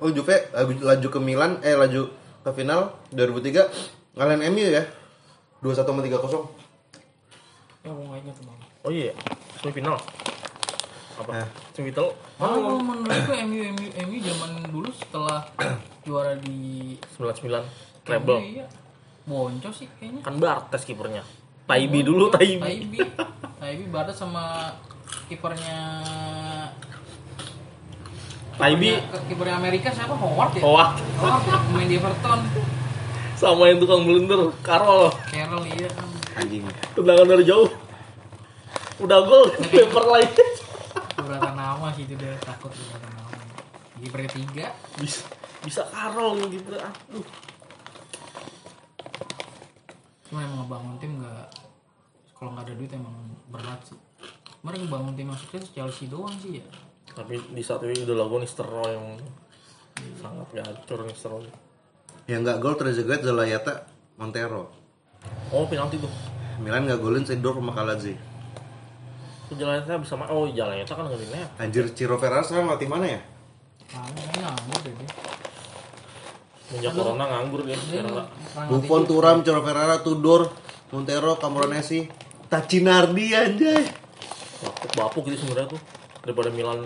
Oh 0.00 0.08
Juve 0.08 0.48
laju, 0.80 1.08
ke 1.08 1.20
Milan, 1.20 1.60
eh 1.60 1.76
laju 1.76 2.08
ke 2.40 2.50
final 2.50 2.96
2003 3.12 4.16
ngalahin 4.16 4.42
MU 4.50 4.64
ya? 4.64 4.84
2-1 5.60 5.84
sama 5.84 6.00
3-0 6.00 6.08
Ya 7.80 7.92
gua 7.92 8.04
nggak 8.08 8.20
ingat 8.20 8.34
tuh 8.36 8.44
bang. 8.44 8.58
oh 8.80 8.90
iya. 8.90 9.12
Semifinal. 9.60 9.96
Apa? 11.16 11.30
Eh. 11.36 11.48
semifinal. 11.72 12.16
Oh, 12.36 12.80
menurutku 12.80 13.32
MU 13.44 13.60
MU 13.72 13.86
MU 13.92 14.16
zaman 14.20 14.50
dulu 14.68 14.88
setelah 14.92 15.44
juara 16.08 16.32
di 16.36 16.96
99 17.16 17.44
MU, 17.44 17.64
treble. 18.04 18.40
iya. 18.40 18.64
Boncos 19.24 19.84
sih 19.84 19.88
kayaknya. 20.00 20.20
kan 20.24 20.34
Bartes 20.40 20.82
kipernya. 20.84 21.20
Taibi 21.68 22.00
dulu 22.00 22.32
Taibi. 22.32 22.56
Taibi. 22.58 22.98
Taibi 23.70 23.86
Bartes 23.86 24.18
sama 24.18 24.74
kipernya 25.30 26.02
Taibi 28.58 28.98
kipernya- 29.30 29.62
Amerika 29.62 29.94
siapa? 29.94 30.10
Howard 30.10 30.58
ya? 30.58 30.62
Howard. 30.66 30.98
Howard 31.22 31.42
ya, 31.46 31.56
pemain 31.70 31.86
di 31.86 31.94
Everton. 31.94 32.40
sama 33.38 33.70
yang 33.70 33.78
tukang 33.78 34.02
blunder 34.02 34.50
Carroll. 34.66 35.14
Carroll 35.30 35.62
iya. 35.70 35.86
Kan. 35.86 36.10
anjing. 36.34 36.66
Tendangan 36.98 37.30
dari 37.30 37.46
jauh. 37.46 37.70
Udah 39.06 39.22
gol 39.22 39.54
lempar 39.54 40.04
lagi 40.18 40.42
Beberapa 41.14 41.54
nama 41.54 41.94
sih 41.94 42.10
itu 42.10 42.18
dia. 42.18 42.34
Takut 42.42 42.74
beberapa 42.74 43.06
nama. 43.06 43.38
Kiper 44.02 44.20
ketiga 44.26 44.74
bisa 44.98 45.30
bisa 45.62 45.86
Carroll 45.94 46.42
gitu 46.50 46.74
aduh. 46.74 47.22
Cuma 50.26 50.42
emang 50.42 50.66
ngebangun 50.66 50.94
tim 50.98 51.22
nggak 51.22 51.69
kalau 52.40 52.56
nggak 52.56 52.72
ada 52.72 52.74
duit 52.80 52.88
emang 52.96 53.12
berat 53.52 53.80
sih. 53.84 54.00
Kemarin 54.64 54.88
ngebangun 54.88 55.12
tim 55.12 55.28
maksudnya 55.28 55.60
Chelsea 55.60 56.08
doang 56.08 56.32
sih 56.40 56.64
ya. 56.64 56.66
Tapi 57.12 57.36
di 57.52 57.60
saat 57.60 57.84
itu 57.84 58.08
udah 58.08 58.16
lagu 58.16 58.40
Nistelrooy 58.40 58.96
yang 58.96 59.20
sangat 60.16 60.48
gacor 60.56 61.04
Nistelrooy 61.04 61.52
yang 62.24 62.40
nggak 62.40 62.56
gol 62.64 62.80
Trezeguet 62.80 63.20
Zalayata 63.20 63.84
Montero. 64.16 64.72
Oh 65.52 65.68
penalti 65.68 66.00
tuh. 66.00 66.08
Milan 66.60 66.88
nggak 66.88 67.00
golin 67.00 67.24
Sidor 67.24 67.56
sama 67.56 67.72
Kalazzi 67.72 68.12
Tuh 69.48 69.56
jalannya 69.56 69.96
bisa 70.04 70.14
main 70.14 70.28
oh 70.28 70.44
jalannya 70.46 70.84
kan 70.84 71.08
nggak 71.08 71.20
di 71.20 71.28
net 71.32 71.48
anjir 71.56 71.84
Ciro 71.96 72.20
Ferrara 72.20 72.44
sekarang 72.44 72.70
latih 72.70 72.86
mana 72.86 73.18
ya? 73.18 73.20
Kayaknya 73.90 74.46
nganggur 74.46 74.78
deh 74.86 74.94
dia. 74.94 75.10
Sejak 76.70 76.92
corona 76.94 77.24
nganggur 77.26 77.66
dia 77.66 77.74
dia 77.74 78.04
sekarang 78.06 78.30
Buffon, 78.70 79.02
Turam, 79.08 79.42
Ciro 79.42 79.60
Ferrara, 79.66 79.96
Tudor, 80.06 80.54
Montero, 80.94 81.34
Camoranesi 81.40 82.06
Tacinardi 82.50 83.26
anjay. 83.30 83.86
Bapuk 84.60 84.90
bapuk 84.98 85.22
gitu 85.30 85.46
sebenarnya 85.46 85.70
tuh 85.72 85.80
daripada 86.26 86.50
Milan. 86.50 86.82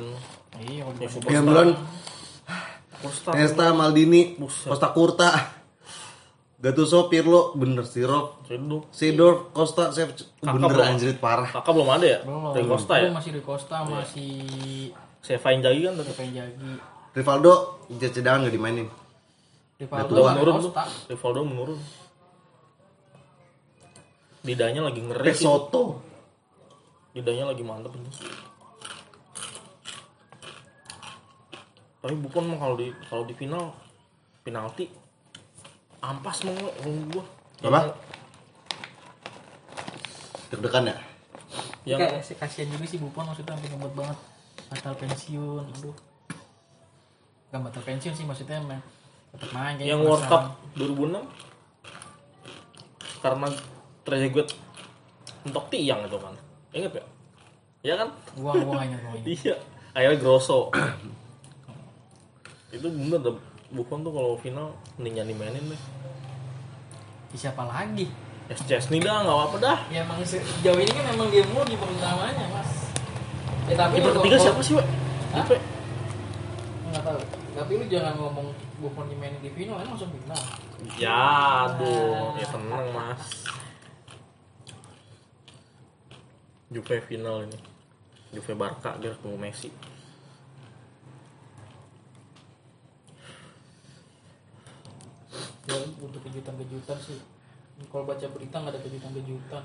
Iya 0.60 0.84
Yang 1.32 1.44
Milan. 1.48 1.68
Costa. 3.04 3.30
Nesta, 3.36 3.66
Maldini, 3.72 4.36
Buset. 4.36 4.68
Costa 4.70 4.88
Curta. 4.92 5.28
Gattuso, 6.64 7.12
Pirlo, 7.12 7.52
bener 7.60 7.84
Sirov 7.84 8.40
Sedu 8.48 8.88
Sidor, 8.88 9.52
Costa, 9.52 9.92
Sef, 9.92 10.16
bener 10.40 10.72
belum. 10.72 10.96
anjrit 10.96 11.20
parah. 11.20 11.52
kakak 11.52 11.76
belum 11.76 11.92
ada 11.92 12.06
ya? 12.08 12.18
Belum. 12.24 12.56
Dari 12.56 12.64
Costa 12.64 12.94
ya? 12.96 13.12
Masih 13.12 13.30
di 13.36 13.42
Costa 13.44 13.76
masih 13.84 14.32
Seva 15.20 15.52
Inzaghi 15.52 15.84
kan 15.84 15.92
Pepe 16.00 16.24
Jagi 16.32 16.72
Rivaldo, 17.12 17.84
cadangan 17.92 18.48
gak 18.48 18.54
dimainin. 18.56 18.88
Rivaldo 19.76 20.20
menurun 20.24 20.72
Rivaldo 21.04 21.40
menurun 21.44 21.78
lidahnya 24.44 24.84
lagi 24.84 25.00
ngeri 25.00 25.32
sih. 25.32 25.42
Pesoto 25.42 26.04
lidahnya 27.14 27.48
lagi 27.48 27.62
mantep 27.62 27.92
ini. 27.96 28.10
Tapi 31.98 32.14
bukan 32.20 32.52
mah 32.52 32.58
kalau 32.60 32.76
di 32.76 32.92
kalau 33.08 33.24
di 33.24 33.32
final 33.32 33.72
penalti 34.44 34.92
ampas 36.04 36.44
mau 36.44 36.52
ngomong 36.52 37.08
gua. 37.10 37.24
Apa? 37.64 37.80
Deg-degan 40.52 40.92
ya? 40.92 40.96
yang 41.84 42.00
Kayak 42.00 42.24
si- 42.24 42.36
kasihan 42.36 42.68
juga 42.72 42.84
sih 42.88 42.96
Buffon 42.96 43.28
maksudnya 43.28 43.56
sampai 43.56 43.68
ngebut 43.72 43.92
banget. 43.92 44.18
Batal 44.68 44.94
pensiun 44.96 45.64
aduh. 45.64 45.96
Gak 47.48 47.60
batal 47.60 47.82
pensiun 47.84 48.12
sih 48.12 48.24
maksudnya 48.24 48.60
emang 48.60 48.80
tetap 49.32 49.50
main 49.52 49.76
yang 49.80 50.00
World. 50.04 50.24
Cup 50.28 50.60
2006 50.76 51.24
karena 53.20 53.48
Trezeguet 54.04 54.48
untuk 55.44 55.64
tiang 55.68 56.00
itu 56.04 56.18
kan. 56.20 56.34
Inget 56.72 56.92
ya 56.94 57.04
ya 57.84 57.94
kan? 58.00 58.08
Gua 58.40 58.56
gua 58.56 58.80
gak 58.80 58.86
ingat 58.88 59.00
iya. 59.28 59.56
Akhirnya 59.92 60.18
Grosso. 60.18 60.72
Itu 62.74 62.90
bener 62.90 63.20
dah 63.22 63.34
Buffon 63.70 64.02
tuh 64.02 64.10
kalau 64.10 64.34
final 64.38 64.74
mending 64.98 65.20
jangan 65.20 65.30
dimainin 65.30 65.64
deh. 65.70 65.80
Siapa 67.34 67.66
lagi? 67.66 68.06
Es 68.46 68.60
Chesney 68.62 69.00
dah 69.00 69.24
nggak 69.24 69.34
apa-apa 69.34 69.56
dah. 69.58 69.78
Ya 69.90 70.04
emang 70.04 70.20
sejauh 70.22 70.78
ini 70.78 70.90
kan 70.90 71.04
emang 71.12 71.28
dia 71.32 71.42
mulu 71.48 71.64
di 71.66 71.74
utamanya 71.74 72.46
mas. 72.54 72.70
Ya 73.66 73.74
tapi 73.74 73.98
lu- 73.98 74.12
ketiga 74.12 74.36
kalau- 74.36 74.44
siapa 74.44 74.60
sih, 74.60 74.74
Wak? 74.76 74.86
Hah? 74.86 75.38
Juve. 75.42 75.56
nggak 76.92 77.02
tahu. 77.02 77.20
Tapi 77.54 77.72
lu 77.78 77.84
jangan 77.88 78.14
ngomong 78.20 78.46
Buffon 78.78 79.06
dimainin 79.08 79.40
di 79.42 79.50
final 79.50 79.80
kan 79.80 79.86
langsung 79.90 80.10
final. 80.12 80.40
Ya, 81.00 81.16
aduh, 81.66 82.36
ya 82.36 82.46
tenang 82.46 82.84
mas. 82.92 83.22
Juve 86.74 86.98
final 87.06 87.46
ini. 87.46 87.58
Juve 88.34 88.52
Barca 88.58 88.98
dia 88.98 89.14
ketemu 89.14 89.38
Messi. 89.38 89.70
ya 95.64 95.80
butuh 95.96 96.20
kejutan-kejutan 96.20 96.98
sih 97.00 97.18
kalau 97.88 98.04
baca 98.04 98.26
berita 98.28 98.56
nggak 98.60 98.72
ada 98.76 98.80
kejutan-kejutan 98.84 99.64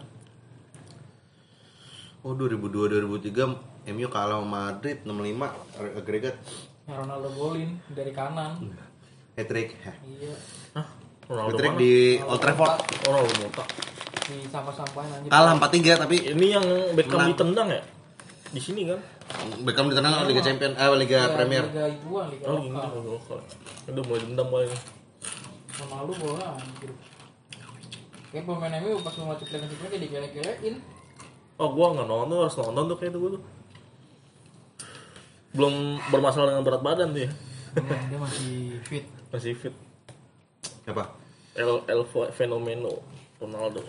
Oh 2.20 2.36
2002 2.36 3.00
2003 3.00 3.96
MU 3.96 4.08
kalah 4.12 4.44
sama 4.44 4.76
Madrid 4.76 5.00
65 5.08 6.00
agregat 6.00 6.36
yang 6.84 7.08
Ronaldo 7.08 7.30
golin 7.32 7.80
dari 7.96 8.12
kanan 8.12 8.60
hat 9.40 9.48
trick. 9.48 9.80
iya 10.04 10.36
Hah? 10.76 10.84
Hat 10.84 11.28
Ronaldo 11.32 11.56
trick 11.56 11.72
mana? 11.72 11.80
di 11.80 11.94
Old 12.20 12.42
Trafford. 12.44 12.76
Oh, 13.08 13.24
Ronaldo 13.24 13.34
Mota. 13.40 13.64
Di 14.30 14.38
sampah-sampahin 14.48 15.10
anjir 15.18 15.30
Kalah 15.34 15.54
4-3 15.58 16.04
tapi 16.06 16.16
Ini 16.38 16.48
yang 16.54 16.66
Beckham 16.94 17.26
Menang. 17.26 17.30
ditendang 17.34 17.68
ya? 17.74 17.82
Di 18.50 18.62
sini 18.62 18.82
kan? 18.86 19.00
Beckham 19.66 19.90
ditendang 19.90 20.26
Liga 20.30 20.42
Champion 20.46 20.74
eh 20.78 20.88
Liga 20.98 21.20
Iya, 21.26 21.34
Premier. 21.34 21.64
Liga 21.66 21.86
Ibuan, 21.90 22.26
Liga 22.30 22.46
Oh, 22.46 22.58
ini 22.62 22.70
lokal. 23.06 23.40
Udah 23.90 24.04
mulai 24.06 24.22
dendam 24.26 24.48
paling. 24.48 24.74
Ronaldo 25.80 26.14
bola 26.18 26.46
anjir. 26.58 26.92
Kayak 28.30 28.44
pemain 28.46 28.74
MU 28.86 29.02
pas 29.02 29.14
mau 29.18 29.34
ceklek 29.34 29.66
ceklek 29.66 29.90
kayak 29.90 30.02
dikele-kelein. 30.06 30.76
Oh, 31.58 31.74
gua 31.74 31.98
nggak 31.98 32.08
nonton, 32.08 32.46
harus 32.46 32.56
nonton 32.56 32.84
tuh 32.94 32.98
kayak 33.02 33.12
itu 33.16 33.20
gua 33.20 33.32
tuh. 33.38 33.44
Belum 35.50 35.98
bermasalah 36.14 36.54
dengan 36.54 36.64
berat 36.64 36.82
badan 36.86 37.10
tuh 37.10 37.26
ya. 37.26 37.32
Dia, 37.74 37.98
dia 38.06 38.20
masih 38.22 38.54
fit. 38.86 39.06
Masih 39.34 39.54
fit. 39.58 39.74
Apa? 40.86 41.14
El, 41.58 41.82
El 41.90 42.02
Fenomeno 42.34 43.02
Ronaldo. 43.38 43.82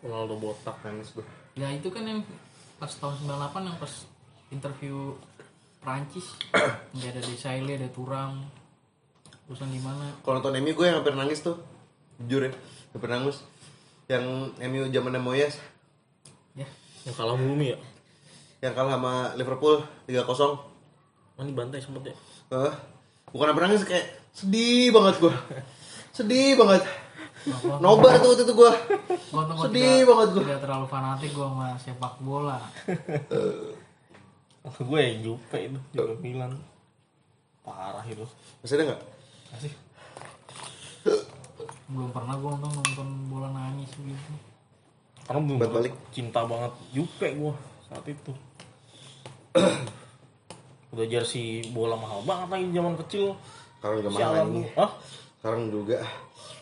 Ronaldo 0.00 0.36
botak. 0.36 0.76
Nangis 0.82 1.12
gue. 1.12 1.24
Ya 1.56 1.68
itu 1.70 1.88
kan 1.88 2.04
yang 2.04 2.20
pas 2.80 2.88
tahun 2.88 3.16
98 3.28 3.68
yang 3.68 3.76
pas 3.76 3.92
interview 4.48 4.96
Prancis 5.80 6.24
nggak 6.96 7.10
ada 7.16 7.20
Desailly 7.24 7.76
ada 7.76 7.88
Turam 7.92 8.40
urusan 9.48 9.68
gimana 9.68 10.14
Kalau 10.22 10.38
nonton 10.38 10.56
MU 10.62 10.72
gue 10.72 10.86
yang 10.86 11.02
hampir 11.02 11.12
nangis 11.12 11.42
tuh. 11.42 11.58
Jujur 12.22 12.46
ya, 12.46 12.52
hampir 12.94 13.10
nangis. 13.10 13.42
Yang 14.06 14.24
MU 14.70 14.82
zamannya 14.90 15.22
Moyes 15.22 15.54
ya 16.54 16.66
Yang 17.06 17.14
kalah 17.16 17.38
nih 17.38 17.74
ya. 17.74 17.78
yang 18.60 18.74
kalah 18.76 19.00
sama 19.00 19.14
Liverpool 19.40 19.80
3-0. 20.04 20.20
Oh, 20.20 21.40
ini 21.40 21.56
bantai 21.56 21.80
sempet 21.80 22.12
ya. 22.12 22.16
Hah? 22.52 22.74
bukan 23.30 23.46
hampir 23.54 23.62
nangis 23.64 23.86
kayak 23.86 24.06
sedih 24.34 24.90
banget 24.92 25.22
gue. 25.22 25.34
Sedih 26.16 26.58
banget. 26.58 26.82
Nobar 27.80 28.18
tuh 28.18 28.28
waktu 28.30 28.44
itu 28.44 28.52
gue. 28.52 28.72
Sedih 29.62 29.80
tidak- 29.96 30.06
banget 30.06 30.28
gua. 30.30 30.42
tidak 30.42 30.58
terlalu 30.60 30.86
fanatik 30.86 31.30
gua 31.32 31.46
sama 31.48 31.66
sepak 31.76 32.14
bola 32.20 32.58
gue 34.82 35.00
yang 35.00 35.16
Juve 35.22 35.58
itu, 35.58 35.80
Juve 35.90 36.14
Milan. 36.20 36.52
Parah 37.60 38.04
itu. 38.04 38.24
Masih 38.60 38.76
ada 38.76 38.84
nggak? 38.88 39.00
Masih. 39.50 39.72
belum 41.90 42.10
pernah 42.10 42.36
gua 42.36 42.54
nonton 42.54 42.70
nonton 42.76 43.08
bola 43.26 43.48
nangis 43.50 43.90
gitu 43.90 44.32
Karena 45.26 45.40
belum 45.42 45.58
balik. 45.58 45.94
cinta 46.10 46.44
banget 46.44 46.70
Juve 46.92 47.28
gue 47.30 47.54
saat 47.84 48.04
itu. 48.04 48.32
Udah 50.92 51.06
jersey 51.06 51.64
bola 51.70 51.94
mahal 51.94 52.20
banget 52.22 52.48
lagi 52.50 52.66
zaman 52.70 52.94
kecil. 53.00 53.26
Sekarang 53.78 53.96
juga 53.98 54.10
mahal. 54.12 54.44
Hah? 54.76 54.90
Sekarang 55.38 55.62
juga 55.72 55.96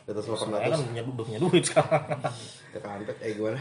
di 0.08 0.16
atas 0.16 0.24
Saya 0.24 0.40
800 0.56 0.72
kan 0.72 0.80
punya, 0.82 1.02
udah 1.04 1.20
punya 1.22 1.38
duit 1.38 1.62
sekarang. 1.62 2.04
ya 2.72 2.80
kampret 2.80 3.18
eh 3.20 3.30
gimana 3.30 3.60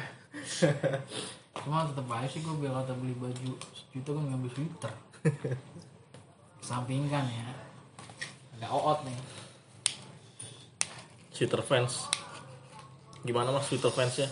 Cuma 1.60 1.84
tetep 1.84 2.08
aja 2.08 2.28
sih 2.30 2.40
gue 2.40 2.56
biar 2.56 2.72
kata 2.72 2.94
beli 2.96 3.12
baju 3.14 3.52
sejuta 3.74 4.10
gue 4.10 4.24
ngambil 4.24 4.50
sweater. 4.50 4.92
Sampingkan 6.60 7.26
ya. 7.26 7.48
Ada 8.56 8.68
oot 8.70 9.00
nih. 9.04 9.18
Twitter 11.30 11.60
fans. 11.62 12.08
Gimana 13.22 13.52
mas 13.52 13.68
Twitter 13.68 13.90
fans 13.90 14.16
ya? 14.18 14.30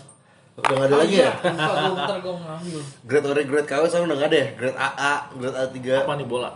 udah 0.55 0.71
nggak 0.71 0.87
ada 0.87 0.95
lagi 0.95 1.15
ya 1.19 1.31
Lupa 1.35 1.51
gue 1.67 1.91
ntar 1.99 2.17
gue 2.23 2.31
ngambil. 2.33 2.79
grade 3.03 3.27
ori 3.27 3.43
grade 3.43 3.67
KW 3.67 3.83
sekarang 3.85 4.07
udah 4.07 4.15
nggak 4.15 4.29
ada 4.31 4.37
ya 4.39 4.47
grade 4.55 4.77
AA 4.79 5.13
grade 5.35 5.57
A3 5.59 5.77
Apa 5.99 6.13
nih 6.15 6.23
bola? 6.25 6.49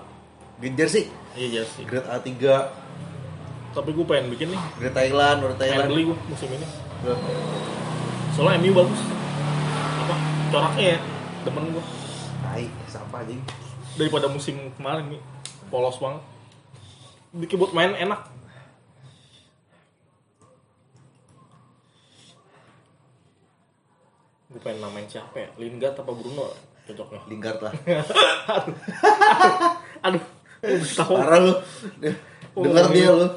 grade 0.56 0.78
jersey 0.80 1.04
Iya 1.36 1.48
jersey. 1.60 1.84
grade 1.84 2.08
A3 2.08 2.32
Tapi 3.70 3.90
gue 3.92 4.04
pengen 4.04 4.28
bikin 4.30 4.48
nih. 4.50 4.62
grade 4.78 4.94
Thailand 4.94 5.38
Pengen 5.40 5.58
Thailand 5.58 5.88
beli 5.88 6.02
gue 6.10 6.18
musim 6.26 6.50
ini. 6.50 6.66
Soalnya 8.34 8.58
MU 8.60 8.72
bagus. 8.76 9.00
Apa? 10.00 10.16
Coraknya 10.50 10.86
ya. 10.96 11.00
Demen 11.42 11.64
gue. 11.72 11.84
tai 12.42 12.66
sampah 12.86 13.22
anjing 13.22 13.40
Daripada 13.94 14.26
musim 14.28 14.56
kemarin 14.74 15.06
nih. 15.10 15.22
Polos 15.70 15.98
banget. 15.98 16.22
Bikin 17.32 17.56
buat 17.58 17.72
main 17.72 17.94
enak. 17.94 18.20
Gue 24.50 24.60
pengen 24.66 24.82
namain 24.82 25.06
siapa 25.06 25.38
ya? 25.38 25.50
Lingard 25.62 25.94
apa 25.94 26.10
Bruno 26.10 26.50
cocoknya? 26.90 27.22
Lingard 27.30 27.60
lah 27.62 27.74
Aduh, 30.10 30.24
udah 30.64 30.90
tahu. 30.98 31.14
parah 31.14 31.40
lu 31.40 31.54
Oh, 32.58 32.66
dengar 32.66 32.90
dia 32.90 33.06
iya. 33.06 33.12
lu 33.14 33.28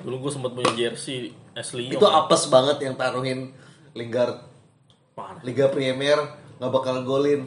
Dulu 0.00 0.16
gue 0.26 0.30
sempat 0.32 0.50
punya 0.56 0.72
jersey 0.72 1.36
Ashley 1.52 1.92
itu 1.92 2.06
apes 2.06 2.48
banget 2.48 2.80
yang 2.88 2.94
taruhin 2.96 3.52
Lingard. 3.92 4.40
Parah. 5.12 5.42
Liga 5.44 5.68
Premier 5.68 6.16
nggak 6.56 6.70
bakal 6.72 7.04
golin. 7.04 7.44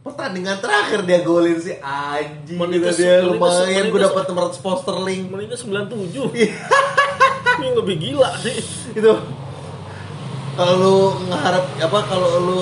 Pertandingan 0.00 0.56
terakhir 0.64 1.04
dia 1.04 1.20
golin 1.20 1.60
sih 1.60 1.76
anjing 1.84 2.56
Menit 2.56 2.96
dia 2.96 3.20
lumayan. 3.20 3.92
gue 3.92 4.00
dapat 4.00 4.24
600 4.32 4.64
poster 4.64 4.96
link. 5.04 5.28
Menitnya 5.28 5.60
97. 5.60 6.32
Ini 7.60 7.76
lebih 7.76 7.96
gila 8.00 8.32
sih. 8.40 8.56
itu 8.96 9.12
kalau 10.56 10.74
lu 10.76 10.96
ngeharap 11.28 11.64
apa 11.78 11.98
kalau 12.08 12.28
lu 12.40 12.60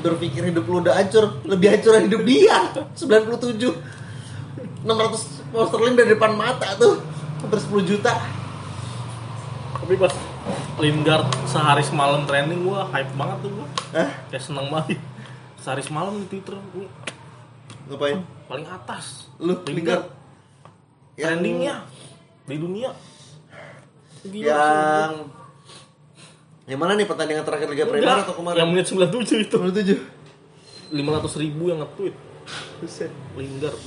berpikir 0.00 0.48
hidup 0.48 0.64
lu 0.68 0.80
udah 0.80 0.96
hancur 0.96 1.36
lebih 1.44 1.76
hancur 1.76 2.00
hidup 2.00 2.22
dia. 2.24 2.72
97 2.96 3.60
600 4.88 5.52
poster 5.52 5.80
link 5.84 5.94
dari 6.00 6.16
depan 6.16 6.32
mata 6.32 6.72
tuh 6.80 6.96
hampir 7.44 7.58
10 7.60 7.84
juta 7.84 8.37
Tapi 9.88 9.96
pas 9.96 10.12
Lingard 10.76 11.24
sehari 11.48 11.80
semalam 11.80 12.28
trending 12.28 12.60
gue 12.60 12.80
hype 12.92 13.08
banget 13.16 13.38
tuh 13.40 13.50
gue. 13.50 13.66
Hah? 13.96 14.10
Kayak 14.28 14.44
seneng 14.44 14.68
banget. 14.68 15.00
Sehari 15.58 15.80
semalam 15.80 16.12
di 16.12 16.28
Twitter 16.28 16.60
gue 16.76 16.84
ngapain 17.88 18.20
paling 18.44 18.68
atas. 18.68 19.32
lu 19.40 19.56
Lingard 19.64 20.12
Yang- 21.16 21.40
Trendingnya 21.40 21.74
di 22.44 22.56
dunia. 22.60 22.90
Gila 24.20 24.44
yang 24.44 25.14
yang 26.68 26.76
mana 26.76 26.92
nih 26.92 27.08
pertandingan 27.08 27.48
terakhir 27.48 27.72
Liga. 27.72 27.88
Premier 27.88 28.20
atau 28.20 28.36
kemarin 28.36 28.60
Yang 28.60 28.68
menit 28.68 28.86
97 28.92 29.40
itu. 29.40 29.56
97 29.56 30.04
500 30.92 31.40
ribu 31.40 31.72
yang 31.72 31.80
nge-tweet 31.80 32.12
Buset. 32.78 33.08
Lingard. 33.34 33.80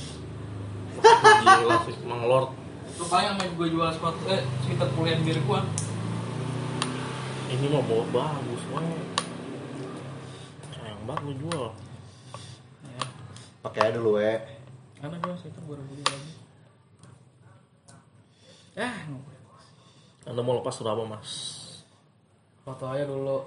Gila 1.62 1.76
sih, 1.86 1.94
Mang 2.02 2.26
Lord. 2.26 2.50
Lu 2.92 3.06
paling 3.06 3.32
sama 3.32 3.42
gue 3.48 3.68
jual 3.70 3.88
sepatu 3.88 4.18
eh 4.28 4.42
sweater 4.60 4.88
kuliah 4.92 5.16
biar 5.16 5.38
gue. 5.38 5.60
Ini 7.52 7.68
mah 7.68 7.84
bawa 7.84 8.04
bagus 8.08 8.62
banget. 8.72 9.08
Sayang 10.72 11.04
banget 11.04 11.22
lu 11.28 11.32
jual. 11.44 11.68
Ya. 12.88 13.04
pakai 13.60 13.80
aja 13.92 14.00
dulu 14.00 14.16
we 14.16 14.34
Karena 14.96 15.20
gue 15.20 15.34
sweater 15.36 15.62
baru 15.68 15.84
beli 15.84 16.04
lagi. 16.08 16.32
Ah, 18.72 18.96
Anda 20.24 20.40
mau 20.40 20.56
lepas 20.56 20.80
berapa 20.80 21.04
mas? 21.04 21.30
foto 22.62 22.84
aja 22.88 23.04
dulu. 23.04 23.44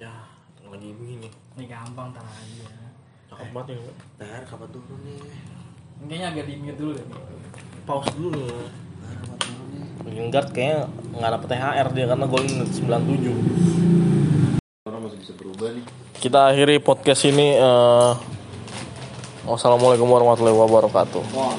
Ya, 0.00 0.26
lagi 0.64 0.96
begini. 0.96 1.28
Ini 1.54 1.64
gampang 1.68 2.10
tar 2.10 2.24
aja. 2.24 2.72
Cakep 3.28 3.52
banget 3.52 3.76
ini. 3.76 3.92
Ntar 4.16 4.42
kapan 4.48 4.68
turun 4.72 4.98
nih 5.04 5.20
Kayaknya 6.00 6.26
agak 6.32 6.44
di 6.48 6.54
mute 6.56 6.76
dulu 6.80 6.92
deh. 6.96 7.06
Pause 7.84 8.10
dulu 8.16 8.44
kapan 9.04 9.38
turun 9.38 9.54
nih 9.54 9.59
Lingard 10.06 10.48
kayaknya 10.50 10.88
nggak 11.12 11.30
dapet 11.36 11.48
THR 11.50 11.88
dia 11.92 12.06
karena 12.08 12.24
golin 12.24 12.50
menit 12.56 12.72
97. 12.72 14.56
Orang 14.88 15.00
masih 15.04 15.18
bisa 15.20 15.32
berubah 15.36 15.68
nih 15.76 15.84
Kita 16.16 16.48
akhiri 16.48 16.80
podcast 16.80 17.24
ini. 17.24 17.52
eh, 17.52 18.12
wassalamualaikum 19.44 20.06
warahmatullahi 20.06 20.56
wabarakatuh. 20.56 21.22
Wah 21.32 21.56